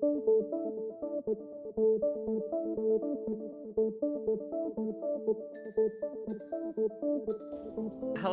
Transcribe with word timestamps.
Hello 0.00 0.10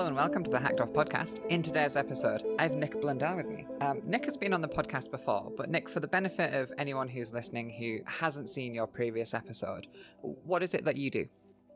and 0.06 0.16
welcome 0.16 0.44
to 0.44 0.52
the 0.52 0.60
Hacked 0.60 0.80
Off 0.80 0.94
podcast. 0.94 1.44
In 1.48 1.64
today's 1.64 1.96
episode, 1.96 2.44
I 2.60 2.64
have 2.64 2.74
Nick 2.74 3.02
Blundell 3.02 3.38
with 3.38 3.48
me. 3.48 3.66
Um, 3.82 4.04
Nick 4.06 4.26
has 4.26 4.38
been 4.38 4.54
on 4.54 4.62
the 4.62 4.68
podcast 4.68 5.10
before, 5.10 5.52
but 5.58 5.72
Nick, 5.72 5.90
for 5.90 6.00
the 6.00 6.08
benefit 6.08 6.54
of 6.54 6.72
anyone 6.78 7.08
who's 7.08 7.34
listening 7.34 7.72
who 7.72 7.98
hasn't 8.06 8.48
seen 8.48 8.76
your 8.76 8.86
previous 8.86 9.34
episode, 9.34 9.88
what 10.22 10.62
is 10.62 10.76
it 10.76 10.86
that 10.86 10.98
you 10.98 11.10
do? 11.10 11.28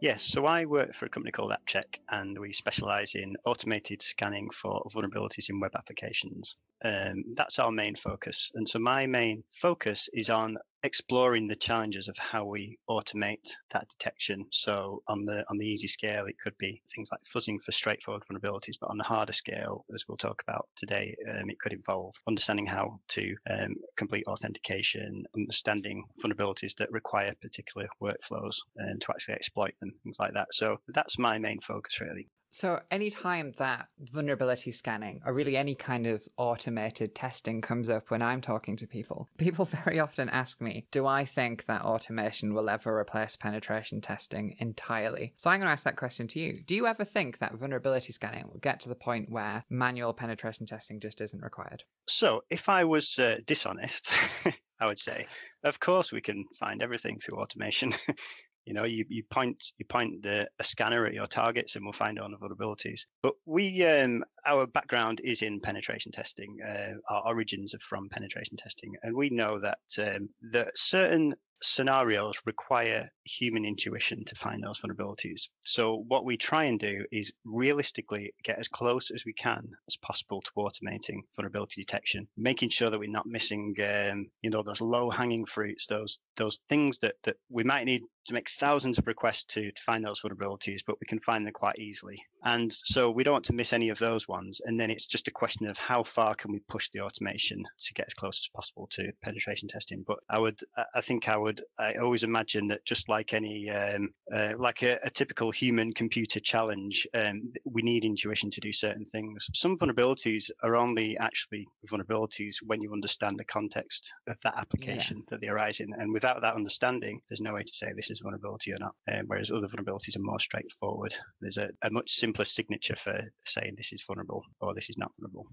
Yes, 0.02 0.24
so 0.24 0.46
I 0.46 0.64
work 0.64 0.96
for 0.96 1.08
a 1.08 1.10
company 1.10 1.32
called 1.32 1.52
AppCheck, 1.52 2.00
and 2.10 2.40
we 2.40 2.54
specialize 2.54 3.16
in 3.16 3.36
automated 3.46 4.02
scanning 4.02 4.50
for 4.50 4.82
vulnerabilities 4.94 5.50
in 5.50 5.60
web 5.60 5.76
applications. 5.76 6.56
Um, 6.86 7.24
that's 7.36 7.60
our 7.60 7.72
main 7.72 7.98
focus. 7.98 8.50
And 8.56 8.68
so 8.68 8.80
my 8.80 9.08
main 9.08 9.44
focus 9.52 10.08
is 10.14 10.30
on 10.30 10.58
exploring 10.84 11.48
the 11.48 11.56
challenges 11.56 12.08
of 12.08 12.18
how 12.18 12.46
we 12.46 12.78
automate 12.90 13.50
that 13.72 13.88
detection. 13.90 14.46
So 14.52 15.02
on 15.08 15.26
the 15.26 15.44
on 15.50 15.58
the 15.58 15.68
easy 15.68 15.88
scale, 15.88 16.26
it 16.26 16.40
could 16.42 16.58
be 16.58 16.82
things 16.94 17.10
like 17.12 17.22
fuzzing 17.24 17.62
for 17.62 17.72
straightforward 17.72 18.24
vulnerabilities, 18.32 18.78
but 18.80 18.90
on 18.90 18.98
the 18.98 19.04
harder 19.04 19.34
scale, 19.34 19.86
as 19.94 20.06
we'll 20.08 20.18
talk 20.18 20.42
about 20.48 20.68
today, 20.76 21.16
um, 21.30 21.50
it 21.50 21.60
could 21.60 21.74
involve 21.74 22.16
understanding 22.28 22.66
how 22.66 23.00
to 23.10 23.36
um, 23.50 23.76
complete 23.98 24.26
authentication, 24.28 25.24
understanding 25.36 26.04
vulnerabilities 26.24 26.76
that 26.78 26.92
require 26.92 27.34
particular 27.42 27.88
workflows, 28.02 28.56
and 28.78 29.02
to 29.02 29.12
actually 29.12 29.36
exploit 29.36 29.74
them, 29.80 29.92
things 30.04 30.18
like 30.20 30.34
that. 30.34 30.48
So 30.52 30.78
that's 30.88 31.20
my 31.20 31.38
main 31.38 31.60
focus 31.60 32.00
really. 32.00 32.28
So, 32.52 32.82
anytime 32.90 33.54
that 33.58 33.88
vulnerability 34.00 34.72
scanning 34.72 35.22
or 35.26 35.34
really 35.34 35.56
any 35.56 35.76
kind 35.76 36.08
of 36.08 36.24
automated 36.38 37.14
testing 37.14 37.62
comes 37.62 37.90
up 37.90 38.10
when 38.10 38.22
I'm 38.22 38.42
talking 38.42 38.76
to 38.78 38.88
people, 38.88 39.30
people 39.38 39.66
very 39.66 40.00
often 40.00 40.30
ask 40.30 40.62
me, 40.62 40.88
Do 40.92 41.06
I 41.06 41.26
think 41.26 41.66
that 41.66 41.84
automation 41.84 42.54
will 42.54 42.70
ever 42.70 42.98
replace 42.98 43.36
penetration 43.36 44.02
testing 44.02 44.56
entirely? 44.60 45.34
So, 45.38 45.50
I'm 45.50 45.60
going 45.60 45.68
to 45.68 45.74
ask 45.74 45.84
that 45.84 45.98
question 45.98 46.28
to 46.30 46.40
you. 46.40 46.62
Do 46.66 46.76
you 46.76 46.88
ever 46.88 47.06
think 47.06 47.38
that 47.40 47.56
vulnerability 47.56 48.14
scanning 48.14 48.48
will 48.48 48.60
get 48.60 48.80
to 48.82 48.90
the 48.90 48.96
point 48.96 49.30
where 49.30 49.64
manual 49.70 50.14
penetration 50.14 50.66
testing 50.66 51.00
just 51.00 51.22
isn't 51.22 51.44
required? 51.44 51.84
So, 52.08 52.44
if 52.50 52.70
I 52.70 52.86
was 52.86 53.20
uh, 53.20 53.38
dishonest, 53.46 54.10
I 54.80 54.86
would 54.86 55.00
say, 55.00 55.28
of 55.64 55.80
course, 55.80 56.12
we 56.12 56.22
can 56.22 56.46
find 56.60 56.82
everything 56.82 57.20
through 57.20 57.40
automation. 57.40 57.94
You 58.66 58.74
know, 58.74 58.86
you, 58.86 59.06
you 59.10 59.24
point 59.24 59.64
you 59.78 59.86
point 59.86 60.24
the 60.24 60.48
a 60.60 60.64
scanner 60.64 61.06
at 61.06 61.14
your 61.14 61.28
targets 61.28 61.76
and 61.76 61.86
we'll 61.86 61.94
find 61.94 62.20
all 62.20 62.30
the 62.30 62.38
vulnerabilities. 62.38 63.02
But 63.24 63.34
we 63.46 63.84
um, 63.86 64.24
our 64.46 64.68
background 64.68 65.22
is 65.24 65.42
in 65.42 65.60
penetration 65.60 66.12
testing. 66.12 66.58
Uh, 66.68 66.94
our 67.10 67.24
origins 67.28 67.74
are 67.74 67.80
from 67.80 68.10
penetration 68.10 68.58
testing, 68.58 68.94
and 69.02 69.16
we 69.16 69.30
know 69.30 69.60
that 69.60 69.80
um, 69.98 70.30
that 70.52 70.78
certain 70.78 71.36
scenarios 71.62 72.42
require 72.46 73.12
human 73.24 73.66
intuition 73.66 74.26
to 74.26 74.36
find 74.36 74.64
those 74.64 74.80
vulnerabilities. 74.82 75.50
So 75.62 76.04
what 76.08 76.26
we 76.26 76.38
try 76.38 76.66
and 76.66 76.80
do 76.80 77.06
is 77.12 77.34
realistically 77.46 78.34
get 78.44 78.60
as 78.60 78.68
close 78.68 79.12
as 79.12 79.26
we 79.26 79.34
can 79.34 79.70
as 79.88 79.98
possible 79.98 80.42
to 80.42 80.52
automating 80.58 81.22
vulnerability 81.36 81.82
detection, 81.82 82.28
making 82.38 82.70
sure 82.70 82.90
that 82.90 83.00
we're 83.00 83.10
not 83.10 83.28
missing, 83.28 83.76
um, 83.84 84.28
you 84.42 84.50
know, 84.50 84.64
those 84.64 84.82
low 84.82 85.10
hanging 85.10 85.46
fruits, 85.46 85.88
those 85.88 86.20
those 86.38 86.60
things 86.70 87.00
that 87.00 87.16
that 87.24 87.36
we 87.50 87.64
might 87.64 87.86
need 87.86 88.04
to 88.26 88.34
make 88.34 88.50
thousands 88.50 88.98
of 88.98 89.08
requests 89.08 89.46
to 89.46 89.72
to 89.72 89.82
find 89.84 90.04
those 90.04 90.22
vulnerabilities, 90.22 90.82
but 90.86 91.00
we 91.00 91.08
can 91.08 91.20
find 91.20 91.46
them 91.46 91.54
quite 91.54 91.80
easily. 91.80 92.22
And 92.44 92.72
so 92.72 93.12
we 93.12 93.24
don't 93.24 93.34
want 93.34 93.46
to 93.46 93.54
miss 93.54 93.74
any 93.74 93.90
of 93.90 94.00
those 94.00 94.28
ones. 94.28 94.62
And 94.64 94.80
then 94.80 94.90
it's 94.90 95.06
just 95.06 95.28
a 95.28 95.32
question 95.32 95.68
of 95.68 95.78
how 95.78 96.04
far 96.04 96.36
can 96.36 96.52
we 96.52 96.60
push 96.70 96.90
the 96.90 97.02
automation 97.02 97.64
to 97.80 97.94
get 97.94 98.08
as 98.08 98.14
close 98.14 98.40
as 98.40 98.50
possible 98.56 98.88
to 98.92 99.12
penetration 99.22 99.68
testing. 99.68 100.04
But 100.08 100.20
I 100.30 100.40
would, 100.40 100.60
I 100.96 101.02
think 101.02 101.28
I 101.28 101.38
would, 101.38 101.49
I 101.78 101.96
always 101.96 102.24
imagine 102.24 102.68
that 102.68 102.86
just 102.86 103.10
like 103.10 103.34
any, 103.34 103.70
um, 103.70 104.10
uh, 104.34 104.54
like 104.58 104.84
a, 104.84 105.00
a, 105.04 105.10
typical 105.10 105.52
human 105.52 105.94
computer 105.94 106.40
challenge, 106.40 107.08
um, 107.14 107.54
we 107.66 107.82
need 107.82 108.06
intuition 108.06 108.52
to 108.52 108.62
do 108.62 108.72
certain 108.72 109.06
things. 109.06 109.48
Some 109.54 109.78
vulnerabilities 109.78 110.50
are 110.64 110.76
only 110.76 111.18
actually 111.18 111.68
vulnerabilities 111.90 112.56
when 112.66 112.82
you 112.82 112.94
understand 112.94 113.38
the 113.38 113.46
context 113.46 114.12
of 114.28 114.38
that 114.44 114.56
application 114.58 115.18
yeah. 115.18 115.24
that 115.30 115.42
they 115.42 115.48
arise 115.48 115.80
in. 115.80 115.90
And 115.98 116.14
without 116.14 116.42
that 116.42 116.56
understanding, 116.56 117.22
there's 117.30 117.42
no 117.42 117.54
way 117.54 117.64
to 117.64 117.74
say 117.74 117.88
this 117.96 118.12
is 118.12 118.20
vulnerability 118.20 118.74
or 118.74 118.78
not. 118.80 118.96
Um, 119.12 119.26
whereas 119.28 119.52
other 119.52 119.68
vulnerabilities 119.68 120.16
are 120.18 120.22
more 120.22 120.40
straightforward. 120.40 121.16
There's 121.42 121.58
a, 121.58 121.70
a 121.82 121.90
much 121.90 122.12
simpler 122.12 122.46
signature 122.46 122.96
for 122.96 123.20
saying 123.46 123.74
this 123.76 123.94
is 123.94 124.04
vulnerable 124.06 124.44
or 124.62 124.74
this 124.74 124.90
is 124.90 124.98
not 124.98 125.12
vulnerable. 125.20 125.48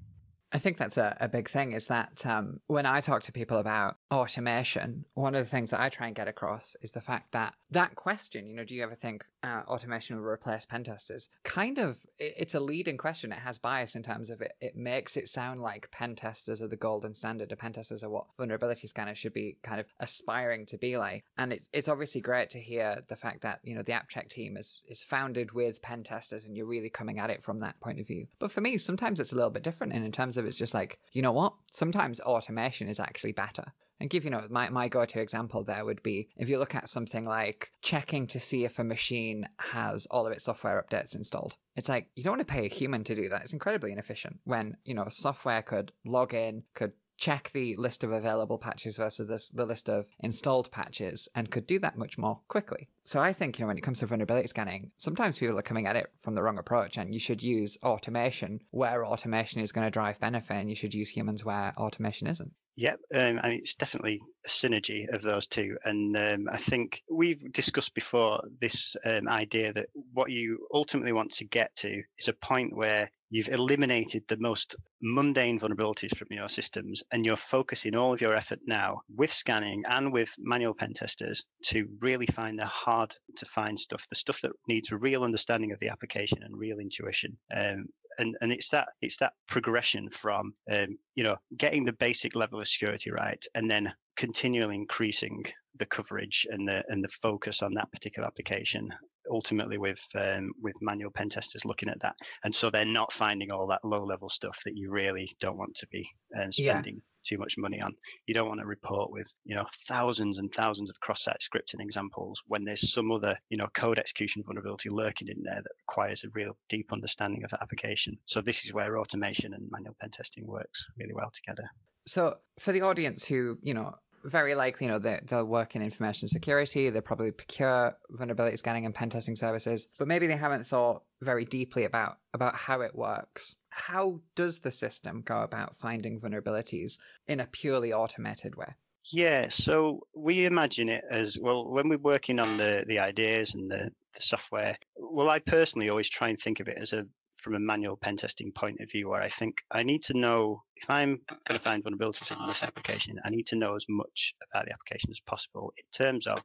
I 0.53 0.59
think 0.59 0.79
that's 0.79 0.97
a, 0.97 1.17
a 1.21 1.29
big 1.29 1.49
thing 1.49 1.73
is 1.73 1.87
that 1.89 2.25
um, 2.25 2.61
when 2.67 2.87
I 2.87 3.01
talk 3.01 3.23
to 3.23 3.33
people 3.33 3.59
about 3.59 3.97
automation, 4.11 5.05
one 5.15 5.34
of 5.34 5.45
the 5.45 5.51
things 5.51 5.71
that 5.71 5.81
I 5.81 5.89
try 5.89 6.07
and 6.07 6.17
get 6.17 6.29
across 6.29 6.77
is 6.83 6.93
the 6.93 7.01
fact 7.01 7.33
that 7.33 7.55
that 7.71 7.97
question, 7.97 8.47
you 8.47 8.55
know, 8.55 8.65
do 8.65 8.75
you 8.75 8.83
ever 8.83 8.95
think 8.95 9.25
uh, 9.43 9.62
automation 9.67 10.17
will 10.17 10.25
replace 10.25 10.65
pen 10.65 10.84
testers? 10.84 11.29
Kind 11.45 11.79
of, 11.79 11.99
it's 12.19 12.55
a 12.55 12.61
leading 12.61 12.97
question. 12.97 13.33
It 13.33 13.41
has 13.41 13.59
bias 13.59 13.95
in 13.95 14.03
terms 14.03 14.31
of 14.31 14.41
it, 14.41 14.53
it 14.61 14.77
makes 14.77 15.17
it 15.17 15.29
sound 15.29 15.61
like 15.61 15.91
pen 15.91 16.15
testers 16.15 16.63
are 16.63 16.69
the 16.69 16.77
golden 16.77 17.15
standard. 17.15 17.51
The 17.51 17.57
pen 17.57 17.73
testers 17.73 18.03
are 18.03 18.11
what 18.11 18.27
vulnerability 18.39 18.87
scanners 18.87 19.19
should 19.19 19.34
be 19.34 19.59
kind 19.63 19.81
of 19.81 19.87
aspiring 20.01 20.65
to 20.67 20.78
be 20.78 20.97
like. 20.97 21.25
And 21.37 21.53
it's, 21.53 21.69
it's 21.73 21.89
obviously 21.89 22.21
great 22.21 22.51
to 22.51 22.61
hear 22.61 23.03
the 23.09 23.17
fact 23.17 23.43
that, 23.43 23.61
you 23.63 23.75
know, 23.75 23.83
the 23.83 23.93
app 23.93 24.07
AppCheck 24.07 24.28
team 24.28 24.57
is, 24.57 24.83
is 24.89 25.03
founded 25.03 25.53
with 25.53 25.83
pen 25.83 26.03
testers 26.03 26.45
and 26.45 26.57
you're 26.57 26.67
really 26.67 26.91
coming 26.91 27.19
at 27.19 27.31
it 27.31 27.43
from 27.43 27.61
that 27.61 27.78
point 27.81 28.01
of 28.01 28.07
view. 28.07 28.27
But 28.39 28.51
for 28.51 28.61
me, 28.61 28.78
sometimes 28.78 29.21
it's 29.21 29.33
a 29.33 29.37
little 29.37 29.51
bit 29.51 29.63
different. 29.63 29.93
In 29.93 30.13
terms 30.13 30.35
of 30.36 30.47
it's 30.47 30.56
just 30.56 30.74
like, 30.74 30.98
you 31.12 31.22
know 31.22 31.32
what? 31.32 31.54
Sometimes 31.72 32.20
automation 32.20 32.88
is 32.88 33.00
actually 33.00 33.32
better. 33.32 33.72
And 33.98 34.10
give, 34.10 34.24
you 34.24 34.30
know, 34.30 34.47
my, 34.50 34.69
my 34.69 34.88
go 34.88 35.06
to 35.06 35.20
example 35.20 35.64
there 35.64 35.84
would 35.84 36.02
be 36.02 36.28
if 36.36 36.50
you 36.50 36.58
look 36.58 36.74
at 36.74 36.88
something 36.88 37.24
like 37.24 37.70
checking 37.80 38.26
to 38.26 38.38
see 38.38 38.64
if 38.64 38.78
a 38.78 38.84
machine 38.84 39.48
has 39.58 40.06
all 40.10 40.26
of 40.26 40.32
its 40.32 40.44
software 40.44 40.82
updates 40.82 41.16
installed. 41.16 41.56
It's 41.76 41.88
like, 41.88 42.08
you 42.14 42.22
don't 42.22 42.32
want 42.36 42.47
to 42.47 42.52
pay 42.52 42.66
a 42.66 42.69
human 42.69 43.04
to 43.04 43.14
do 43.14 43.30
that. 43.30 43.42
It's 43.42 43.54
incredibly 43.54 43.92
inefficient 43.92 44.41
when, 44.44 44.76
you 44.84 44.92
know, 44.92 45.06
software 45.08 45.62
could 45.62 45.92
log 46.04 46.34
in, 46.34 46.64
could 46.74 46.92
check 47.16 47.50
the 47.53 47.77
list 47.77 48.04
of 48.04 48.12
available 48.12 48.59
patches 48.59 48.97
versus 48.97 49.28
this, 49.28 49.49
the 49.49 49.66
list 49.66 49.88
of 49.88 50.06
installed 50.21 50.71
patches 50.71 51.28
and 51.34 51.50
could 51.50 51.66
do 51.66 51.78
that 51.78 51.97
much 51.97 52.19
more 52.19 52.41
quickly. 52.49 52.88
So 53.04 53.21
I 53.21 53.32
think, 53.32 53.59
you 53.59 53.62
know, 53.62 53.69
when 53.69 53.78
it 53.78 53.82
comes 53.82 54.00
to 54.00 54.06
vulnerability 54.06 54.49
scanning, 54.49 54.91
sometimes 54.99 55.38
people 55.38 55.59
are 55.59 55.62
coming 55.62 55.87
at 55.87 55.97
it 55.97 56.10
from 56.21 56.34
the 56.34 56.43
wrong 56.43 56.59
approach 56.59 56.97
and 56.97 57.12
you 57.12 57.21
should 57.21 57.43
use 57.43 57.78
automation 57.82 58.60
where 58.71 59.06
automation 59.06 59.60
is 59.60 59.72
going 59.72 59.87
to 59.87 59.91
drive 59.91 60.19
benefit 60.21 60.56
and 60.56 60.69
you 60.69 60.77
should 60.77 60.94
use 60.94 61.09
humans 61.09 61.44
where 61.44 61.72
automation 61.77 62.27
isn't. 62.27 62.53
Yep, 62.78 63.00
um, 63.15 63.41
mean, 63.43 63.60
it's 63.62 63.75
definitely 63.75 64.21
a 64.44 64.48
synergy 64.48 65.09
of 65.09 65.22
those 65.22 65.47
two. 65.47 65.78
And 65.83 66.15
um, 66.16 66.48
I 66.50 66.59
think 66.59 67.03
we've 67.10 67.50
discussed 67.50 67.94
before 67.94 68.43
this 68.60 68.97
um, 69.03 69.28
idea 69.28 69.72
that 69.72 69.88
what 70.12 70.31
you 70.31 70.66
ultimately 70.72 71.12
want 71.12 71.33
to 71.34 71.47
get 71.47 71.75
to 71.77 72.03
is 72.19 72.28
a 72.28 72.34
point 72.34 72.77
where 72.77 73.10
you've 73.31 73.48
eliminated 73.48 74.22
the 74.28 74.37
most 74.38 74.76
mundane 75.03 75.59
vulnerabilities 75.59 76.16
from 76.16 76.28
your 76.31 76.48
systems 76.48 77.03
and 77.12 77.25
you're 77.25 77.37
focusing 77.37 77.94
all 77.94 78.12
of 78.12 78.20
your 78.20 78.34
effort 78.34 78.60
now 78.66 79.00
with 79.14 79.32
scanning 79.32 79.82
and 79.88 80.12
with 80.12 80.31
manual 80.38 80.75
pen 80.75 80.92
testers 80.94 81.44
to 81.62 81.86
really 82.00 82.26
find 82.26 82.59
the 82.59 82.66
hard 82.66 83.12
to 83.36 83.47
find 83.47 83.78
stuff, 83.78 84.06
the 84.09 84.15
stuff 84.15 84.41
that 84.42 84.53
needs 84.69 84.91
a 84.91 84.97
real 84.97 85.25
understanding 85.25 85.72
of 85.72 85.78
the 85.81 85.88
application 85.88 86.38
and 86.42 86.56
real 86.56 86.78
intuition. 86.78 87.36
Um, 87.54 87.86
and 88.19 88.34
and 88.41 88.53
it's 88.53 88.70
that 88.70 88.88
it's 89.03 89.19
that 89.19 89.32
progression 89.48 90.09
from 90.09 90.54
um, 90.70 90.98
you 91.15 91.25
know 91.25 91.36
getting 91.56 91.84
the 91.84 91.92
basic 91.92 92.34
level 92.34 92.60
of 92.60 92.69
security 92.69 93.10
right 93.10 93.44
and 93.54 93.70
then 93.70 93.92
continually 94.16 94.75
increasing 94.75 95.44
the 95.78 95.86
coverage 95.86 96.47
and 96.50 96.66
the 96.66 96.82
and 96.88 97.04
the 97.04 97.09
focus 97.09 97.62
on 97.62 97.75
that 97.75 97.91
particular 97.92 98.26
application 98.26 98.91
ultimately 99.31 99.78
with 99.78 100.04
um, 100.14 100.53
with 100.62 100.75
manual 100.81 101.10
pen 101.10 101.28
testers 101.28 101.64
looking 101.64 101.88
at 101.88 102.00
that 102.00 102.14
and 102.44 102.54
so 102.54 102.70
they're 102.70 102.84
not 102.84 103.12
finding 103.12 103.50
all 103.50 103.69
that 103.69 103.84
low 103.84 104.04
level 104.04 104.28
stuff 104.28 104.60
that 104.64 104.76
you 104.76 104.91
really 104.91 105.34
don't 105.41 105.59
want 105.59 105.75
to 105.75 105.87
be 105.88 106.09
uh, 106.37 106.50
spending 106.50 106.94
yeah 106.94 107.00
too 107.26 107.38
much 107.38 107.59
money 107.59 107.81
on. 107.81 107.94
You 108.26 108.34
don't 108.34 108.48
want 108.48 108.60
to 108.60 108.66
report 108.66 109.10
with, 109.10 109.32
you 109.44 109.54
know, 109.54 109.66
thousands 109.88 110.39
and 110.39 110.53
thousands 110.53 110.91
of 110.91 111.01
cross-site 111.01 111.41
scripting 111.41 111.80
examples 111.80 112.42
when 112.47 112.65
there's 112.65 112.92
some 112.92 113.10
other, 113.10 113.36
you 113.48 113.59
know, 113.59 113.66
code 113.74 113.98
execution 113.98 114.42
vulnerability 114.45 114.89
lurking 114.91 115.28
in 115.28 115.42
there 115.42 115.62
that 115.62 115.72
requires 115.89 116.24
a 116.24 116.28
real 116.34 116.56
deep 116.68 116.92
understanding 116.92 117.45
of 117.45 117.51
the 117.51 117.60
application. 117.60 118.18
So 118.24 118.41
this 118.41 118.65
is 118.65 118.72
where 118.72 118.98
automation 118.98 119.53
and 119.54 119.68
manual 119.71 119.97
pen 120.01 120.10
testing 120.10 120.47
works 120.47 120.86
really 120.98 121.15
well 121.15 121.30
together. 121.33 121.68
So 122.06 122.36
for 122.60 122.72
the 122.72 122.83
audience 122.83 123.27
who, 123.27 123.59
you 123.62 123.74
know, 123.74 123.95
very 124.27 124.55
likely, 124.55 124.87
you 124.87 124.93
know, 124.93 124.99
they, 124.99 125.21
they'll 125.25 125.45
work 125.45 125.77
in 125.77 125.83
information 125.83 126.28
security. 126.28 126.91
They'll 126.91 127.03
probably 127.03 127.31
procure 127.31 127.97
vulnerability 128.11 128.57
scanning 128.57 128.87
and 128.87 128.95
pen 128.95 129.11
testing 129.11 129.37
services, 129.37 129.87
but 129.99 130.09
maybe 130.09 130.27
they 130.27 130.37
haven't 130.37 130.67
thought 130.67 131.03
very 131.21 131.45
deeply 131.45 131.84
about 131.84 132.19
about 132.34 132.55
how 132.55 132.81
it 132.83 132.95
works. 132.95 133.57
How 133.71 134.21
does 134.34 134.61
the 134.61 134.71
system 134.71 135.23
go 135.23 135.43
about 135.43 135.77
finding 135.77 136.21
vulnerabilities 136.21 136.99
in 137.27 137.41
a 137.41 137.47
purely 137.47 137.93
automated 137.93 138.57
way? 138.57 138.75
Yeah, 139.13 139.49
so 139.51 140.01
we 140.15 140.47
imagine 140.47 140.89
it 140.89 141.05
as 141.09 141.39
well 141.39 141.71
when 141.71 141.89
we're 141.89 141.99
working 141.99 142.39
on 142.39 142.57
the 142.57 142.84
the 142.87 142.99
ideas 142.99 143.55
and 143.55 143.71
the, 143.71 143.91
the 144.15 144.21
software. 144.21 144.77
Well, 144.97 145.28
I 145.28 145.39
personally 145.39 145.89
always 145.89 146.09
try 146.09 146.28
and 146.28 146.39
think 146.39 146.61
of 146.61 146.69
it 146.69 146.78
as 146.78 146.93
a 146.93 147.07
from 147.36 147.54
a 147.54 147.60
manual 147.60 147.97
pen 147.97 148.16
testing 148.16 148.53
point 148.53 148.80
of 148.80 148.91
view, 148.91 149.09
where 149.09 149.22
I 149.22 149.28
think 149.28 149.62
I 149.71 149.83
need 149.83 150.03
to 150.04 150.15
know 150.15 150.62
if 150.77 150.88
I'm 150.91 151.21
going 151.47 151.59
to 151.59 151.59
find 151.59 151.84
vulnerabilities 151.84 152.30
in 152.38 152.47
this 152.48 152.62
application, 152.62 153.18
I 153.24 153.30
need 153.30 153.47
to 153.48 153.56
know 153.56 153.77
as 153.77 153.84
much 153.88 154.34
about 154.50 154.66
the 154.66 154.72
application 154.72 155.10
as 155.10 155.21
possible 155.21 155.72
in 155.77 155.84
terms 155.92 156.27
of 156.27 156.42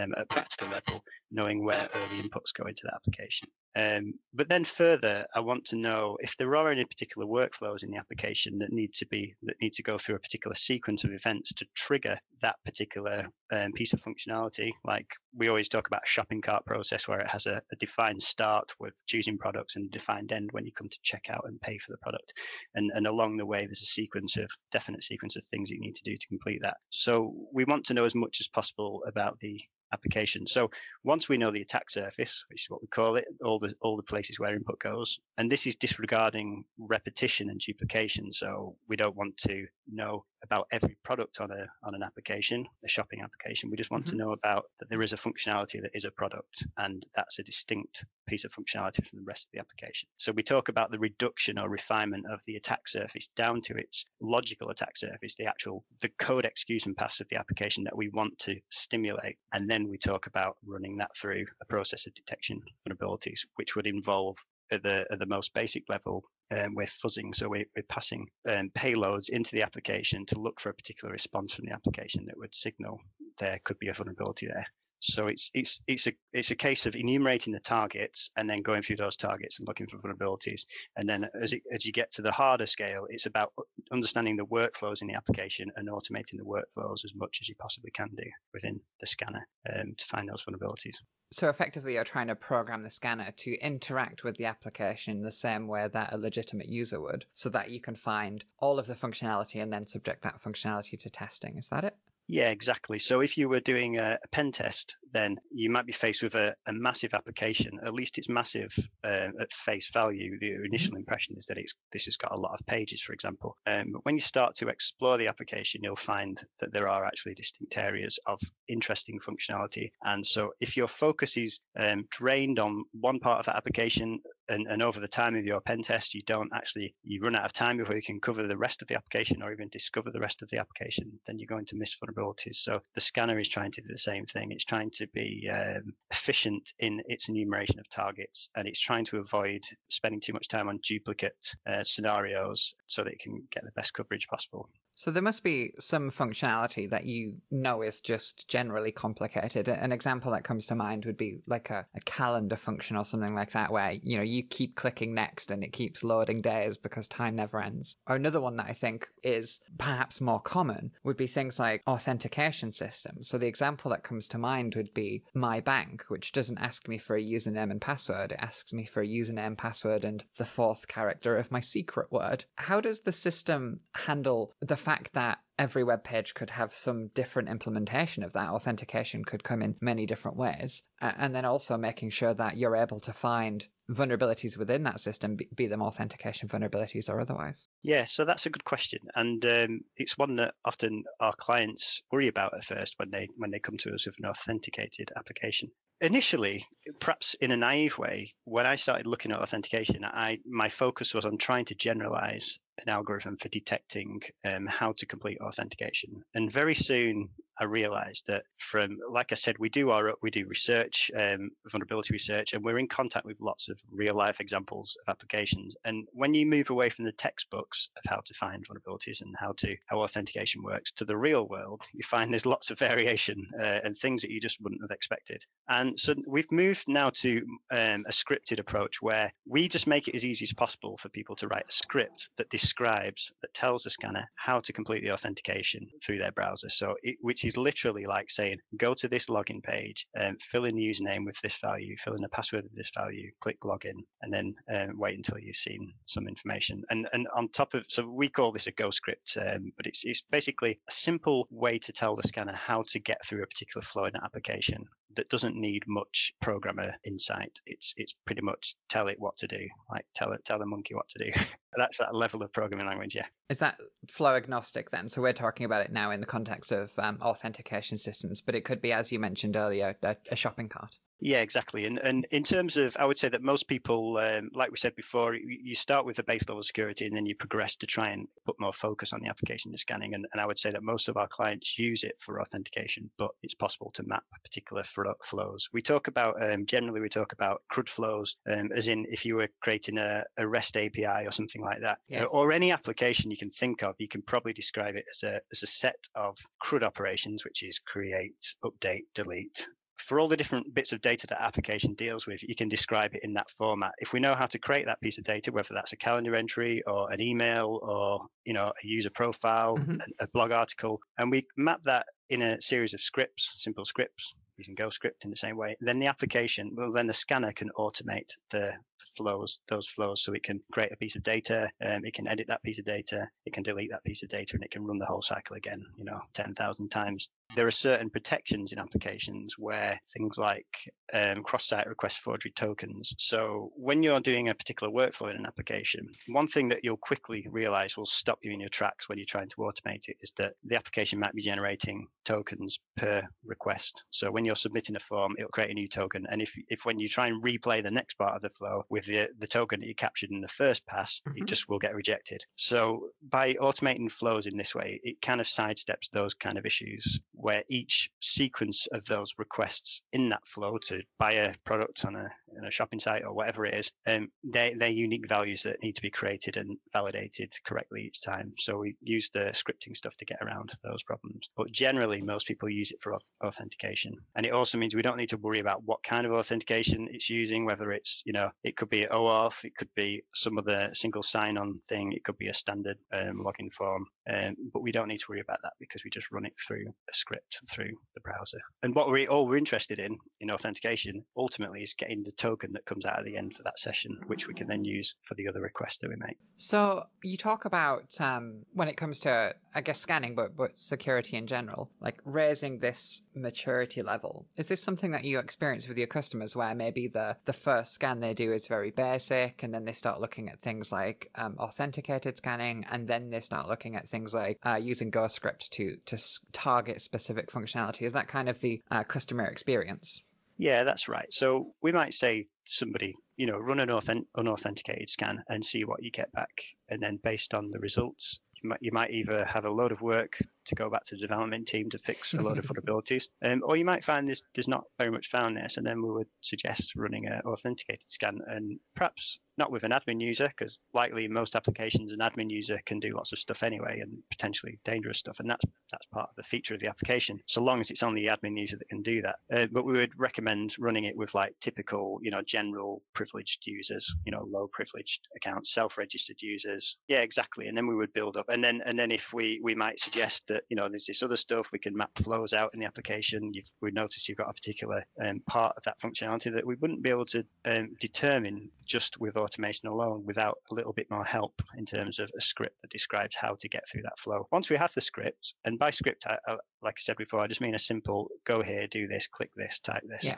um, 0.00 0.14
at 0.16 0.28
practical 0.28 0.68
level, 0.68 1.04
knowing 1.30 1.64
where 1.64 1.88
the 1.92 2.22
inputs 2.22 2.54
go 2.54 2.66
into 2.66 2.82
the 2.84 2.94
application. 2.94 3.48
Um, 3.76 4.14
but 4.34 4.48
then 4.48 4.64
further, 4.64 5.26
I 5.34 5.40
want 5.40 5.66
to 5.66 5.76
know 5.76 6.16
if 6.20 6.36
there 6.36 6.56
are 6.56 6.70
any 6.70 6.84
particular 6.84 7.26
workflows 7.26 7.84
in 7.84 7.90
the 7.90 7.98
application 7.98 8.58
that 8.58 8.72
need 8.72 8.92
to 8.94 9.06
be 9.06 9.34
that 9.42 9.60
need 9.60 9.74
to 9.74 9.82
go 9.82 9.96
through 9.96 10.16
a 10.16 10.20
particular 10.20 10.54
sequence 10.54 11.04
of 11.04 11.12
events 11.12 11.52
to 11.54 11.66
trigger 11.74 12.18
that 12.42 12.56
particular 12.64 13.28
um, 13.52 13.72
piece 13.72 13.92
of 13.92 14.02
functionality. 14.02 14.72
Like 14.84 15.06
we 15.36 15.48
always 15.48 15.68
talk 15.68 15.86
about 15.86 16.02
a 16.04 16.08
shopping 16.08 16.40
cart 16.40 16.64
process 16.66 17.06
where 17.06 17.20
it 17.20 17.28
has 17.28 17.46
a, 17.46 17.62
a, 17.72 17.76
defined 17.76 18.22
start 18.22 18.72
with 18.80 18.94
choosing 19.06 19.38
products 19.38 19.76
and 19.76 19.86
a 19.86 19.90
defined 19.90 20.32
end 20.32 20.50
when 20.52 20.66
you 20.66 20.72
come 20.72 20.88
to 20.88 20.98
check 21.02 21.26
out 21.30 21.44
and 21.46 21.60
pay 21.60 21.78
for 21.78 21.92
the 21.92 21.98
product. 21.98 22.32
And, 22.74 22.90
and 22.94 23.06
along 23.06 23.36
the 23.36 23.46
way, 23.46 23.64
there's 23.64 23.82
a 23.82 23.86
sequence 23.86 24.36
of 24.36 24.50
definite 24.72 25.02
sequence 25.04 25.36
of 25.36 25.44
things 25.44 25.70
you 25.70 25.80
need 25.80 25.94
to 25.94 26.02
do 26.04 26.16
to 26.16 26.28
complete 26.28 26.60
that. 26.62 26.78
So 26.90 27.34
we 27.52 27.64
want 27.64 27.86
to 27.86 27.94
know 27.94 28.04
as 28.04 28.14
much 28.14 28.38
as 28.40 28.48
possible 28.48 29.02
about 29.06 29.38
the 29.40 29.60
application. 29.92 30.46
So 30.46 30.70
once 31.04 31.28
we 31.28 31.36
know 31.36 31.50
the 31.50 31.62
attack 31.62 31.90
surface, 31.90 32.44
which 32.48 32.62
is 32.62 32.70
what 32.70 32.82
we 32.82 32.88
call 32.88 33.16
it, 33.16 33.26
all 33.44 33.58
the 33.58 33.74
all 33.80 33.96
the 33.96 34.02
places 34.02 34.38
where 34.38 34.54
input 34.54 34.78
goes, 34.78 35.18
and 35.38 35.50
this 35.50 35.66
is 35.66 35.76
disregarding 35.76 36.64
repetition 36.78 37.50
and 37.50 37.60
duplication. 37.60 38.32
So 38.32 38.76
we 38.88 38.96
don't 38.96 39.16
want 39.16 39.36
to 39.38 39.66
know 39.92 40.24
about 40.42 40.66
every 40.72 40.96
product 41.02 41.40
on 41.40 41.50
a 41.50 41.66
on 41.82 41.94
an 41.94 42.02
application, 42.02 42.66
a 42.84 42.88
shopping 42.88 43.20
application. 43.22 43.70
We 43.70 43.76
just 43.76 43.90
want 43.90 44.04
mm-hmm. 44.06 44.18
to 44.18 44.24
know 44.24 44.32
about 44.32 44.64
that 44.78 44.88
there 44.88 45.02
is 45.02 45.12
a 45.12 45.16
functionality 45.16 45.80
that 45.82 45.90
is 45.94 46.04
a 46.04 46.10
product, 46.10 46.66
and 46.78 47.04
that's 47.14 47.38
a 47.38 47.42
distinct 47.42 48.04
piece 48.26 48.44
of 48.44 48.52
functionality 48.52 49.06
from 49.06 49.18
the 49.18 49.24
rest 49.24 49.46
of 49.46 49.52
the 49.52 49.58
application. 49.58 50.08
So 50.16 50.32
we 50.32 50.42
talk 50.42 50.68
about 50.68 50.90
the 50.90 50.98
reduction 50.98 51.58
or 51.58 51.68
refinement 51.68 52.26
of 52.30 52.40
the 52.46 52.56
attack 52.56 52.88
surface 52.88 53.28
down 53.36 53.60
to 53.62 53.74
its 53.76 54.04
logical 54.20 54.70
attack 54.70 54.96
surface, 54.96 55.34
the 55.34 55.46
actual 55.46 55.84
the 56.00 56.10
code 56.18 56.46
execution 56.46 56.94
paths 56.94 57.20
of 57.20 57.28
the 57.28 57.36
application 57.36 57.84
that 57.84 57.96
we 57.96 58.08
want 58.08 58.38
to 58.40 58.56
stimulate, 58.70 59.36
and 59.52 59.68
then 59.68 59.79
we 59.88 59.98
talk 59.98 60.26
about 60.26 60.56
running 60.64 60.96
that 60.98 61.16
through 61.16 61.46
a 61.62 61.66
process 61.66 62.06
of 62.06 62.14
detection 62.14 62.60
vulnerabilities, 62.88 63.40
which 63.56 63.76
would 63.76 63.86
involve 63.86 64.36
at 64.72 64.82
the 64.82 65.06
at 65.10 65.18
the 65.18 65.26
most 65.26 65.52
basic 65.54 65.84
level 65.88 66.24
um, 66.52 66.74
we're 66.74 66.86
fuzzing, 66.86 67.34
so 67.34 67.48
we're, 67.48 67.66
we're 67.76 67.82
passing 67.88 68.28
um, 68.48 68.70
payloads 68.70 69.28
into 69.28 69.52
the 69.52 69.62
application 69.62 70.26
to 70.26 70.40
look 70.40 70.60
for 70.60 70.70
a 70.70 70.74
particular 70.74 71.12
response 71.12 71.54
from 71.54 71.66
the 71.66 71.72
application 71.72 72.24
that 72.26 72.36
would 72.36 72.54
signal 72.54 73.00
there 73.38 73.60
could 73.64 73.78
be 73.78 73.88
a 73.88 73.94
vulnerability 73.94 74.46
there. 74.46 74.66
So 75.00 75.26
it's 75.26 75.50
it's 75.54 75.82
it's 75.86 76.06
a 76.06 76.12
it's 76.32 76.50
a 76.50 76.56
case 76.56 76.86
of 76.86 76.94
enumerating 76.94 77.52
the 77.52 77.60
targets 77.60 78.30
and 78.36 78.48
then 78.48 78.62
going 78.62 78.82
through 78.82 78.96
those 78.96 79.16
targets 79.16 79.58
and 79.58 79.66
looking 79.66 79.86
for 79.86 79.98
vulnerabilities. 79.98 80.66
And 80.96 81.08
then 81.08 81.28
as 81.40 81.52
it, 81.52 81.62
as 81.72 81.86
you 81.86 81.92
get 81.92 82.12
to 82.12 82.22
the 82.22 82.32
harder 82.32 82.66
scale, 82.66 83.06
it's 83.08 83.26
about 83.26 83.52
understanding 83.90 84.36
the 84.36 84.46
workflows 84.46 85.02
in 85.02 85.08
the 85.08 85.14
application 85.14 85.70
and 85.76 85.88
automating 85.88 86.36
the 86.36 86.44
workflows 86.44 87.04
as 87.04 87.14
much 87.14 87.38
as 87.40 87.48
you 87.48 87.54
possibly 87.56 87.90
can 87.90 88.10
do 88.16 88.24
within 88.52 88.80
the 89.00 89.06
scanner 89.06 89.46
um, 89.74 89.94
to 89.96 90.06
find 90.06 90.28
those 90.28 90.44
vulnerabilities. 90.44 90.96
So 91.32 91.48
effectively, 91.48 91.94
you're 91.94 92.04
trying 92.04 92.26
to 92.26 92.34
program 92.34 92.82
the 92.82 92.90
scanner 92.90 93.32
to 93.36 93.56
interact 93.60 94.24
with 94.24 94.36
the 94.36 94.46
application 94.46 95.18
in 95.18 95.22
the 95.22 95.30
same 95.30 95.68
way 95.68 95.86
that 95.86 96.12
a 96.12 96.18
legitimate 96.18 96.68
user 96.68 97.00
would, 97.00 97.24
so 97.32 97.48
that 97.50 97.70
you 97.70 97.80
can 97.80 97.94
find 97.94 98.44
all 98.58 98.80
of 98.80 98.88
the 98.88 98.96
functionality 98.96 99.62
and 99.62 99.72
then 99.72 99.86
subject 99.86 100.22
that 100.24 100.42
functionality 100.42 100.98
to 100.98 101.08
testing. 101.08 101.56
Is 101.56 101.68
that 101.68 101.84
it? 101.84 101.96
Yeah, 102.32 102.50
exactly. 102.50 103.00
So 103.00 103.22
if 103.22 103.36
you 103.36 103.48
were 103.48 103.58
doing 103.58 103.98
a, 103.98 104.16
a 104.22 104.28
pen 104.28 104.52
test, 104.52 104.96
then 105.12 105.36
you 105.50 105.68
might 105.68 105.84
be 105.84 105.92
faced 105.92 106.22
with 106.22 106.36
a, 106.36 106.54
a 106.66 106.72
massive 106.72 107.12
application. 107.12 107.80
At 107.84 107.92
least 107.92 108.18
it's 108.18 108.28
massive 108.28 108.72
uh, 109.02 109.30
at 109.40 109.52
face 109.52 109.90
value. 109.92 110.38
The 110.38 110.50
mm-hmm. 110.50 110.64
initial 110.64 110.94
impression 110.94 111.34
is 111.36 111.46
that 111.46 111.58
it's 111.58 111.74
this 111.90 112.04
has 112.04 112.16
got 112.16 112.30
a 112.30 112.36
lot 112.36 112.54
of 112.54 112.64
pages, 112.66 113.02
for 113.02 113.14
example. 113.14 113.56
Um, 113.66 113.90
but 113.92 114.04
when 114.04 114.14
you 114.14 114.20
start 114.20 114.54
to 114.56 114.68
explore 114.68 115.18
the 115.18 115.26
application, 115.26 115.80
you'll 115.82 115.96
find 115.96 116.40
that 116.60 116.72
there 116.72 116.88
are 116.88 117.04
actually 117.04 117.34
distinct 117.34 117.76
areas 117.76 118.16
of 118.26 118.38
interesting 118.68 119.18
functionality. 119.18 119.90
And 120.04 120.24
so 120.24 120.52
if 120.60 120.76
your 120.76 120.86
focus 120.86 121.36
is 121.36 121.58
um, 121.76 122.04
drained 122.12 122.60
on 122.60 122.84
one 122.92 123.18
part 123.18 123.40
of 123.40 123.46
that 123.46 123.56
application, 123.56 124.20
and, 124.50 124.66
and 124.66 124.82
over 124.82 125.00
the 125.00 125.08
time 125.08 125.36
of 125.36 125.44
your 125.44 125.60
pen 125.60 125.80
test, 125.82 126.14
you 126.14 126.22
don't 126.26 126.50
actually 126.54 126.94
you 127.02 127.22
run 127.22 127.36
out 127.36 127.44
of 127.44 127.52
time 127.52 127.76
before 127.76 127.94
you 127.94 128.02
can 128.02 128.20
cover 128.20 128.46
the 128.46 128.56
rest 128.56 128.82
of 128.82 128.88
the 128.88 128.96
application 128.96 129.42
or 129.42 129.52
even 129.52 129.68
discover 129.68 130.10
the 130.10 130.20
rest 130.20 130.42
of 130.42 130.48
the 130.50 130.58
application, 130.58 131.20
then 131.26 131.38
you're 131.38 131.46
going 131.46 131.66
to 131.66 131.76
miss 131.76 131.96
vulnerabilities. 131.96 132.56
So 132.56 132.80
the 132.94 133.00
scanner 133.00 133.38
is 133.38 133.48
trying 133.48 133.70
to 133.72 133.80
do 133.80 133.88
the 133.88 133.98
same 133.98 134.26
thing. 134.26 134.50
It's 134.50 134.64
trying 134.64 134.90
to 134.94 135.06
be 135.14 135.48
um, 135.50 135.94
efficient 136.10 136.72
in 136.80 137.00
its 137.06 137.28
enumeration 137.28 137.78
of 137.78 137.88
targets, 137.88 138.50
and 138.56 138.66
it's 138.66 138.80
trying 138.80 139.04
to 139.06 139.18
avoid 139.18 139.62
spending 139.88 140.20
too 140.20 140.32
much 140.32 140.48
time 140.48 140.68
on 140.68 140.80
duplicate 140.82 141.54
uh, 141.68 141.84
scenarios 141.84 142.74
so 142.86 143.04
that 143.04 143.12
it 143.12 143.20
can 143.20 143.42
get 143.52 143.64
the 143.64 143.72
best 143.72 143.94
coverage 143.94 144.26
possible. 144.28 144.68
So 145.00 145.10
there 145.10 145.22
must 145.22 145.42
be 145.42 145.72
some 145.78 146.10
functionality 146.10 146.90
that 146.90 147.06
you 147.06 147.38
know 147.50 147.80
is 147.80 148.02
just 148.02 148.46
generally 148.48 148.92
complicated. 148.92 149.66
An 149.66 149.92
example 149.92 150.30
that 150.32 150.44
comes 150.44 150.66
to 150.66 150.74
mind 150.74 151.06
would 151.06 151.16
be 151.16 151.38
like 151.46 151.70
a, 151.70 151.86
a, 151.94 152.00
calendar 152.00 152.56
function 152.56 152.98
or 152.98 153.04
something 153.06 153.34
like 153.34 153.52
that, 153.52 153.72
where 153.72 153.92
you 153.92 154.18
know 154.18 154.22
you 154.22 154.42
keep 154.42 154.76
clicking 154.76 155.14
next 155.14 155.50
and 155.50 155.64
it 155.64 155.72
keeps 155.72 156.04
loading 156.04 156.42
days 156.42 156.76
because 156.76 157.08
time 157.08 157.34
never 157.34 157.62
ends. 157.62 157.96
Or 158.06 158.14
another 158.14 158.42
one 158.42 158.58
that 158.58 158.66
I 158.68 158.74
think 158.74 159.08
is 159.22 159.60
perhaps 159.78 160.20
more 160.20 160.38
common 160.38 160.90
would 161.02 161.16
be 161.16 161.26
things 161.26 161.58
like 161.58 161.82
authentication 161.86 162.70
systems. 162.70 163.26
So 163.26 163.38
the 163.38 163.46
example 163.46 163.90
that 163.92 164.04
comes 164.04 164.28
to 164.28 164.38
mind 164.38 164.74
would 164.74 164.92
be 164.92 165.24
my 165.32 165.60
bank, 165.60 166.04
which 166.08 166.32
doesn't 166.32 166.58
ask 166.58 166.88
me 166.88 166.98
for 166.98 167.16
a 167.16 167.22
username 167.22 167.70
and 167.70 167.80
password. 167.80 168.32
It 168.32 168.38
asks 168.38 168.74
me 168.74 168.84
for 168.84 169.00
a 169.00 169.08
username, 169.08 169.56
password, 169.56 170.04
and 170.04 170.22
the 170.36 170.44
fourth 170.44 170.88
character 170.88 171.38
of 171.38 171.50
my 171.50 171.60
secret 171.60 172.12
word. 172.12 172.44
How 172.56 172.82
does 172.82 173.00
the 173.00 173.12
system 173.12 173.78
handle 173.94 174.52
the 174.60 174.76
fact 174.90 175.12
that 175.14 175.38
every 175.58 175.84
web 175.84 176.02
page 176.02 176.34
could 176.34 176.50
have 176.50 176.72
some 176.72 177.08
different 177.14 177.48
implementation 177.48 178.22
of 178.22 178.32
that. 178.32 178.48
Authentication 178.48 179.24
could 179.24 179.44
come 179.44 179.62
in 179.62 179.76
many 179.80 180.06
different 180.06 180.36
ways. 180.36 180.82
And 181.00 181.34
then 181.34 181.44
also 181.44 181.76
making 181.76 182.10
sure 182.10 182.34
that 182.34 182.56
you're 182.56 182.76
able 182.76 182.98
to 183.00 183.12
find 183.12 183.66
vulnerabilities 183.90 184.56
within 184.56 184.84
that 184.84 185.00
system, 185.00 185.36
be 185.54 185.66
them 185.66 185.82
authentication 185.82 186.48
vulnerabilities 186.48 187.08
or 187.08 187.20
otherwise? 187.20 187.68
Yeah, 187.82 188.04
so 188.04 188.24
that's 188.24 188.46
a 188.46 188.50
good 188.50 188.64
question, 188.64 189.00
and 189.14 189.44
um, 189.44 189.80
it's 189.96 190.16
one 190.16 190.36
that 190.36 190.54
often 190.64 191.04
our 191.18 191.32
clients 191.34 192.02
worry 192.12 192.28
about 192.28 192.54
at 192.56 192.64
first 192.64 192.94
when 192.98 193.10
they 193.10 193.28
when 193.36 193.50
they 193.50 193.58
come 193.58 193.76
to 193.78 193.92
us 193.92 194.06
with 194.06 194.16
an 194.18 194.26
authenticated 194.26 195.10
application. 195.16 195.70
Initially, 196.00 196.64
perhaps 197.00 197.34
in 197.34 197.50
a 197.50 197.56
naive 197.56 197.98
way, 197.98 198.32
when 198.44 198.66
I 198.66 198.76
started 198.76 199.06
looking 199.06 199.32
at 199.32 199.40
authentication, 199.40 200.04
I 200.04 200.38
my 200.46 200.68
focus 200.68 201.12
was 201.12 201.26
on 201.26 201.36
trying 201.36 201.66
to 201.66 201.74
generalize 201.74 202.58
an 202.82 202.88
algorithm 202.88 203.36
for 203.36 203.48
detecting 203.48 204.20
um, 204.44 204.66
how 204.66 204.92
to 204.92 205.06
complete 205.06 205.38
authentication. 205.40 206.22
And 206.34 206.50
very 206.50 206.74
soon 206.74 207.28
I 207.60 207.64
realized 207.64 208.26
that 208.28 208.44
from, 208.56 208.98
like 209.10 209.32
I 209.32 209.34
said, 209.34 209.58
we 209.58 209.68
do 209.68 209.90
our 209.90 210.14
we 210.22 210.30
do 210.30 210.46
research, 210.46 211.10
um, 211.14 211.50
vulnerability 211.70 212.14
research, 212.14 212.54
and 212.54 212.64
we're 212.64 212.78
in 212.78 212.88
contact 212.88 213.26
with 213.26 213.38
lots 213.38 213.68
of 213.68 213.78
real 213.92 214.14
life 214.14 214.40
examples 214.40 214.96
of 215.06 215.12
applications. 215.12 215.76
And 215.84 216.08
when 216.12 216.32
you 216.32 216.46
move 216.46 216.70
away 216.70 216.88
from 216.88 217.04
the 217.04 217.12
textbooks 217.12 217.90
of 217.98 218.10
how 218.10 218.22
to 218.24 218.34
find 218.34 218.66
vulnerabilities 218.66 219.20
and 219.20 219.34
how 219.38 219.52
to 219.58 219.76
how 219.86 220.00
authentication 220.00 220.62
works 220.62 220.90
to 220.92 221.04
the 221.04 221.16
real 221.16 221.46
world, 221.46 221.82
you 221.92 222.02
find 222.02 222.32
there's 222.32 222.46
lots 222.46 222.70
of 222.70 222.78
variation 222.78 223.46
uh, 223.62 223.80
and 223.84 223.94
things 223.94 224.22
that 224.22 224.30
you 224.30 224.40
just 224.40 224.58
wouldn't 224.62 224.80
have 224.82 224.96
expected. 224.96 225.44
And 225.68 226.00
so 226.00 226.14
we've 226.26 226.50
moved 226.50 226.84
now 226.88 227.10
to 227.10 227.44
um, 227.70 228.06
a 228.08 228.12
scripted 228.12 228.58
approach 228.58 229.02
where 229.02 229.34
we 229.46 229.68
just 229.68 229.86
make 229.86 230.08
it 230.08 230.14
as 230.14 230.24
easy 230.24 230.44
as 230.44 230.54
possible 230.54 230.96
for 230.96 231.10
people 231.10 231.36
to 231.36 231.48
write 231.48 231.66
a 231.68 231.72
script 231.72 232.30
that 232.38 232.48
describes 232.48 232.69
that 232.74 233.54
tells 233.54 233.84
the 233.84 233.90
scanner 233.90 234.30
how 234.36 234.60
to 234.60 234.72
complete 234.72 235.02
the 235.02 235.12
authentication 235.12 235.88
through 236.04 236.18
their 236.18 236.32
browser. 236.32 236.68
So 236.68 236.96
it, 237.02 237.16
which 237.20 237.44
is 237.44 237.56
literally 237.56 238.06
like 238.06 238.30
saying, 238.30 238.58
go 238.76 238.94
to 238.94 239.08
this 239.08 239.26
login 239.26 239.62
page, 239.62 240.06
and 240.14 240.30
um, 240.30 240.36
fill 240.40 240.64
in 240.64 240.76
the 240.76 240.82
username 240.82 241.24
with 241.24 241.40
this 241.42 241.58
value, 241.58 241.96
fill 241.98 242.14
in 242.14 242.22
the 242.22 242.28
password 242.28 242.64
with 242.64 242.76
this 242.76 242.90
value, 242.94 243.30
click 243.40 243.60
login, 243.60 244.04
and 244.22 244.32
then 244.32 244.54
um, 244.74 244.98
wait 244.98 245.16
until 245.16 245.38
you've 245.38 245.56
seen 245.56 245.92
some 246.06 246.28
information. 246.28 246.82
And 246.90 247.08
and 247.12 247.26
on 247.34 247.48
top 247.48 247.74
of, 247.74 247.84
so 247.88 248.08
we 248.08 248.28
call 248.28 248.52
this 248.52 248.66
a 248.66 248.72
Go 248.72 248.90
script, 248.90 249.36
um, 249.40 249.72
but 249.76 249.86
it's 249.86 250.02
it's 250.04 250.22
basically 250.30 250.78
a 250.88 250.92
simple 250.92 251.48
way 251.50 251.78
to 251.80 251.92
tell 251.92 252.16
the 252.16 252.28
scanner 252.28 252.54
how 252.54 252.84
to 252.88 252.98
get 252.98 253.24
through 253.24 253.42
a 253.42 253.46
particular 253.46 253.82
flow 253.82 254.04
in 254.04 254.14
an 254.14 254.22
application 254.24 254.86
that 255.16 255.28
doesn't 255.28 255.56
need 255.56 255.84
much 255.86 256.32
programmer 256.40 256.94
insight. 257.04 257.60
It's 257.66 257.94
it's 257.96 258.14
pretty 258.26 258.42
much 258.42 258.76
tell 258.88 259.08
it 259.08 259.18
what 259.18 259.36
to 259.38 259.46
do, 259.46 259.68
like 259.90 260.06
tell 260.14 260.32
it 260.32 260.44
tell 260.44 260.58
the 260.58 260.66
monkey 260.66 260.94
what 260.94 261.08
to 261.10 261.24
do. 261.24 261.30
That's 261.76 261.96
that 261.98 262.14
level 262.14 262.42
of 262.42 262.52
programming 262.52 262.86
language, 262.86 263.14
yeah. 263.14 263.26
Is 263.48 263.58
that 263.58 263.78
flow 264.08 264.34
agnostic 264.34 264.90
then? 264.90 265.08
So 265.08 265.22
we're 265.22 265.32
talking 265.32 265.66
about 265.66 265.84
it 265.84 265.92
now 265.92 266.10
in 266.10 266.20
the 266.20 266.26
context 266.26 266.72
of 266.72 266.92
um, 266.98 267.18
authentication 267.22 267.98
systems, 267.98 268.40
but 268.40 268.54
it 268.54 268.64
could 268.64 268.82
be, 268.82 268.92
as 268.92 269.12
you 269.12 269.18
mentioned 269.18 269.56
earlier, 269.56 269.96
a, 270.02 270.16
a 270.30 270.36
shopping 270.36 270.68
cart. 270.68 270.96
Yeah, 271.20 271.40
exactly. 271.40 271.84
And 271.84 271.98
and 271.98 272.26
in 272.30 272.42
terms 272.42 272.76
of, 272.76 272.96
I 272.98 273.04
would 273.04 273.18
say 273.18 273.28
that 273.28 273.42
most 273.42 273.68
people, 273.68 274.16
um, 274.16 274.50
like 274.54 274.70
we 274.70 274.78
said 274.78 274.96
before, 274.96 275.34
you 275.34 275.74
start 275.74 276.06
with 276.06 276.16
the 276.16 276.22
base 276.22 276.48
level 276.48 276.62
security 276.62 277.06
and 277.06 277.14
then 277.14 277.26
you 277.26 277.34
progress 277.34 277.76
to 277.76 277.86
try 277.86 278.10
and 278.10 278.26
put 278.46 278.58
more 278.58 278.72
focus 278.72 279.12
on 279.12 279.20
the 279.20 279.28
application 279.28 279.70
you're 279.70 279.78
scanning. 279.78 280.14
And, 280.14 280.26
and 280.32 280.40
I 280.40 280.46
would 280.46 280.58
say 280.58 280.70
that 280.70 280.82
most 280.82 281.08
of 281.08 281.16
our 281.16 281.28
clients 281.28 281.78
use 281.78 282.04
it 282.04 282.14
for 282.18 282.40
authentication, 282.40 283.10
but 283.18 283.32
it's 283.42 283.54
possible 283.54 283.90
to 283.94 284.02
map 284.04 284.24
particular 284.42 284.82
flows. 285.22 285.68
We 285.72 285.82
talk 285.82 286.08
about 286.08 286.42
um, 286.42 286.64
generally 286.66 287.00
we 287.00 287.08
talk 287.10 287.32
about 287.32 287.62
CRUD 287.70 287.88
flows, 287.88 288.36
um, 288.48 288.70
as 288.74 288.88
in 288.88 289.06
if 289.10 289.26
you 289.26 289.36
were 289.36 289.48
creating 289.60 289.98
a, 289.98 290.24
a 290.38 290.46
REST 290.46 290.78
API 290.78 291.26
or 291.26 291.32
something 291.32 291.62
like 291.62 291.82
that, 291.82 291.98
yeah. 292.08 292.24
or 292.24 292.52
any 292.52 292.72
application 292.72 293.30
you 293.30 293.36
can 293.36 293.50
think 293.50 293.82
of, 293.82 293.94
you 293.98 294.08
can 294.08 294.22
probably 294.22 294.52
describe 294.52 294.96
it 294.96 295.04
as 295.10 295.22
a 295.22 295.40
as 295.52 295.62
a 295.62 295.66
set 295.66 295.98
of 296.14 296.38
CRUD 296.62 296.82
operations, 296.82 297.44
which 297.44 297.62
is 297.62 297.78
create, 297.78 298.54
update, 298.64 299.04
delete, 299.14 299.68
for 300.00 300.18
all 300.18 300.28
the 300.28 300.36
different 300.36 300.74
bits 300.74 300.92
of 300.92 301.00
data 301.00 301.26
that 301.28 301.42
application 301.42 301.94
deals 301.94 302.26
with, 302.26 302.42
you 302.42 302.54
can 302.54 302.68
describe 302.68 303.14
it 303.14 303.24
in 303.24 303.34
that 303.34 303.50
format. 303.50 303.92
If 303.98 304.12
we 304.12 304.20
know 304.20 304.34
how 304.34 304.46
to 304.46 304.58
create 304.58 304.86
that 304.86 305.00
piece 305.00 305.18
of 305.18 305.24
data, 305.24 305.52
whether 305.52 305.74
that's 305.74 305.92
a 305.92 305.96
calendar 305.96 306.34
entry 306.34 306.82
or 306.86 307.10
an 307.12 307.20
email 307.20 307.78
or 307.82 308.26
you 308.44 308.52
know 308.52 308.68
a 308.68 308.86
user 308.86 309.10
profile, 309.10 309.76
mm-hmm. 309.76 310.00
a, 310.20 310.24
a 310.24 310.28
blog 310.28 310.50
article, 310.50 311.00
and 311.18 311.30
we 311.30 311.46
map 311.56 311.82
that 311.84 312.06
in 312.28 312.42
a 312.42 312.60
series 312.60 312.94
of 312.94 313.00
scripts, 313.00 313.52
simple 313.56 313.84
scripts, 313.84 314.34
using 314.60 314.76
GoScript 314.76 315.24
in 315.24 315.30
the 315.30 315.36
same 315.36 315.56
way. 315.56 315.76
Then 315.80 315.98
the 315.98 316.06
application, 316.06 316.72
well, 316.74 316.92
then 316.92 317.06
the 317.06 317.12
scanner 317.12 317.52
can 317.52 317.70
automate 317.76 318.28
the 318.50 318.74
flows, 319.16 319.60
those 319.68 319.86
flows, 319.86 320.22
so 320.22 320.32
it 320.32 320.42
can 320.42 320.60
create 320.72 320.92
a 320.92 320.96
piece 320.96 321.16
of 321.16 321.22
data, 321.22 321.70
um, 321.84 322.04
it 322.04 322.14
can 322.14 322.28
edit 322.28 322.46
that 322.48 322.62
piece 322.62 322.78
of 322.78 322.84
data, 322.84 323.28
it 323.46 323.52
can 323.52 323.62
delete 323.62 323.90
that 323.90 324.04
piece 324.04 324.22
of 324.22 324.28
data, 324.28 324.54
and 324.54 324.62
it 324.62 324.70
can 324.70 324.86
run 324.86 324.98
the 324.98 325.06
whole 325.06 325.22
cycle 325.22 325.56
again, 325.56 325.84
you 325.96 326.04
know, 326.04 326.20
10,000 326.34 326.88
times. 326.90 327.28
There 327.56 327.66
are 327.66 327.72
certain 327.72 328.10
protections 328.10 328.72
in 328.72 328.78
applications 328.78 329.54
where 329.58 330.00
things 330.12 330.38
like 330.38 330.66
um, 331.12 331.42
cross-site 331.42 331.88
request 331.88 332.18
forgery 332.18 332.52
tokens. 332.52 333.14
So 333.18 333.72
when 333.74 334.02
you're 334.02 334.20
doing 334.20 334.48
a 334.48 334.54
particular 334.54 334.92
workflow 334.92 335.30
in 335.30 335.36
an 335.36 335.46
application, 335.46 336.08
one 336.28 336.48
thing 336.48 336.68
that 336.68 336.80
you'll 336.84 336.96
quickly 336.96 337.46
realize 337.50 337.96
will 337.96 338.06
stop 338.06 338.38
you 338.42 338.52
in 338.52 338.60
your 338.60 338.68
tracks 338.68 339.08
when 339.08 339.18
you're 339.18 339.26
trying 339.26 339.48
to 339.48 339.56
automate 339.56 340.08
it 340.08 340.16
is 340.20 340.32
that 340.36 340.52
the 340.64 340.76
application 340.76 341.18
might 341.18 341.34
be 341.34 341.42
generating 341.42 342.06
tokens 342.24 342.78
per 342.96 343.22
request. 343.44 344.04
So 344.10 344.30
when 344.30 344.44
you're 344.44 344.56
submitting 344.56 344.96
a 344.96 345.00
form, 345.00 345.34
it'll 345.36 345.50
create 345.50 345.70
a 345.70 345.74
new 345.74 345.88
token. 345.88 346.26
And 346.30 346.40
if, 346.40 346.54
if 346.68 346.84
when 346.84 346.98
you 346.98 347.08
try 347.08 347.26
and 347.26 347.42
replay 347.42 347.82
the 347.82 347.90
next 347.90 348.14
part 348.14 348.36
of 348.36 348.42
the 348.42 348.50
flow 348.50 348.84
with 348.88 349.06
the, 349.06 349.28
the 349.38 349.46
token 349.46 349.80
that 349.80 349.86
you 349.86 349.94
captured 349.94 350.30
in 350.30 350.40
the 350.40 350.48
first 350.48 350.86
pass, 350.86 351.20
mm-hmm. 351.26 351.42
it 351.42 351.46
just 351.46 351.68
will 351.68 351.78
get 351.78 351.94
rejected. 351.94 352.44
So 352.56 353.08
by 353.28 353.54
automating 353.54 354.10
flows 354.10 354.46
in 354.46 354.56
this 354.56 354.74
way, 354.74 355.00
it 355.02 355.20
kind 355.20 355.40
of 355.40 355.46
sidesteps 355.46 356.10
those 356.12 356.34
kind 356.34 356.58
of 356.58 356.66
issues 356.66 357.20
where 357.40 357.64
each 357.68 358.10
sequence 358.20 358.86
of 358.92 359.04
those 359.06 359.34
requests 359.38 360.02
in 360.12 360.28
that 360.28 360.46
flow 360.46 360.78
to 360.78 361.00
buy 361.18 361.32
a 361.32 361.54
product 361.64 362.04
on 362.04 362.14
a, 362.14 362.30
on 362.56 362.66
a 362.66 362.70
shopping 362.70 363.00
site 363.00 363.24
or 363.24 363.32
whatever 363.32 363.64
it 363.64 363.74
is, 363.74 363.92
um, 364.06 364.30
they, 364.44 364.74
they're 364.78 364.88
unique 364.88 365.28
values 365.28 365.62
that 365.62 365.82
need 365.82 365.96
to 365.96 366.02
be 366.02 366.10
created 366.10 366.56
and 366.56 366.76
validated 366.92 367.52
correctly 367.64 368.02
each 368.02 368.20
time. 368.20 368.52
So 368.58 368.78
we 368.78 368.96
use 369.02 369.30
the 369.30 369.52
scripting 369.52 369.96
stuff 369.96 370.16
to 370.18 370.24
get 370.24 370.42
around 370.42 370.72
those 370.84 371.02
problems. 371.02 371.48
But 371.56 371.72
generally, 371.72 372.20
most 372.20 372.46
people 372.46 372.70
use 372.70 372.90
it 372.90 373.00
for 373.00 373.18
authentication. 373.42 374.16
And 374.36 374.44
it 374.44 374.52
also 374.52 374.78
means 374.78 374.94
we 374.94 375.02
don't 375.02 375.16
need 375.16 375.30
to 375.30 375.38
worry 375.38 375.60
about 375.60 375.82
what 375.84 376.02
kind 376.02 376.26
of 376.26 376.32
authentication 376.32 377.08
it's 377.10 377.30
using, 377.30 377.64
whether 377.64 377.90
it's, 377.90 378.22
you 378.26 378.32
know, 378.32 378.50
it 378.62 378.76
could 378.76 378.90
be 378.90 379.06
OAuth, 379.06 379.64
it 379.64 379.76
could 379.76 379.92
be 379.94 380.22
some 380.34 380.58
other 380.58 380.90
single 380.92 381.22
sign-on 381.22 381.80
thing, 381.88 382.12
it 382.12 382.24
could 382.24 382.36
be 382.36 382.48
a 382.48 382.54
standard 382.54 382.98
um, 383.12 383.42
login 383.44 383.72
form. 383.72 384.06
Um, 384.30 384.56
but 384.72 384.82
we 384.82 384.92
don't 384.92 385.08
need 385.08 385.18
to 385.20 385.26
worry 385.28 385.40
about 385.40 385.62
that 385.62 385.72
because 385.80 386.04
we 386.04 386.10
just 386.10 386.30
run 386.30 386.44
it 386.44 386.54
through 386.66 386.86
a 386.86 387.12
script 387.12 387.29
through 387.70 387.96
the 388.14 388.20
browser. 388.20 388.58
And 388.82 388.94
what 388.94 389.10
we 389.10 389.26
all 389.28 389.46
we're 389.46 389.56
interested 389.56 389.98
in 389.98 390.18
in 390.40 390.50
authentication 390.50 391.24
ultimately 391.36 391.82
is 391.82 391.94
getting 391.94 392.22
the 392.22 392.32
token 392.32 392.72
that 392.72 392.84
comes 392.84 393.04
out 393.04 393.18
at 393.18 393.24
the 393.24 393.36
end 393.36 393.54
for 393.54 393.62
that 393.62 393.78
session, 393.78 394.18
which 394.26 394.46
we 394.46 394.54
can 394.54 394.66
then 394.66 394.84
use 394.84 395.14
for 395.26 395.34
the 395.34 395.48
other 395.48 395.60
requests 395.60 395.98
that 395.98 396.08
we 396.08 396.16
make. 396.16 396.36
So 396.56 397.04
you 397.22 397.36
talk 397.36 397.64
about 397.64 398.20
um, 398.20 398.64
when 398.72 398.88
it 398.88 398.96
comes 398.96 399.20
to 399.20 399.54
I 399.74 399.80
guess 399.80 400.00
scanning, 400.00 400.34
but 400.34 400.56
but 400.56 400.76
security 400.76 401.36
in 401.36 401.46
general, 401.46 401.90
like 402.00 402.20
raising 402.24 402.78
this 402.78 403.22
maturity 403.34 404.02
level. 404.02 404.46
Is 404.56 404.66
this 404.66 404.82
something 404.82 405.12
that 405.12 405.24
you 405.24 405.38
experience 405.38 405.86
with 405.86 405.96
your 405.96 406.06
customers, 406.06 406.56
where 406.56 406.74
maybe 406.74 407.08
the 407.08 407.36
the 407.44 407.52
first 407.52 407.92
scan 407.92 408.20
they 408.20 408.34
do 408.34 408.52
is 408.52 408.66
very 408.66 408.90
basic, 408.90 409.62
and 409.62 409.72
then 409.72 409.84
they 409.84 409.92
start 409.92 410.20
looking 410.20 410.48
at 410.48 410.60
things 410.60 410.90
like 410.90 411.30
um, 411.36 411.56
authenticated 411.58 412.36
scanning, 412.36 412.84
and 412.90 413.06
then 413.06 413.30
they 413.30 413.40
start 413.40 413.68
looking 413.68 413.96
at 413.96 414.08
things 414.08 414.34
like 414.34 414.58
uh, 414.66 414.78
using 414.80 415.10
GoScript 415.10 415.68
to 415.70 415.96
to 416.06 416.18
target 416.52 417.00
specific 417.00 417.19
functionality? 417.20 418.02
Is 418.02 418.12
that 418.12 418.28
kind 418.28 418.48
of 418.48 418.60
the 418.60 418.82
uh, 418.90 419.04
customer 419.04 419.44
experience? 419.44 420.22
Yeah, 420.58 420.84
that's 420.84 421.08
right. 421.08 421.32
So 421.32 421.72
we 421.80 421.90
might 421.90 422.12
say 422.12 422.48
somebody, 422.66 423.14
you 423.36 423.46
know, 423.46 423.56
run 423.58 423.80
an 423.80 424.26
unauthenticated 424.36 425.08
scan 425.08 425.42
and 425.48 425.64
see 425.64 425.84
what 425.84 426.02
you 426.02 426.10
get 426.10 426.30
back. 426.32 426.62
And 426.88 427.02
then 427.02 427.18
based 427.22 427.54
on 427.54 427.70
the 427.70 427.78
results, 427.78 428.40
you 428.62 428.68
might, 428.68 428.78
you 428.82 428.92
might 428.92 429.10
either 429.10 429.44
have 429.46 429.64
a 429.64 429.70
load 429.70 429.92
of 429.92 430.02
work 430.02 430.38
to 430.66 430.74
go 430.74 430.90
back 430.90 431.04
to 431.04 431.14
the 431.14 431.20
development 431.22 431.66
team 431.66 431.88
to 431.90 431.98
fix 431.98 432.34
a 432.34 432.42
load 432.42 432.58
of 432.58 432.64
vulnerabilities, 432.66 433.28
um, 433.42 433.62
or 433.64 433.76
you 433.76 433.84
might 433.84 434.04
find 434.04 434.28
this 434.28 434.42
there's 434.54 434.68
not 434.68 434.84
very 434.98 435.10
much 435.10 435.30
found 435.30 435.56
there. 435.56 435.68
So 435.68 435.80
then 435.80 436.02
we 436.02 436.10
would 436.10 436.28
suggest 436.42 436.94
running 436.94 437.26
an 437.26 437.40
authenticated 437.46 438.10
scan, 438.10 438.40
and 438.46 438.78
perhaps 438.94 439.38
not 439.60 439.70
with 439.70 439.84
an 439.84 439.92
admin 439.92 440.20
user, 440.20 440.48
because 440.48 440.78
likely 440.94 441.28
most 441.28 441.54
applications 441.54 442.12
an 442.12 442.18
admin 442.20 442.50
user 442.50 442.80
can 442.86 442.98
do 442.98 443.14
lots 443.14 443.32
of 443.32 443.38
stuff 443.38 443.62
anyway, 443.62 444.00
and 444.00 444.18
potentially 444.30 444.80
dangerous 444.84 445.18
stuff, 445.18 445.38
and 445.38 445.48
that's 445.48 445.64
that's 445.92 446.06
part 446.06 446.30
of 446.30 446.36
the 446.36 446.42
feature 446.42 446.74
of 446.74 446.80
the 446.80 446.88
application. 446.88 447.38
So 447.46 447.62
long 447.62 447.80
as 447.80 447.90
it's 447.90 448.02
only 448.02 448.22
the 448.22 448.34
admin 448.34 448.58
user 448.58 448.78
that 448.78 448.88
can 448.88 449.02
do 449.02 449.22
that, 449.22 449.36
uh, 449.54 449.66
but 449.70 449.84
we 449.84 449.92
would 449.92 450.18
recommend 450.18 450.74
running 450.78 451.04
it 451.04 451.16
with 451.16 451.34
like 451.34 451.52
typical, 451.60 452.18
you 452.22 452.30
know, 452.30 452.42
general 452.44 453.02
privileged 453.14 453.60
users, 453.66 454.14
you 454.24 454.32
know, 454.32 454.46
low 454.50 454.68
privileged 454.72 455.20
accounts, 455.36 455.74
self-registered 455.74 456.40
users. 456.40 456.96
Yeah, 457.06 457.20
exactly. 457.20 457.68
And 457.68 457.76
then 457.76 457.86
we 457.86 457.94
would 457.94 458.12
build 458.14 458.36
up, 458.36 458.46
and 458.48 458.64
then 458.64 458.80
and 458.84 458.98
then 458.98 459.10
if 459.10 459.32
we 459.34 459.60
we 459.62 459.74
might 459.74 460.00
suggest 460.00 460.48
that 460.48 460.62
you 460.70 460.76
know 460.76 460.88
there's 460.88 461.06
this 461.06 461.22
other 461.22 461.36
stuff 461.36 461.68
we 461.72 461.78
can 461.78 461.96
map 461.96 462.10
flows 462.16 462.54
out 462.54 462.70
in 462.72 462.80
the 462.80 462.86
application. 462.86 463.52
You've 463.52 463.70
we 463.82 463.90
notice 463.90 464.28
you've 464.28 464.38
got 464.38 464.48
a 464.48 464.54
particular 464.54 465.04
um, 465.22 465.40
part 465.46 465.76
of 465.76 465.82
that 465.84 466.00
functionality 466.00 466.54
that 466.54 466.66
we 466.66 466.76
wouldn't 466.76 467.02
be 467.02 467.10
able 467.10 467.26
to 467.26 467.44
um, 467.64 467.90
determine 468.00 468.70
just 468.86 469.20
with 469.20 469.36
automation 469.50 469.88
alone 469.88 470.22
without 470.24 470.58
a 470.70 470.74
little 470.74 470.92
bit 470.92 471.10
more 471.10 471.24
help 471.24 471.60
in 471.76 471.84
terms 471.84 472.18
of 472.18 472.30
a 472.36 472.40
script 472.40 472.76
that 472.82 472.90
describes 472.90 473.36
how 473.36 473.56
to 473.58 473.68
get 473.68 473.82
through 473.90 474.02
that 474.02 474.18
flow. 474.18 474.46
Once 474.52 474.70
we 474.70 474.76
have 474.76 474.92
the 474.94 475.00
script, 475.00 475.54
and 475.64 475.78
by 475.78 475.90
script, 475.90 476.24
I, 476.26 476.36
I, 476.46 476.52
like 476.82 476.94
I 476.98 477.00
said 477.00 477.16
before, 477.16 477.40
I 477.40 477.46
just 477.46 477.60
mean 477.60 477.74
a 477.74 477.78
simple 477.78 478.28
go 478.46 478.62
here, 478.62 478.86
do 478.86 479.08
this, 479.08 479.26
click 479.26 479.50
this, 479.56 479.80
type 479.80 480.02
this. 480.08 480.24
Yeah 480.24 480.36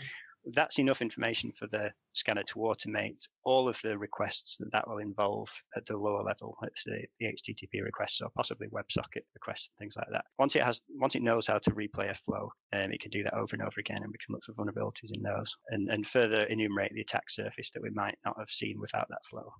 that's 0.52 0.78
enough 0.78 1.02
information 1.02 1.52
for 1.52 1.66
the 1.68 1.90
scanner 2.14 2.42
to 2.42 2.54
automate 2.56 3.22
all 3.44 3.68
of 3.68 3.78
the 3.82 3.96
requests 3.96 4.56
that 4.58 4.72
that 4.72 4.88
will 4.88 4.98
involve 4.98 5.48
at 5.76 5.86
the 5.86 5.96
lower 5.96 6.22
level, 6.22 6.56
it's 6.62 6.84
the, 6.84 7.02
the 7.20 7.26
HTTP 7.26 7.82
requests 7.82 8.20
or 8.20 8.30
possibly 8.36 8.68
WebSocket 8.68 9.22
requests 9.34 9.68
and 9.68 9.78
things 9.78 9.96
like 9.96 10.08
that. 10.10 10.24
Once 10.38 10.56
it 10.56 10.62
has, 10.62 10.82
once 10.90 11.14
it 11.14 11.22
knows 11.22 11.46
how 11.46 11.58
to 11.58 11.70
replay 11.70 12.10
a 12.10 12.14
flow, 12.14 12.50
um, 12.72 12.92
it 12.92 13.00
can 13.00 13.10
do 13.10 13.22
that 13.22 13.34
over 13.34 13.54
and 13.54 13.62
over 13.62 13.78
again, 13.78 14.02
and 14.02 14.10
we 14.10 14.18
can 14.24 14.34
look 14.34 14.44
for 14.44 14.52
vulnerabilities 14.52 15.14
in 15.14 15.22
those 15.22 15.54
and, 15.68 15.88
and 15.88 16.06
further 16.06 16.44
enumerate 16.44 16.92
the 16.94 17.00
attack 17.00 17.30
surface 17.30 17.70
that 17.70 17.82
we 17.82 17.90
might 17.90 18.18
not 18.24 18.36
have 18.38 18.50
seen 18.50 18.78
without 18.80 19.06
that 19.08 19.24
flow. 19.28 19.52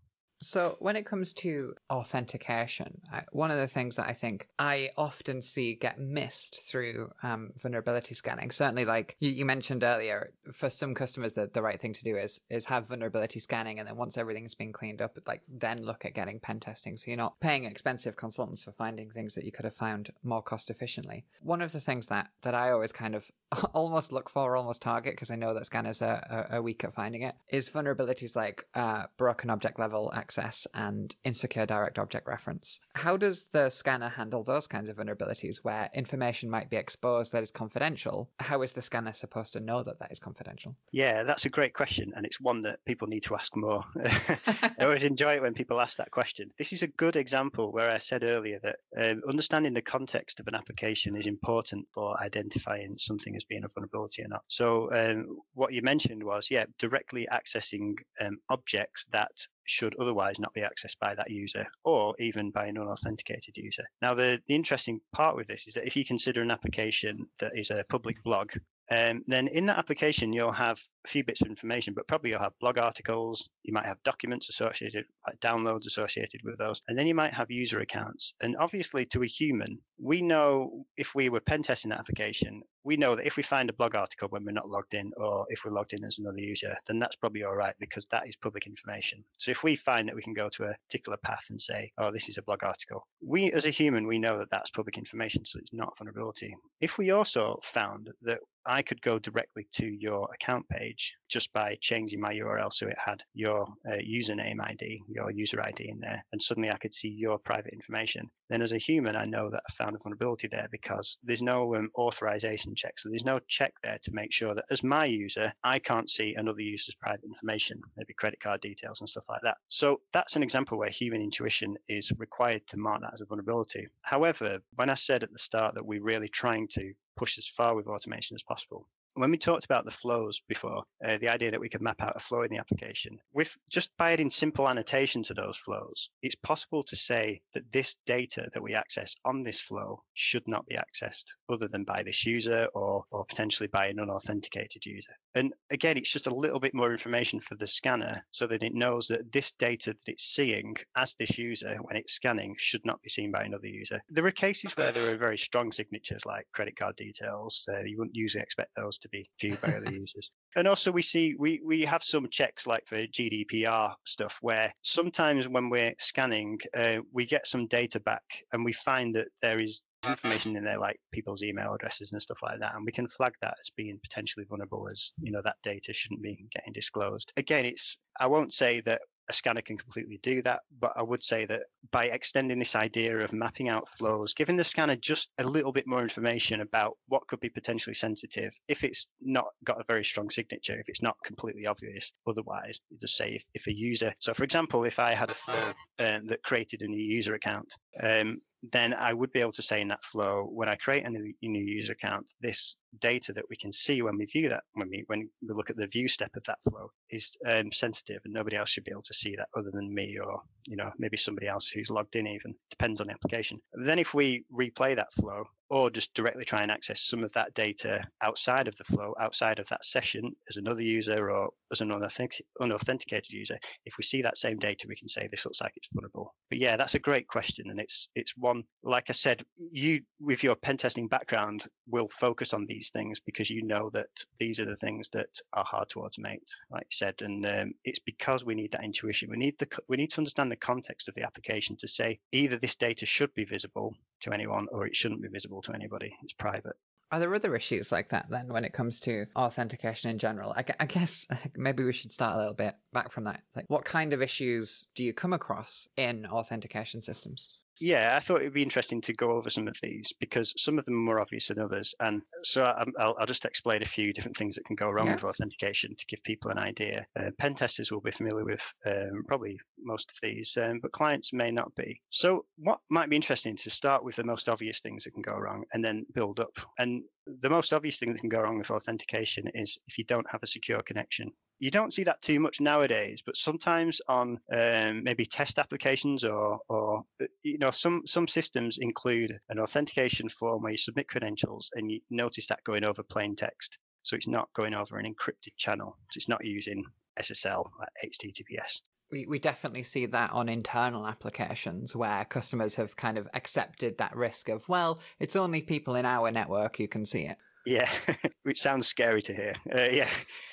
So, 0.43 0.77
when 0.81 0.97
it 0.97 1.07
comes 1.07 1.33
to 1.35 1.75
authentication, 1.89 3.01
one 3.31 3.53
of 3.53 3.59
the 3.59 3.69
things 3.69 3.95
that 3.95 4.07
I 4.07 4.13
think 4.13 4.49
I 4.59 4.91
often 4.97 5.41
see 5.41 5.75
get 5.77 6.01
missed 6.01 6.69
through 6.69 7.13
um, 7.23 7.53
vulnerability 7.63 8.17
scanning, 8.17 8.51
certainly 8.51 8.85
like 8.85 9.17
you, 9.21 9.31
you, 9.31 9.45
mentioned 9.45 9.85
earlier, 9.85 10.33
for 10.53 10.69
some 10.69 10.97
customers, 10.97 11.35
the, 11.35 11.49
the 11.53 11.63
right 11.63 11.81
thing 11.81 11.93
to 11.93 12.03
do 12.03 12.17
is 12.17 12.41
is 12.51 12.65
have 12.65 12.89
vulnerability 12.89 13.39
scanning, 13.39 13.79
and 13.79 13.87
then 13.87 13.97
once 13.97 14.19
everything's 14.19 14.57
been 14.57 14.73
cleaned 14.73 15.01
up, 15.01 15.17
like 15.29 15.43
then 15.49 15.85
look 15.85 16.05
at 16.05 16.13
getting 16.13 16.41
pen 16.41 16.59
testing. 16.59 16.97
So 16.97 17.13
you're 17.13 17.19
not 17.19 17.39
paying 17.39 17.65
expensive 17.65 18.17
consultants 18.17 18.65
for 18.65 18.73
finding 18.73 19.11
things 19.11 19.35
that 19.35 19.45
you 19.45 19.53
could 19.53 19.65
have 19.65 19.77
found 19.77 20.11
more 20.25 20.43
cost 20.43 20.71
efficiently. 20.71 21.25
One 21.41 21.63
of 21.63 21.71
the 21.71 21.81
things 21.81 22.07
that 22.07 22.31
that 22.43 22.57
I 22.57 22.73
always 22.73 22.91
kind 22.91 23.15
of 23.15 23.31
almost 23.75 24.11
look 24.11 24.29
for, 24.29 24.57
almost 24.57 24.83
target, 24.83 25.13
because 25.13 25.31
I 25.31 25.37
know 25.37 25.55
that 25.55 25.67
scanners 25.67 26.03
are, 26.03 26.27
are, 26.29 26.49
are, 26.51 26.63
weak 26.63 26.83
at 26.83 26.93
finding 26.93 27.23
it, 27.23 27.37
is 27.49 27.71
vulnerabilities 27.71 28.35
like 28.35 28.67
uh, 28.75 29.05
broken 29.17 29.49
object 29.49 29.79
level 29.79 30.11
access 30.15 30.32
access 30.33 30.67
and 30.75 31.15
insecure 31.25 31.67
direct 31.67 31.99
object 31.99 32.27
reference. 32.27 32.81
How 32.95 33.17
does 33.17 33.49
the 33.49 33.69
scanner 33.69 34.09
handle 34.09 34.43
those 34.43 34.67
kinds 34.67 34.89
of 34.89 34.97
vulnerabilities 34.97 35.59
where 35.63 35.91
information 35.95 36.49
might 36.49 36.71
be 36.71 36.77
exposed 36.77 37.33
that 37.33 37.43
is 37.43 37.53
confidential? 37.53 38.31
How 38.41 38.63
is 38.63 38.73
the 38.73 38.81
scanner 38.81 39.13
supposed 39.13 39.53
to 39.53 39.61
know 39.61 39.83
that 39.83 39.99
that 39.99 40.11
is 40.11 40.19
confidential? 40.19 40.75
Yeah, 40.91 41.23
that's 41.25 41.45
a 41.45 41.51
great 41.51 41.75
question, 41.75 42.13
and 42.17 42.25
it's 42.25 42.41
one 42.41 42.63
that 42.63 42.85
people 42.87 43.09
need 43.09 43.25
to 43.25 43.35
ask 43.35 43.55
more. 43.57 43.85
I 44.05 44.73
always 44.81 45.03
enjoy 45.03 45.35
it 45.35 45.43
when 45.43 45.55
people 45.55 45.81
ask 45.81 45.99
that 45.99 46.11
question. 46.11 46.51
This 46.57 46.73
is 46.73 46.83
a 46.83 46.87
good 46.87 47.17
example 47.17 47.71
where 47.71 47.91
I 47.91 47.99
said 47.99 48.23
earlier 48.23 48.59
that 48.63 48.77
um, 48.97 49.23
understanding 49.29 49.75
the 49.75 49.83
context 49.83 50.41
of 50.41 50.49
an 50.49 50.55
application 50.55 51.15
is 51.15 51.27
important 51.27 51.87
for 51.93 52.19
identifying 52.23 52.97
something 52.97 53.37
as 53.37 53.45
being 53.45 53.65
a 53.65 53.69
vulnerability 53.69 54.23
or 54.23 54.29
not. 54.29 54.45
So, 54.49 54.91
um, 54.93 55.39
what 55.55 55.73
you 55.73 55.83
mentioned 55.83 56.23
was, 56.25 56.51
yeah, 56.51 56.65
directly 56.79 57.29
accessing 57.31 57.95
um, 58.21 58.39
objects 58.49 59.07
that 59.13 59.33
should 59.65 59.95
otherwise 60.01 60.39
not 60.39 60.53
be 60.55 60.63
accessed 60.63 60.99
by 61.01 61.15
that 61.15 61.31
user 61.31 61.67
or 61.85 62.15
even 62.19 62.51
by 62.51 62.67
an 62.67 62.79
unauthenticated 62.79 63.57
user. 63.57 63.85
Now, 64.01 64.15
the, 64.15 64.41
the 64.49 64.55
interesting 64.55 65.01
part 65.13 65.37
with 65.37 65.47
this 65.47 65.67
is 65.67 65.75
that 65.75 65.87
if 65.87 65.97
you 65.97 66.05
consider 66.05 66.43
an 66.43 66.51
application 66.51 67.27
that 67.41 67.53
is 67.57 67.71
a 67.71 67.85
public 67.89 68.23
blog 68.25 68.51
Um, 68.91 69.23
then 69.27 69.49
in 69.49 69.67
that 69.67 69.79
application, 69.79 70.33
you'll 70.35 70.53
have 70.53 70.79
a 71.05 71.09
few 71.09 71.25
bits 71.25 71.41
of 71.43 71.49
information, 71.49 71.95
but 71.95 72.07
probably 72.07 72.31
you'll 72.31 72.41
have 72.41 72.59
blog 72.61 72.79
articles. 72.79 73.49
You 73.63 73.73
might 73.73 73.87
have 73.87 74.03
documents 74.05 74.49
associated, 74.49 75.05
like 75.27 75.41
downloads 75.41 75.87
associated 75.87 76.41
with 76.45 76.59
those, 76.59 76.81
and 76.89 76.99
then 76.99 77.07
you 77.07 77.15
might 77.15 77.35
have 77.35 77.51
user 77.51 77.81
accounts. 77.81 78.35
And 78.41 78.57
obviously, 78.59 79.05
to 79.07 79.23
a 79.23 79.27
human, 79.27 79.79
we 79.99 80.23
know 80.23 80.85
if 80.97 81.15
we 81.15 81.29
were 81.29 81.41
pen 81.41 81.63
testing 81.63 81.91
that 81.91 82.01
application, 82.01 82.63
we 82.85 82.97
know 82.97 83.15
that 83.15 83.27
if 83.27 83.37
we 83.37 83.43
find 83.43 83.71
a 83.71 83.75
blog 83.75 83.95
article 83.95 84.29
when 84.29 84.45
we're 84.45 84.53
not 84.53 84.69
logged 84.69 84.95
in, 84.95 85.13
or 85.17 85.47
if 85.49 85.65
we're 85.65 85.73
logged 85.73 85.93
in 85.93 86.05
as 86.05 86.19
another 86.19 86.39
user, 86.39 86.77
then 86.87 86.99
that's 86.99 87.17
probably 87.17 87.45
all 87.45 87.55
right 87.55 87.75
because 87.79 88.07
that 88.11 88.29
is 88.29 88.37
public 88.37 88.67
information. 88.67 89.23
So 89.39 89.51
if 89.51 89.63
we 89.63 89.77
find 89.77 90.09
that 90.09 90.17
we 90.17 90.23
can 90.23 90.35
go 90.35 90.49
to 90.51 90.65
a 90.65 90.75
particular 90.89 91.19
path 91.25 91.45
and 91.51 91.61
say, 91.61 91.93
"Oh, 91.99 92.11
this 92.11 92.29
is 92.29 92.39
a 92.39 92.43
blog 92.43 92.65
article," 92.65 93.07
we 93.21 93.53
as 93.53 93.67
a 93.67 93.71
human 93.71 94.07
we 94.07 94.19
know 94.19 94.39
that 94.39 94.51
that's 94.51 94.71
public 94.71 94.99
information, 94.99 95.45
so 95.45 95.59
it's 95.59 95.73
not 95.73 95.97
vulnerability. 95.99 96.55
If 96.81 96.99
we 96.99 97.11
also 97.11 97.61
found 97.63 98.11
that 98.23 98.41
I 98.67 98.83
could 98.83 99.03
go 99.03 99.19
directly 99.19 99.67
to 99.73 99.87
your 99.87 100.29
account 100.33 100.69
page 100.69 100.92
just 101.29 101.53
by 101.53 101.77
changing 101.81 102.21
my 102.21 102.35
URL 102.35 102.73
so 102.73 102.87
it 102.87 102.97
had 103.03 103.23
your 103.35 103.63
uh, 103.87 103.97
username 104.07 104.61
ID, 104.61 105.03
your 105.09 105.31
user 105.31 105.63
ID 105.63 105.89
in 105.89 105.99
there, 106.01 106.25
and 106.33 106.43
suddenly 106.43 106.71
I 106.71 106.77
could 106.77 106.95
see 106.95 107.09
your 107.09 107.39
private 107.39 107.73
information. 107.73 108.31
Then, 108.49 108.63
as 108.63 108.73
a 108.73 108.79
human, 108.79 109.17
I 109.17 109.25
know 109.25 109.51
that 109.51 109.63
I 109.69 109.73
found 109.73 109.97
a 109.97 109.99
vulnerability 109.99 110.49
there 110.49 110.69
because 110.71 111.19
there's 111.23 111.43
no 111.43 111.75
um, 111.75 111.91
authorization 111.97 112.75
check. 112.75 112.99
So 112.99 113.09
there's 113.09 113.25
no 113.25 113.41
check 113.49 113.73
there 113.83 113.99
to 114.03 114.13
make 114.13 114.33
sure 114.33 114.55
that 114.55 114.67
as 114.71 114.83
my 114.83 115.07
user, 115.07 115.53
I 115.65 115.79
can't 115.79 116.11
see 116.11 116.35
another 116.35 116.61
user's 116.61 116.95
private 116.97 117.25
information, 117.25 117.81
maybe 117.97 118.13
credit 118.13 118.41
card 118.41 118.61
details 118.61 119.01
and 119.01 119.09
stuff 119.09 119.25
like 119.29 119.41
that. 119.43 119.57
So 119.69 120.01
that's 120.13 120.37
an 120.37 120.43
example 120.43 120.79
where 120.79 120.91
human 120.91 121.23
intuition 121.23 121.77
is 121.89 122.13
required 122.19 122.67
to 122.69 122.77
mark 122.77 123.01
that 123.01 123.15
as 123.15 123.23
a 123.23 123.27
vulnerability. 123.27 123.89
However, 124.03 124.59
when 124.75 124.91
I 124.91 124.95
said 124.95 125.23
at 125.23 125.33
the 125.33 125.39
start 125.39 125.75
that 125.75 125.87
we're 125.87 126.03
really 126.03 126.29
trying 126.29 126.69
to 126.73 126.93
push 127.17 127.39
as 127.39 127.47
far 127.47 127.75
with 127.75 127.87
automation 127.87 128.35
as 128.35 128.43
possible. 128.43 128.89
When 129.15 129.31
we 129.31 129.37
talked 129.37 129.67
about 129.67 129.85
the 129.85 129.91
flows 129.91 130.41
before, 130.49 130.85
uh, 131.07 131.19
the 131.19 131.29
idea 131.29 131.51
that 131.51 131.61
we 131.61 131.69
could 131.69 131.83
map 131.83 132.01
out 132.01 132.17
a 132.17 132.21
flow 132.21 132.43
in 132.43 132.51
the 132.51 132.57
application, 132.57 133.19
with 133.35 133.55
just 133.69 133.91
by 133.99 134.13
adding 134.13 134.31
simple 134.31 134.67
annotation 134.67 135.23
to 135.25 135.35
those 135.35 135.59
flows, 135.59 136.09
it's 136.23 136.35
possible 136.35 136.83
to 136.85 136.97
say 136.97 137.43
that 137.53 137.71
this 137.71 137.97
data 138.07 138.49
that 138.55 138.63
we 138.63 138.75
access 138.75 139.15
on 139.27 139.43
this 139.43 139.61
flow 139.61 140.03
should 140.15 140.49
not 140.49 140.65
be 140.67 140.77
accessed 140.77 141.25
other 141.51 141.69
than 141.69 141.85
by 141.85 142.03
this 142.03 142.25
user 142.25 142.69
or, 142.75 143.05
or 143.11 143.27
potentially 143.27 143.67
by 143.67 143.89
an 143.89 144.01
unauthenticated 144.01 144.87
user. 144.87 145.13
And 145.35 145.53
again, 145.71 145.99
it's 145.99 146.13
just 146.13 146.27
a 146.27 146.35
little 146.35 146.61
bit 146.61 146.75
more 146.75 146.93
information 146.93 147.41
for 147.41 147.55
the 147.55 147.67
scanner 147.67 148.25
so 148.31 148.47
that 148.47 148.63
it 148.63 148.75
knows 148.75 149.09
that 149.09 149.31
this 149.31 149.53
data 149.53 149.93
that 149.93 150.13
it's 150.13 150.25
seeing 150.25 150.77
as 150.97 151.15
this 151.15 151.39
user 151.39 151.77
when 151.83 151.97
it's 151.97 152.15
scanning 152.15 152.55
should 152.59 152.85
not 152.87 153.03
be 153.03 153.11
seen 153.11 153.31
by 153.31 153.45
another 153.45 153.67
user. 153.67 154.03
There 154.09 154.27
are 154.27 154.31
cases 154.33 154.77
where 154.77 154.93
there 154.93 155.13
are 155.13 155.17
very 155.17 155.39
strong 155.39 155.71
signatures 155.71 156.25
like 156.25 156.47
credit 156.53 156.77
card 156.77 156.97
details. 156.97 157.69
Uh, 157.71 157.83
you 157.85 157.99
wouldn't 157.99 158.17
usually 158.17 158.43
expect 158.43 158.71
those 158.75 158.99
to 159.03 159.09
be 159.09 159.29
viewed 159.41 159.61
by 159.61 159.75
other 159.75 159.93
users. 159.93 160.31
And 160.57 160.69
also, 160.69 160.93
we 160.93 161.03
see 161.03 161.35
we 161.39 161.61
we 161.65 161.83
have 161.83 162.03
some 162.03 162.29
checks 162.29 162.67
like 162.67 162.87
for 162.87 163.07
GDPR 163.07 163.95
stuff 164.05 164.39
where 164.43 164.73
sometimes 164.83 165.49
when 165.49 165.71
we're 165.71 165.95
scanning, 165.99 166.59
uh, 166.77 166.99
we 167.13 167.27
get 167.27 167.47
some 167.47 167.67
data 167.67 168.01
back 168.01 168.23
and 168.53 168.65
we 168.65 168.73
find 168.73 169.15
that 169.17 169.29
there 169.41 169.61
is 169.61 169.83
information 170.09 170.57
in 170.57 170.65
there 170.65 170.79
like 170.79 170.99
people's 171.13 171.43
email 171.43 171.75
addresses 171.75 172.13
and 172.13 172.21
stuff 172.21 172.39
like 172.43 172.59
that 172.59 172.75
and 172.75 172.85
we 172.85 172.91
can 172.91 173.07
flag 173.07 173.33
that 173.41 173.55
as 173.61 173.71
being 173.77 173.99
potentially 174.03 174.45
vulnerable 174.49 174.89
as 174.91 175.13
you 175.23 175.31
know 175.31 175.41
that 175.45 175.55
data 175.63 175.93
shouldn't 175.93 176.21
be 176.21 176.45
getting 176.53 176.73
disclosed 176.73 177.33
again 177.37 177.65
it's 177.65 177.99
i 178.19 178.27
won't 178.27 178.53
say 178.53 178.81
that 178.81 179.01
a 179.29 179.33
scanner 179.33 179.63
can 179.63 179.77
completely 179.77 180.19
do 180.23 180.43
that. 180.43 180.61
But 180.81 180.93
I 180.97 181.03
would 181.03 181.23
say 181.23 181.47
that 181.47 181.63
by 181.91 182.07
extending 182.07 182.59
this 182.59 182.77
idea 182.77 183.19
of 183.19 183.33
mapping 183.33 183.69
out 183.69 183.89
flows, 183.97 184.35
giving 184.35 184.57
the 184.57 184.65
scanner 184.65 184.97
just 184.97 185.31
a 185.39 185.45
little 185.45 185.73
bit 185.73 185.87
more 185.87 186.03
information 186.03 186.61
about 186.61 186.97
what 187.09 187.27
could 187.29 187.41
be 187.41 187.49
potentially 187.49 187.95
sensitive, 187.95 188.53
if 188.69 188.85
it's 188.85 189.07
not 189.21 189.47
got 189.65 189.81
a 189.81 189.85
very 189.87 190.05
strong 190.05 190.31
signature, 190.31 190.79
if 190.79 190.89
it's 190.89 191.03
not 191.03 191.17
completely 191.25 191.67
obvious, 191.67 192.13
otherwise, 192.27 192.81
just 193.01 193.17
say 193.17 193.35
if, 193.35 193.45
if 193.55 193.67
a 193.67 193.73
user, 193.73 194.15
so 194.19 194.35
for 194.35 194.45
example, 194.45 194.85
if 194.85 194.99
I 194.99 195.15
had 195.15 195.31
a 195.31 195.35
flow 195.35 195.73
um, 196.01 196.27
that 196.27 196.43
created 196.43 196.83
a 196.83 196.89
new 196.89 197.03
user 197.03 197.35
account, 197.35 197.73
um, 198.03 198.41
then 198.71 198.95
I 198.95 199.13
would 199.13 199.33
be 199.33 199.41
able 199.41 199.53
to 199.53 199.63
say 199.63 199.81
in 199.81 199.89
that 199.89 200.05
flow, 200.05 200.49
when 200.49 200.69
I 200.69 200.77
create 200.77 201.05
a 201.05 201.11
new, 201.11 201.33
new, 201.43 201.65
user 201.65 201.95
account, 201.95 202.31
this 202.41 202.77
data 203.01 203.33
that 203.33 203.49
we 203.49 203.57
can 203.57 203.73
see 203.73 204.03
when 204.03 204.17
we 204.17 204.27
view 204.27 204.49
that, 204.51 204.65
when 204.75 204.89
we 204.91 205.05
when 205.07 205.29
we 205.43 205.55
look 205.55 205.71
at 205.71 205.77
the 205.77 205.87
view 205.87 206.09
step 206.09 206.31
of 206.37 206.45
that 206.45 206.59
flow, 206.69 206.91
is 207.11 207.37
um, 207.47 207.73
sensitive, 207.73 208.21
and 208.25 208.35
nobody 208.35 208.57
else 208.57 208.71
should 208.71 208.85
be 208.85 208.93
able 208.93 209.03
to 209.03 209.15
see 209.15 209.37
that 209.37 209.49
other 209.57 209.71
than 209.73 209.95
me 209.95 210.19
or 210.19 210.43
you 210.67 210.77
know 210.77 210.91
maybe 210.99 211.17
somebody 211.17 211.47
else 211.47 211.69
who's 211.69 211.91
logged 211.91 212.17
in. 212.17 212.27
Even 212.27 212.55
depends 212.71 213.01
on 213.01 213.09
the 213.09 213.13
application. 213.13 213.61
Then 213.73 213.99
if 213.99 214.15
we 214.15 214.45
replay 214.53 214.97
that 214.97 215.13
flow, 215.15 215.45
or 215.73 215.89
just 215.89 216.13
directly 216.13 216.45
try 216.45 216.61
and 216.61 216.71
access 216.71 217.01
some 217.01 217.25
of 217.25 217.33
that 217.33 217.55
data 217.55 218.05
outside 218.21 218.69
of 218.69 218.77
the 218.77 218.85
flow, 218.85 219.15
outside 219.19 219.59
of 219.59 219.67
that 219.71 219.83
session 219.83 220.31
as 220.51 220.59
another 220.59 220.83
user 220.83 221.31
or 221.31 221.49
as 221.73 221.81
an 221.81 221.91
unauthenticated 221.91 223.31
user. 223.31 223.59
If 223.87 223.97
we 223.97 224.05
see 224.05 224.21
that 224.21 224.37
same 224.37 224.59
data, 224.59 224.85
we 224.87 224.97
can 224.97 225.09
say 225.09 225.29
this 225.31 225.47
looks 225.47 225.63
like 225.63 225.73
it's 225.77 225.89
vulnerable. 225.91 226.35
But 226.51 226.59
yeah, 226.59 226.77
that's 226.77 226.95
a 226.95 226.99
great 226.99 227.27
question. 227.27 227.71
And 227.71 227.81
it's 227.81 228.11
it's 228.15 228.37
one, 228.37 228.65
like 228.83 229.07
I 229.09 229.15
said, 229.15 229.43
you 229.57 230.03
with 230.21 230.45
your 230.45 230.57
pen 230.57 230.77
testing 230.77 231.09
background 231.09 231.65
will 231.89 232.09
focus 232.11 232.53
on 232.53 232.67
these 232.67 232.82
things 232.91 233.21
because 233.21 233.51
you 233.51 233.63
know 233.63 233.91
that 233.91 234.25
these 234.39 234.61
are 234.61 234.65
the 234.65 234.77
things 234.77 235.09
that 235.11 235.39
are 235.53 235.65
hard 235.65 235.89
to 235.91 236.01
automate, 236.01 236.49
like 236.71 236.87
you 236.91 236.97
said. 236.97 237.23
And 237.23 237.45
um, 237.47 237.75
it's 237.85 237.99
because 237.99 238.45
we 238.45 238.55
need 238.55 238.73
that 238.73 238.85
intuition. 238.85 239.31
We 239.31 239.37
need 239.37 239.59
the 239.59 239.69
we 239.89 239.97
need 239.97 240.11
to 240.11 240.19
understand 240.19 240.51
the 240.51 240.57
context 240.57 241.09
of 241.09 241.15
the 241.15 241.23
application 241.23 241.77
to 241.77 241.89
say 241.89 242.19
either 242.33 242.57
this 242.57 242.77
data 242.77 243.07
should 243.07 243.33
be 243.35 243.45
visible 243.45 243.95
to 244.21 244.33
anyone 244.33 244.69
or 244.73 244.87
it 244.87 244.97
shouldn't 244.97 245.23
be 245.23 245.29
visible 245.29 245.63
to 245.63 245.75
anybody. 245.75 246.15
It's 246.23 246.33
private. 246.33 246.77
Are 247.13 247.21
there 247.21 247.35
other 247.35 247.55
issues 247.55 247.93
like 247.93 248.09
that 248.09 248.31
then 248.31 248.49
when 248.49 248.65
it 248.65 248.73
comes 248.73 248.99
to 249.01 249.27
authentication 249.37 250.11
in 250.11 250.19
general? 250.19 250.55
I, 250.57 250.65
I, 250.81 250.87
guess 250.87 251.27
maybe 251.57 251.85
we 251.85 251.93
should 251.93 252.11
start 252.11 252.37
a 252.37 252.39
little 252.39 252.55
bit 252.55 252.75
back 252.95 253.13
from 253.13 253.25
that. 253.25 253.43
Like, 253.55 253.67
what 253.69 253.85
kind 253.85 254.15
of 254.15 254.23
issues 254.23 254.89
do 254.95 255.05
you 255.05 255.13
come 255.13 255.35
across 255.35 255.89
in 255.99 256.25
authentication 256.25 257.03
systems? 257.03 257.59
Yeah, 257.81 258.17
I 258.17 258.25
thought 258.25 258.41
it'd 258.41 258.53
be 258.53 258.63
interesting 258.63 259.01
to 259.03 259.13
go 259.13 259.33
over 259.33 259.51
some 259.51 259.69
of 259.69 259.77
these 259.83 260.13
because 260.21 260.53
some 260.57 260.79
of 260.79 260.85
them 260.85 260.95
are 260.95 261.15
more 261.15 261.21
obvious 261.21 261.49
than 261.49 261.59
others. 261.59 261.95
And 262.01 262.23
so 262.45 262.63
I'll, 262.63 263.17
I'll 263.19 263.27
just 263.27 263.45
explain 263.45 263.83
a 263.83 263.87
few 263.87 264.13
different 264.13 264.37
things 264.37 264.57
that 264.57 264.65
can 264.65 264.77
go 264.77 264.91
wrong 264.91 265.07
yeah. 265.07 265.15
with 265.15 265.25
authentication 265.25 265.97
to 265.97 266.07
give 266.07 266.23
people 266.23 266.51
an 266.51 266.59
idea. 266.59 267.07
Uh, 267.17 267.31
pen 267.39 267.55
testers 267.55 267.91
will 267.91 268.01
be 268.01 268.11
familiar 268.11 268.45
with 268.45 268.75
um, 268.87 269.25
probably 269.27 269.59
most 269.79 270.13
of 270.13 270.19
these, 270.23 270.57
um, 270.61 270.81
but 270.81 270.93
clients 270.93 271.33
may 271.33 271.51
not 271.51 271.75
be. 271.75 272.01
So, 272.11 272.45
what 272.57 272.79
might 272.89 273.11
be 273.11 273.17
interesting 273.17 273.57
to 273.57 273.71
start 273.71 274.05
with 274.05 274.17
the 274.17 274.25
most 274.25 274.49
obvious 274.49 274.81
things 274.81 275.05
that 275.05 275.15
can 275.15 275.23
go 275.23 275.35
wrong 275.35 275.65
and 275.73 275.85
then 275.85 276.07
build 276.15 276.41
up. 276.41 276.59
And 276.79 277.03
the 277.27 277.51
most 277.51 277.73
obvious 277.73 277.99
thing 277.99 278.13
that 278.13 278.21
can 278.21 278.29
go 278.29 278.41
wrong 278.41 278.59
with 278.59 278.71
authentication 278.71 279.49
is 279.55 279.79
if 279.87 279.99
you 279.99 280.05
don't 280.05 280.31
have 280.31 280.43
a 280.43 280.47
secure 280.47 280.83
connection. 280.83 281.31
You 281.59 281.71
don't 281.71 281.93
see 281.93 282.05
that 282.05 282.21
too 282.23 282.41
much 282.41 282.61
nowadays, 282.61 283.23
but 283.25 283.37
sometimes 283.37 284.01
on 284.09 284.41
um, 284.53 285.05
maybe 285.05 285.25
test 285.25 285.59
applications 285.59 286.25
or, 286.25 286.59
or 286.69 287.05
uh, 287.23 287.27
you 287.43 287.59
know 287.59 287.71
some 287.71 288.03
some 288.07 288.27
systems 288.27 288.79
include 288.79 289.39
an 289.49 289.61
authentication 289.61 290.29
form 290.29 290.63
where 290.63 290.73
you 290.73 290.79
submit 290.79 291.09
credentials 291.09 291.71
and 291.75 291.91
you 291.91 292.01
notice 292.11 292.49
that 292.49 292.65
going 292.65 292.85
over 292.85 293.05
plain 293.05 293.37
text, 293.37 293.79
so 294.03 294.17
it's 294.17 294.29
not 294.29 294.53
going 294.55 294.75
over 294.75 294.99
an 294.99 295.07
encrypted 295.07 295.57
channel. 295.57 295.97
It's 296.17 296.29
not 296.29 296.45
using 296.45 296.85
SSL, 297.21 297.71
like 297.79 298.13
HTTPS 298.13 298.83
we, 299.13 299.27
we 299.27 299.39
definitely 299.39 299.83
see 299.83 300.07
that 300.07 300.33
on 300.33 300.49
internal 300.49 301.07
applications 301.07 301.95
where 301.95 302.25
customers 302.25 302.77
have 302.77 302.97
kind 302.97 303.19
of 303.19 303.29
accepted 303.35 303.99
that 303.99 304.17
risk 304.17 304.49
of, 304.49 304.67
well, 304.69 305.01
it's 305.21 305.37
only 305.37 305.61
people 305.61 305.95
in 305.95 306.07
our 306.07 306.31
network 306.31 306.79
who 306.79 306.89
can 306.89 307.05
see 307.05 307.27
it. 307.27 307.37
Yeah, 307.67 307.89
which 308.43 308.61
sounds 308.61 308.89
scary 308.89 309.23
to 309.23 309.35
hear. 309.35 309.55
Uh, 309.73 309.89
yeah, 309.93 310.09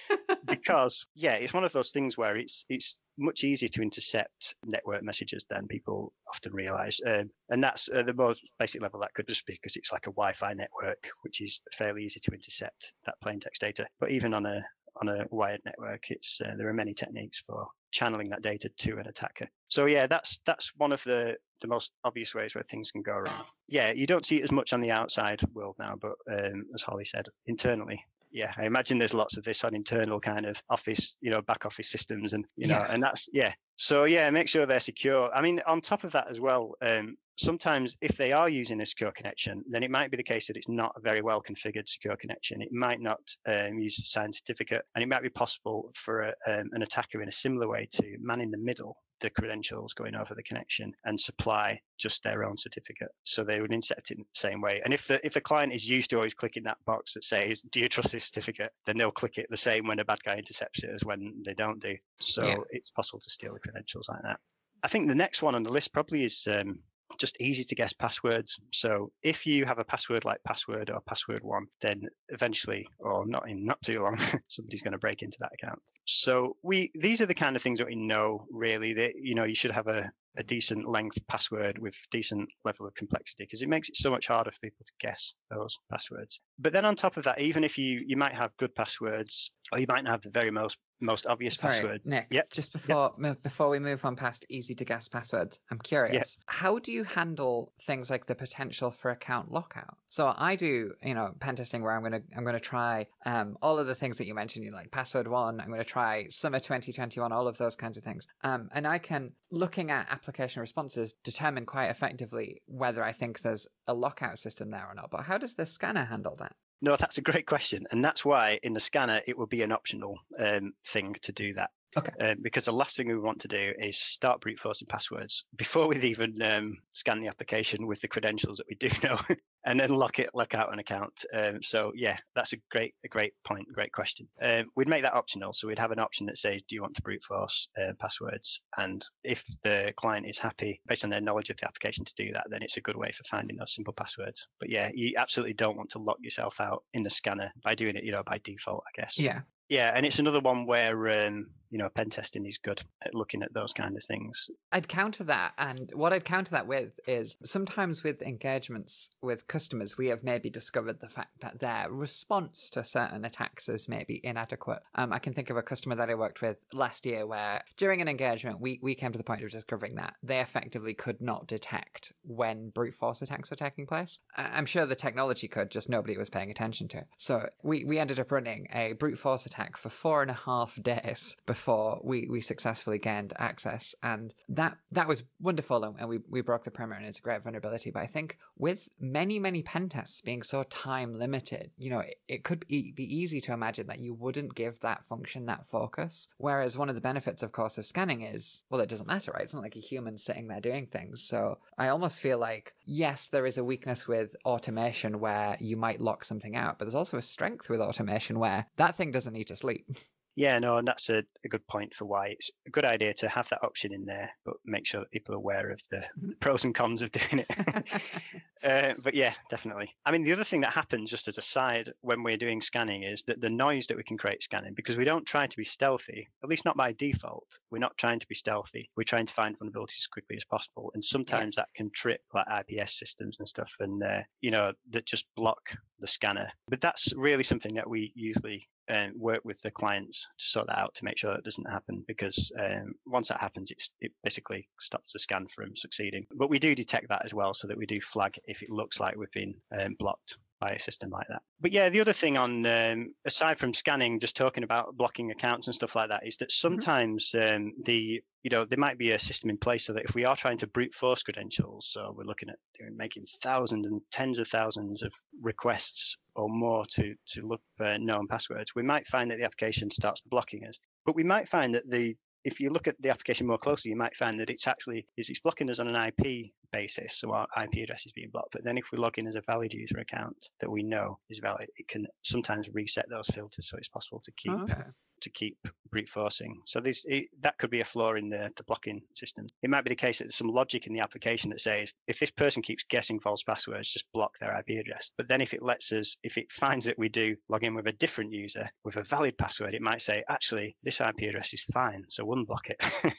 because 0.45 1.07
yeah, 1.15 1.35
it's 1.35 1.53
one 1.53 1.63
of 1.63 1.71
those 1.71 1.89
things 1.89 2.17
where 2.17 2.37
it's 2.37 2.65
it's 2.69 2.99
much 3.17 3.43
easier 3.43 3.69
to 3.69 3.81
intercept 3.81 4.53
network 4.63 5.01
messages 5.01 5.45
than 5.49 5.67
people 5.67 6.13
often 6.31 6.53
realize, 6.53 6.99
um, 7.07 7.31
and 7.49 7.63
that's 7.63 7.89
uh, 7.89 8.03
the 8.03 8.13
most 8.13 8.41
basic 8.59 8.83
level 8.83 8.99
that 8.99 9.13
could 9.15 9.27
just 9.27 9.47
be 9.47 9.53
because 9.53 9.75
it's 9.75 9.91
like 9.91 10.05
a 10.05 10.11
Wi-Fi 10.11 10.53
network, 10.53 11.09
which 11.23 11.41
is 11.41 11.61
fairly 11.73 12.03
easy 12.03 12.19
to 12.19 12.31
intercept 12.31 12.93
that 13.07 13.19
plain 13.21 13.39
text 13.39 13.61
data. 13.61 13.87
But 13.99 14.11
even 14.11 14.35
on 14.35 14.45
a 14.45 14.63
on 15.01 15.09
a 15.09 15.25
wired 15.31 15.61
network, 15.65 16.11
it's 16.11 16.39
uh, 16.41 16.53
there 16.57 16.69
are 16.69 16.73
many 16.73 16.93
techniques 16.93 17.41
for 17.47 17.67
channeling 17.91 18.29
that 18.29 18.41
data 18.41 18.69
to 18.77 18.97
an 18.97 19.07
attacker. 19.07 19.49
So 19.67 19.85
yeah, 19.85 20.07
that's 20.07 20.39
that's 20.45 20.71
one 20.77 20.91
of 20.91 21.03
the 21.03 21.37
the 21.61 21.67
most 21.67 21.91
obvious 22.03 22.33
ways 22.33 22.55
where 22.55 22.63
things 22.63 22.91
can 22.91 23.01
go 23.01 23.13
wrong. 23.13 23.45
Yeah, 23.67 23.91
you 23.91 24.07
don't 24.07 24.25
see 24.25 24.37
it 24.37 24.43
as 24.43 24.51
much 24.51 24.73
on 24.73 24.81
the 24.81 24.91
outside 24.91 25.41
world 25.53 25.75
now, 25.79 25.95
but 25.99 26.13
um, 26.31 26.65
as 26.73 26.81
Holly 26.81 27.05
said, 27.05 27.27
internally, 27.45 28.03
yeah, 28.31 28.53
I 28.57 28.65
imagine 28.65 28.97
there's 28.97 29.13
lots 29.13 29.37
of 29.37 29.43
this 29.43 29.63
on 29.63 29.75
internal 29.75 30.19
kind 30.19 30.45
of 30.45 30.61
office, 30.69 31.17
you 31.21 31.31
know, 31.31 31.41
back 31.41 31.65
office 31.65 31.89
systems, 31.89 32.33
and 32.33 32.45
you 32.55 32.67
know, 32.67 32.77
yeah. 32.77 32.91
and 32.91 33.03
that's 33.03 33.29
yeah. 33.33 33.53
So 33.75 34.03
yeah, 34.03 34.29
make 34.29 34.47
sure 34.47 34.65
they're 34.65 34.79
secure. 34.79 35.33
I 35.33 35.41
mean, 35.41 35.61
on 35.65 35.81
top 35.81 36.03
of 36.03 36.11
that 36.11 36.29
as 36.29 36.39
well, 36.39 36.75
um, 36.81 37.17
sometimes 37.39 37.95
if 38.01 38.17
they 38.17 38.31
are 38.31 38.49
using 38.49 38.81
a 38.81 38.85
secure 38.85 39.11
connection, 39.11 39.63
then 39.69 39.83
it 39.83 39.91
might 39.91 40.11
be 40.11 40.17
the 40.17 40.23
case 40.23 40.47
that 40.47 40.57
it's 40.57 40.69
not 40.69 40.93
a 40.95 41.01
very 41.01 41.21
well 41.21 41.41
configured 41.41 41.87
secure 41.87 42.15
connection. 42.15 42.61
It 42.61 42.71
might 42.71 43.01
not 43.01 43.21
um, 43.47 43.79
use 43.79 43.99
a 43.99 44.05
signed 44.05 44.35
certificate, 44.35 44.83
and 44.95 45.03
it 45.03 45.07
might 45.07 45.23
be 45.23 45.29
possible 45.29 45.91
for 45.95 46.21
a, 46.21 46.33
um, 46.47 46.69
an 46.73 46.81
attacker 46.81 47.21
in 47.21 47.29
a 47.29 47.33
similar 47.33 47.67
way 47.67 47.87
to 47.93 48.17
man 48.19 48.41
in 48.41 48.51
the 48.51 48.57
middle 48.57 48.97
the 49.21 49.29
credentials 49.29 49.93
going 49.93 50.15
over 50.15 50.33
the 50.33 50.43
connection 50.43 50.93
and 51.03 51.19
supply 51.19 51.79
just 51.97 52.23
their 52.23 52.43
own 52.43 52.55
certificate. 52.55 53.09
So 53.25 53.43
they 53.43 53.59
would 53.59 53.73
intercept 53.73 54.11
it 54.11 54.17
in 54.17 54.23
the 54.23 54.39
same 54.39 54.61
way. 54.61 54.81
And 54.83 54.93
if 54.93 55.07
the 55.07 55.25
if 55.25 55.33
the 55.33 55.41
client 55.41 55.73
is 55.73 55.87
used 55.87 56.09
to 56.11 56.17
always 56.17 56.33
clicking 56.33 56.63
that 56.63 56.77
box 56.85 57.13
that 57.13 57.23
says, 57.23 57.61
"Do 57.61 57.79
you 57.79 57.89
trust 57.89 58.11
this 58.11 58.25
certificate?" 58.25 58.71
then 58.85 58.97
they'll 58.97 59.11
click 59.11 59.37
it 59.37 59.47
the 59.49 59.57
same 59.57 59.87
when 59.87 59.99
a 59.99 60.05
bad 60.05 60.23
guy 60.23 60.37
intercepts 60.37 60.83
it 60.83 60.89
as 60.89 61.03
when 61.03 61.41
they 61.45 61.53
don't 61.53 61.81
do. 61.81 61.97
So 62.19 62.45
yeah. 62.45 62.55
it's 62.69 62.91
possible 62.91 63.19
to 63.19 63.29
steal 63.29 63.53
the 63.53 63.59
credentials 63.59 64.07
like 64.09 64.21
that. 64.23 64.39
I 64.81 64.87
think 64.87 65.07
the 65.07 65.15
next 65.15 65.41
one 65.41 65.55
on 65.55 65.63
the 65.63 65.71
list 65.71 65.91
probably 65.91 66.23
is 66.23 66.47
um, 66.47 66.79
just 67.17 67.39
easy 67.41 67.63
to 67.63 67.75
guess 67.75 67.93
passwords. 67.93 68.59
So 68.71 69.11
if 69.23 69.45
you 69.45 69.65
have 69.65 69.79
a 69.79 69.83
password 69.83 70.25
like 70.25 70.43
password 70.43 70.89
or 70.89 71.01
password 71.01 71.43
one, 71.43 71.67
then 71.81 72.07
eventually, 72.29 72.87
or 72.99 73.25
not 73.25 73.49
in 73.49 73.65
not 73.65 73.81
too 73.81 74.01
long, 74.01 74.19
somebody's 74.47 74.81
going 74.81 74.93
to 74.93 74.97
break 74.97 75.21
into 75.21 75.37
that 75.41 75.51
account. 75.53 75.81
So 76.05 76.55
we 76.63 76.91
these 76.99 77.21
are 77.21 77.25
the 77.25 77.33
kind 77.33 77.55
of 77.55 77.61
things 77.61 77.79
that 77.79 77.87
we 77.87 77.95
know 77.95 78.45
really 78.51 78.93
that 78.93 79.13
you 79.15 79.35
know 79.35 79.43
you 79.43 79.55
should 79.55 79.71
have 79.71 79.87
a, 79.87 80.11
a 80.37 80.43
decent 80.43 80.87
length 80.87 81.17
password 81.27 81.77
with 81.79 81.95
decent 82.11 82.49
level 82.63 82.87
of 82.87 82.93
complexity 82.95 83.43
because 83.43 83.61
it 83.61 83.69
makes 83.69 83.89
it 83.89 83.97
so 83.97 84.11
much 84.11 84.27
harder 84.27 84.51
for 84.51 84.59
people 84.59 84.85
to 84.85 84.93
guess 84.99 85.33
those 85.49 85.77
passwords. 85.91 86.39
But 86.57 86.73
then 86.73 86.85
on 86.85 86.95
top 86.95 87.17
of 87.17 87.23
that, 87.23 87.39
even 87.39 87.63
if 87.63 87.77
you 87.77 88.01
you 88.05 88.17
might 88.17 88.35
have 88.35 88.55
good 88.57 88.73
passwords 88.75 89.51
or 89.71 89.79
you 89.79 89.85
might 89.87 90.07
have 90.07 90.21
the 90.21 90.29
very 90.29 90.51
most 90.51 90.77
most 91.01 91.25
obvious 91.27 91.57
Sorry, 91.57 91.73
password. 91.73 92.01
Nick, 92.03 92.27
yep. 92.29 92.51
just 92.51 92.73
before 92.73 93.13
yep. 93.21 93.41
before 93.41 93.69
we 93.69 93.79
move 93.79 94.03
on 94.03 94.15
past 94.15 94.45
easy 94.49 94.73
to 94.75 94.85
guess 94.85 95.07
passwords, 95.07 95.59
I'm 95.71 95.79
curious. 95.79 96.37
Yep. 96.39 96.45
How 96.47 96.79
do 96.79 96.91
you 96.91 97.03
handle 97.03 97.71
things 97.81 98.09
like 98.09 98.25
the 98.25 98.35
potential 98.35 98.91
for 98.91 99.11
account 99.11 99.51
lockout? 99.51 99.97
So 100.09 100.33
I 100.35 100.55
do, 100.55 100.93
you 101.03 101.13
know, 101.13 101.33
pen 101.39 101.55
testing 101.55 101.83
where 101.83 101.93
I'm 101.93 102.03
gonna 102.03 102.21
I'm 102.35 102.43
gonna 102.43 102.59
try 102.59 103.07
um, 103.25 103.57
all 103.61 103.79
of 103.79 103.87
the 103.87 103.95
things 103.95 104.17
that 104.17 104.27
you 104.27 104.33
mentioned, 104.33 104.65
you 104.65 104.71
know, 104.71 104.77
like 104.77 104.91
password 104.91 105.27
one, 105.27 105.61
I'm 105.61 105.69
gonna 105.69 105.83
try 105.83 106.27
summer 106.29 106.59
2021, 106.59 107.31
all 107.31 107.47
of 107.47 107.57
those 107.57 107.75
kinds 107.75 107.97
of 107.97 108.03
things. 108.03 108.27
Um, 108.43 108.69
and 108.73 108.85
I 108.87 108.97
can, 108.97 109.31
looking 109.51 109.91
at 109.91 110.07
application 110.19 110.59
responses, 110.59 111.15
determine 111.23 111.65
quite 111.65 111.89
effectively 111.89 112.61
whether 112.67 113.03
I 113.03 113.13
think 113.13 113.41
there's 113.41 113.67
a 113.87 113.93
lockout 113.93 114.37
system 114.37 114.69
there 114.69 114.85
or 114.87 114.93
not. 114.93 115.09
But 115.09 115.21
how 115.21 115.37
does 115.37 115.53
the 115.55 115.65
scanner 115.65 116.03
handle 116.03 116.35
that? 116.39 116.55
No, 116.81 116.95
that's 116.95 117.17
a 117.17 117.21
great 117.21 117.45
question, 117.45 117.87
and 117.91 118.03
that's 118.03 118.23
why 118.23 118.59
in 118.63 118.73
the 118.73 118.79
scanner 118.79 119.21
it 119.27 119.37
will 119.37 119.47
be 119.47 119.63
an 119.63 119.71
optional 119.71 120.17
um, 120.37 120.73
thing 120.85 121.15
to 121.23 121.31
do 121.31 121.53
that. 121.53 121.71
Okay. 121.97 122.11
Um, 122.21 122.37
because 122.41 122.65
the 122.65 122.71
last 122.71 122.95
thing 122.95 123.07
we 123.07 123.17
want 123.17 123.41
to 123.41 123.47
do 123.47 123.73
is 123.79 123.97
start 123.97 124.41
brute 124.41 124.59
forcing 124.59 124.87
passwords 124.87 125.43
before 125.55 125.87
we've 125.87 126.05
even 126.05 126.39
um, 126.41 126.77
scanned 126.93 127.23
the 127.23 127.29
application 127.29 127.87
with 127.87 127.99
the 128.01 128.07
credentials 128.07 128.59
that 128.59 128.67
we 128.69 128.75
do 128.75 128.89
know, 129.03 129.17
and 129.65 129.79
then 129.79 129.89
lock 129.89 130.19
it, 130.19 130.29
lock 130.33 130.55
out 130.55 130.71
an 130.73 130.79
account. 130.79 131.25
Um, 131.33 131.61
so 131.61 131.91
yeah, 131.95 132.17
that's 132.35 132.53
a 132.53 132.57
great, 132.71 132.95
a 133.03 133.07
great 133.07 133.33
point, 133.43 133.67
great 133.73 133.91
question. 133.91 134.27
Um, 134.41 134.65
we'd 134.75 134.87
make 134.87 135.03
that 135.03 135.13
optional, 135.13 135.53
so 135.53 135.67
we'd 135.67 135.79
have 135.79 135.91
an 135.91 135.99
option 135.99 136.25
that 136.27 136.37
says, 136.37 136.61
"Do 136.63 136.75
you 136.75 136.81
want 136.81 136.95
to 136.95 137.01
brute 137.01 137.23
force 137.23 137.69
uh, 137.81 137.93
passwords?" 137.99 138.61
And 138.77 139.05
if 139.23 139.45
the 139.63 139.93
client 139.97 140.27
is 140.27 140.37
happy 140.37 140.81
based 140.87 141.03
on 141.03 141.09
their 141.09 141.21
knowledge 141.21 141.49
of 141.49 141.57
the 141.57 141.65
application 141.65 142.05
to 142.05 142.13
do 142.15 142.31
that, 142.33 142.47
then 142.49 142.63
it's 142.63 142.77
a 142.77 142.81
good 142.81 142.95
way 142.95 143.11
for 143.11 143.23
finding 143.23 143.57
those 143.57 143.73
simple 143.73 143.93
passwords. 143.93 144.47
But 144.59 144.69
yeah, 144.69 144.89
you 144.93 145.13
absolutely 145.17 145.53
don't 145.53 145.77
want 145.77 145.91
to 145.91 145.99
lock 145.99 146.17
yourself 146.21 146.59
out 146.59 146.83
in 146.93 147.03
the 147.03 147.09
scanner 147.09 147.51
by 147.63 147.75
doing 147.75 147.95
it, 147.95 148.03
you 148.03 148.11
know, 148.11 148.23
by 148.23 148.39
default, 148.43 148.83
I 148.87 149.01
guess. 149.01 149.19
Yeah. 149.19 149.41
Yeah, 149.69 149.91
and 149.93 150.05
it's 150.05 150.19
another 150.19 150.39
one 150.39 150.65
where 150.65 151.27
um, 151.27 151.47
you 151.69 151.77
know 151.77 151.89
pen 151.89 152.09
testing 152.09 152.45
is 152.45 152.57
good 152.57 152.81
at 153.03 153.13
looking 153.13 153.43
at 153.43 153.53
those 153.53 153.71
kind 153.71 153.95
of 153.95 154.03
things. 154.03 154.49
I'd 154.71 154.87
counter 154.87 155.23
that, 155.25 155.53
and 155.57 155.91
what 155.93 156.11
I'd 156.11 156.25
counter 156.25 156.51
that 156.51 156.67
with 156.67 156.99
is 157.07 157.37
sometimes 157.45 158.03
with 158.03 158.21
engagements 158.23 159.09
with 159.21 159.47
customers, 159.47 159.97
we 159.97 160.07
have 160.07 160.23
maybe 160.23 160.49
discovered 160.49 160.99
the 160.99 161.09
fact 161.09 161.41
that 161.41 161.59
their 161.59 161.91
response 161.91 162.71
to 162.71 162.83
certain 162.83 163.25
attacks 163.25 163.69
is 163.69 163.87
maybe 163.87 164.19
inadequate. 164.23 164.79
Um, 164.95 165.13
I 165.13 165.19
can 165.19 165.33
think 165.33 165.51
of 165.51 165.57
a 165.57 165.61
customer 165.61 165.95
that 165.95 166.09
I 166.09 166.15
worked 166.15 166.41
with 166.41 166.57
last 166.73 167.05
year 167.05 167.27
where 167.27 167.63
during 167.77 168.01
an 168.01 168.07
engagement, 168.07 168.59
we 168.59 168.79
we 168.81 168.95
came 168.95 169.11
to 169.11 169.19
the 169.19 169.23
point 169.23 169.43
of 169.43 169.51
discovering 169.51 169.95
that 169.95 170.15
they 170.23 170.39
effectively 170.39 170.95
could 170.95 171.21
not 171.21 171.47
detect 171.47 172.13
when 172.23 172.69
brute 172.69 172.95
force 172.95 173.21
attacks 173.21 173.51
were 173.51 173.57
taking 173.57 173.85
place. 173.85 174.17
I'm 174.35 174.65
sure 174.65 174.87
the 174.87 174.95
technology 174.95 175.47
could, 175.47 175.69
just 175.69 175.89
nobody 175.89 176.17
was 176.17 176.29
paying 176.29 176.49
attention 176.49 176.87
to. 176.89 177.05
So 177.17 177.49
we 177.61 177.83
we 177.83 177.99
ended 177.99 178.19
up 178.19 178.31
running 178.31 178.67
a 178.73 178.93
brute 178.93 179.19
force 179.19 179.45
attack 179.45 179.58
attack 179.59 179.77
for 179.77 179.89
four 179.89 180.21
and 180.21 180.31
a 180.31 180.33
half 180.45 180.81
days 180.81 181.37
before 181.45 181.99
we, 182.03 182.27
we 182.29 182.41
successfully 182.41 182.97
gained 182.97 183.33
access. 183.37 183.95
And 184.01 184.33
that 184.49 184.77
that 184.91 185.07
was 185.07 185.23
wonderful 185.39 185.83
and, 185.83 186.09
we, 186.09 186.19
we 186.29 186.41
broke 186.41 186.63
the 186.63 186.71
perimeter 186.71 186.99
and 186.99 187.07
it's 187.07 187.19
a 187.19 187.21
great 187.21 187.43
vulnerability. 187.43 187.91
But 187.91 188.03
I 188.03 188.07
think 188.07 188.37
with 188.57 188.89
many, 188.99 189.39
many 189.39 189.61
pen 189.61 189.89
tests 189.89 190.21
being 190.21 190.43
so 190.43 190.63
time 190.63 191.17
limited, 191.17 191.71
you 191.77 191.89
know, 191.89 191.99
it, 191.99 192.15
it 192.27 192.43
could 192.43 192.65
be, 192.67 192.93
be 192.95 193.03
easy 193.03 193.41
to 193.41 193.53
imagine 193.53 193.87
that 193.87 193.99
you 193.99 194.13
wouldn't 194.13 194.55
give 194.55 194.79
that 194.79 195.05
function 195.05 195.45
that 195.45 195.67
focus. 195.67 196.29
Whereas 196.37 196.77
one 196.77 196.89
of 196.89 196.95
the 196.95 197.01
benefits, 197.01 197.43
of 197.43 197.51
course, 197.51 197.77
of 197.77 197.85
scanning 197.85 198.21
is, 198.21 198.61
well, 198.69 198.81
it 198.81 198.89
doesn't 198.89 199.07
matter, 199.07 199.31
right? 199.31 199.43
It's 199.43 199.53
not 199.53 199.63
like 199.63 199.75
a 199.75 199.79
human 199.79 200.17
sitting 200.17 200.47
there 200.47 200.61
doing 200.61 200.87
things. 200.87 201.21
So 201.21 201.57
I 201.77 201.89
almost 201.89 202.19
feel 202.19 202.37
like, 202.37 202.73
yes, 202.85 203.27
there 203.27 203.45
is 203.45 203.57
a 203.57 203.63
weakness 203.63 204.07
with 204.07 204.35
automation 204.45 205.19
where 205.19 205.57
you 205.59 205.77
might 205.77 206.01
lock 206.01 206.23
something 206.23 206.55
out, 206.55 206.79
but 206.79 206.85
there's 206.85 206.95
also 206.95 207.17
a 207.17 207.21
strength 207.21 207.69
with 207.69 207.81
automation 207.81 208.39
where 208.39 208.67
that 208.77 208.95
thing 208.95 209.11
doesn't 209.11 209.33
need 209.33 209.48
to 209.49 209.55
sleep. 209.55 209.85
Yeah, 210.39 210.57
no, 210.59 210.77
and 210.77 210.87
that's 210.87 211.09
a, 211.09 211.21
a, 211.43 211.49
good 211.49 211.67
point 211.67 211.93
for 211.93 212.05
why 212.05 212.27
it's 212.27 212.49
a 212.65 212.69
good 212.69 212.85
idea 212.85 213.13
to 213.15 213.27
have 213.27 213.49
that 213.49 213.61
option 213.61 213.93
in 213.93 214.05
there, 214.05 214.29
but 214.45 214.55
make 214.63 214.85
sure 214.85 215.01
that 215.01 215.11
people 215.11 215.35
are 215.35 215.37
aware 215.37 215.69
of 215.69 215.81
the, 215.91 215.97
mm-hmm. 215.97 216.29
the 216.29 216.35
pros 216.35 216.63
and 216.63 216.73
cons 216.73 217.01
of 217.01 217.11
doing 217.11 217.43
it. 217.45 217.85
uh, 218.63 218.93
but 219.03 219.15
yeah, 219.15 219.33
definitely. 219.49 219.93
I 220.05 220.11
mean, 220.11 220.23
the 220.23 220.31
other 220.31 220.45
thing 220.45 220.61
that 220.61 220.71
happens, 220.71 221.11
just 221.11 221.27
as 221.27 221.37
a 221.37 221.41
side, 221.41 221.91
when 221.99 222.23
we're 222.23 222.37
doing 222.37 222.61
scanning 222.61 223.03
is 223.03 223.23
that 223.23 223.41
the 223.41 223.49
noise 223.49 223.87
that 223.87 223.97
we 223.97 224.03
can 224.03 224.17
create 224.17 224.41
scanning, 224.41 224.73
because 224.75 224.95
we 224.95 225.03
don't 225.03 225.25
try 225.25 225.45
to 225.45 225.57
be 225.57 225.65
stealthy, 225.65 226.29
at 226.41 226.49
least 226.49 226.63
not 226.63 226.77
by 226.77 226.93
default, 226.93 227.59
we're 227.69 227.79
not 227.79 227.97
trying 227.97 228.19
to 228.19 228.27
be 228.27 228.35
stealthy. 228.35 228.89
We're 228.95 229.03
trying 229.03 229.25
to 229.25 229.33
find 229.33 229.59
vulnerabilities 229.59 229.99
as 229.99 230.07
quickly 230.07 230.37
as 230.37 230.45
possible. 230.45 230.89
And 230.93 231.03
sometimes 231.03 231.55
yeah. 231.57 231.63
that 231.63 231.75
can 231.75 231.91
trip 231.91 232.21
like 232.33 232.47
IPS 232.47 232.97
systems 232.97 233.39
and 233.39 233.49
stuff, 233.49 233.73
and, 233.81 234.01
uh, 234.01 234.21
you 234.39 234.51
know, 234.51 234.71
that 234.91 235.05
just 235.05 235.25
block 235.35 235.75
the 235.99 236.07
scanner. 236.07 236.49
But 236.69 236.79
that's 236.79 237.13
really 237.13 237.43
something 237.43 237.75
that 237.75 237.89
we 237.89 238.13
usually 238.15 238.69
um, 238.89 239.11
work 239.15 239.41
with 239.43 239.61
the 239.61 239.71
clients 239.71 240.27
to 240.37 240.45
sort 240.45 240.67
that 240.67 240.79
out 240.79 240.95
to 240.95 241.05
make 241.05 241.17
sure 241.17 241.33
that 241.33 241.43
doesn't 241.43 241.69
happen 241.69 242.03
because 242.07 242.51
um, 242.59 242.93
once 243.05 243.27
that 243.27 243.39
happens, 243.39 243.71
it 244.01 244.11
basically 244.23 244.67
stops 244.79 245.13
the 245.13 245.19
scan 245.19 245.47
from 245.47 245.75
succeeding. 245.75 246.25
But 246.33 246.49
we 246.49 246.59
do 246.59 246.75
detect 246.75 247.09
that 247.09 247.23
as 247.25 247.33
well 247.33 247.53
so 247.53 247.67
that 247.67 247.77
we 247.77 247.85
do 247.85 248.01
flag 248.01 248.39
if 248.45 248.61
it 248.61 248.69
looks 248.69 248.99
like 248.99 249.15
we've 249.15 249.31
been 249.31 249.55
um, 249.77 249.95
blocked 249.99 250.37
by 250.59 250.71
a 250.71 250.79
system 250.79 251.09
like 251.09 251.27
that. 251.29 251.41
But 251.59 251.71
yeah, 251.71 251.89
the 251.89 252.01
other 252.01 252.13
thing 252.13 252.37
on 252.37 252.65
um, 252.65 253.13
aside 253.25 253.59
from 253.59 253.73
scanning, 253.73 254.19
just 254.19 254.35
talking 254.35 254.63
about 254.63 254.95
blocking 254.95 255.31
accounts 255.31 255.67
and 255.67 255.73
stuff 255.73 255.95
like 255.95 256.09
that, 256.09 256.25
is 256.25 256.37
that 256.37 256.49
mm-hmm. 256.49 256.67
sometimes 256.67 257.31
mm-hmm. 257.33 257.55
um, 257.55 257.73
the 257.83 258.21
you 258.43 258.49
know 258.49 258.65
there 258.65 258.79
might 258.79 258.97
be 258.97 259.11
a 259.11 259.19
system 259.19 259.49
in 259.49 259.57
place 259.57 259.85
so 259.85 259.93
that 259.93 260.05
if 260.05 260.15
we 260.15 260.25
are 260.25 260.35
trying 260.35 260.57
to 260.57 260.67
brute 260.67 260.93
force 260.93 261.23
credentials, 261.23 261.87
so 261.91 262.13
we're 262.15 262.23
looking 262.23 262.49
at 262.49 262.57
making 262.95 263.25
thousands 263.41 263.85
and 263.85 264.01
tens 264.11 264.39
of 264.39 264.47
thousands 264.47 265.03
of 265.03 265.13
requests 265.41 266.17
or 266.35 266.49
more 266.49 266.85
to 266.85 267.15
to 267.27 267.47
look 267.47 267.61
for 267.77 267.97
known 267.97 268.27
passwords, 268.27 268.75
we 268.75 268.83
might 268.83 269.07
find 269.07 269.31
that 269.31 269.37
the 269.37 269.45
application 269.45 269.91
starts 269.91 270.21
blocking 270.21 270.65
us. 270.65 270.77
But 271.05 271.15
we 271.15 271.23
might 271.23 271.49
find 271.49 271.75
that 271.75 271.89
the 271.89 272.15
if 272.43 272.59
you 272.59 272.69
look 272.69 272.87
at 272.87 272.95
the 273.01 273.09
application 273.09 273.47
more 273.47 273.57
closely, 273.57 273.91
you 273.91 273.97
might 273.97 274.15
find 274.15 274.39
that 274.39 274.49
it's 274.49 274.67
actually 274.67 275.05
is 275.17 275.29
it's 275.29 275.39
blocking 275.39 275.69
us 275.69 275.79
on 275.79 275.87
an 275.87 275.95
IP 276.07 276.51
basis, 276.71 277.19
so 277.19 277.31
our 277.31 277.47
IP 277.63 277.83
address 277.83 278.05
is 278.05 278.11
being 278.11 278.29
blocked. 278.31 278.53
But 278.53 278.63
then 278.63 278.77
if 278.77 278.91
we 278.91 278.97
log 278.97 279.17
in 279.17 279.27
as 279.27 279.35
a 279.35 279.41
valid 279.41 279.73
user 279.73 279.99
account 279.99 280.49
that 280.59 280.71
we 280.71 280.83
know 280.83 281.19
is 281.29 281.39
valid, 281.39 281.69
it 281.77 281.87
can 281.87 282.07
sometimes 282.23 282.69
reset 282.73 283.07
those 283.09 283.27
filters 283.27 283.69
so 283.69 283.77
it's 283.77 283.89
possible 283.89 284.21
to 284.23 284.31
keep 284.37 284.53
okay 284.53 284.83
to 285.21 285.29
keep 285.29 285.57
brute 285.91 286.09
forcing. 286.09 286.61
So 286.65 286.79
this 286.79 287.05
that 287.41 287.57
could 287.57 287.69
be 287.69 287.81
a 287.81 287.85
flaw 287.85 288.13
in 288.13 288.29
the, 288.29 288.51
the 288.55 288.63
blocking 288.63 289.01
system. 289.15 289.47
It 289.61 289.69
might 289.69 289.83
be 289.83 289.89
the 289.89 289.95
case 289.95 290.19
that 290.19 290.25
there's 290.25 290.35
some 290.35 290.49
logic 290.49 290.87
in 290.87 290.93
the 290.93 290.99
application 290.99 291.49
that 291.49 291.61
says 291.61 291.93
if 292.07 292.19
this 292.19 292.31
person 292.31 292.61
keeps 292.61 292.83
guessing 292.83 293.19
false 293.19 293.43
passwords, 293.43 293.91
just 293.91 294.11
block 294.13 294.37
their 294.39 294.57
IP 294.57 294.79
address. 294.79 295.11
But 295.17 295.27
then 295.27 295.41
if 295.41 295.53
it 295.53 295.63
lets 295.63 295.91
us, 295.91 296.17
if 296.23 296.37
it 296.37 296.51
finds 296.51 296.85
that 296.85 296.99
we 296.99 297.09
do 297.09 297.35
log 297.49 297.63
in 297.63 297.75
with 297.75 297.87
a 297.87 297.91
different 297.93 298.31
user 298.31 298.69
with 298.83 298.97
a 298.97 299.03
valid 299.03 299.37
password, 299.37 299.73
it 299.73 299.81
might 299.81 300.01
say 300.01 300.23
actually 300.29 300.75
this 300.83 301.01
IP 301.01 301.29
address 301.29 301.53
is 301.53 301.61
fine, 301.61 302.05
so 302.09 302.25
unblock 302.25 302.69
it. 302.69 302.83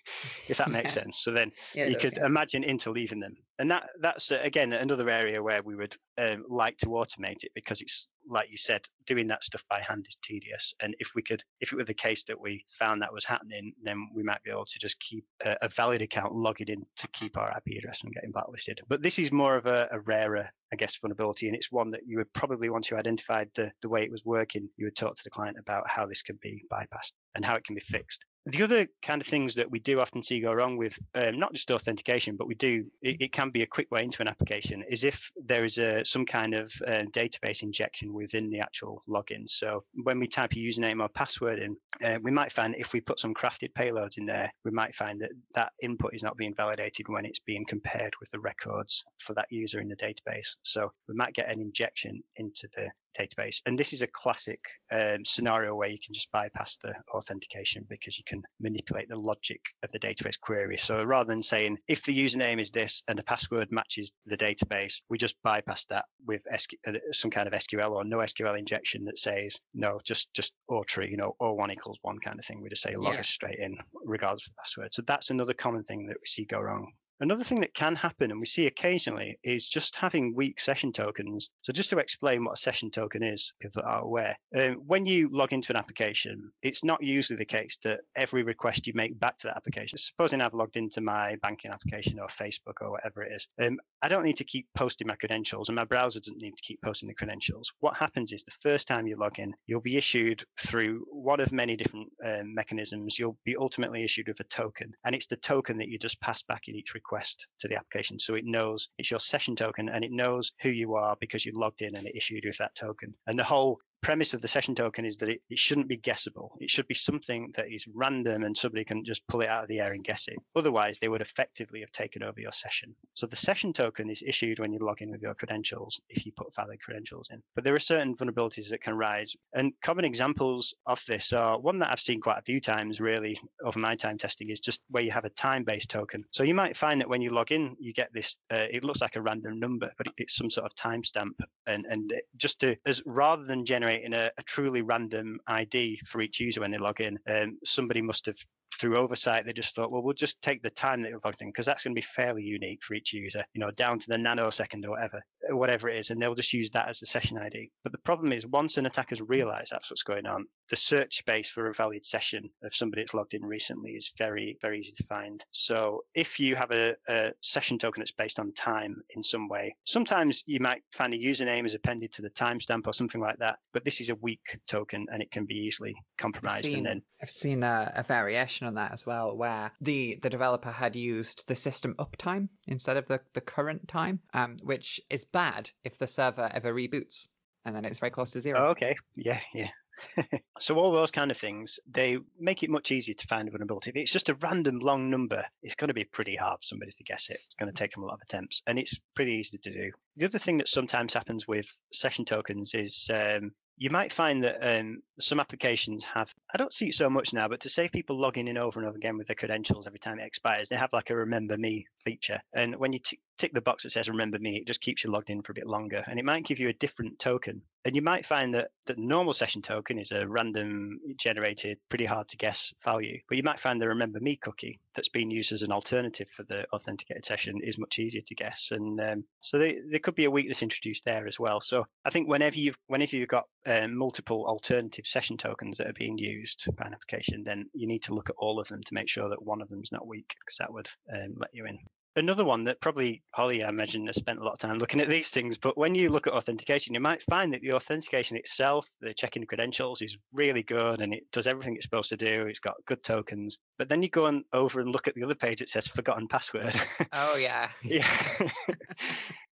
if 0.48 0.58
that 0.58 0.70
makes 0.70 0.94
sense. 0.94 1.14
So 1.24 1.32
then 1.32 1.52
yeah, 1.74 1.86
you 1.86 1.96
could 1.96 2.16
imagine 2.18 2.62
interleaving 2.62 3.20
them, 3.20 3.36
and 3.58 3.70
that 3.70 3.90
that's 4.00 4.32
uh, 4.32 4.40
again 4.42 4.72
another 4.72 5.08
area 5.08 5.42
where 5.42 5.62
we 5.62 5.76
would 5.76 5.96
um, 6.18 6.44
like 6.48 6.78
to 6.78 6.86
automate 6.86 7.44
it 7.44 7.52
because 7.54 7.80
it's 7.80 8.08
like 8.30 8.50
you 8.50 8.56
said, 8.56 8.86
doing 9.06 9.26
that 9.26 9.44
stuff 9.44 9.64
by 9.68 9.80
hand 9.80 10.06
is 10.08 10.16
tedious. 10.22 10.74
And 10.80 10.94
if 10.98 11.12
we 11.14 11.22
could, 11.22 11.42
if 11.60 11.72
it 11.72 11.76
were 11.76 11.84
the 11.84 11.94
case 11.94 12.24
that 12.24 12.40
we 12.40 12.64
found 12.68 13.02
that 13.02 13.12
was 13.12 13.24
happening, 13.24 13.72
then 13.82 14.08
we 14.14 14.22
might 14.22 14.42
be 14.44 14.50
able 14.50 14.64
to 14.64 14.78
just 14.78 14.98
keep 15.00 15.24
a, 15.44 15.56
a 15.62 15.68
valid 15.68 16.00
account, 16.00 16.34
log 16.34 16.60
it 16.60 16.70
in 16.70 16.86
to 16.98 17.08
keep 17.08 17.36
our 17.36 17.50
IP 17.50 17.78
address 17.78 18.00
from 18.00 18.12
getting 18.12 18.30
blacklisted. 18.30 18.80
But 18.88 19.02
this 19.02 19.18
is 19.18 19.32
more 19.32 19.56
of 19.56 19.66
a, 19.66 19.88
a 19.90 20.00
rarer, 20.00 20.48
I 20.72 20.76
guess, 20.76 20.96
vulnerability, 20.96 21.48
and 21.48 21.56
it's 21.56 21.72
one 21.72 21.90
that 21.90 22.06
you 22.06 22.18
would 22.18 22.32
probably 22.32 22.70
once 22.70 22.90
you 22.90 22.96
identified 22.96 23.50
the 23.54 23.72
the 23.82 23.88
way 23.88 24.02
it 24.02 24.10
was 24.10 24.24
working, 24.24 24.68
you 24.76 24.86
would 24.86 24.96
talk 24.96 25.16
to 25.16 25.24
the 25.24 25.30
client 25.30 25.56
about 25.58 25.88
how 25.88 26.06
this 26.06 26.22
can 26.22 26.38
be 26.40 26.64
bypassed 26.72 27.12
and 27.34 27.44
how 27.44 27.56
it 27.56 27.64
can 27.64 27.74
be 27.74 27.80
fixed. 27.80 28.24
The 28.46 28.62
other 28.62 28.88
kind 29.02 29.20
of 29.20 29.26
things 29.26 29.54
that 29.56 29.70
we 29.70 29.80
do 29.80 30.00
often 30.00 30.22
see 30.22 30.40
go 30.40 30.52
wrong 30.52 30.78
with 30.78 30.98
um, 31.14 31.38
not 31.38 31.52
just 31.52 31.70
authentication, 31.70 32.36
but 32.36 32.46
we 32.46 32.54
do, 32.54 32.86
it, 33.02 33.20
it, 33.20 33.32
can 33.32 33.50
be 33.50 33.62
a 33.62 33.66
quick 33.66 33.90
way 33.90 34.02
into 34.02 34.22
an 34.22 34.28
application, 34.28 34.82
is 34.88 35.04
if 35.04 35.30
there 35.44 35.64
is 35.64 35.76
a, 35.78 36.04
some 36.04 36.24
kind 36.24 36.54
of 36.54 36.72
uh, 36.86 37.04
database 37.12 37.62
injection 37.62 38.14
within 38.14 38.48
the 38.48 38.60
actual 38.60 39.02
login. 39.08 39.48
So 39.48 39.84
when 40.04 40.18
we 40.18 40.26
type 40.26 40.52
a 40.52 40.56
username 40.56 41.02
or 41.02 41.08
password 41.08 41.58
in, 41.58 41.76
uh, 42.02 42.18
we 42.22 42.30
might 42.30 42.50
find 42.50 42.74
if 42.76 42.94
we 42.94 43.00
put 43.00 43.20
some 43.20 43.34
crafted 43.34 43.74
payloads 43.74 44.16
in 44.16 44.24
there, 44.24 44.50
we 44.64 44.70
might 44.70 44.94
find 44.94 45.20
that 45.20 45.30
that 45.54 45.72
input 45.82 46.14
is 46.14 46.22
not 46.22 46.36
being 46.38 46.54
validated 46.54 47.08
when 47.08 47.26
it's 47.26 47.40
being 47.40 47.66
compared 47.66 48.14
with 48.20 48.30
the 48.30 48.40
records 48.40 49.04
for 49.18 49.34
that 49.34 49.46
user 49.50 49.80
in 49.80 49.88
the 49.88 49.96
database. 49.96 50.56
So 50.62 50.90
we 51.08 51.14
might 51.14 51.34
get 51.34 51.52
an 51.52 51.60
injection 51.60 52.22
into 52.36 52.68
the 52.74 52.88
database. 53.18 53.60
And 53.66 53.78
this 53.78 53.92
is 53.92 54.02
a 54.02 54.06
classic 54.06 54.60
um, 54.92 55.24
scenario 55.24 55.74
where 55.74 55.88
you 55.88 55.98
can 56.04 56.14
just 56.14 56.30
bypass 56.32 56.78
the 56.82 56.94
authentication 57.12 57.86
because 57.88 58.18
you 58.18 58.24
can 58.26 58.42
manipulate 58.60 59.08
the 59.08 59.18
logic 59.18 59.60
of 59.82 59.90
the 59.92 59.98
database 59.98 60.38
query. 60.40 60.76
So 60.76 61.02
rather 61.02 61.28
than 61.28 61.42
saying 61.42 61.78
if 61.88 62.04
the 62.04 62.16
username 62.16 62.60
is 62.60 62.70
this 62.70 63.02
and 63.08 63.18
the 63.18 63.22
password 63.22 63.68
matches 63.70 64.12
the 64.26 64.36
database, 64.36 65.02
we 65.08 65.18
just 65.18 65.36
bypass 65.42 65.84
that 65.86 66.04
with 66.26 66.42
SQ, 66.56 66.70
uh, 66.86 66.92
some 67.12 67.30
kind 67.30 67.46
of 67.46 67.54
SQL 67.54 67.92
or 67.92 68.04
no 68.04 68.18
SQL 68.18 68.58
injection 68.58 69.04
that 69.04 69.18
says 69.18 69.58
no, 69.74 70.00
just 70.04 70.32
just 70.34 70.52
or 70.68 70.84
tree, 70.84 71.08
you 71.10 71.16
know, 71.16 71.34
or 71.40 71.56
one 71.56 71.70
equals 71.70 71.98
one 72.02 72.18
kind 72.18 72.38
of 72.38 72.44
thing. 72.44 72.62
We 72.62 72.68
just 72.68 72.82
say 72.82 72.96
log 72.96 73.14
yeah. 73.14 73.20
us 73.20 73.28
straight 73.28 73.58
in 73.58 73.76
regardless 74.04 74.46
of 74.46 74.52
the 74.52 74.60
password. 74.62 74.94
So 74.94 75.02
that's 75.02 75.30
another 75.30 75.54
common 75.54 75.84
thing 75.84 76.06
that 76.06 76.16
we 76.16 76.26
see 76.26 76.44
go 76.44 76.60
wrong 76.60 76.92
Another 77.22 77.44
thing 77.44 77.60
that 77.60 77.74
can 77.74 77.96
happen, 77.96 78.30
and 78.30 78.40
we 78.40 78.46
see 78.46 78.66
occasionally, 78.66 79.38
is 79.44 79.66
just 79.66 79.94
having 79.94 80.34
weak 80.34 80.58
session 80.58 80.90
tokens. 80.90 81.50
So, 81.60 81.70
just 81.70 81.90
to 81.90 81.98
explain 81.98 82.44
what 82.44 82.54
a 82.54 82.60
session 82.60 82.90
token 82.90 83.22
is, 83.22 83.52
if 83.60 83.76
are 83.76 84.00
aware, 84.00 84.38
um, 84.56 84.76
when 84.86 85.04
you 85.04 85.28
log 85.30 85.52
into 85.52 85.70
an 85.70 85.76
application, 85.76 86.50
it's 86.62 86.82
not 86.82 87.02
usually 87.02 87.36
the 87.36 87.44
case 87.44 87.76
that 87.84 88.00
every 88.16 88.42
request 88.42 88.86
you 88.86 88.94
make 88.96 89.20
back 89.20 89.36
to 89.38 89.48
that 89.48 89.58
application, 89.58 89.98
supposing 89.98 90.40
I've 90.40 90.54
logged 90.54 90.78
into 90.78 91.02
my 91.02 91.36
banking 91.42 91.70
application 91.70 92.18
or 92.18 92.28
Facebook 92.28 92.80
or 92.80 92.90
whatever 92.92 93.22
it 93.22 93.32
is, 93.34 93.46
um, 93.60 93.78
I 94.00 94.08
don't 94.08 94.24
need 94.24 94.38
to 94.38 94.44
keep 94.44 94.68
posting 94.74 95.06
my 95.06 95.16
credentials, 95.16 95.68
and 95.68 95.76
my 95.76 95.84
browser 95.84 96.20
doesn't 96.20 96.40
need 96.40 96.56
to 96.56 96.62
keep 96.62 96.80
posting 96.80 97.08
the 97.08 97.14
credentials. 97.14 97.70
What 97.80 97.98
happens 97.98 98.32
is 98.32 98.44
the 98.44 98.56
first 98.62 98.88
time 98.88 99.06
you 99.06 99.18
log 99.18 99.38
in, 99.38 99.52
you'll 99.66 99.82
be 99.82 99.98
issued 99.98 100.42
through 100.58 101.04
one 101.10 101.40
of 101.40 101.52
many 101.52 101.76
different 101.76 102.08
um, 102.24 102.54
mechanisms. 102.54 103.18
You'll 103.18 103.36
be 103.44 103.56
ultimately 103.56 104.04
issued 104.04 104.28
with 104.28 104.40
a 104.40 104.44
token, 104.44 104.92
and 105.04 105.14
it's 105.14 105.26
the 105.26 105.36
token 105.36 105.76
that 105.78 105.88
you 105.88 105.98
just 105.98 106.18
pass 106.22 106.42
back 106.44 106.62
in 106.66 106.76
each 106.76 106.94
request 106.94 107.09
request 107.10 107.46
to 107.58 107.68
the 107.68 107.76
application. 107.76 108.18
So 108.18 108.34
it 108.34 108.44
knows 108.44 108.88
it's 108.98 109.10
your 109.10 109.20
session 109.20 109.56
token 109.56 109.88
and 109.88 110.04
it 110.04 110.12
knows 110.12 110.52
who 110.62 110.70
you 110.70 110.94
are 110.94 111.16
because 111.20 111.44
you 111.44 111.52
logged 111.54 111.82
in 111.82 111.96
and 111.96 112.06
it 112.06 112.16
issued 112.16 112.44
with 112.44 112.58
that 112.58 112.74
token. 112.74 113.14
And 113.26 113.38
the 113.38 113.44
whole 113.44 113.78
premise 114.02 114.34
of 114.34 114.42
the 114.42 114.48
session 114.48 114.74
token 114.74 115.04
is 115.04 115.16
that 115.18 115.28
it, 115.28 115.40
it 115.50 115.58
shouldn't 115.58 115.88
be 115.88 115.96
guessable. 115.96 116.56
It 116.60 116.70
should 116.70 116.88
be 116.88 116.94
something 116.94 117.52
that 117.56 117.70
is 117.70 117.86
random 117.94 118.44
and 118.44 118.56
somebody 118.56 118.84
can 118.84 119.04
just 119.04 119.26
pull 119.28 119.40
it 119.42 119.48
out 119.48 119.62
of 119.62 119.68
the 119.68 119.80
air 119.80 119.92
and 119.92 120.04
guess 120.04 120.28
it. 120.28 120.38
Otherwise, 120.56 120.98
they 120.98 121.08
would 121.08 121.20
effectively 121.20 121.80
have 121.80 121.92
taken 121.92 122.22
over 122.22 122.40
your 122.40 122.52
session. 122.52 122.94
So 123.14 123.26
the 123.26 123.36
session 123.36 123.72
token 123.72 124.10
is 124.10 124.22
issued 124.26 124.58
when 124.58 124.72
you 124.72 124.78
log 124.80 125.02
in 125.02 125.10
with 125.10 125.22
your 125.22 125.34
credentials 125.34 126.00
if 126.08 126.24
you 126.24 126.32
put 126.32 126.54
valid 126.54 126.80
credentials 126.80 127.28
in. 127.30 127.42
But 127.54 127.64
there 127.64 127.74
are 127.74 127.80
certain 127.80 128.16
vulnerabilities 128.16 128.70
that 128.70 128.82
can 128.82 128.94
rise. 128.94 129.34
And 129.54 129.72
common 129.82 130.04
examples 130.04 130.74
of 130.86 131.02
this 131.06 131.32
are 131.32 131.58
one 131.58 131.78
that 131.80 131.90
I've 131.90 132.00
seen 132.00 132.20
quite 132.20 132.38
a 132.38 132.42
few 132.42 132.60
times 132.60 133.00
really 133.00 133.38
over 133.64 133.78
my 133.78 133.96
time 133.96 134.18
testing 134.18 134.50
is 134.50 134.60
just 134.60 134.80
where 134.88 135.02
you 135.02 135.10
have 135.10 135.24
a 135.24 135.30
time-based 135.30 135.90
token. 135.90 136.24
So 136.30 136.42
you 136.42 136.54
might 136.54 136.76
find 136.76 137.00
that 137.00 137.08
when 137.08 137.22
you 137.22 137.30
log 137.30 137.52
in, 137.52 137.76
you 137.78 137.92
get 137.92 138.12
this, 138.12 138.36
uh, 138.52 138.66
it 138.70 138.84
looks 138.84 139.00
like 139.00 139.16
a 139.16 139.22
random 139.22 139.58
number, 139.58 139.90
but 139.98 140.06
it's 140.16 140.36
some 140.36 140.50
sort 140.50 140.66
of 140.66 140.74
timestamp. 140.74 141.32
And, 141.66 141.86
and 141.88 142.12
just 142.36 142.60
to, 142.60 142.76
as 142.86 143.02
rather 143.04 143.44
than 143.44 143.64
generate 143.64 143.89
generating 143.90 144.14
a, 144.14 144.30
a, 144.38 144.42
truly 144.42 144.82
random 144.82 145.40
ID 145.46 146.00
for 146.06 146.20
each 146.20 146.40
user 146.40 146.60
when 146.60 146.70
they 146.70 146.78
log 146.78 147.00
in. 147.00 147.18
Um, 147.28 147.58
somebody 147.64 148.02
must 148.02 148.26
have 148.26 148.36
through 148.78 148.96
oversight, 148.96 149.44
they 149.44 149.52
just 149.52 149.74
thought, 149.74 149.90
well, 149.90 150.02
we'll 150.02 150.14
just 150.14 150.40
take 150.42 150.62
the 150.62 150.70
time 150.70 151.02
that 151.02 151.10
you're 151.10 151.20
logged 151.24 151.42
in 151.42 151.48
because 151.48 151.66
that's 151.66 151.84
going 151.84 151.94
to 151.94 152.00
be 152.00 152.06
fairly 152.14 152.42
unique 152.42 152.82
for 152.82 152.94
each 152.94 153.12
user, 153.12 153.44
you 153.52 153.60
know, 153.60 153.70
down 153.72 153.98
to 153.98 154.06
the 154.08 154.14
nanosecond 154.14 154.84
or 154.86 154.90
whatever, 154.90 155.22
whatever 155.50 155.88
it 155.88 155.98
is, 155.98 156.10
and 156.10 156.22
they'll 156.22 156.34
just 156.34 156.52
use 156.52 156.70
that 156.70 156.88
as 156.88 157.00
the 157.00 157.06
session 157.06 157.36
ID. 157.36 157.70
But 157.82 157.92
the 157.92 157.98
problem 157.98 158.32
is, 158.32 158.46
once 158.46 158.78
an 158.78 158.86
attacker's 158.86 159.20
realised 159.20 159.72
that's 159.72 159.90
what's 159.90 160.04
going 160.04 160.24
on, 160.24 160.46
the 160.70 160.76
search 160.76 161.18
space 161.18 161.50
for 161.50 161.68
a 161.68 161.74
valid 161.74 162.06
session 162.06 162.48
of 162.62 162.74
somebody 162.74 163.02
that's 163.02 163.12
logged 163.12 163.34
in 163.34 163.44
recently 163.44 163.92
is 163.92 164.14
very, 164.16 164.56
very 164.62 164.78
easy 164.80 164.92
to 164.92 165.02
find. 165.04 165.44
So 165.50 166.04
if 166.14 166.38
you 166.38 166.54
have 166.56 166.70
a, 166.70 166.94
a 167.08 167.32
session 167.40 167.78
token 167.78 168.00
that's 168.00 168.12
based 168.12 168.38
on 168.38 168.52
time 168.52 169.02
in 169.10 169.22
some 169.22 169.48
way, 169.48 169.76
sometimes 169.84 170.44
you 170.46 170.60
might 170.60 170.82
find 170.92 171.12
a 171.12 171.18
username 171.18 171.66
is 171.66 171.74
appended 171.74 172.12
to 172.12 172.22
the 172.22 172.30
timestamp 172.30 172.86
or 172.86 172.92
something 172.92 173.20
like 173.20 173.38
that. 173.38 173.58
But 173.72 173.84
this 173.84 174.00
is 174.00 174.10
a 174.10 174.14
weak 174.14 174.60
token 174.66 175.06
and 175.12 175.22
it 175.22 175.30
can 175.30 175.44
be 175.44 175.54
easily 175.54 175.94
compromised. 176.16 176.58
I've 176.58 176.64
seen, 176.64 176.76
and 176.78 176.86
then 176.86 177.02
I've 177.20 177.30
seen 177.30 177.62
a, 177.62 177.92
a 177.96 178.02
variation 178.04 178.66
on 178.66 178.74
that 178.74 178.92
as 178.92 179.04
well, 179.04 179.36
where 179.36 179.72
the 179.80 180.18
the 180.22 180.30
developer 180.30 180.70
had 180.70 180.94
used 180.94 181.48
the 181.48 181.56
system 181.56 181.94
uptime 181.98 182.48
instead 182.68 182.96
of 182.96 183.08
the 183.08 183.20
the 183.34 183.40
current 183.40 183.88
time, 183.88 184.20
um, 184.34 184.56
which 184.62 185.00
is 185.10 185.24
bad 185.24 185.70
if 185.84 185.98
the 185.98 186.06
server 186.06 186.48
ever 186.54 186.72
reboots 186.72 187.26
and 187.64 187.76
then 187.76 187.84
it's 187.84 187.98
very 187.98 188.10
close 188.10 188.30
to 188.32 188.40
zero. 188.40 188.68
Oh, 188.68 188.70
okay. 188.70 188.96
Yeah, 189.16 189.40
yeah. 189.52 189.68
so 190.58 190.76
all 190.76 190.92
those 190.92 191.10
kind 191.10 191.30
of 191.30 191.36
things, 191.36 191.80
they 191.90 192.18
make 192.38 192.62
it 192.62 192.70
much 192.70 192.90
easier 192.90 193.14
to 193.14 193.26
find 193.26 193.48
a 193.48 193.50
vulnerability. 193.50 193.90
If 193.90 193.96
it's 193.96 194.12
just 194.12 194.28
a 194.28 194.34
random 194.34 194.78
long 194.78 195.10
number, 195.10 195.44
it's 195.62 195.74
going 195.74 195.88
to 195.88 195.94
be 195.94 196.04
pretty 196.04 196.36
hard 196.36 196.60
for 196.60 196.66
somebody 196.66 196.92
to 196.92 197.04
guess 197.04 197.30
it. 197.30 197.40
It's 197.46 197.56
going 197.58 197.72
to 197.72 197.78
take 197.78 197.92
them 197.92 198.02
a 198.02 198.06
lot 198.06 198.14
of 198.14 198.22
attempts, 198.22 198.62
and 198.66 198.78
it's 198.78 198.98
pretty 199.14 199.32
easy 199.32 199.58
to 199.58 199.70
do. 199.70 199.90
The 200.16 200.26
other 200.26 200.38
thing 200.38 200.58
that 200.58 200.68
sometimes 200.68 201.14
happens 201.14 201.46
with 201.46 201.66
session 201.92 202.24
tokens 202.24 202.74
is 202.74 203.08
um, 203.12 203.52
you 203.80 203.88
might 203.88 204.12
find 204.12 204.44
that 204.44 204.58
um, 204.60 205.02
some 205.18 205.40
applications 205.40 206.04
have, 206.04 206.30
I 206.52 206.58
don't 206.58 206.72
see 206.72 206.88
it 206.88 206.94
so 206.94 207.08
much 207.08 207.32
now, 207.32 207.48
but 207.48 207.60
to 207.60 207.70
save 207.70 207.92
people 207.92 208.20
logging 208.20 208.46
in 208.46 208.58
over 208.58 208.78
and 208.78 208.86
over 208.86 208.96
again 208.96 209.16
with 209.16 209.26
their 209.26 209.34
credentials 209.34 209.86
every 209.86 209.98
time 209.98 210.18
it 210.18 210.26
expires, 210.26 210.68
they 210.68 210.76
have 210.76 210.92
like 210.92 211.08
a 211.08 211.16
remember 211.16 211.56
me 211.56 211.86
feature. 212.04 212.42
And 212.52 212.76
when 212.76 212.92
you 212.92 212.98
t- 212.98 213.18
tick 213.38 213.54
the 213.54 213.62
box 213.62 213.84
that 213.84 213.90
says 213.92 214.10
remember 214.10 214.38
me, 214.38 214.58
it 214.58 214.66
just 214.66 214.82
keeps 214.82 215.02
you 215.02 215.10
logged 215.10 215.30
in 215.30 215.40
for 215.40 215.52
a 215.52 215.54
bit 215.54 215.66
longer. 215.66 216.04
And 216.06 216.18
it 216.18 216.26
might 216.26 216.44
give 216.44 216.58
you 216.58 216.68
a 216.68 216.74
different 216.74 217.18
token. 217.18 217.62
And 217.84 217.96
you 217.96 218.02
might 218.02 218.26
find 218.26 218.54
that 218.54 218.70
the 218.86 218.94
normal 218.98 219.32
session 219.32 219.62
token 219.62 219.98
is 219.98 220.12
a 220.12 220.28
random 220.28 221.00
generated, 221.16 221.78
pretty 221.88 222.04
hard 222.04 222.28
to 222.28 222.36
guess 222.36 222.74
value. 222.84 223.20
But 223.26 223.38
you 223.38 223.42
might 223.42 223.60
find 223.60 223.80
the 223.80 223.88
remember 223.88 224.20
me 224.20 224.36
cookie 224.36 224.80
that's 224.94 225.08
being 225.08 225.30
used 225.30 225.52
as 225.52 225.62
an 225.62 225.72
alternative 225.72 226.28
for 226.28 226.42
the 226.42 226.66
authenticated 226.74 227.24
session 227.24 227.60
is 227.62 227.78
much 227.78 227.98
easier 227.98 228.20
to 228.26 228.34
guess. 228.34 228.68
And 228.70 229.00
um, 229.00 229.24
so 229.40 229.58
they, 229.58 229.78
there 229.88 229.98
could 229.98 230.14
be 230.14 230.26
a 230.26 230.30
weakness 230.30 230.62
introduced 230.62 231.06
there 231.06 231.26
as 231.26 231.40
well. 231.40 231.62
So 231.62 231.86
I 232.04 232.10
think 232.10 232.28
whenever 232.28 232.58
you've 232.58 232.76
whenever 232.86 233.16
you've 233.16 233.28
got 233.28 233.44
um, 233.64 233.96
multiple 233.96 234.44
alternative 234.46 235.06
session 235.06 235.38
tokens 235.38 235.78
that 235.78 235.86
are 235.86 235.94
being 235.94 236.18
used 236.18 236.68
by 236.76 236.86
an 236.86 236.94
application, 236.94 237.44
then 237.44 237.70
you 237.72 237.86
need 237.86 238.02
to 238.04 238.14
look 238.14 238.28
at 238.28 238.36
all 238.38 238.60
of 238.60 238.68
them 238.68 238.82
to 238.82 238.94
make 238.94 239.08
sure 239.08 239.30
that 239.30 239.42
one 239.42 239.62
of 239.62 239.68
them 239.68 239.80
is 239.82 239.92
not 239.92 240.06
weak, 240.06 240.34
because 240.40 240.58
that 240.58 240.72
would 240.72 240.88
um, 241.12 241.34
let 241.38 241.50
you 241.54 241.64
in. 241.64 241.78
Another 242.16 242.44
one 242.44 242.64
that 242.64 242.80
probably 242.80 243.22
Holly, 243.32 243.62
I 243.62 243.68
imagine, 243.68 244.06
has 244.06 244.16
spent 244.16 244.40
a 244.40 244.42
lot 244.42 244.52
of 244.52 244.58
time 244.58 244.78
looking 244.78 245.00
at 245.00 245.08
these 245.08 245.30
things. 245.30 245.58
But 245.58 245.78
when 245.78 245.94
you 245.94 246.10
look 246.10 246.26
at 246.26 246.32
authentication, 246.32 246.94
you 246.94 247.00
might 247.00 247.22
find 247.22 247.52
that 247.52 247.62
the 247.62 247.72
authentication 247.72 248.36
itself, 248.36 248.86
the 249.00 249.14
checking 249.14 249.46
credentials, 249.46 250.02
is 250.02 250.18
really 250.32 250.62
good 250.64 251.00
and 251.00 251.14
it 251.14 251.24
does 251.32 251.46
everything 251.46 251.76
it's 251.76 251.84
supposed 251.84 252.08
to 252.08 252.16
do. 252.16 252.46
It's 252.46 252.58
got 252.58 252.74
good 252.86 253.02
tokens. 253.04 253.58
But 253.78 253.88
then 253.88 254.02
you 254.02 254.08
go 254.08 254.26
on 254.26 254.44
over 254.52 254.80
and 254.80 254.90
look 254.90 255.06
at 255.06 255.14
the 255.14 255.22
other 255.22 255.36
page, 255.36 255.62
it 255.62 255.68
says 255.68 255.86
forgotten 255.86 256.26
password. 256.26 256.74
Oh 257.12 257.36
yeah. 257.36 257.70
yeah. 257.82 258.12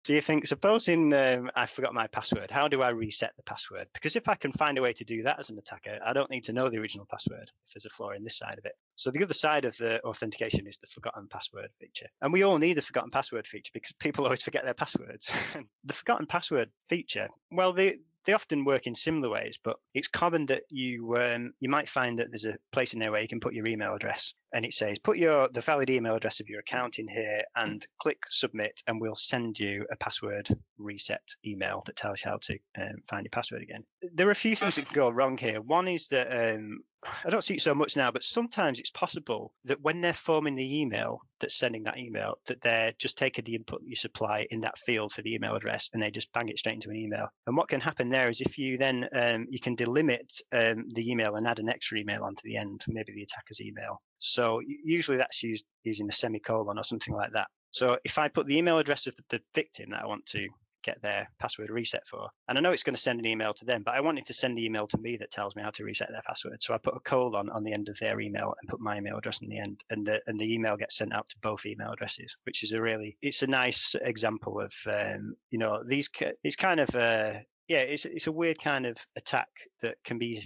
Do 0.03 0.13
you 0.13 0.21
think, 0.21 0.47
supposing 0.47 1.13
um, 1.13 1.51
I 1.55 1.67
forgot 1.67 1.93
my 1.93 2.07
password, 2.07 2.49
how 2.49 2.67
do 2.67 2.81
I 2.81 2.89
reset 2.89 3.33
the 3.37 3.43
password? 3.43 3.87
Because 3.93 4.15
if 4.15 4.27
I 4.27 4.33
can 4.33 4.51
find 4.51 4.77
a 4.79 4.81
way 4.81 4.93
to 4.93 5.03
do 5.03 5.21
that 5.23 5.39
as 5.39 5.51
an 5.51 5.59
attacker, 5.59 5.99
I 6.03 6.13
don't 6.13 6.29
need 6.31 6.45
to 6.45 6.53
know 6.53 6.69
the 6.69 6.79
original 6.79 7.05
password 7.05 7.51
if 7.67 7.73
there's 7.73 7.85
a 7.85 7.89
flaw 7.89 8.09
in 8.09 8.23
this 8.23 8.37
side 8.37 8.57
of 8.57 8.65
it. 8.65 8.73
So 8.95 9.11
the 9.11 9.23
other 9.23 9.35
side 9.35 9.63
of 9.63 9.77
the 9.77 10.03
authentication 10.03 10.65
is 10.65 10.79
the 10.79 10.87
forgotten 10.87 11.27
password 11.29 11.69
feature. 11.79 12.07
And 12.21 12.33
we 12.33 12.41
all 12.41 12.57
need 12.57 12.79
a 12.79 12.81
forgotten 12.81 13.11
password 13.11 13.45
feature 13.45 13.71
because 13.73 13.91
people 13.99 14.25
always 14.25 14.41
forget 14.41 14.63
their 14.63 14.73
passwords. 14.73 15.29
the 15.83 15.93
forgotten 15.93 16.25
password 16.25 16.71
feature, 16.89 17.27
well, 17.51 17.71
the, 17.71 17.99
they 18.25 18.33
often 18.33 18.65
work 18.65 18.87
in 18.87 18.95
similar 18.95 19.29
ways, 19.29 19.59
but 19.63 19.77
it's 19.93 20.07
common 20.07 20.47
that 20.47 20.63
you 20.69 21.15
um, 21.17 21.53
you 21.59 21.69
might 21.69 21.89
find 21.89 22.19
that 22.19 22.31
there's 22.31 22.45
a 22.45 22.57
place 22.71 22.93
in 22.93 22.99
there 22.99 23.11
where 23.11 23.21
you 23.21 23.27
can 23.27 23.39
put 23.39 23.53
your 23.53 23.67
email 23.67 23.93
address, 23.93 24.33
and 24.53 24.65
it 24.65 24.73
says 24.73 24.99
put 24.99 25.17
your 25.17 25.49
the 25.49 25.61
valid 25.61 25.89
email 25.89 26.15
address 26.15 26.39
of 26.39 26.49
your 26.49 26.59
account 26.59 26.99
in 26.99 27.07
here 27.07 27.43
and 27.55 27.85
click 28.01 28.19
submit, 28.27 28.81
and 28.87 28.99
we'll 28.99 29.15
send 29.15 29.59
you 29.59 29.85
a 29.91 29.95
password 29.95 30.47
reset 30.77 31.21
email 31.45 31.83
that 31.85 31.95
tells 31.95 32.23
you 32.23 32.31
how 32.31 32.37
to 32.41 32.53
um, 32.79 32.95
find 33.07 33.25
your 33.25 33.31
password 33.31 33.61
again. 33.61 33.83
There 34.13 34.27
are 34.27 34.31
a 34.31 34.35
few 34.35 34.55
things 34.55 34.75
that 34.75 34.85
can 34.85 34.95
go 34.95 35.09
wrong 35.09 35.37
here. 35.37 35.61
One 35.61 35.87
is 35.87 36.07
that 36.09 36.55
um, 36.55 36.83
I 37.25 37.29
don't 37.29 37.43
see 37.43 37.55
it 37.55 37.61
so 37.61 37.73
much 37.73 37.97
now, 37.97 38.11
but 38.11 38.23
sometimes 38.23 38.79
it's 38.79 38.91
possible 38.91 39.53
that 39.65 39.81
when 39.81 40.01
they're 40.01 40.13
forming 40.13 40.55
the 40.55 40.81
email 40.81 41.21
that's 41.39 41.55
sending 41.55 41.83
that 41.83 41.97
email, 41.97 42.35
that 42.45 42.61
they're 42.61 42.93
just 42.99 43.17
taking 43.17 43.43
the 43.43 43.55
input 43.55 43.81
you 43.83 43.95
supply 43.95 44.45
in 44.51 44.61
that 44.61 44.77
field 44.77 45.11
for 45.11 45.23
the 45.23 45.33
email 45.33 45.55
address 45.55 45.89
and 45.93 46.01
they 46.01 46.11
just 46.11 46.31
bang 46.31 46.49
it 46.49 46.59
straight 46.59 46.75
into 46.75 46.89
an 46.89 46.97
email. 46.97 47.27
And 47.47 47.57
what 47.57 47.69
can 47.69 47.81
happen 47.81 48.09
there 48.09 48.29
is 48.29 48.41
if 48.41 48.57
you 48.59 48.77
then 48.77 49.09
um, 49.13 49.47
you 49.49 49.59
can 49.59 49.75
delimit 49.75 50.41
um, 50.51 50.85
the 50.89 51.09
email 51.09 51.35
and 51.35 51.47
add 51.47 51.59
an 51.59 51.69
extra 51.69 51.97
email 51.97 52.23
onto 52.23 52.41
the 52.43 52.57
end, 52.57 52.83
maybe 52.87 53.13
the 53.13 53.23
attacker's 53.23 53.61
email. 53.61 54.01
So 54.21 54.61
usually 54.65 55.17
that's 55.17 55.43
used 55.43 55.65
using 55.83 56.07
a 56.09 56.13
semicolon 56.13 56.77
or 56.77 56.83
something 56.83 57.13
like 57.13 57.33
that. 57.33 57.47
So 57.71 57.97
if 58.03 58.17
I 58.17 58.27
put 58.27 58.47
the 58.47 58.57
email 58.57 58.77
address 58.77 59.07
of 59.07 59.15
the 59.29 59.41
victim 59.53 59.91
that 59.91 60.03
I 60.03 60.07
want 60.07 60.25
to 60.27 60.47
get 60.83 61.01
their 61.01 61.29
password 61.39 61.69
reset 61.69 62.07
for. 62.07 62.29
And 62.47 62.57
I 62.57 62.61
know 62.61 62.71
it's 62.71 62.83
going 62.83 62.95
to 62.95 63.01
send 63.01 63.19
an 63.19 63.25
email 63.25 63.53
to 63.53 63.65
them, 63.65 63.83
but 63.83 63.93
I 63.93 64.01
want 64.01 64.17
it 64.17 64.25
to 64.27 64.33
send 64.33 64.57
the 64.57 64.65
email 64.65 64.87
to 64.87 64.97
me 64.97 65.17
that 65.17 65.31
tells 65.31 65.55
me 65.55 65.63
how 65.63 65.69
to 65.71 65.83
reset 65.83 66.09
their 66.11 66.23
password. 66.25 66.61
So 66.61 66.73
I 66.73 66.77
put 66.77 66.95
a 66.95 66.99
colon 66.99 67.49
on 67.49 67.63
the 67.63 67.73
end 67.73 67.89
of 67.89 67.97
their 67.99 68.19
email 68.19 68.53
and 68.59 68.69
put 68.69 68.79
my 68.79 68.97
email 68.97 69.17
address 69.17 69.41
in 69.41 69.49
the 69.49 69.59
end, 69.59 69.83
and 69.89 70.05
the 70.05 70.19
and 70.27 70.39
the 70.39 70.53
email 70.53 70.77
gets 70.77 70.97
sent 70.97 71.13
out 71.13 71.29
to 71.29 71.35
both 71.41 71.65
email 71.65 71.91
addresses, 71.91 72.37
which 72.43 72.63
is 72.63 72.73
a 72.73 72.81
really 72.81 73.17
it's 73.21 73.43
a 73.43 73.47
nice 73.47 73.95
example 74.01 74.59
of 74.59 74.73
um, 74.87 75.35
you 75.49 75.59
know 75.59 75.83
these 75.85 76.09
these 76.43 76.55
kind 76.55 76.79
of 76.79 76.93
uh, 76.95 77.33
yeah, 77.67 77.79
it's 77.79 78.05
it's 78.05 78.27
a 78.27 78.31
weird 78.31 78.61
kind 78.61 78.85
of 78.85 78.97
attack 79.15 79.49
that 79.81 79.95
can 80.03 80.17
be 80.17 80.43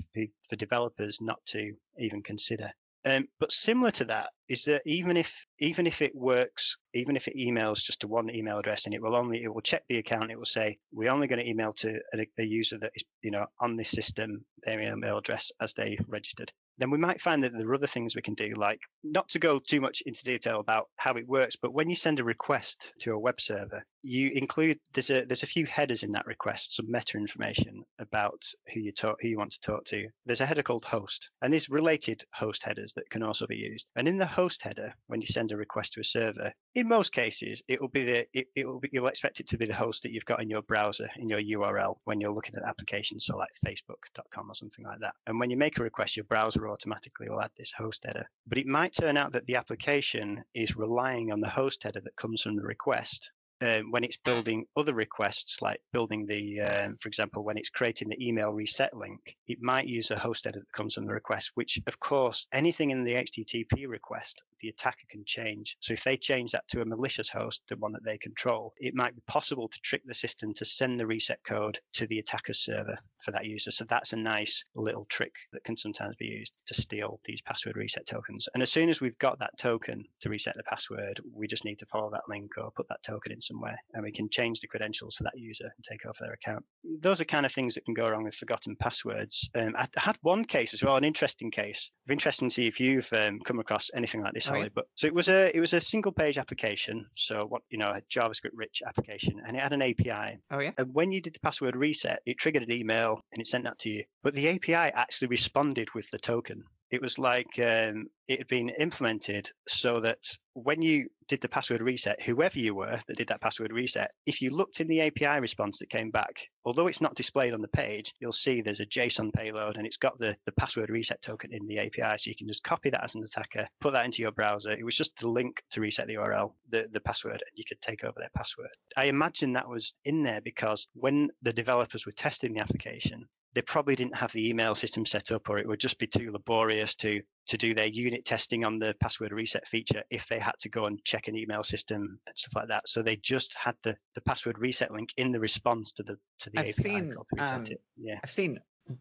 for 0.49 0.55
developers 0.55 1.19
not 1.21 1.39
to 1.47 1.73
even 1.99 2.21
consider. 2.21 2.71
Um, 3.05 3.27
but 3.39 3.51
similar 3.51 3.91
to 3.91 4.05
that 4.05 4.29
is 4.49 4.65
that 4.65 4.81
even 4.85 5.15
if 5.15 5.45
even 5.59 5.85
if 5.85 6.01
it 6.01 6.15
works, 6.15 6.75
even 6.95 7.15
if 7.15 7.27
it 7.27 7.37
emails 7.37 7.83
just 7.83 7.99
to 7.99 8.07
one 8.07 8.31
email 8.31 8.57
address 8.57 8.85
and 8.85 8.95
it 8.95 9.01
will 9.01 9.15
only 9.15 9.43
it 9.43 9.53
will 9.53 9.61
check 9.61 9.83
the 9.87 9.99
account, 9.99 10.31
it 10.31 10.37
will 10.37 10.45
say 10.45 10.79
we're 10.91 11.11
only 11.11 11.27
going 11.27 11.39
to 11.39 11.47
email 11.47 11.73
to 11.73 11.99
a, 12.15 12.27
a 12.39 12.43
user 12.43 12.79
that 12.79 12.91
is 12.95 13.03
you 13.21 13.29
know 13.29 13.45
on 13.59 13.75
this 13.75 13.89
system 13.89 14.43
their 14.63 14.81
email 14.81 15.19
address 15.19 15.51
as 15.61 15.75
they 15.75 15.99
registered. 16.07 16.51
Then 16.79 16.89
we 16.89 16.97
might 16.97 17.21
find 17.21 17.43
that 17.43 17.53
there 17.53 17.67
are 17.69 17.75
other 17.75 17.87
things 17.87 18.15
we 18.15 18.23
can 18.23 18.33
do, 18.33 18.53
like 18.55 18.79
not 19.03 19.29
to 19.29 19.39
go 19.39 19.59
too 19.59 19.81
much 19.81 20.01
into 20.05 20.23
detail 20.23 20.59
about 20.59 20.89
how 20.95 21.13
it 21.13 21.27
works, 21.27 21.55
but 21.55 21.73
when 21.73 21.89
you 21.89 21.95
send 21.95 22.19
a 22.19 22.23
request 22.23 22.91
to 23.01 23.13
a 23.13 23.19
web 23.19 23.39
server, 23.39 23.85
you 24.05 24.31
include 24.33 24.79
there's 24.93 25.09
a 25.09 25.25
there's 25.25 25.43
a 25.43 25.47
few 25.47 25.65
headers 25.65 26.03
in 26.03 26.11
that 26.11 26.27
request, 26.27 26.75
some 26.75 26.85
meta 26.89 27.17
information 27.17 27.83
about 27.99 28.43
who 28.73 28.79
you 28.79 28.91
talk 28.91 29.17
who 29.21 29.27
you 29.27 29.37
want 29.37 29.51
to 29.51 29.61
talk 29.61 29.85
to. 29.85 30.07
There's 30.25 30.41
a 30.41 30.45
header 30.45 30.63
called 30.63 30.85
host, 30.85 31.29
and 31.41 31.51
there's 31.51 31.69
related 31.69 32.23
host 32.33 32.63
headers 32.63 32.93
that 32.93 33.09
can 33.09 33.23
also 33.23 33.47
be 33.47 33.57
used. 33.57 33.87
And 33.95 34.07
in 34.07 34.17
the 34.17 34.25
host 34.25 34.61
header, 34.61 34.93
when 35.07 35.21
you 35.21 35.27
send 35.27 35.51
a 35.51 35.57
request 35.57 35.93
to 35.93 36.01
a 36.01 36.03
server, 36.03 36.53
in 36.75 36.87
most 36.87 37.11
cases, 37.11 37.63
it 37.67 37.81
will 37.81 37.89
be 37.89 38.05
the 38.05 38.27
it, 38.33 38.47
it 38.55 38.67
will 38.67 38.79
be, 38.79 38.89
you'll 38.91 39.07
expect 39.07 39.39
it 39.39 39.47
to 39.47 39.57
be 39.57 39.65
the 39.65 39.73
host 39.73 40.03
that 40.03 40.11
you've 40.11 40.25
got 40.25 40.41
in 40.41 40.49
your 40.49 40.61
browser 40.61 41.09
in 41.17 41.29
your 41.29 41.41
URL 41.41 41.95
when 42.03 42.21
you're 42.21 42.33
looking 42.33 42.55
at 42.55 42.67
applications, 42.67 43.25
so 43.25 43.37
like 43.37 43.49
Facebook.com 43.65 44.51
or 44.51 44.55
something 44.55 44.85
like 44.85 44.99
that. 44.99 45.15
And 45.25 45.39
when 45.39 45.49
you 45.49 45.57
make 45.57 45.79
a 45.79 45.83
request, 45.83 46.15
your 46.15 46.25
browser 46.25 46.69
automatically 46.69 47.29
will 47.29 47.41
add 47.41 47.51
this 47.57 47.71
host 47.71 48.05
header. 48.05 48.29
But 48.47 48.59
it 48.59 48.67
might 48.67 48.93
turn 48.93 49.17
out 49.17 49.31
that 49.31 49.45
the 49.47 49.55
application 49.55 50.43
is 50.53 50.75
relying 50.75 51.31
on 51.31 51.39
the 51.39 51.49
host 51.49 51.83
header 51.83 52.01
that 52.01 52.15
comes 52.15 52.41
from 52.41 52.55
the 52.55 52.63
request 52.63 53.31
uh, 53.61 53.79
when 53.89 54.03
it's 54.03 54.17
building 54.17 54.65
other 54.75 54.93
requests, 54.93 55.61
like 55.61 55.79
building 55.93 56.25
the, 56.25 56.61
uh, 56.61 56.89
for 56.99 57.07
example, 57.07 57.43
when 57.43 57.57
it's 57.57 57.69
creating 57.69 58.09
the 58.09 58.27
email 58.27 58.51
reset 58.51 58.95
link, 58.95 59.35
it 59.47 59.61
might 59.61 59.87
use 59.87 60.11
a 60.11 60.17
host 60.17 60.45
header 60.45 60.59
that 60.59 60.71
comes 60.71 60.93
from 60.93 61.05
the 61.05 61.13
request, 61.13 61.51
which 61.55 61.79
of 61.87 61.99
course, 61.99 62.47
anything 62.51 62.91
in 62.91 63.03
the 63.03 63.13
HTTP 63.13 63.87
request, 63.87 64.43
the 64.61 64.69
attacker 64.69 65.05
can 65.09 65.23
change. 65.25 65.77
So 65.79 65.93
if 65.93 66.03
they 66.03 66.17
change 66.17 66.51
that 66.51 66.67
to 66.69 66.81
a 66.81 66.85
malicious 66.85 67.29
host, 67.29 67.61
the 67.67 67.75
one 67.77 67.93
that 67.93 68.03
they 68.03 68.17
control, 68.17 68.73
it 68.77 68.95
might 68.95 69.15
be 69.15 69.21
possible 69.27 69.67
to 69.67 69.79
trick 69.81 70.01
the 70.05 70.13
system 70.13 70.53
to 70.55 70.65
send 70.65 70.99
the 70.99 71.07
reset 71.07 71.39
code 71.43 71.79
to 71.93 72.07
the 72.07 72.19
attacker's 72.19 72.59
server 72.59 72.97
for 73.21 73.31
that 73.31 73.45
user. 73.45 73.71
So 73.71 73.85
that's 73.85 74.13
a 74.13 74.17
nice 74.17 74.65
little 74.75 75.05
trick 75.09 75.33
that 75.53 75.63
can 75.63 75.77
sometimes 75.77 76.15
be 76.15 76.25
used 76.25 76.53
to 76.67 76.73
steal 76.73 77.19
these 77.25 77.41
password 77.41 77.77
reset 77.77 78.05
tokens. 78.05 78.49
And 78.53 78.63
as 78.63 78.71
soon 78.71 78.89
as 78.89 79.01
we've 79.01 79.17
got 79.19 79.39
that 79.39 79.57
token 79.57 80.05
to 80.21 80.29
reset 80.29 80.55
the 80.55 80.63
password, 80.63 81.21
we 81.33 81.47
just 81.47 81.65
need 81.65 81.79
to 81.79 81.85
follow 81.85 82.09
that 82.11 82.27
link 82.27 82.51
or 82.57 82.71
put 82.71 82.87
that 82.89 83.03
token 83.03 83.31
in 83.31 83.41
somewhere 83.45 83.77
and 83.93 84.03
we 84.03 84.11
can 84.11 84.29
change 84.29 84.59
the 84.59 84.67
credentials 84.67 85.15
for 85.15 85.23
that 85.23 85.37
user 85.37 85.65
and 85.65 85.83
take 85.83 86.05
over 86.05 86.17
their 86.19 86.33
account. 86.33 86.63
Those 86.99 87.21
are 87.21 87.25
kind 87.25 87.45
of 87.45 87.51
things 87.51 87.75
that 87.75 87.85
can 87.85 87.93
go 87.93 88.09
wrong 88.09 88.23
with 88.23 88.35
forgotten 88.35 88.75
passwords. 88.75 89.49
Um, 89.55 89.75
I 89.77 89.87
had 89.95 90.17
one 90.21 90.45
case 90.45 90.73
as 90.73 90.83
well, 90.83 90.97
an 90.97 91.03
interesting 91.03 91.51
case. 91.51 91.91
It'd 92.03 92.09
be 92.09 92.13
interesting 92.13 92.49
to 92.49 92.53
see 92.53 92.67
if 92.67 92.79
you've 92.79 93.11
um, 93.13 93.39
come 93.39 93.59
across 93.59 93.91
anything 93.93 94.21
like 94.21 94.33
this, 94.33 94.47
oh, 94.47 94.53
Holly. 94.53 94.69
But 94.73 94.85
so 94.95 95.07
it 95.07 95.13
was 95.13 95.29
a 95.29 95.55
it 95.55 95.59
was 95.59 95.73
a 95.73 95.81
single 95.81 96.11
page 96.11 96.37
application. 96.37 97.05
So 97.15 97.45
what 97.45 97.61
you 97.69 97.77
know, 97.77 97.89
a 97.89 98.01
JavaScript 98.01 98.53
rich 98.53 98.81
application, 98.85 99.41
and 99.45 99.55
it 99.55 99.61
had 99.61 99.73
an 99.73 99.81
API. 99.81 100.39
Oh 100.51 100.59
yeah. 100.59 100.71
And 100.77 100.93
when 100.93 101.11
you 101.11 101.21
did 101.21 101.33
the 101.33 101.39
password 101.39 101.75
reset, 101.75 102.21
it 102.25 102.37
triggered 102.37 102.63
an 102.63 102.71
email 102.71 103.21
and 103.31 103.41
it 103.41 103.47
sent 103.47 103.65
that 103.65 103.79
to 103.79 103.89
you. 103.89 104.03
But 104.23 104.33
the 104.33 104.49
API 104.49 104.73
actually 104.73 105.27
responded 105.27 105.93
with 105.93 106.09
the 106.11 106.19
token 106.19 106.63
it 106.95 107.01
was 107.01 107.19
like 107.19 107.59
um, 107.59 108.07
it 108.27 108.39
had 108.39 108.47
been 108.47 108.69
implemented 108.69 109.49
so 109.67 109.99
that 109.99 110.19
when 110.53 110.81
you 110.81 111.09
did 111.27 111.41
the 111.41 111.49
password 111.49 111.81
reset, 111.81 112.21
whoever 112.21 112.57
you 112.57 112.73
were 112.73 112.99
that 113.07 113.17
did 113.17 113.27
that 113.27 113.41
password 113.41 113.73
reset, 113.73 114.11
if 114.25 114.41
you 114.41 114.49
looked 114.49 114.79
in 114.79 114.87
the 114.87 115.01
API 115.01 115.41
response 115.41 115.79
that 115.79 115.89
came 115.89 116.09
back, 116.09 116.47
although 116.63 116.87
it's 116.87 117.01
not 117.01 117.15
displayed 117.15 117.53
on 117.53 117.61
the 117.61 117.67
page, 117.67 118.13
you'll 118.19 118.31
see 118.31 118.61
there's 118.61 118.79
a 118.79 118.85
JSON 118.85 119.33
payload 119.33 119.75
and 119.75 119.85
it's 119.85 119.97
got 119.97 120.17
the, 120.17 120.37
the 120.45 120.53
password 120.53 120.89
reset 120.89 121.21
token 121.21 121.53
in 121.53 121.67
the 121.67 121.79
API. 121.79 122.17
So 122.17 122.29
you 122.29 122.35
can 122.35 122.47
just 122.47 122.63
copy 122.63 122.91
that 122.91 123.03
as 123.03 123.15
an 123.15 123.23
attacker, 123.23 123.67
put 123.81 123.91
that 123.91 124.05
into 124.05 124.21
your 124.21 124.31
browser. 124.31 124.71
It 124.71 124.85
was 124.85 124.95
just 124.95 125.17
the 125.17 125.29
link 125.29 125.61
to 125.71 125.81
reset 125.81 126.07
the 126.07 126.15
URL, 126.15 126.53
the, 126.69 126.87
the 126.89 127.01
password, 127.01 127.43
and 127.45 127.55
you 127.55 127.65
could 127.67 127.81
take 127.81 128.05
over 128.05 128.15
their 128.17 128.31
password. 128.33 128.69
I 128.95 129.05
imagine 129.05 129.53
that 129.53 129.67
was 129.67 129.93
in 130.05 130.23
there 130.23 130.39
because 130.39 130.87
when 130.93 131.31
the 131.41 131.53
developers 131.53 132.05
were 132.05 132.13
testing 132.13 132.53
the 132.53 132.61
application, 132.61 133.27
they 133.55 133.61
probably 133.61 133.95
didn't 133.95 134.17
have 134.17 134.33
the 134.33 134.49
email 134.49 134.75
system 134.75 135.05
set 135.05 135.31
up 135.31 135.49
or 135.49 135.57
it 135.57 135.67
would 135.67 135.79
just 135.79 135.97
be 135.97 136.07
too 136.07 136.31
laborious 136.31 136.93
to 136.95 137.21
to 137.47 137.57
do 137.57 137.73
their 137.73 137.87
unit 137.87 138.25
testing 138.25 138.65
on 138.65 138.79
the 138.79 138.93
password 138.99 139.31
reset 139.31 139.67
feature 139.67 140.03
if 140.09 140.27
they 140.27 140.39
had 140.39 140.55
to 140.59 140.67
go 140.67 140.85
and 140.85 141.03
check 141.05 141.27
an 141.27 141.37
email 141.37 141.63
system 141.63 142.19
and 142.27 142.37
stuff 142.37 142.55
like 142.55 142.67
that. 142.67 142.87
So 142.87 143.01
they 143.01 143.15
just 143.15 143.55
had 143.55 143.75
the 143.83 143.95
the 144.13 144.21
password 144.21 144.59
reset 144.59 144.91
link 144.91 145.09
in 145.17 145.31
the 145.31 145.39
response 145.39 145.93
to 145.93 146.03
the 146.03 146.17
to 146.39 146.49
the 146.49 146.59
I've 146.59 146.69
API 146.69 146.81
seen, 146.81 147.15
um, 147.39 147.65
yeah. 147.97 148.19
I've 148.21 148.31
seen 148.31 148.59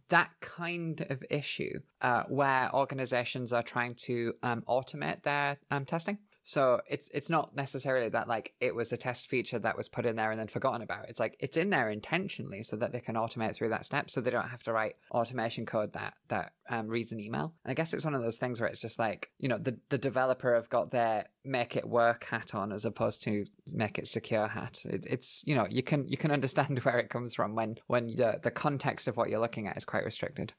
that 0.08 0.30
kind 0.40 1.04
of 1.10 1.22
issue 1.30 1.80
uh, 2.00 2.22
where 2.28 2.74
organizations 2.74 3.52
are 3.52 3.62
trying 3.62 3.96
to 3.96 4.32
um, 4.42 4.62
automate 4.68 5.22
their 5.22 5.58
um, 5.70 5.84
testing 5.84 6.18
so 6.46 6.82
it's 6.86 7.08
it's 7.14 7.30
not 7.30 7.56
necessarily 7.56 8.10
that 8.10 8.28
like 8.28 8.52
it 8.60 8.74
was 8.74 8.92
a 8.92 8.98
test 8.98 9.28
feature 9.28 9.58
that 9.58 9.78
was 9.78 9.88
put 9.88 10.04
in 10.04 10.14
there 10.14 10.30
and 10.30 10.38
then 10.38 10.46
forgotten 10.46 10.82
about. 10.82 11.08
It's 11.08 11.18
like 11.18 11.36
it's 11.40 11.56
in 11.56 11.70
there 11.70 11.88
intentionally 11.88 12.62
so 12.62 12.76
that 12.76 12.92
they 12.92 13.00
can 13.00 13.14
automate 13.14 13.56
through 13.56 13.70
that 13.70 13.86
step, 13.86 14.10
so 14.10 14.20
they 14.20 14.30
don't 14.30 14.48
have 14.48 14.62
to 14.64 14.72
write 14.72 14.96
automation 15.10 15.64
code 15.64 15.94
that 15.94 16.14
that 16.28 16.52
um, 16.68 16.88
reads 16.88 17.12
an 17.12 17.20
email. 17.20 17.54
And 17.64 17.70
I 17.70 17.74
guess 17.74 17.94
it's 17.94 18.04
one 18.04 18.14
of 18.14 18.22
those 18.22 18.36
things 18.36 18.60
where 18.60 18.68
it's 18.68 18.80
just 18.80 18.98
like 18.98 19.30
you 19.38 19.48
know 19.48 19.56
the 19.56 19.78
the 19.88 19.96
developer 19.96 20.54
have 20.54 20.68
got 20.68 20.90
their 20.90 21.24
make 21.46 21.76
it 21.76 21.88
work 21.88 22.24
hat 22.24 22.54
on 22.54 22.72
as 22.72 22.84
opposed 22.84 23.22
to 23.22 23.46
make 23.66 23.98
it 23.98 24.06
secure 24.06 24.46
hat. 24.46 24.82
It, 24.84 25.06
it's 25.08 25.42
you 25.46 25.54
know 25.54 25.66
you 25.70 25.82
can 25.82 26.06
you 26.08 26.18
can 26.18 26.30
understand 26.30 26.78
where 26.80 26.98
it 26.98 27.08
comes 27.08 27.34
from 27.34 27.54
when 27.54 27.76
when 27.86 28.08
the 28.08 28.38
the 28.42 28.50
context 28.50 29.08
of 29.08 29.16
what 29.16 29.30
you're 29.30 29.40
looking 29.40 29.66
at 29.66 29.78
is 29.78 29.86
quite 29.86 30.04
restricted. 30.04 30.52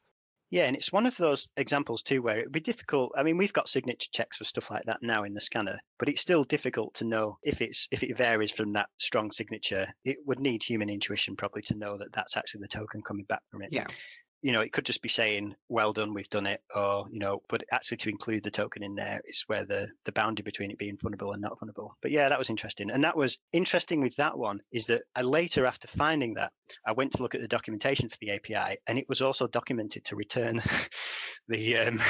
Yeah, 0.51 0.65
and 0.65 0.75
it's 0.75 0.91
one 0.91 1.05
of 1.05 1.17
those 1.17 1.47
examples 1.57 2.03
too 2.03 2.21
where 2.21 2.39
it'd 2.39 2.51
be 2.51 2.59
difficult. 2.59 3.11
I 3.17 3.23
mean, 3.23 3.37
we've 3.37 3.53
got 3.53 3.67
signature 3.67 4.09
checks 4.11 4.37
for 4.37 4.43
stuff 4.43 4.69
like 4.71 4.83
that 4.85 5.01
now 5.01 5.23
in 5.23 5.33
the 5.33 5.41
scanner, 5.41 5.79
but 5.97 6.07
it's 6.07 6.21
still 6.21 6.43
difficult 6.43 6.93
to 6.95 7.05
know 7.05 7.37
if 7.43 7.61
it's 7.61 7.87
if 7.91 8.03
it 8.03 8.17
varies 8.17 8.51
from 8.51 8.69
that 8.71 8.89
strong 8.97 9.31
signature. 9.31 9.87
It 10.03 10.17
would 10.25 10.39
need 10.39 10.63
human 10.63 10.89
intuition 10.89 11.35
probably 11.35 11.63
to 11.63 11.75
know 11.75 11.97
that 11.97 12.13
that's 12.13 12.37
actually 12.37 12.61
the 12.61 12.67
token 12.67 13.01
coming 13.01 13.25
back 13.25 13.41
from 13.51 13.63
it. 13.63 13.69
Yeah 13.71 13.87
you 14.45 14.51
know, 14.51 14.61
it 14.61 14.71
could 14.71 14.85
just 14.85 15.01
be 15.01 15.09
saying, 15.09 15.55
well 15.69 15.91
done, 15.91 16.13
we've 16.13 16.29
done 16.29 16.45
it, 16.45 16.61
or, 16.75 17.07
you 17.09 17.17
know, 17.17 17.41
but 17.49 17.63
actually 17.71 17.97
to 17.97 18.11
include 18.11 18.43
the 18.43 18.51
token 18.51 18.83
in 18.83 18.93
there 18.93 19.19
is 19.25 19.43
where 19.47 19.65
the, 19.65 19.89
the 20.03 20.11
boundary 20.11 20.43
between 20.43 20.69
it 20.69 20.77
being 20.77 20.97
fundable 20.97 21.33
and 21.33 21.41
not 21.41 21.57
fundable. 21.59 21.93
But 21.99 22.11
yeah, 22.11 22.29
that 22.29 22.37
was 22.37 22.51
interesting. 22.51 22.91
And 22.91 23.03
that 23.03 23.17
was 23.17 23.39
interesting 23.53 24.01
with 24.01 24.15
that 24.17 24.37
one 24.37 24.59
is 24.71 24.85
that 24.85 25.01
I 25.15 25.23
later, 25.23 25.65
after 25.65 25.87
finding 25.87 26.35
that, 26.35 26.51
I 26.85 26.91
went 26.91 27.13
to 27.13 27.23
look 27.23 27.33
at 27.33 27.41
the 27.41 27.47
documentation 27.47 28.07
for 28.07 28.17
the 28.21 28.33
API 28.33 28.77
and 28.85 28.99
it 28.99 29.09
was 29.09 29.19
also 29.19 29.47
documented 29.47 30.05
to 30.05 30.15
return 30.15 30.61
the 31.47 31.77
um, 31.77 32.01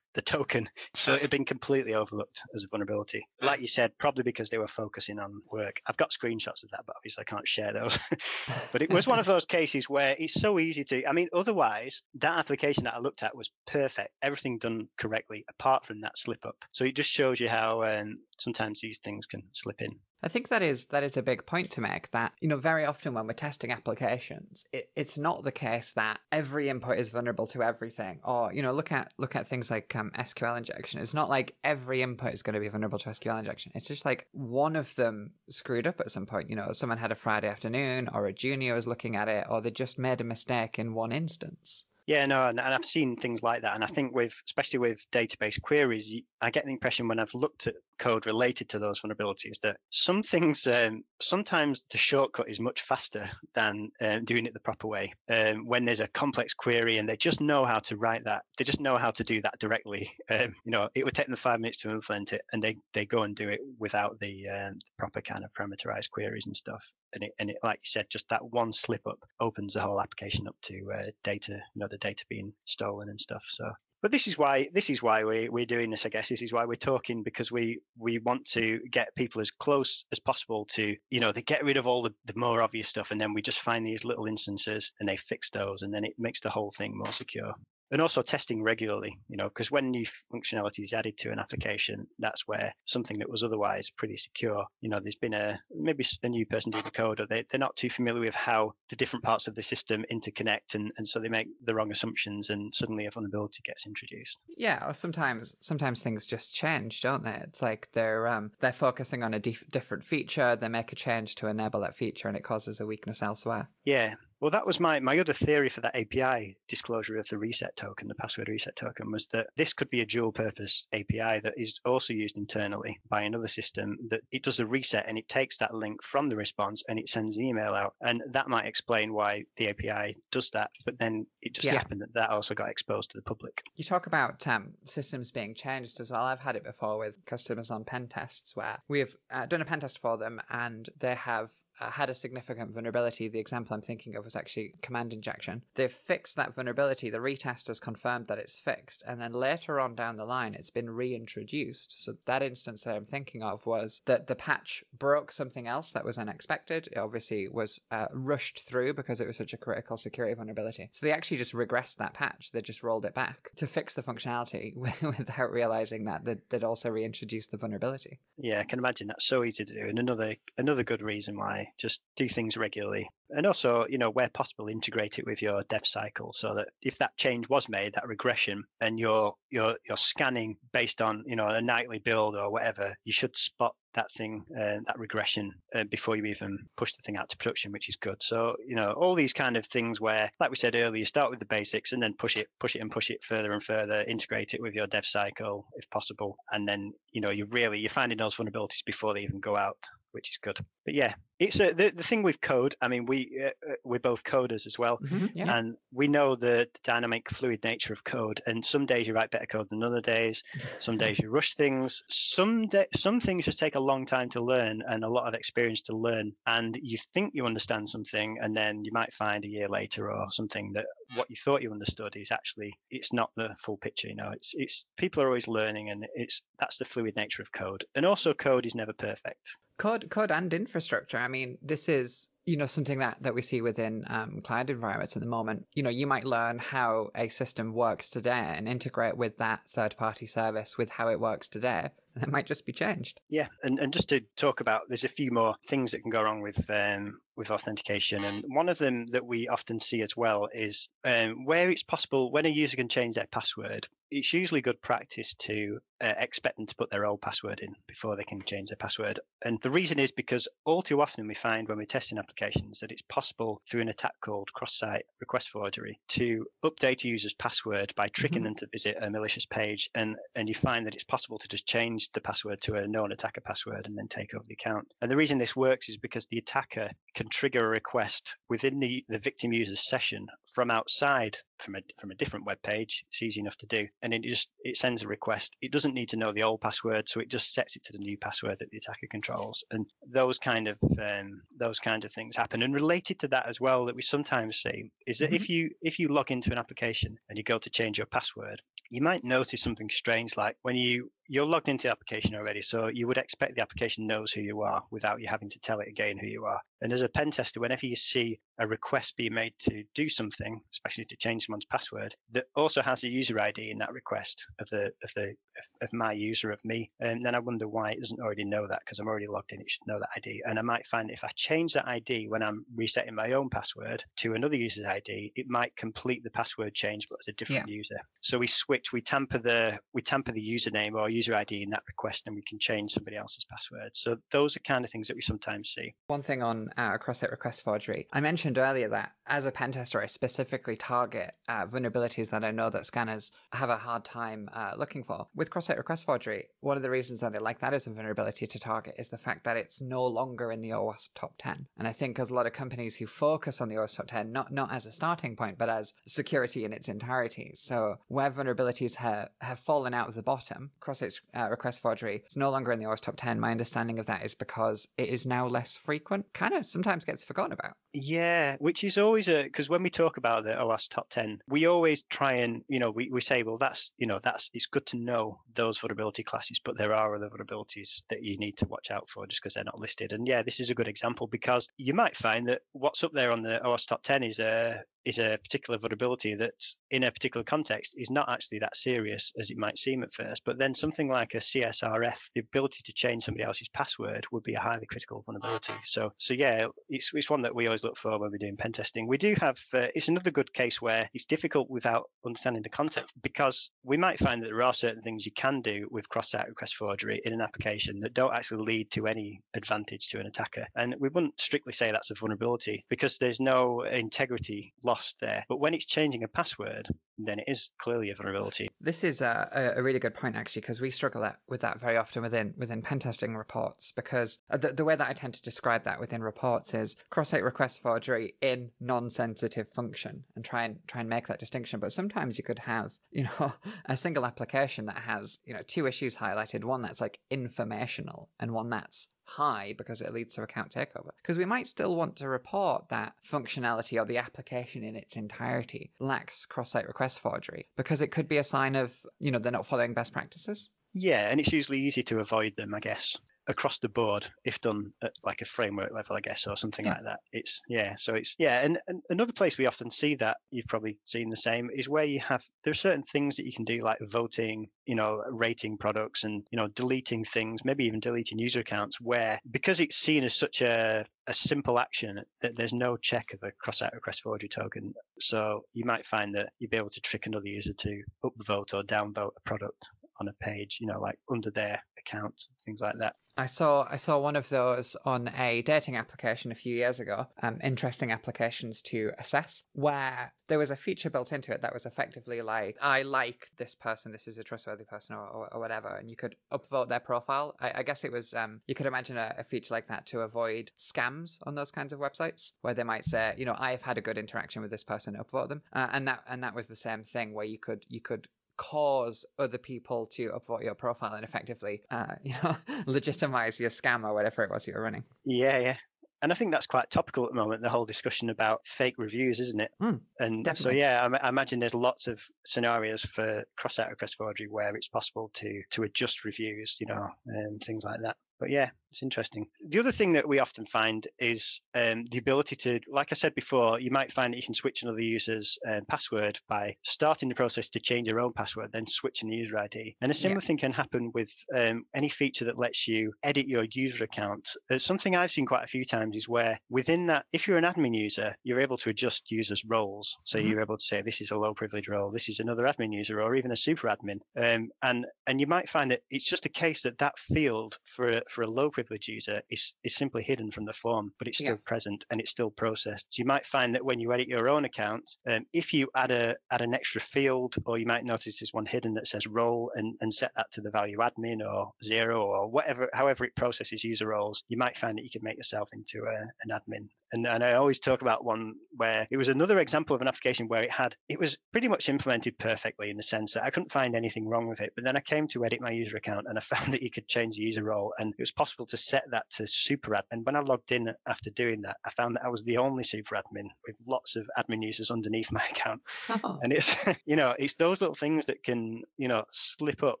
the 0.14 0.22
token. 0.22 0.68
So 0.94 1.14
it 1.14 1.22
had 1.22 1.30
been 1.30 1.44
completely 1.44 1.94
overlooked 1.94 2.42
as 2.54 2.64
a 2.64 2.68
vulnerability. 2.68 3.26
Like 3.42 3.60
you 3.60 3.68
said, 3.68 3.96
probably 3.98 4.22
because 4.22 4.50
they 4.50 4.58
were 4.58 4.68
focusing 4.68 5.18
on 5.18 5.42
work. 5.50 5.80
I've 5.86 5.96
got 5.96 6.10
screenshots 6.10 6.62
of 6.62 6.70
that, 6.70 6.84
but 6.86 6.96
obviously 6.96 7.22
I 7.22 7.30
can't 7.30 7.46
share 7.46 7.72
those. 7.72 7.98
but 8.72 8.82
it 8.82 8.92
was 8.92 9.06
one 9.06 9.18
of 9.18 9.26
those 9.26 9.44
cases 9.44 9.88
where 9.88 10.14
it's 10.18 10.40
so 10.40 10.58
easy 10.58 10.84
to, 10.84 11.06
I 11.06 11.12
mean, 11.12 11.28
otherwise, 11.32 12.02
that 12.14 12.38
application 12.38 12.84
that 12.84 12.94
I 12.94 13.00
looked 13.00 13.22
at 13.22 13.36
was 13.36 13.50
perfect. 13.66 14.10
Everything 14.22 14.58
done 14.58 14.88
correctly, 14.96 15.44
apart 15.48 15.84
from 15.84 16.02
that 16.02 16.16
slip 16.16 16.46
up. 16.46 16.56
So 16.72 16.84
it 16.84 16.96
just 16.96 17.10
shows 17.10 17.40
you 17.40 17.48
how 17.48 17.82
um, 17.82 18.14
sometimes 18.38 18.80
these 18.80 18.98
things 18.98 19.26
can 19.26 19.42
slip 19.52 19.80
in. 19.80 19.96
I 20.22 20.28
think 20.28 20.48
that 20.48 20.62
is 20.62 20.86
that 20.86 21.04
is 21.04 21.18
a 21.18 21.22
big 21.22 21.44
point 21.44 21.70
to 21.72 21.82
make. 21.82 22.10
That 22.12 22.32
you 22.40 22.48
know, 22.48 22.56
very 22.56 22.86
often 22.86 23.12
when 23.12 23.26
we're 23.26 23.34
testing 23.34 23.70
applications, 23.70 24.64
it, 24.72 24.88
it's 24.96 25.18
not 25.18 25.44
the 25.44 25.52
case 25.52 25.92
that 25.92 26.20
every 26.32 26.70
input 26.70 26.98
is 26.98 27.10
vulnerable 27.10 27.46
to 27.48 27.62
everything. 27.62 28.20
Or 28.24 28.52
you 28.52 28.62
know, 28.62 28.72
look 28.72 28.90
at 28.90 29.12
look 29.18 29.36
at 29.36 29.48
things 29.48 29.70
like 29.70 29.94
um, 29.94 30.10
SQL 30.16 30.56
injection. 30.56 31.00
It's 31.00 31.12
not 31.12 31.28
like 31.28 31.54
every 31.62 32.00
input 32.00 32.32
is 32.32 32.42
going 32.42 32.54
to 32.54 32.60
be 32.60 32.68
vulnerable 32.68 32.98
to 33.00 33.10
SQL 33.10 33.38
injection. 33.38 33.72
It's 33.74 33.88
just 33.88 34.06
like 34.06 34.26
one 34.32 34.76
of 34.76 34.94
them 34.94 35.32
screwed 35.50 35.86
up 35.86 36.00
at 36.00 36.10
some 36.10 36.24
point. 36.24 36.48
You 36.48 36.56
know, 36.56 36.72
someone 36.72 36.98
had 36.98 37.12
a 37.12 37.16
Friday 37.16 37.48
afternoon, 37.48 38.08
or 38.14 38.26
a 38.26 38.32
junior 38.32 38.74
was 38.74 38.86
looking 38.86 39.16
at 39.16 39.28
it, 39.28 39.46
or 39.50 39.60
they 39.60 39.70
just 39.70 39.98
made 39.98 40.22
a 40.22 40.24
mistake 40.24 40.78
in 40.78 40.94
one 40.94 41.12
instance. 41.12 41.84
Yeah, 42.06 42.26
no, 42.26 42.48
and, 42.48 42.60
and 42.60 42.74
I've 42.74 42.84
seen 42.84 43.16
things 43.16 43.42
like 43.42 43.62
that, 43.62 43.74
and 43.74 43.82
I 43.82 43.86
think 43.86 44.14
with 44.14 44.34
especially 44.46 44.78
with 44.78 45.06
database 45.10 45.60
queries, 45.60 46.12
I 46.40 46.50
get 46.50 46.66
the 46.66 46.72
impression 46.72 47.08
when 47.08 47.18
I've 47.18 47.32
looked 47.34 47.66
at 47.66 47.74
code 47.98 48.26
related 48.26 48.68
to 48.70 48.78
those 48.78 49.00
vulnerabilities 49.00 49.60
that 49.62 49.76
some 49.90 50.22
things, 50.22 50.66
um, 50.66 51.02
sometimes 51.20 51.84
the 51.90 51.98
shortcut 51.98 52.48
is 52.48 52.60
much 52.60 52.82
faster 52.82 53.30
than 53.54 53.90
um, 54.00 54.24
doing 54.24 54.46
it 54.46 54.54
the 54.54 54.60
proper 54.60 54.86
way. 54.86 55.12
Um, 55.30 55.66
when 55.66 55.84
there's 55.84 56.00
a 56.00 56.08
complex 56.08 56.54
query 56.54 56.98
and 56.98 57.08
they 57.08 57.16
just 57.16 57.40
know 57.40 57.64
how 57.64 57.78
to 57.80 57.96
write 57.96 58.24
that, 58.24 58.42
they 58.58 58.64
just 58.64 58.80
know 58.80 58.98
how 58.98 59.10
to 59.12 59.24
do 59.24 59.40
that 59.42 59.58
directly. 59.58 60.10
Um, 60.30 60.54
you 60.64 60.70
know, 60.70 60.88
it 60.94 61.04
would 61.04 61.14
take 61.14 61.26
them 61.26 61.36
five 61.36 61.60
minutes 61.60 61.78
to 61.78 61.90
implement 61.90 62.32
it, 62.32 62.42
and 62.52 62.62
they 62.62 62.76
they 62.92 63.06
go 63.06 63.22
and 63.22 63.36
do 63.36 63.48
it 63.48 63.60
without 63.78 64.18
the, 64.20 64.48
um, 64.48 64.78
proper 64.98 65.20
kind 65.20 65.44
of 65.44 65.52
parameterized 65.52 66.10
queries 66.10 66.46
and 66.46 66.56
stuff. 66.56 66.84
And 67.12 67.24
it, 67.24 67.32
and 67.38 67.50
it, 67.50 67.56
like 67.62 67.80
you 67.82 67.90
said, 67.90 68.06
just 68.10 68.28
that 68.30 68.44
one 68.44 68.72
slip 68.72 69.06
up 69.06 69.18
opens 69.40 69.74
the 69.74 69.80
whole 69.80 70.00
application 70.00 70.48
up 70.48 70.56
to 70.62 70.92
uh, 70.92 71.10
data, 71.22 71.52
you 71.52 71.80
know, 71.80 71.88
the 71.88 71.98
data 71.98 72.24
being 72.28 72.52
stolen 72.64 73.08
and 73.08 73.20
stuff. 73.20 73.44
So 73.46 73.70
but 74.04 74.12
this 74.12 74.28
is 74.28 74.36
why 74.36 74.68
this 74.74 74.90
is 74.90 75.02
why 75.02 75.24
we, 75.24 75.48
we're 75.48 75.64
doing 75.64 75.90
this 75.90 76.04
i 76.04 76.10
guess. 76.10 76.28
This 76.28 76.42
is 76.42 76.52
why 76.52 76.66
we're 76.66 76.74
talking 76.74 77.22
because 77.22 77.50
we 77.50 77.80
we 77.98 78.18
want 78.18 78.44
to 78.50 78.80
get 78.90 79.08
people 79.16 79.40
as 79.40 79.50
close 79.50 80.04
as 80.12 80.20
possible 80.20 80.66
to 80.72 80.94
you 81.10 81.20
know 81.20 81.32
they 81.32 81.40
get 81.40 81.64
rid 81.64 81.78
of 81.78 81.86
all 81.86 82.02
the, 82.02 82.12
the 82.26 82.34
more 82.36 82.60
obvious 82.60 82.86
stuff 82.86 83.12
and 83.12 83.20
then 83.20 83.32
we 83.32 83.40
just 83.40 83.60
find 83.60 83.86
these 83.86 84.04
little 84.04 84.26
instances 84.26 84.92
and 85.00 85.08
they 85.08 85.16
fix 85.16 85.48
those 85.48 85.80
and 85.80 85.94
then 85.94 86.04
it 86.04 86.12
makes 86.18 86.42
the 86.42 86.50
whole 86.50 86.70
thing 86.70 86.92
more 86.94 87.12
secure 87.12 87.54
and 87.90 88.00
also 88.00 88.22
testing 88.22 88.62
regularly 88.62 89.18
you 89.28 89.36
know 89.36 89.48
because 89.48 89.70
when 89.70 89.90
new 89.90 90.04
functionality 90.32 90.82
is 90.82 90.92
added 90.92 91.16
to 91.16 91.30
an 91.30 91.38
application 91.38 92.06
that's 92.18 92.46
where 92.46 92.74
something 92.84 93.18
that 93.18 93.28
was 93.28 93.42
otherwise 93.42 93.90
pretty 93.90 94.16
secure 94.16 94.64
you 94.80 94.88
know 94.88 95.00
there's 95.00 95.16
been 95.16 95.34
a 95.34 95.58
maybe 95.74 96.04
a 96.22 96.28
new 96.28 96.46
person 96.46 96.70
doing 96.70 96.84
the 96.84 96.90
code 96.90 97.20
or 97.20 97.26
they, 97.26 97.44
they're 97.50 97.58
not 97.58 97.76
too 97.76 97.90
familiar 97.90 98.20
with 98.20 98.34
how 98.34 98.72
the 98.90 98.96
different 98.96 99.24
parts 99.24 99.48
of 99.48 99.54
the 99.54 99.62
system 99.62 100.04
interconnect 100.12 100.74
and, 100.74 100.92
and 100.96 101.06
so 101.06 101.20
they 101.20 101.28
make 101.28 101.48
the 101.64 101.74
wrong 101.74 101.90
assumptions 101.90 102.50
and 102.50 102.74
suddenly 102.74 103.06
a 103.06 103.10
vulnerability 103.10 103.60
gets 103.64 103.86
introduced. 103.86 104.38
Yeah 104.56 104.88
or 104.88 104.94
sometimes 104.94 105.54
sometimes 105.60 106.02
things 106.02 106.26
just 106.26 106.54
change 106.54 107.00
don't 107.00 107.22
they? 107.22 107.42
It's 107.46 107.62
like 107.62 107.88
they're 107.92 108.26
um 108.26 108.52
they're 108.60 108.72
focusing 108.72 109.22
on 109.22 109.34
a 109.34 109.38
dif- 109.38 109.70
different 109.70 110.04
feature 110.04 110.56
they 110.56 110.68
make 110.68 110.92
a 110.92 110.96
change 110.96 111.34
to 111.36 111.46
enable 111.48 111.80
that 111.80 111.94
feature 111.94 112.28
and 112.28 112.36
it 112.36 112.44
causes 112.44 112.80
a 112.80 112.86
weakness 112.86 113.22
elsewhere. 113.22 113.68
Yeah 113.84 114.14
well, 114.44 114.50
that 114.50 114.66
was 114.66 114.78
my, 114.78 115.00
my 115.00 115.18
other 115.18 115.32
theory 115.32 115.70
for 115.70 115.80
that 115.80 115.96
API 115.96 116.54
disclosure 116.68 117.16
of 117.16 117.26
the 117.30 117.38
reset 117.38 117.74
token, 117.76 118.08
the 118.08 118.14
password 118.14 118.50
reset 118.50 118.76
token, 118.76 119.10
was 119.10 119.26
that 119.28 119.46
this 119.56 119.72
could 119.72 119.88
be 119.88 120.02
a 120.02 120.04
dual 120.04 120.32
purpose 120.32 120.86
API 120.92 121.40
that 121.40 121.54
is 121.56 121.80
also 121.86 122.12
used 122.12 122.36
internally 122.36 123.00
by 123.08 123.22
another 123.22 123.48
system 123.48 123.96
that 124.10 124.20
it 124.30 124.42
does 124.42 124.60
a 124.60 124.66
reset 124.66 125.06
and 125.08 125.16
it 125.16 125.26
takes 125.30 125.56
that 125.56 125.72
link 125.72 126.02
from 126.02 126.28
the 126.28 126.36
response 126.36 126.82
and 126.90 126.98
it 126.98 127.08
sends 127.08 127.38
the 127.38 127.48
email 127.48 127.72
out. 127.72 127.94
And 128.02 128.22
that 128.32 128.50
might 128.50 128.66
explain 128.66 129.14
why 129.14 129.44
the 129.56 129.70
API 129.70 130.18
does 130.30 130.50
that. 130.50 130.68
But 130.84 130.98
then 130.98 131.26
it 131.40 131.54
just 131.54 131.64
yeah. 131.64 131.78
happened 131.78 132.02
that 132.02 132.12
that 132.12 132.28
also 132.28 132.54
got 132.54 132.68
exposed 132.68 133.12
to 133.12 133.16
the 133.16 133.22
public. 133.22 133.62
You 133.76 133.84
talk 133.84 134.06
about 134.06 134.46
um, 134.46 134.74
systems 134.84 135.30
being 135.30 135.54
changed 135.54 136.00
as 136.00 136.10
well. 136.10 136.20
I've 136.20 136.40
had 136.40 136.54
it 136.54 136.64
before 136.64 136.98
with 136.98 137.24
customers 137.24 137.70
on 137.70 137.84
pen 137.84 138.08
tests 138.08 138.54
where 138.54 138.82
we've 138.88 139.16
uh, 139.32 139.46
done 139.46 139.62
a 139.62 139.64
pen 139.64 139.80
test 139.80 140.00
for 140.00 140.18
them 140.18 140.42
and 140.50 140.90
they 140.98 141.14
have 141.14 141.50
had 141.78 142.10
a 142.10 142.14
significant 142.14 142.72
vulnerability. 142.72 143.28
The 143.28 143.38
example 143.38 143.74
I'm 143.74 143.82
thinking 143.82 144.16
of 144.16 144.24
was 144.24 144.36
actually 144.36 144.74
command 144.82 145.12
injection. 145.12 145.62
They've 145.74 145.90
fixed 145.90 146.36
that 146.36 146.54
vulnerability. 146.54 147.10
The 147.10 147.18
retest 147.18 147.68
has 147.68 147.80
confirmed 147.80 148.28
that 148.28 148.38
it's 148.38 148.58
fixed, 148.58 149.02
and 149.06 149.20
then 149.20 149.32
later 149.32 149.80
on 149.80 149.94
down 149.94 150.16
the 150.16 150.24
line, 150.24 150.54
it's 150.54 150.70
been 150.70 150.90
reintroduced. 150.90 152.02
So 152.04 152.14
that 152.26 152.42
instance 152.42 152.82
that 152.84 152.96
I'm 152.96 153.04
thinking 153.04 153.42
of 153.42 153.64
was 153.66 154.00
that 154.06 154.26
the 154.26 154.34
patch 154.34 154.84
broke 154.96 155.32
something 155.32 155.66
else 155.66 155.90
that 155.92 156.04
was 156.04 156.18
unexpected. 156.18 156.88
It 156.92 156.98
obviously 156.98 157.48
was 157.48 157.80
uh, 157.90 158.06
rushed 158.12 158.66
through 158.66 158.94
because 158.94 159.20
it 159.20 159.26
was 159.26 159.36
such 159.36 159.52
a 159.52 159.58
critical 159.58 159.96
security 159.96 160.34
vulnerability. 160.34 160.90
So 160.92 161.06
they 161.06 161.12
actually 161.12 161.38
just 161.38 161.52
regressed 161.52 161.96
that 161.96 162.14
patch. 162.14 162.50
They 162.52 162.62
just 162.62 162.82
rolled 162.82 163.04
it 163.04 163.14
back 163.14 163.50
to 163.56 163.66
fix 163.66 163.94
the 163.94 164.02
functionality 164.02 164.76
without 165.18 165.50
realizing 165.50 166.04
that 166.04 166.24
they'd 166.48 166.64
also 166.64 166.90
reintroduced 166.90 167.50
the 167.50 167.56
vulnerability. 167.56 168.20
Yeah, 168.38 168.60
I 168.60 168.64
can 168.64 168.78
imagine 168.78 169.08
that's 169.08 169.26
so 169.26 169.44
easy 169.44 169.64
to 169.64 169.74
do, 169.74 169.88
and 169.88 169.98
another 169.98 170.36
another 170.58 170.82
good 170.82 171.02
reason 171.02 171.36
why 171.36 171.63
just 171.78 172.00
do 172.16 172.28
things 172.28 172.56
regularly. 172.56 173.08
And 173.30 173.46
also, 173.46 173.86
you 173.88 173.98
know, 173.98 174.10
where 174.10 174.28
possible, 174.28 174.68
integrate 174.68 175.18
it 175.18 175.26
with 175.26 175.42
your 175.42 175.64
dev 175.68 175.86
cycle 175.86 176.32
so 176.34 176.54
that 176.54 176.68
if 176.82 176.98
that 176.98 177.16
change 177.16 177.48
was 177.48 177.68
made, 177.68 177.94
that 177.94 178.06
regression, 178.06 178.62
and 178.80 178.98
you're 178.98 179.34
you're 179.50 179.76
you're 179.88 179.96
scanning 179.96 180.56
based 180.72 181.00
on 181.00 181.24
you 181.26 181.34
know 181.34 181.46
a 181.46 181.62
nightly 181.62 181.98
build 181.98 182.36
or 182.36 182.50
whatever, 182.50 182.94
you 183.04 183.12
should 183.12 183.36
spot 183.36 183.74
that 183.94 184.10
thing, 184.12 184.44
uh, 184.56 184.78
that 184.86 184.98
regression, 184.98 185.52
uh, 185.74 185.84
before 185.84 186.16
you 186.16 186.24
even 186.26 186.58
push 186.76 186.92
the 186.92 187.02
thing 187.02 187.16
out 187.16 187.28
to 187.30 187.36
production, 187.36 187.72
which 187.72 187.88
is 187.88 187.96
good. 187.96 188.22
So 188.22 188.56
you 188.66 188.76
know 188.76 188.92
all 188.92 189.14
these 189.14 189.32
kind 189.32 189.56
of 189.56 189.66
things 189.66 190.00
where, 190.00 190.30
like 190.38 190.50
we 190.50 190.56
said 190.56 190.74
earlier, 190.74 190.96
you 190.96 191.04
start 191.04 191.30
with 191.30 191.38
the 191.38 191.46
basics 191.46 191.92
and 191.92 192.02
then 192.02 192.14
push 192.18 192.36
it, 192.36 192.48
push 192.60 192.76
it, 192.76 192.82
and 192.82 192.90
push 192.90 193.10
it 193.10 193.24
further 193.24 193.52
and 193.52 193.62
further. 193.62 194.02
Integrate 194.02 194.54
it 194.54 194.60
with 194.60 194.74
your 194.74 194.86
dev 194.86 195.06
cycle 195.06 195.66
if 195.76 195.88
possible, 195.90 196.36
and 196.52 196.68
then 196.68 196.92
you 197.10 197.20
know 197.20 197.30
you 197.30 197.46
really 197.46 197.78
you're 197.78 197.90
finding 197.90 198.18
those 198.18 198.36
vulnerabilities 198.36 198.84
before 198.84 199.14
they 199.14 199.22
even 199.22 199.40
go 199.40 199.56
out 199.56 199.78
which 200.14 200.30
is 200.30 200.38
good. 200.38 200.58
But 200.84 200.94
yeah, 200.94 201.14
it's 201.40 201.58
a, 201.58 201.72
the 201.72 201.90
the 201.90 202.02
thing 202.02 202.22
with 202.22 202.40
code. 202.40 202.76
I 202.80 202.88
mean, 202.88 203.06
we 203.06 203.42
uh, 203.44 203.48
uh, 203.48 203.74
we're 203.84 203.98
both 203.98 204.22
coders 204.22 204.66
as 204.66 204.78
well, 204.78 204.98
mm-hmm, 204.98 205.26
yeah. 205.34 205.56
and 205.56 205.76
we 205.92 206.06
know 206.06 206.36
the, 206.36 206.68
the, 206.72 206.80
dynamic, 206.84 207.28
fluid 207.30 207.64
nature 207.64 207.92
of 207.92 208.04
code. 208.04 208.40
And 208.46 208.64
some 208.64 208.86
days 208.86 209.08
you 209.08 209.14
write 209.14 209.30
better 209.30 209.46
code 209.46 209.68
than 209.68 209.82
other 209.82 210.00
days. 210.00 210.44
Some 210.78 210.96
days 210.96 211.18
you 211.18 211.28
rush 211.30 211.54
things. 211.54 212.02
Some 212.08 212.68
day, 212.68 212.86
some 212.96 213.20
things 213.20 213.44
just 213.44 213.58
take 213.58 213.74
a 213.74 213.80
long 213.80 214.06
time 214.06 214.28
to 214.30 214.40
learn 214.40 214.82
and 214.86 215.02
a 215.02 215.08
lot 215.08 215.26
of 215.26 215.34
experience 215.34 215.82
to 215.82 215.96
learn. 215.96 216.32
And 216.46 216.78
you 216.80 216.98
think 217.12 217.32
you 217.34 217.46
understand 217.46 217.88
something, 217.88 218.38
and 218.40 218.56
then 218.56 218.84
you 218.84 218.92
might 218.92 219.12
find 219.12 219.44
a 219.44 219.48
year 219.48 219.68
later 219.68 220.12
or 220.12 220.26
something 220.30 220.72
that 220.74 220.86
what 221.14 221.30
you 221.30 221.36
thought 221.36 221.62
you 221.62 221.72
understood 221.72 222.16
is 222.16 222.30
actually 222.30 222.74
it's 222.90 223.12
not 223.12 223.30
the 223.36 223.56
full 223.60 223.76
picture. 223.76 224.08
You 224.08 224.16
know, 224.16 224.30
it's 224.32 224.54
it's 224.54 224.86
people 224.96 225.22
are 225.22 225.28
always 225.28 225.48
learning, 225.48 225.90
and 225.90 226.06
it's 226.14 226.42
that's 226.58 226.78
the 226.78 226.84
fluid 226.84 227.16
nature 227.16 227.42
of 227.42 227.52
code. 227.52 227.84
And 227.94 228.06
also, 228.06 228.34
code 228.34 228.66
is 228.66 228.74
never 228.74 228.92
perfect 228.92 229.56
code 229.78 230.08
code 230.08 230.30
and 230.30 230.54
infrastructure 230.54 231.18
i 231.18 231.26
mean 231.26 231.58
this 231.60 231.88
is 231.88 232.28
you 232.46 232.56
know 232.56 232.66
something 232.66 232.98
that 232.98 233.16
that 233.20 233.34
we 233.34 233.42
see 233.42 233.60
within 233.60 234.04
um, 234.08 234.40
cloud 234.42 234.70
environments 234.70 235.16
at 235.16 235.22
the 235.22 235.28
moment 235.28 235.66
you 235.74 235.82
know 235.82 235.90
you 235.90 236.06
might 236.06 236.24
learn 236.24 236.58
how 236.58 237.08
a 237.16 237.28
system 237.28 237.72
works 237.72 238.08
today 238.08 238.54
and 238.56 238.68
integrate 238.68 239.16
with 239.16 239.36
that 239.38 239.60
third 239.68 239.96
party 239.96 240.26
service 240.26 240.78
with 240.78 240.90
how 240.90 241.08
it 241.08 241.18
works 241.18 241.48
today 241.48 241.88
and 242.14 242.22
it 242.22 242.30
might 242.30 242.46
just 242.46 242.66
be 242.66 242.72
changed 242.72 243.20
yeah 243.28 243.48
and, 243.62 243.80
and 243.80 243.92
just 243.92 244.08
to 244.08 244.20
talk 244.36 244.60
about 244.60 244.82
there's 244.88 245.04
a 245.04 245.08
few 245.08 245.32
more 245.32 245.56
things 245.66 245.90
that 245.90 246.02
can 246.02 246.10
go 246.10 246.22
wrong 246.22 246.40
with 246.40 246.70
um, 246.70 247.18
with 247.36 247.50
authentication 247.50 248.24
and 248.24 248.44
one 248.48 248.68
of 248.68 248.78
them 248.78 249.06
that 249.08 249.26
we 249.26 249.48
often 249.48 249.80
see 249.80 250.02
as 250.02 250.16
well 250.16 250.48
is 250.52 250.88
um, 251.04 251.44
where 251.44 251.70
it's 251.70 251.82
possible 251.82 252.30
when 252.30 252.46
a 252.46 252.50
user 252.50 252.76
can 252.76 252.88
change 252.88 253.14
their 253.16 253.26
password 253.26 253.88
it's 254.10 254.32
usually 254.32 254.60
good 254.60 254.80
practice 254.80 255.34
to 255.34 255.78
uh, 256.00 256.12
expect 256.18 256.56
them 256.56 256.66
to 256.66 256.76
put 256.76 256.90
their 256.90 257.06
old 257.06 257.20
password 257.20 257.60
in 257.60 257.74
before 257.86 258.16
they 258.16 258.24
can 258.24 258.40
change 258.42 258.68
their 258.68 258.76
password 258.76 259.18
and 259.44 259.60
the 259.62 259.70
reason 259.70 259.98
is 259.98 260.12
because 260.12 260.46
all 260.64 260.82
too 260.82 261.00
often 261.00 261.26
we 261.26 261.34
find 261.34 261.68
when 261.68 261.78
we're 261.78 261.84
testing 261.84 262.18
applications 262.18 262.80
that 262.80 262.92
it's 262.92 263.02
possible 263.02 263.60
through 263.68 263.80
an 263.80 263.88
attack 263.88 264.14
called 264.20 264.52
cross-site 264.52 265.04
request 265.20 265.48
forgery 265.48 265.98
to 266.08 266.46
update 266.64 267.04
a 267.04 267.08
user's 267.08 267.34
password 267.34 267.92
by 267.96 268.08
tricking 268.08 268.38
mm-hmm. 268.38 268.44
them 268.44 268.54
to 268.54 268.68
visit 268.72 268.96
a 269.00 269.10
malicious 269.10 269.46
page 269.46 269.90
and 269.94 270.16
and 270.34 270.48
you 270.48 270.54
find 270.54 270.86
that 270.86 270.94
it's 270.94 271.04
possible 271.04 271.38
to 271.38 271.48
just 271.48 271.66
change 271.66 272.10
the 272.12 272.20
password 272.20 272.60
to 272.60 272.74
a 272.74 272.86
known 272.86 273.12
attacker 273.12 273.40
password 273.40 273.86
and 273.86 273.96
then 273.96 274.08
take 274.08 274.34
over 274.34 274.44
the 274.46 274.54
account 274.54 274.92
and 275.00 275.10
the 275.10 275.16
reason 275.16 275.38
this 275.38 275.56
works 275.56 275.88
is 275.88 275.96
because 275.96 276.26
the 276.26 276.38
attacker 276.38 276.90
can 277.14 277.23
trigger 277.30 277.66
a 277.66 277.68
request 277.68 278.36
within 278.48 278.80
the, 278.80 279.04
the 279.08 279.18
victim 279.18 279.52
user's 279.52 279.88
session 279.88 280.26
from 280.54 280.70
outside 280.70 281.38
from 281.58 281.76
a 281.76 281.80
from 281.98 282.10
a 282.10 282.14
different 282.14 282.46
web 282.46 282.62
page. 282.62 283.04
It's 283.08 283.22
easy 283.22 283.40
enough 283.40 283.56
to 283.58 283.66
do, 283.66 283.86
and 284.02 284.12
it 284.12 284.22
just 284.22 284.48
it 284.60 284.76
sends 284.76 285.02
a 285.02 285.08
request. 285.08 285.56
It 285.60 285.72
doesn't 285.72 285.94
need 285.94 286.10
to 286.10 286.16
know 286.16 286.32
the 286.32 286.42
old 286.42 286.60
password, 286.60 287.08
so 287.08 287.20
it 287.20 287.30
just 287.30 287.52
sets 287.52 287.76
it 287.76 287.84
to 287.84 287.92
the 287.92 287.98
new 287.98 288.16
password 288.18 288.58
that 288.60 288.70
the 288.70 288.78
attacker 288.78 289.06
controls. 289.10 289.62
And 289.70 289.86
those 290.06 290.38
kind 290.38 290.68
of 290.68 290.78
um, 291.00 291.42
those 291.58 291.78
kind 291.78 292.04
of 292.04 292.12
things 292.12 292.36
happen. 292.36 292.62
And 292.62 292.74
related 292.74 293.20
to 293.20 293.28
that 293.28 293.46
as 293.46 293.60
well, 293.60 293.86
that 293.86 293.96
we 293.96 294.02
sometimes 294.02 294.58
see 294.58 294.90
is 295.06 295.18
that 295.18 295.26
mm-hmm. 295.26 295.34
if 295.34 295.48
you 295.48 295.70
if 295.82 295.98
you 295.98 296.08
log 296.08 296.30
into 296.30 296.52
an 296.52 296.58
application 296.58 297.18
and 297.28 297.38
you 297.38 297.44
go 297.44 297.58
to 297.58 297.70
change 297.70 297.98
your 297.98 298.06
password, 298.06 298.60
you 298.90 299.02
might 299.02 299.24
notice 299.24 299.60
something 299.60 299.90
strange, 299.90 300.36
like 300.36 300.56
when 300.62 300.76
you 300.76 301.10
you're 301.26 301.46
logged 301.46 301.68
into 301.68 301.84
the 301.84 301.90
application 301.90 302.34
already, 302.34 302.60
so 302.60 302.88
you 302.88 303.06
would 303.06 303.16
expect 303.16 303.54
the 303.54 303.62
application 303.62 304.06
knows 304.06 304.30
who 304.30 304.42
you 304.42 304.60
are 304.60 304.82
without 304.90 305.20
you 305.20 305.26
having 305.26 305.48
to 305.48 305.58
tell 305.60 305.80
it 305.80 305.88
again 305.88 306.18
who 306.18 306.26
you 306.26 306.44
are. 306.44 306.60
And 306.82 306.92
as 306.92 307.00
a 307.00 307.08
pen 307.08 307.30
tester, 307.30 307.60
whenever 307.60 307.86
you 307.86 307.96
see 307.96 308.38
a 308.58 308.66
request 308.66 309.16
being 309.16 309.32
made 309.32 309.54
to 309.60 309.84
do 309.94 310.08
something, 310.08 310.60
especially 310.72 311.06
to 311.06 311.16
change 311.16 311.43
someone's 311.44 311.66
password, 311.66 312.14
that 312.32 312.46
also 312.54 312.82
has 312.82 313.04
a 313.04 313.08
user 313.08 313.40
ID 313.40 313.70
in 313.70 313.78
that 313.78 313.92
request 313.92 314.46
of 314.58 314.68
the 314.70 314.92
of 315.02 315.12
the 315.14 315.34
of 315.82 315.92
my 315.92 316.12
user 316.12 316.50
of 316.50 316.64
me, 316.64 316.90
and 317.00 317.24
then 317.24 317.34
I 317.34 317.38
wonder 317.38 317.68
why 317.68 317.92
it 317.92 318.00
doesn't 318.00 318.20
already 318.20 318.44
know 318.44 318.66
that 318.66 318.80
because 318.84 318.98
I'm 318.98 319.08
already 319.08 319.26
logged 319.26 319.52
in. 319.52 319.60
It 319.60 319.70
should 319.70 319.86
know 319.86 319.98
that 319.98 320.08
ID, 320.16 320.42
and 320.46 320.58
I 320.58 320.62
might 320.62 320.86
find 320.86 321.10
if 321.10 321.24
I 321.24 321.30
change 321.34 321.74
that 321.74 321.86
ID 321.86 322.28
when 322.28 322.42
I'm 322.42 322.64
resetting 322.74 323.14
my 323.14 323.32
own 323.32 323.50
password 323.50 324.04
to 324.16 324.34
another 324.34 324.56
user's 324.56 324.86
ID, 324.86 325.32
it 325.36 325.46
might 325.48 325.76
complete 325.76 326.24
the 326.24 326.30
password 326.30 326.74
change, 326.74 327.08
but 327.08 327.18
as 327.20 327.28
a 327.28 327.32
different 327.32 327.68
yeah. 327.68 327.74
user. 327.74 328.00
So 328.22 328.38
we 328.38 328.46
switch, 328.46 328.92
we 328.92 329.00
tamper 329.00 329.38
the 329.38 329.78
we 329.92 330.02
tamper 330.02 330.32
the 330.32 330.40
username 330.40 330.94
or 330.94 331.08
user 331.08 331.34
ID 331.34 331.62
in 331.62 331.70
that 331.70 331.82
request 331.86 332.26
and 332.26 332.34
we 332.34 332.42
can 332.42 332.58
change 332.58 332.92
somebody 332.92 333.16
else's 333.16 333.44
password. 333.44 333.90
So 333.94 334.16
those 334.30 334.56
are 334.56 334.60
kind 334.60 334.84
of 334.84 334.90
things 334.90 335.08
that 335.08 335.16
we 335.16 335.22
sometimes 335.22 335.70
see. 335.70 335.94
One 336.06 336.22
thing 336.22 336.42
on 336.42 336.70
uh, 336.76 336.98
cross-site 336.98 337.30
request 337.30 337.62
forgery, 337.62 338.08
I 338.12 338.20
mentioned 338.20 338.58
earlier 338.58 338.88
that 338.90 339.12
as 339.26 339.46
a 339.46 339.52
pen 339.52 339.72
tester, 339.72 340.02
I 340.02 340.06
specifically 340.06 340.76
target 340.76 341.33
uh, 341.48 341.66
vulnerabilities 341.66 342.30
that 342.30 342.44
I 342.44 342.50
know 342.50 342.70
that 342.70 342.86
scanners 342.86 343.32
have 343.52 343.70
a 343.70 343.76
hard 343.76 344.04
time 344.04 344.48
uh, 344.52 344.72
looking 344.76 345.04
for. 345.04 345.26
With 345.34 345.50
cross-site 345.50 345.76
request 345.76 346.04
forgery, 346.04 346.48
one 346.60 346.76
of 346.76 346.82
the 346.82 346.90
reasons 346.90 347.20
that 347.20 347.34
I 347.34 347.38
like 347.38 347.60
that 347.60 347.74
as 347.74 347.86
a 347.86 347.90
vulnerability 347.90 348.46
to 348.46 348.58
target 348.58 348.94
is 348.98 349.08
the 349.08 349.18
fact 349.18 349.44
that 349.44 349.56
it's 349.56 349.80
no 349.80 350.04
longer 350.04 350.50
in 350.50 350.60
the 350.60 350.70
OWASP 350.70 351.10
top 351.14 351.34
10. 351.38 351.66
And 351.78 351.88
I 351.88 351.92
think 351.92 352.18
as 352.18 352.30
a 352.30 352.34
lot 352.34 352.46
of 352.46 352.52
companies 352.52 352.96
who 352.96 353.06
focus 353.06 353.60
on 353.60 353.68
the 353.68 353.76
OWASP 353.76 353.96
top 353.96 354.06
10, 354.06 354.32
not, 354.32 354.52
not 354.52 354.72
as 354.72 354.86
a 354.86 354.92
starting 354.92 355.36
point, 355.36 355.58
but 355.58 355.68
as 355.68 355.92
security 356.06 356.64
in 356.64 356.72
its 356.72 356.88
entirety. 356.88 357.52
So 357.54 357.96
where 358.08 358.30
vulnerabilities 358.30 358.96
have, 358.96 359.30
have 359.40 359.58
fallen 359.58 359.94
out 359.94 360.08
of 360.08 360.14
the 360.14 360.22
bottom, 360.22 360.70
cross-site 360.80 361.20
uh, 361.36 361.48
request 361.50 361.80
forgery 361.80 362.24
is 362.28 362.36
no 362.36 362.50
longer 362.50 362.72
in 362.72 362.78
the 362.78 362.86
OWASP 362.86 363.00
top 363.00 363.16
10. 363.16 363.40
My 363.40 363.50
understanding 363.50 363.98
of 363.98 364.06
that 364.06 364.24
is 364.24 364.34
because 364.34 364.88
it 364.96 365.08
is 365.08 365.26
now 365.26 365.46
less 365.46 365.76
frequent, 365.76 366.26
kind 366.32 366.54
of 366.54 366.64
sometimes 366.64 367.04
gets 367.04 367.22
forgotten 367.22 367.52
about. 367.52 367.76
Yeah, 367.92 368.56
which 368.58 368.82
is 368.82 368.98
always 368.98 369.28
a 369.28 369.44
because 369.44 369.68
when 369.68 369.82
we 369.82 369.90
talk 369.90 370.16
about 370.16 370.44
the 370.44 370.50
OWASP 370.50 370.88
top 370.88 371.10
10, 371.10 371.23
we 371.48 371.66
always 371.66 372.02
try 372.04 372.34
and, 372.34 372.62
you 372.68 372.78
know, 372.78 372.90
we, 372.90 373.10
we 373.10 373.20
say, 373.20 373.42
well, 373.42 373.58
that's, 373.58 373.92
you 373.98 374.06
know, 374.06 374.20
that's, 374.22 374.50
it's 374.54 374.66
good 374.66 374.86
to 374.86 374.96
know 374.96 375.40
those 375.54 375.78
vulnerability 375.78 376.22
classes, 376.22 376.60
but 376.64 376.78
there 376.78 376.94
are 376.94 377.14
other 377.14 377.28
vulnerabilities 377.28 378.02
that 378.10 378.22
you 378.22 378.38
need 378.38 378.56
to 378.58 378.66
watch 378.66 378.90
out 378.90 379.08
for 379.08 379.26
just 379.26 379.42
because 379.42 379.54
they're 379.54 379.64
not 379.64 379.80
listed. 379.80 380.12
And 380.12 380.26
yeah, 380.26 380.42
this 380.42 380.60
is 380.60 380.70
a 380.70 380.74
good 380.74 380.88
example 380.88 381.26
because 381.26 381.68
you 381.76 381.94
might 381.94 382.16
find 382.16 382.48
that 382.48 382.62
what's 382.72 383.04
up 383.04 383.12
there 383.12 383.32
on 383.32 383.42
the 383.42 383.60
OWASP 383.64 383.86
top 383.86 384.02
10 384.02 384.22
is 384.22 384.38
a, 384.38 384.82
is 385.04 385.18
a 385.18 385.38
particular 385.42 385.78
vulnerability 385.78 386.34
that 386.34 386.54
in 386.90 387.04
a 387.04 387.10
particular 387.10 387.44
context 387.44 387.94
is 387.96 388.10
not 388.10 388.28
actually 388.28 388.60
that 388.60 388.76
serious 388.76 389.32
as 389.38 389.50
it 389.50 389.58
might 389.58 389.78
seem 389.78 390.02
at 390.02 390.14
first. 390.14 390.42
But 390.44 390.58
then 390.58 390.74
something 390.74 391.08
like 391.08 391.34
a 391.34 391.38
CSRF, 391.38 392.18
the 392.34 392.40
ability 392.40 392.82
to 392.84 392.92
change 392.92 393.24
somebody 393.24 393.44
else's 393.44 393.68
password 393.68 394.26
would 394.32 394.42
be 394.42 394.54
a 394.54 394.60
highly 394.60 394.86
critical 394.86 395.22
vulnerability. 395.26 395.74
So, 395.84 396.12
so 396.16 396.34
yeah, 396.34 396.68
it's, 396.88 397.10
it's 397.12 397.30
one 397.30 397.42
that 397.42 397.54
we 397.54 397.66
always 397.66 397.84
look 397.84 397.96
for 397.96 398.18
when 398.18 398.30
we're 398.30 398.38
doing 398.38 398.56
pen 398.56 398.72
testing. 398.72 399.06
We 399.06 399.18
do 399.18 399.34
have, 399.40 399.58
uh, 399.72 399.88
it's 399.94 400.08
another 400.08 400.30
good 400.30 400.52
case 400.52 400.80
where 400.80 401.08
it's 401.12 401.24
difficult 401.24 401.70
without 401.70 402.04
understanding 402.24 402.62
the 402.62 402.68
context 402.68 403.14
because 403.22 403.70
we 403.82 403.96
might 403.96 404.18
find 404.18 404.42
that 404.42 404.48
there 404.48 404.62
are 404.62 404.74
certain 404.74 405.02
things 405.02 405.26
you 405.26 405.32
can 405.32 405.60
do 405.60 405.88
with 405.90 406.08
cross-site 406.08 406.48
request 406.48 406.76
forgery 406.76 407.20
in 407.24 407.32
an 407.32 407.40
application 407.40 408.00
that 408.00 408.14
don't 408.14 408.34
actually 408.34 408.64
lead 408.64 408.90
to 408.92 409.06
any 409.06 409.40
advantage 409.54 410.08
to 410.08 410.20
an 410.20 410.26
attacker. 410.26 410.66
And 410.76 410.94
we 410.98 411.08
wouldn't 411.08 411.40
strictly 411.40 411.72
say 411.72 411.90
that's 411.90 412.10
a 412.10 412.14
vulnerability 412.14 412.84
because 412.88 413.18
there's 413.18 413.40
no 413.40 413.82
integrity 413.82 414.72
lost 414.94 415.16
there. 415.20 415.44
But 415.48 415.58
when 415.58 415.74
it's 415.74 415.84
changing 415.84 416.22
a 416.22 416.28
password, 416.28 416.88
then 417.18 417.40
it 417.40 417.46
is 417.48 417.72
clearly 417.78 418.10
a 418.10 418.14
vulnerability. 418.14 418.68
This 418.80 419.02
is 419.02 419.20
a, 419.20 419.72
a 419.76 419.82
really 419.82 419.98
good 419.98 420.14
point 420.14 420.36
actually, 420.36 420.62
because 420.62 420.80
we 420.80 420.90
struggle 420.90 421.28
with 421.48 421.62
that 421.62 421.80
very 421.80 421.96
often 421.96 422.22
within 422.22 422.54
within 422.56 422.80
pen 422.80 423.00
testing 423.00 423.36
reports. 423.36 423.92
Because 423.92 424.38
the, 424.48 424.72
the 424.72 424.84
way 424.84 424.94
that 424.94 425.08
I 425.08 425.12
tend 425.12 425.34
to 425.34 425.42
describe 425.42 425.82
that 425.84 425.98
within 425.98 426.22
reports 426.22 426.74
is 426.74 426.96
cross-site 427.10 427.42
request 427.42 427.82
forgery 427.82 428.34
in 428.40 428.70
non-sensitive 428.80 429.68
function, 429.68 430.24
and 430.36 430.44
try 430.44 430.64
and 430.64 430.78
try 430.86 431.00
and 431.00 431.10
make 431.10 431.26
that 431.26 431.40
distinction. 431.40 431.80
But 431.80 431.92
sometimes 431.92 432.38
you 432.38 432.44
could 432.44 432.60
have 432.60 432.92
you 433.10 433.24
know 433.24 433.52
a 433.86 433.96
single 433.96 434.24
application 434.24 434.86
that 434.86 434.98
has 434.98 435.38
you 435.44 435.54
know 435.54 435.62
two 435.66 435.86
issues 435.86 436.16
highlighted, 436.16 436.62
one 436.64 436.82
that's 436.82 437.00
like 437.00 437.18
informational 437.30 438.28
and 438.38 438.52
one 438.52 438.70
that's 438.70 439.08
high 439.24 439.74
because 439.76 440.00
it 440.00 440.12
leads 440.12 440.34
to 440.34 440.42
account 440.42 440.72
takeover. 440.72 441.10
Because 441.16 441.38
we 441.38 441.44
might 441.44 441.66
still 441.66 441.96
want 441.96 442.16
to 442.16 442.28
report 442.28 442.88
that 442.90 443.14
functionality 443.30 444.00
or 444.00 444.04
the 444.04 444.18
application 444.18 444.84
in 444.84 444.96
its 444.96 445.16
entirety 445.16 445.92
lacks 445.98 446.46
cross-site 446.46 446.86
request 446.86 447.20
forgery 447.20 447.68
because 447.76 448.00
it 448.00 448.10
could 448.10 448.28
be 448.28 448.38
a 448.38 448.44
sign 448.44 448.74
of, 448.76 448.94
you 449.18 449.30
know, 449.30 449.38
they're 449.38 449.52
not 449.52 449.66
following 449.66 449.94
best 449.94 450.12
practices. 450.12 450.70
Yeah, 450.92 451.28
and 451.28 451.40
it's 451.40 451.52
usually 451.52 451.80
easy 451.80 452.02
to 452.04 452.20
avoid 452.20 452.54
them, 452.56 452.74
I 452.74 452.80
guess 452.80 453.18
across 453.46 453.78
the 453.78 453.88
board 453.88 454.26
if 454.44 454.60
done 454.60 454.92
at 455.02 455.12
like 455.22 455.40
a 455.40 455.44
framework 455.44 455.92
level 455.92 456.16
i 456.16 456.20
guess 456.20 456.46
or 456.46 456.56
something 456.56 456.86
yeah. 456.86 456.92
like 456.92 457.04
that 457.04 457.20
it's 457.32 457.62
yeah 457.68 457.94
so 457.96 458.14
it's 458.14 458.34
yeah 458.38 458.60
and, 458.60 458.78
and, 458.86 459.02
another 459.10 459.32
place 459.32 459.58
we 459.58 459.66
often 459.66 459.90
see 459.90 460.14
that 460.14 460.36
you've 460.50 460.66
probably 460.66 460.98
seen 461.04 461.28
the 461.28 461.36
same 461.36 461.70
is 461.74 461.88
where 461.88 462.04
you 462.04 462.20
have 462.20 462.42
there 462.62 462.70
are 462.70 462.74
certain 462.74 463.02
things 463.02 463.36
that 463.36 463.46
you 463.46 463.52
can 463.52 463.64
do 463.64 463.82
like 463.82 463.98
voting 464.00 464.68
you 464.86 464.94
know 464.94 465.22
rating 465.30 465.76
products 465.76 466.24
and 466.24 466.46
you 466.50 466.56
know 466.56 466.68
deleting 466.68 467.24
things 467.24 467.64
maybe 467.64 467.84
even 467.84 468.00
deleting 468.00 468.38
user 468.38 468.60
accounts 468.60 469.00
where 469.00 469.38
because 469.50 469.80
it's 469.80 469.96
seen 469.96 470.24
as 470.24 470.34
such 470.34 470.62
a 470.62 471.04
a 471.26 471.34
simple 471.34 471.78
action 471.78 472.20
that 472.42 472.56
there's 472.56 472.72
no 472.72 472.96
check 472.96 473.32
of 473.32 473.42
a 473.42 473.52
cross-site 473.52 473.94
request 473.94 474.22
forgery 474.22 474.48
token 474.48 474.92
so 475.20 475.64
you 475.72 475.84
might 475.84 476.06
find 476.06 476.34
that 476.34 476.50
you'd 476.58 476.70
be 476.70 476.76
able 476.76 476.90
to 476.90 477.00
trick 477.00 477.26
another 477.26 477.48
user 477.48 477.72
to 477.72 478.02
upvote 478.24 478.74
or 478.74 478.82
downvote 478.82 479.32
a 479.36 479.40
product 479.44 479.88
on 480.20 480.28
a 480.28 480.32
page, 480.44 480.78
you 480.80 480.86
know, 480.86 481.00
like 481.00 481.18
under 481.30 481.50
their 481.50 481.82
account, 482.06 482.48
things 482.64 482.80
like 482.80 482.98
that. 482.98 483.16
I 483.36 483.46
saw 483.46 483.86
I 483.90 483.96
saw 483.96 484.20
one 484.20 484.36
of 484.36 484.48
those 484.48 484.96
on 485.04 485.28
a 485.36 485.62
dating 485.62 485.96
application 485.96 486.52
a 486.52 486.54
few 486.54 486.74
years 486.74 487.00
ago. 487.00 487.26
Um, 487.42 487.58
interesting 487.64 488.12
applications 488.12 488.80
to 488.82 489.10
assess, 489.18 489.64
where 489.72 490.32
there 490.46 490.58
was 490.58 490.70
a 490.70 490.76
feature 490.76 491.10
built 491.10 491.32
into 491.32 491.52
it 491.52 491.62
that 491.62 491.72
was 491.72 491.84
effectively 491.84 492.42
like, 492.42 492.76
I 492.80 493.02
like 493.02 493.48
this 493.56 493.74
person, 493.74 494.12
this 494.12 494.28
is 494.28 494.38
a 494.38 494.44
trustworthy 494.44 494.84
person, 494.84 495.16
or, 495.16 495.26
or, 495.26 495.54
or 495.54 495.60
whatever, 495.60 495.88
and 495.88 496.08
you 496.08 496.16
could 496.16 496.36
upvote 496.52 496.88
their 496.88 497.00
profile. 497.00 497.56
I, 497.60 497.72
I 497.76 497.82
guess 497.82 498.04
it 498.04 498.12
was 498.12 498.34
um, 498.34 498.60
you 498.68 498.74
could 498.74 498.86
imagine 498.86 499.16
a, 499.16 499.34
a, 499.38 499.44
feature 499.44 499.74
like 499.74 499.88
that 499.88 500.06
to 500.06 500.20
avoid 500.20 500.70
scams 500.78 501.38
on 501.44 501.56
those 501.56 501.72
kinds 501.72 501.92
of 501.92 501.98
websites, 501.98 502.52
where 502.60 502.74
they 502.74 502.84
might 502.84 503.04
say, 503.04 503.34
you 503.36 503.46
know, 503.46 503.56
I've 503.58 503.82
had 503.82 503.98
a 503.98 504.02
good 504.02 504.18
interaction 504.18 504.62
with 504.62 504.70
this 504.70 504.84
person, 504.84 505.16
upvote 505.16 505.48
them, 505.48 505.62
uh, 505.72 505.88
and 505.92 506.06
that 506.06 506.22
and 506.28 506.44
that 506.44 506.54
was 506.54 506.68
the 506.68 506.76
same 506.76 507.02
thing 507.02 507.34
where 507.34 507.46
you 507.46 507.58
could 507.58 507.84
you 507.88 508.00
could 508.00 508.28
cause 508.56 509.26
other 509.38 509.58
people 509.58 510.06
to 510.06 510.30
upvote 510.30 510.62
your 510.62 510.74
profile 510.74 511.14
and 511.14 511.24
effectively, 511.24 511.82
uh, 511.90 512.14
you 512.22 512.34
know, 512.42 512.56
legitimize 512.86 513.60
your 513.60 513.70
scam 513.70 514.04
or 514.04 514.14
whatever 514.14 514.42
it 514.42 514.50
was 514.50 514.66
you 514.66 514.74
were 514.74 514.82
running. 514.82 515.04
Yeah, 515.24 515.58
yeah. 515.58 515.76
And 516.22 516.32
I 516.32 516.36
think 516.36 516.52
that's 516.52 516.66
quite 516.66 516.90
topical 516.90 517.24
at 517.24 517.30
the 517.30 517.36
moment, 517.36 517.62
the 517.62 517.68
whole 517.68 517.84
discussion 517.84 518.30
about 518.30 518.62
fake 518.64 518.94
reviews, 518.96 519.40
isn't 519.40 519.60
it? 519.60 519.70
Mm, 519.82 520.00
and 520.18 520.42
definitely. 520.42 520.72
so, 520.72 520.78
yeah, 520.78 521.06
I, 521.06 521.26
I, 521.26 521.28
imagine 521.28 521.58
there's 521.58 521.74
lots 521.74 522.06
of 522.06 522.22
scenarios 522.46 523.02
for 523.02 523.44
cross-site 523.58 523.90
request 523.90 524.14
forgery 524.14 524.46
where 524.48 524.74
it's 524.74 524.88
possible 524.88 525.30
to 525.34 525.60
to 525.72 525.82
adjust 525.82 526.24
reviews, 526.24 526.78
you 526.80 526.86
know, 526.86 527.08
and 527.26 527.60
things 527.60 527.84
like 527.84 528.00
that. 528.00 528.16
But 528.40 528.48
yeah, 528.48 528.70
it's 528.94 529.02
interesting. 529.02 529.48
The 529.66 529.80
other 529.80 529.90
thing 529.90 530.12
that 530.12 530.28
we 530.28 530.38
often 530.38 530.66
find 530.66 531.04
is 531.18 531.60
um, 531.74 532.04
the 532.12 532.18
ability 532.18 532.54
to, 532.56 532.78
like 532.88 533.08
I 533.10 533.14
said 533.14 533.34
before, 533.34 533.80
you 533.80 533.90
might 533.90 534.12
find 534.12 534.32
that 534.32 534.36
you 534.36 534.44
can 534.44 534.54
switch 534.54 534.84
another 534.84 535.02
user's 535.02 535.58
um, 535.68 535.80
password 535.88 536.38
by 536.48 536.76
starting 536.84 537.28
the 537.28 537.34
process 537.34 537.70
to 537.70 537.80
change 537.80 538.06
your 538.06 538.20
own 538.20 538.32
password, 538.32 538.70
then 538.72 538.86
switching 538.86 539.30
the 539.30 539.36
user 539.36 539.58
ID. 539.58 539.96
And 540.00 540.12
a 540.12 540.14
similar 540.14 540.40
yeah. 540.40 540.46
thing 540.46 540.58
can 540.58 540.72
happen 540.72 541.10
with 541.12 541.30
um, 541.52 541.86
any 541.92 542.08
feature 542.08 542.44
that 542.44 542.58
lets 542.58 542.86
you 542.86 543.12
edit 543.24 543.48
your 543.48 543.66
user 543.68 544.04
account. 544.04 544.48
Uh, 544.70 544.78
something 544.78 545.16
I've 545.16 545.32
seen 545.32 545.46
quite 545.46 545.64
a 545.64 545.68
few 545.68 545.84
times 545.84 546.14
is 546.14 546.28
where 546.28 546.60
within 546.70 547.06
that, 547.08 547.24
if 547.32 547.48
you're 547.48 547.58
an 547.58 547.64
admin 547.64 547.98
user, 547.98 548.36
you're 548.44 548.60
able 548.60 548.76
to 548.76 548.90
adjust 548.90 549.32
users' 549.32 549.64
roles. 549.64 550.16
So 550.22 550.38
mm-hmm. 550.38 550.48
you're 550.48 550.60
able 550.60 550.76
to 550.76 550.84
say 550.84 551.02
this 551.02 551.20
is 551.20 551.32
a 551.32 551.36
low 551.36 551.52
privilege 551.52 551.88
role, 551.88 552.12
this 552.12 552.28
is 552.28 552.38
another 552.38 552.62
admin 552.62 552.94
user, 552.94 553.20
or 553.20 553.34
even 553.34 553.50
a 553.50 553.56
super 553.56 553.88
admin. 553.88 554.20
Um, 554.38 554.68
and 554.84 555.06
and 555.26 555.40
you 555.40 555.48
might 555.48 555.68
find 555.68 555.90
that 555.90 556.02
it's 556.10 556.24
just 556.24 556.46
a 556.46 556.50
case 556.50 556.82
that 556.82 556.98
that 556.98 557.18
field 557.18 557.76
for 557.86 558.18
a, 558.18 558.22
for 558.28 558.42
a 558.42 558.46
low 558.46 558.70
privilege 558.70 558.83
user 559.06 559.42
is, 559.50 559.74
is 559.84 559.94
simply 559.94 560.22
hidden 560.22 560.50
from 560.50 560.64
the 560.64 560.72
form, 560.72 561.12
but 561.18 561.28
it's 561.28 561.38
still 561.38 561.54
yeah. 561.54 561.64
present 561.64 562.04
and 562.10 562.20
it's 562.20 562.30
still 562.30 562.50
processed. 562.50 563.06
So 563.10 563.20
you 563.20 563.26
might 563.26 563.46
find 563.46 563.74
that 563.74 563.84
when 563.84 564.00
you 564.00 564.12
edit 564.12 564.28
your 564.28 564.48
own 564.48 564.64
account, 564.64 565.10
um, 565.28 565.46
if 565.52 565.72
you 565.72 565.88
add 565.96 566.10
a 566.10 566.36
add 566.50 566.62
an 566.62 566.74
extra 566.74 567.00
field, 567.00 567.54
or 567.64 567.78
you 567.78 567.86
might 567.86 568.04
notice 568.04 568.40
there's 568.40 568.52
one 568.52 568.66
hidden 568.66 568.94
that 568.94 569.06
says 569.06 569.26
role 569.26 569.70
and, 569.74 569.94
and 570.00 570.12
set 570.12 570.32
that 570.36 570.50
to 570.52 570.60
the 570.60 570.70
value 570.70 570.98
admin 570.98 571.40
or 571.46 571.72
zero 571.82 572.24
or 572.24 572.48
whatever, 572.48 572.88
however 572.92 573.24
it 573.24 573.34
processes 573.36 573.84
user 573.84 574.08
roles, 574.08 574.44
you 574.48 574.56
might 574.56 574.76
find 574.76 574.98
that 574.98 575.04
you 575.04 575.10
can 575.10 575.22
make 575.22 575.36
yourself 575.36 575.68
into 575.72 576.04
a, 576.04 576.16
an 576.42 576.50
admin. 576.50 576.88
And, 577.14 577.28
and 577.28 577.44
I 577.44 577.52
always 577.52 577.78
talk 577.78 578.02
about 578.02 578.24
one 578.24 578.54
where 578.72 579.06
it 579.08 579.16
was 579.16 579.28
another 579.28 579.60
example 579.60 579.94
of 579.94 580.02
an 580.02 580.08
application 580.08 580.48
where 580.48 580.64
it 580.64 580.70
had, 580.70 580.96
it 581.08 581.20
was 581.20 581.38
pretty 581.52 581.68
much 581.68 581.88
implemented 581.88 582.36
perfectly 582.38 582.90
in 582.90 582.96
the 582.96 583.04
sense 583.04 583.34
that 583.34 583.44
I 583.44 583.50
couldn't 583.50 583.70
find 583.70 583.94
anything 583.94 584.26
wrong 584.26 584.48
with 584.48 584.60
it. 584.60 584.72
But 584.74 584.84
then 584.84 584.96
I 584.96 585.00
came 585.00 585.28
to 585.28 585.44
edit 585.44 585.60
my 585.60 585.70
user 585.70 585.96
account 585.96 586.26
and 586.28 586.36
I 586.36 586.40
found 586.54 586.74
that 586.74 586.82
you 586.82 586.90
could 586.90 587.06
change 587.06 587.36
the 587.36 587.44
user 587.44 587.62
role 587.62 587.94
and 588.00 588.12
it 588.12 588.20
was 588.20 588.32
possible 588.32 588.66
to 588.66 588.76
set 588.76 589.04
that 589.12 589.30
to 589.36 589.46
super 589.46 589.92
admin. 589.92 590.02
And 590.10 590.26
when 590.26 590.34
I 590.34 590.40
logged 590.40 590.72
in 590.72 590.92
after 591.06 591.30
doing 591.30 591.62
that, 591.62 591.76
I 591.84 591.90
found 591.90 592.16
that 592.16 592.24
I 592.24 592.30
was 592.30 592.42
the 592.42 592.58
only 592.58 592.82
super 592.82 593.14
admin 593.14 593.46
with 593.64 593.76
lots 593.86 594.16
of 594.16 594.28
admin 594.36 594.64
users 594.64 594.90
underneath 594.90 595.30
my 595.32 595.44
account. 595.48 595.82
Oh. 596.08 596.40
And 596.42 596.52
it's, 596.52 596.74
you 597.06 597.14
know, 597.14 597.32
it's 597.38 597.54
those 597.54 597.80
little 597.80 597.94
things 597.94 598.26
that 598.26 598.42
can, 598.42 598.82
you 598.98 599.06
know, 599.06 599.22
slip 599.32 599.84
up. 599.84 600.00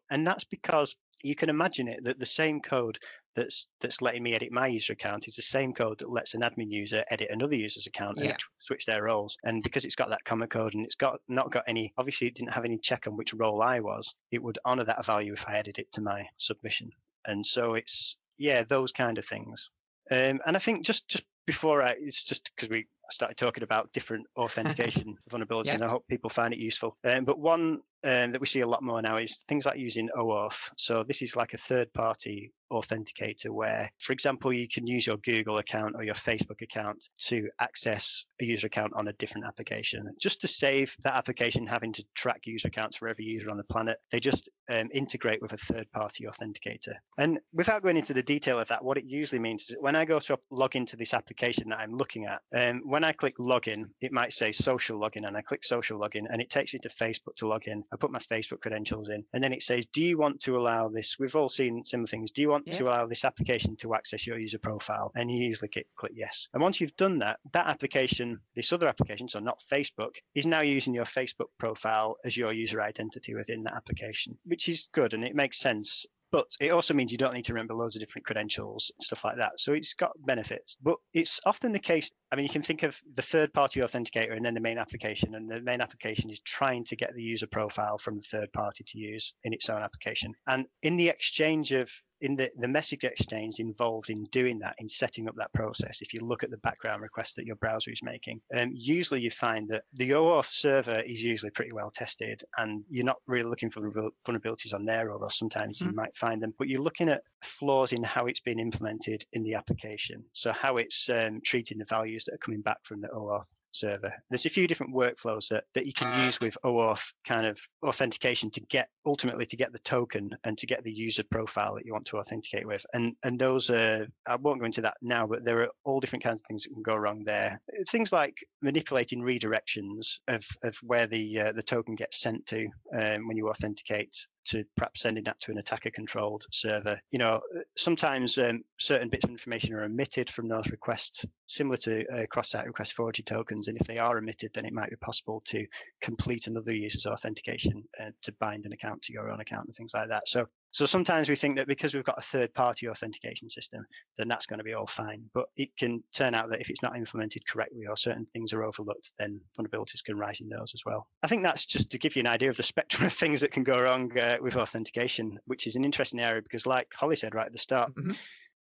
And 0.10 0.26
that's 0.26 0.44
because 0.44 0.96
you 1.22 1.36
can 1.36 1.48
imagine 1.48 1.86
it 1.88 2.04
that 2.04 2.18
the 2.18 2.26
same 2.26 2.60
code 2.60 2.98
that's 3.34 3.66
that's 3.80 4.00
letting 4.00 4.22
me 4.22 4.34
edit 4.34 4.52
my 4.52 4.66
user 4.66 4.92
account 4.92 5.28
is 5.28 5.36
the 5.36 5.42
same 5.42 5.72
code 5.72 5.98
that 5.98 6.10
lets 6.10 6.34
an 6.34 6.42
admin 6.42 6.70
user 6.70 7.04
edit 7.10 7.28
another 7.30 7.56
user's 7.56 7.86
account 7.86 8.18
yeah. 8.18 8.30
and 8.30 8.38
switch 8.66 8.86
their 8.86 9.02
roles. 9.02 9.36
And 9.42 9.62
because 9.62 9.84
it's 9.84 9.96
got 9.96 10.10
that 10.10 10.24
common 10.24 10.48
code 10.48 10.74
and 10.74 10.84
it's 10.84 10.94
got 10.94 11.20
not 11.28 11.50
got 11.50 11.64
any 11.66 11.92
obviously 11.96 12.28
it 12.28 12.34
didn't 12.34 12.52
have 12.52 12.64
any 12.64 12.78
check 12.78 13.06
on 13.06 13.16
which 13.16 13.34
role 13.34 13.62
I 13.62 13.80
was, 13.80 14.14
it 14.30 14.42
would 14.42 14.58
honor 14.64 14.84
that 14.84 15.04
value 15.04 15.32
if 15.32 15.46
I 15.48 15.56
added 15.58 15.78
it 15.78 15.92
to 15.92 16.00
my 16.00 16.28
submission. 16.36 16.90
And 17.26 17.44
so 17.44 17.74
it's 17.74 18.16
yeah, 18.38 18.64
those 18.64 18.92
kind 18.92 19.18
of 19.18 19.24
things. 19.24 19.70
Um, 20.10 20.40
and 20.46 20.56
I 20.56 20.58
think 20.58 20.84
just 20.84 21.08
just 21.08 21.24
before 21.46 21.82
I, 21.82 21.94
it's 21.98 22.22
just 22.22 22.50
because 22.54 22.68
we 22.70 22.86
started 23.10 23.36
talking 23.36 23.62
about 23.62 23.92
different 23.92 24.26
authentication 24.36 25.16
vulnerabilities, 25.30 25.66
yeah. 25.66 25.74
and 25.74 25.84
I 25.84 25.88
hope 25.88 26.06
people 26.08 26.30
find 26.30 26.54
it 26.54 26.60
useful. 26.60 26.96
Um, 27.04 27.24
but 27.24 27.38
one 27.38 27.80
um, 28.04 28.32
that 28.32 28.40
we 28.40 28.46
see 28.46 28.60
a 28.60 28.66
lot 28.66 28.82
more 28.82 29.00
now 29.02 29.16
is 29.16 29.44
things 29.48 29.66
like 29.66 29.78
using 29.78 30.08
OAuth. 30.16 30.70
So 30.76 31.04
this 31.06 31.22
is 31.22 31.36
like 31.36 31.54
a 31.54 31.58
third 31.58 31.92
party 31.92 32.52
authenticator 32.72 33.50
where, 33.50 33.90
for 33.98 34.12
example, 34.12 34.52
you 34.52 34.68
can 34.68 34.86
use 34.86 35.06
your 35.06 35.16
Google 35.18 35.58
account 35.58 35.94
or 35.96 36.02
your 36.02 36.14
Facebook 36.14 36.62
account 36.62 37.08
to 37.26 37.48
access 37.60 38.26
a 38.40 38.44
user 38.44 38.66
account 38.66 38.92
on 38.94 39.08
a 39.08 39.12
different 39.14 39.46
application. 39.46 40.08
Just 40.20 40.40
to 40.42 40.48
save 40.48 40.96
that 41.04 41.14
application 41.14 41.66
having 41.66 41.92
to 41.94 42.04
track 42.14 42.42
user 42.46 42.68
accounts 42.68 42.96
for 42.96 43.08
every 43.08 43.24
user 43.24 43.50
on 43.50 43.56
the 43.56 43.64
planet, 43.64 43.98
they 44.10 44.20
just 44.20 44.48
um, 44.68 44.88
integrate 44.92 45.42
with 45.42 45.52
a 45.52 45.56
third 45.56 45.90
party 45.92 46.24
authenticator. 46.24 46.94
And 47.18 47.38
without 47.52 47.82
going 47.82 47.96
into 47.96 48.14
the 48.14 48.22
detail 48.22 48.58
of 48.58 48.68
that, 48.68 48.84
what 48.84 48.98
it 48.98 49.04
usually 49.04 49.38
means 49.38 49.62
is 49.62 49.68
that 49.68 49.82
when 49.82 49.96
I 49.96 50.04
go 50.04 50.18
to 50.20 50.38
log 50.50 50.76
into 50.76 50.96
this 50.96 51.14
application 51.14 51.68
that 51.68 51.78
I'm 51.78 51.96
looking 51.96 52.26
at, 52.26 52.40
um, 52.54 52.82
when 52.84 53.04
I 53.04 53.12
click 53.12 53.38
login, 53.38 53.84
it 54.00 54.12
might 54.12 54.32
say 54.32 54.52
social 54.52 54.98
login, 54.98 55.26
and 55.26 55.36
I 55.36 55.42
click 55.42 55.64
social 55.64 55.98
login, 55.98 56.24
and 56.30 56.40
it 56.40 56.50
takes 56.50 56.72
me 56.72 56.80
to 56.80 56.88
Facebook 56.88 57.36
to 57.36 57.48
log 57.48 57.66
in. 57.66 57.84
I 57.94 57.96
put 57.96 58.10
my 58.10 58.18
Facebook 58.18 58.60
credentials 58.60 59.08
in, 59.08 59.24
and 59.32 59.42
then 59.42 59.52
it 59.52 59.62
says, 59.62 59.86
Do 59.86 60.02
you 60.02 60.18
want 60.18 60.40
to 60.40 60.56
allow 60.56 60.88
this? 60.88 61.16
We've 61.18 61.36
all 61.36 61.48
seen 61.48 61.84
similar 61.84 62.08
things. 62.08 62.32
Do 62.32 62.42
you 62.42 62.48
want 62.48 62.66
yeah. 62.66 62.76
to 62.78 62.84
allow 62.88 63.06
this 63.06 63.24
application 63.24 63.76
to 63.76 63.94
access 63.94 64.26
your 64.26 64.38
user 64.38 64.58
profile? 64.58 65.12
And 65.14 65.30
you 65.30 65.46
usually 65.46 65.68
click, 65.68 65.86
click 65.96 66.12
yes. 66.14 66.48
And 66.52 66.62
once 66.62 66.80
you've 66.80 66.96
done 66.96 67.20
that, 67.20 67.38
that 67.52 67.68
application, 67.68 68.40
this 68.56 68.72
other 68.72 68.88
application, 68.88 69.28
so 69.28 69.38
not 69.38 69.62
Facebook, 69.72 70.16
is 70.34 70.44
now 70.44 70.62
using 70.62 70.92
your 70.92 71.04
Facebook 71.04 71.50
profile 71.58 72.16
as 72.24 72.36
your 72.36 72.52
user 72.52 72.82
identity 72.82 73.34
within 73.34 73.62
that 73.62 73.74
application, 73.74 74.36
which 74.44 74.68
is 74.68 74.88
good 74.92 75.14
and 75.14 75.24
it 75.24 75.36
makes 75.36 75.60
sense 75.60 76.04
but 76.34 76.50
it 76.58 76.72
also 76.72 76.94
means 76.94 77.12
you 77.12 77.18
don't 77.18 77.32
need 77.32 77.44
to 77.44 77.52
remember 77.52 77.74
loads 77.74 77.94
of 77.94 78.00
different 78.00 78.26
credentials 78.26 78.90
and 78.98 79.04
stuff 79.04 79.22
like 79.22 79.36
that. 79.36 79.52
So 79.60 79.72
it's 79.72 79.94
got 79.94 80.10
benefits. 80.26 80.76
But 80.82 80.96
it's 81.12 81.38
often 81.46 81.70
the 81.70 81.78
case, 81.78 82.10
I 82.32 82.34
mean, 82.34 82.44
you 82.44 82.50
can 82.50 82.62
think 82.62 82.82
of 82.82 83.00
the 83.14 83.22
third 83.22 83.52
party 83.52 83.78
authenticator 83.78 84.36
and 84.36 84.44
then 84.44 84.54
the 84.54 84.60
main 84.60 84.78
application. 84.78 85.36
And 85.36 85.48
the 85.48 85.60
main 85.60 85.80
application 85.80 86.30
is 86.30 86.40
trying 86.40 86.86
to 86.86 86.96
get 86.96 87.14
the 87.14 87.22
user 87.22 87.46
profile 87.46 87.98
from 87.98 88.16
the 88.16 88.22
third 88.22 88.52
party 88.52 88.82
to 88.82 88.98
use 88.98 89.36
in 89.44 89.52
its 89.52 89.70
own 89.70 89.80
application. 89.80 90.32
And 90.48 90.66
in 90.82 90.96
the 90.96 91.08
exchange 91.08 91.70
of 91.70 91.88
in 92.24 92.36
the, 92.36 92.50
the 92.56 92.66
message 92.66 93.04
exchange 93.04 93.60
involved 93.60 94.08
in 94.08 94.24
doing 94.24 94.58
that, 94.58 94.74
in 94.78 94.88
setting 94.88 95.28
up 95.28 95.36
that 95.36 95.52
process, 95.52 96.00
if 96.00 96.14
you 96.14 96.20
look 96.20 96.42
at 96.42 96.50
the 96.50 96.56
background 96.56 97.02
request 97.02 97.36
that 97.36 97.44
your 97.44 97.56
browser 97.56 97.90
is 97.90 98.02
making, 98.02 98.40
um, 98.56 98.70
usually 98.72 99.20
you 99.20 99.30
find 99.30 99.68
that 99.68 99.84
the 99.92 100.10
OAuth 100.10 100.48
server 100.48 101.00
is 101.00 101.22
usually 101.22 101.50
pretty 101.50 101.72
well 101.72 101.90
tested 101.90 102.42
and 102.56 102.82
you're 102.88 103.04
not 103.04 103.18
really 103.26 103.50
looking 103.50 103.70
for 103.70 103.92
vulnerabilities 104.26 104.72
on 104.72 104.86
there, 104.86 105.12
although 105.12 105.28
sometimes 105.28 105.78
mm-hmm. 105.78 105.90
you 105.90 105.94
might 105.94 106.16
find 106.16 106.42
them, 106.42 106.54
but 106.58 106.66
you're 106.66 106.80
looking 106.80 107.10
at 107.10 107.20
flaws 107.42 107.92
in 107.92 108.02
how 108.02 108.24
it's 108.24 108.40
been 108.40 108.58
implemented 108.58 109.22
in 109.34 109.42
the 109.42 109.52
application. 109.52 110.24
So 110.32 110.50
how 110.50 110.78
it's 110.78 111.10
um, 111.10 111.42
treating 111.44 111.76
the 111.76 111.84
values 111.84 112.24
that 112.24 112.36
are 112.36 112.38
coming 112.38 112.62
back 112.62 112.78
from 112.84 113.02
the 113.02 113.08
OAuth 113.08 113.52
server. 113.74 114.12
There's 114.30 114.46
a 114.46 114.50
few 114.50 114.66
different 114.66 114.94
workflows 114.94 115.48
that, 115.48 115.64
that 115.74 115.86
you 115.86 115.92
can 115.92 116.24
use 116.24 116.40
with 116.40 116.56
OAuth 116.64 117.12
kind 117.26 117.46
of 117.46 117.58
authentication 117.82 118.50
to 118.52 118.60
get 118.60 118.88
ultimately 119.06 119.46
to 119.46 119.56
get 119.56 119.72
the 119.72 119.78
token 119.78 120.30
and 120.44 120.56
to 120.58 120.66
get 120.66 120.84
the 120.84 120.92
user 120.92 121.24
profile 121.30 121.74
that 121.74 121.84
you 121.84 121.92
want 121.92 122.06
to 122.06 122.18
authenticate 122.18 122.66
with. 122.66 122.84
And 122.92 123.14
and 123.22 123.38
those 123.38 123.70
are 123.70 124.06
I 124.26 124.36
won't 124.36 124.60
go 124.60 124.66
into 124.66 124.82
that 124.82 124.96
now, 125.02 125.26
but 125.26 125.44
there 125.44 125.62
are 125.62 125.68
all 125.84 126.00
different 126.00 126.24
kinds 126.24 126.40
of 126.40 126.46
things 126.46 126.64
that 126.64 126.74
can 126.74 126.82
go 126.82 126.96
wrong 126.96 127.24
there. 127.24 127.60
Things 127.88 128.12
like 128.12 128.36
manipulating 128.62 129.20
redirections 129.20 130.18
of, 130.28 130.44
of 130.62 130.76
where 130.82 131.06
the 131.06 131.40
uh, 131.40 131.52
the 131.52 131.62
token 131.62 131.94
gets 131.94 132.20
sent 132.20 132.46
to 132.46 132.66
um, 132.96 133.26
when 133.26 133.36
you 133.36 133.48
authenticate 133.48 134.16
to 134.46 134.64
perhaps 134.76 135.02
sending 135.02 135.24
that 135.24 135.40
to 135.40 135.50
an 135.50 135.58
attacker 135.58 135.90
controlled 135.90 136.44
server. 136.50 137.00
You 137.10 137.18
know, 137.18 137.40
sometimes 137.76 138.38
um, 138.38 138.62
certain 138.78 139.08
bits 139.08 139.24
of 139.24 139.30
information 139.30 139.74
are 139.74 139.84
omitted 139.84 140.30
from 140.30 140.48
those 140.48 140.68
requests, 140.70 141.24
similar 141.46 141.76
to 141.78 142.06
uh, 142.08 142.26
cross 142.26 142.50
site 142.50 142.66
request 142.66 142.92
forgery 142.92 143.24
tokens. 143.24 143.68
And 143.68 143.78
if 143.80 143.86
they 143.86 143.98
are 143.98 144.18
omitted, 144.18 144.52
then 144.54 144.66
it 144.66 144.72
might 144.72 144.90
be 144.90 144.96
possible 144.96 145.42
to 145.46 145.66
complete 146.00 146.46
another 146.46 146.74
user's 146.74 147.06
authentication 147.06 147.84
uh, 148.00 148.10
to 148.22 148.32
bind 148.32 148.66
an 148.66 148.72
account 148.72 149.02
to 149.02 149.12
your 149.12 149.30
own 149.30 149.40
account 149.40 149.66
and 149.66 149.74
things 149.74 149.94
like 149.94 150.08
that. 150.08 150.28
So 150.28 150.46
so 150.74 150.86
sometimes 150.86 151.28
we 151.28 151.36
think 151.36 151.54
that 151.54 151.68
because 151.68 151.94
we've 151.94 152.02
got 152.02 152.18
a 152.18 152.22
third 152.22 152.52
party 152.52 152.88
authentication 152.88 153.48
system, 153.48 153.86
then 154.18 154.26
that's 154.26 154.46
going 154.46 154.58
to 154.58 154.64
be 154.64 154.74
all 154.74 154.88
fine. 154.88 155.22
But 155.32 155.46
it 155.56 155.68
can 155.78 156.02
turn 156.12 156.34
out 156.34 156.50
that 156.50 156.60
if 156.60 156.68
it's 156.68 156.82
not 156.82 156.96
implemented 156.96 157.46
correctly 157.46 157.86
or 157.88 157.96
certain 157.96 158.26
things 158.32 158.52
are 158.52 158.64
overlooked, 158.64 159.12
then 159.16 159.40
vulnerabilities 159.56 160.02
can 160.02 160.18
rise 160.18 160.40
in 160.40 160.48
those 160.48 160.72
as 160.74 160.82
well. 160.84 161.06
I 161.22 161.28
think 161.28 161.44
that's 161.44 161.64
just 161.64 161.90
to 161.90 161.98
give 161.98 162.16
you 162.16 162.20
an 162.20 162.26
idea 162.26 162.50
of 162.50 162.56
the 162.56 162.62
spectrum 162.74 163.06
of 163.06 163.12
things 163.12 163.42
that 163.42 163.52
can 163.52 163.62
go 163.62 163.80
wrong 163.80 164.18
uh, 164.18 164.38
with 164.40 164.56
authentication, 164.56 165.38
which 165.44 165.68
is 165.68 165.76
an 165.76 165.84
interesting 165.84 166.18
area 166.18 166.42
because, 166.42 166.66
like 166.66 166.92
Holly 166.92 167.14
said 167.14 167.36
right 167.36 167.46
at 167.46 167.52
the 167.52 167.58
start, 167.58 167.94
mm-hmm 167.94 168.10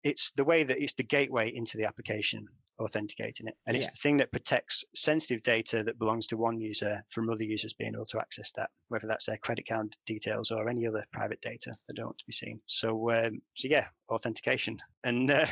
it's 0.03 0.31
the 0.31 0.43
way 0.43 0.63
that 0.63 0.81
it's 0.81 0.93
the 0.93 1.03
gateway 1.03 1.53
into 1.53 1.77
the 1.77 1.83
application 1.83 2.47
authenticating 2.79 3.47
it. 3.47 3.55
And 3.67 3.75
it's 3.75 3.89
the 3.89 3.97
thing 3.97 4.17
that 4.17 4.31
protects 4.31 4.83
sensitive 4.95 5.43
data 5.43 5.83
that 5.83 5.99
belongs 5.99 6.27
to 6.27 6.37
one 6.37 6.59
user 6.59 7.03
from 7.09 7.29
other 7.29 7.43
users 7.43 7.73
being 7.73 7.93
able 7.93 8.05
to 8.07 8.19
access 8.19 8.51
that, 8.53 8.69
whether 8.87 9.07
that's 9.07 9.25
their 9.25 9.37
credit 9.37 9.67
card 9.67 9.95
details 10.05 10.51
or 10.51 10.69
any 10.69 10.87
other 10.87 11.05
private 11.11 11.41
data 11.41 11.75
that 11.87 11.93
don't 11.95 12.07
want 12.07 12.17
to 12.19 12.25
be 12.25 12.33
seen. 12.33 12.59
So, 12.65 13.11
um, 13.11 13.41
so 13.55 13.67
yeah, 13.67 13.87
authentication. 14.09 14.79
And 15.03 15.29
uh, 15.29 15.45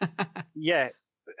yeah, 0.54 0.90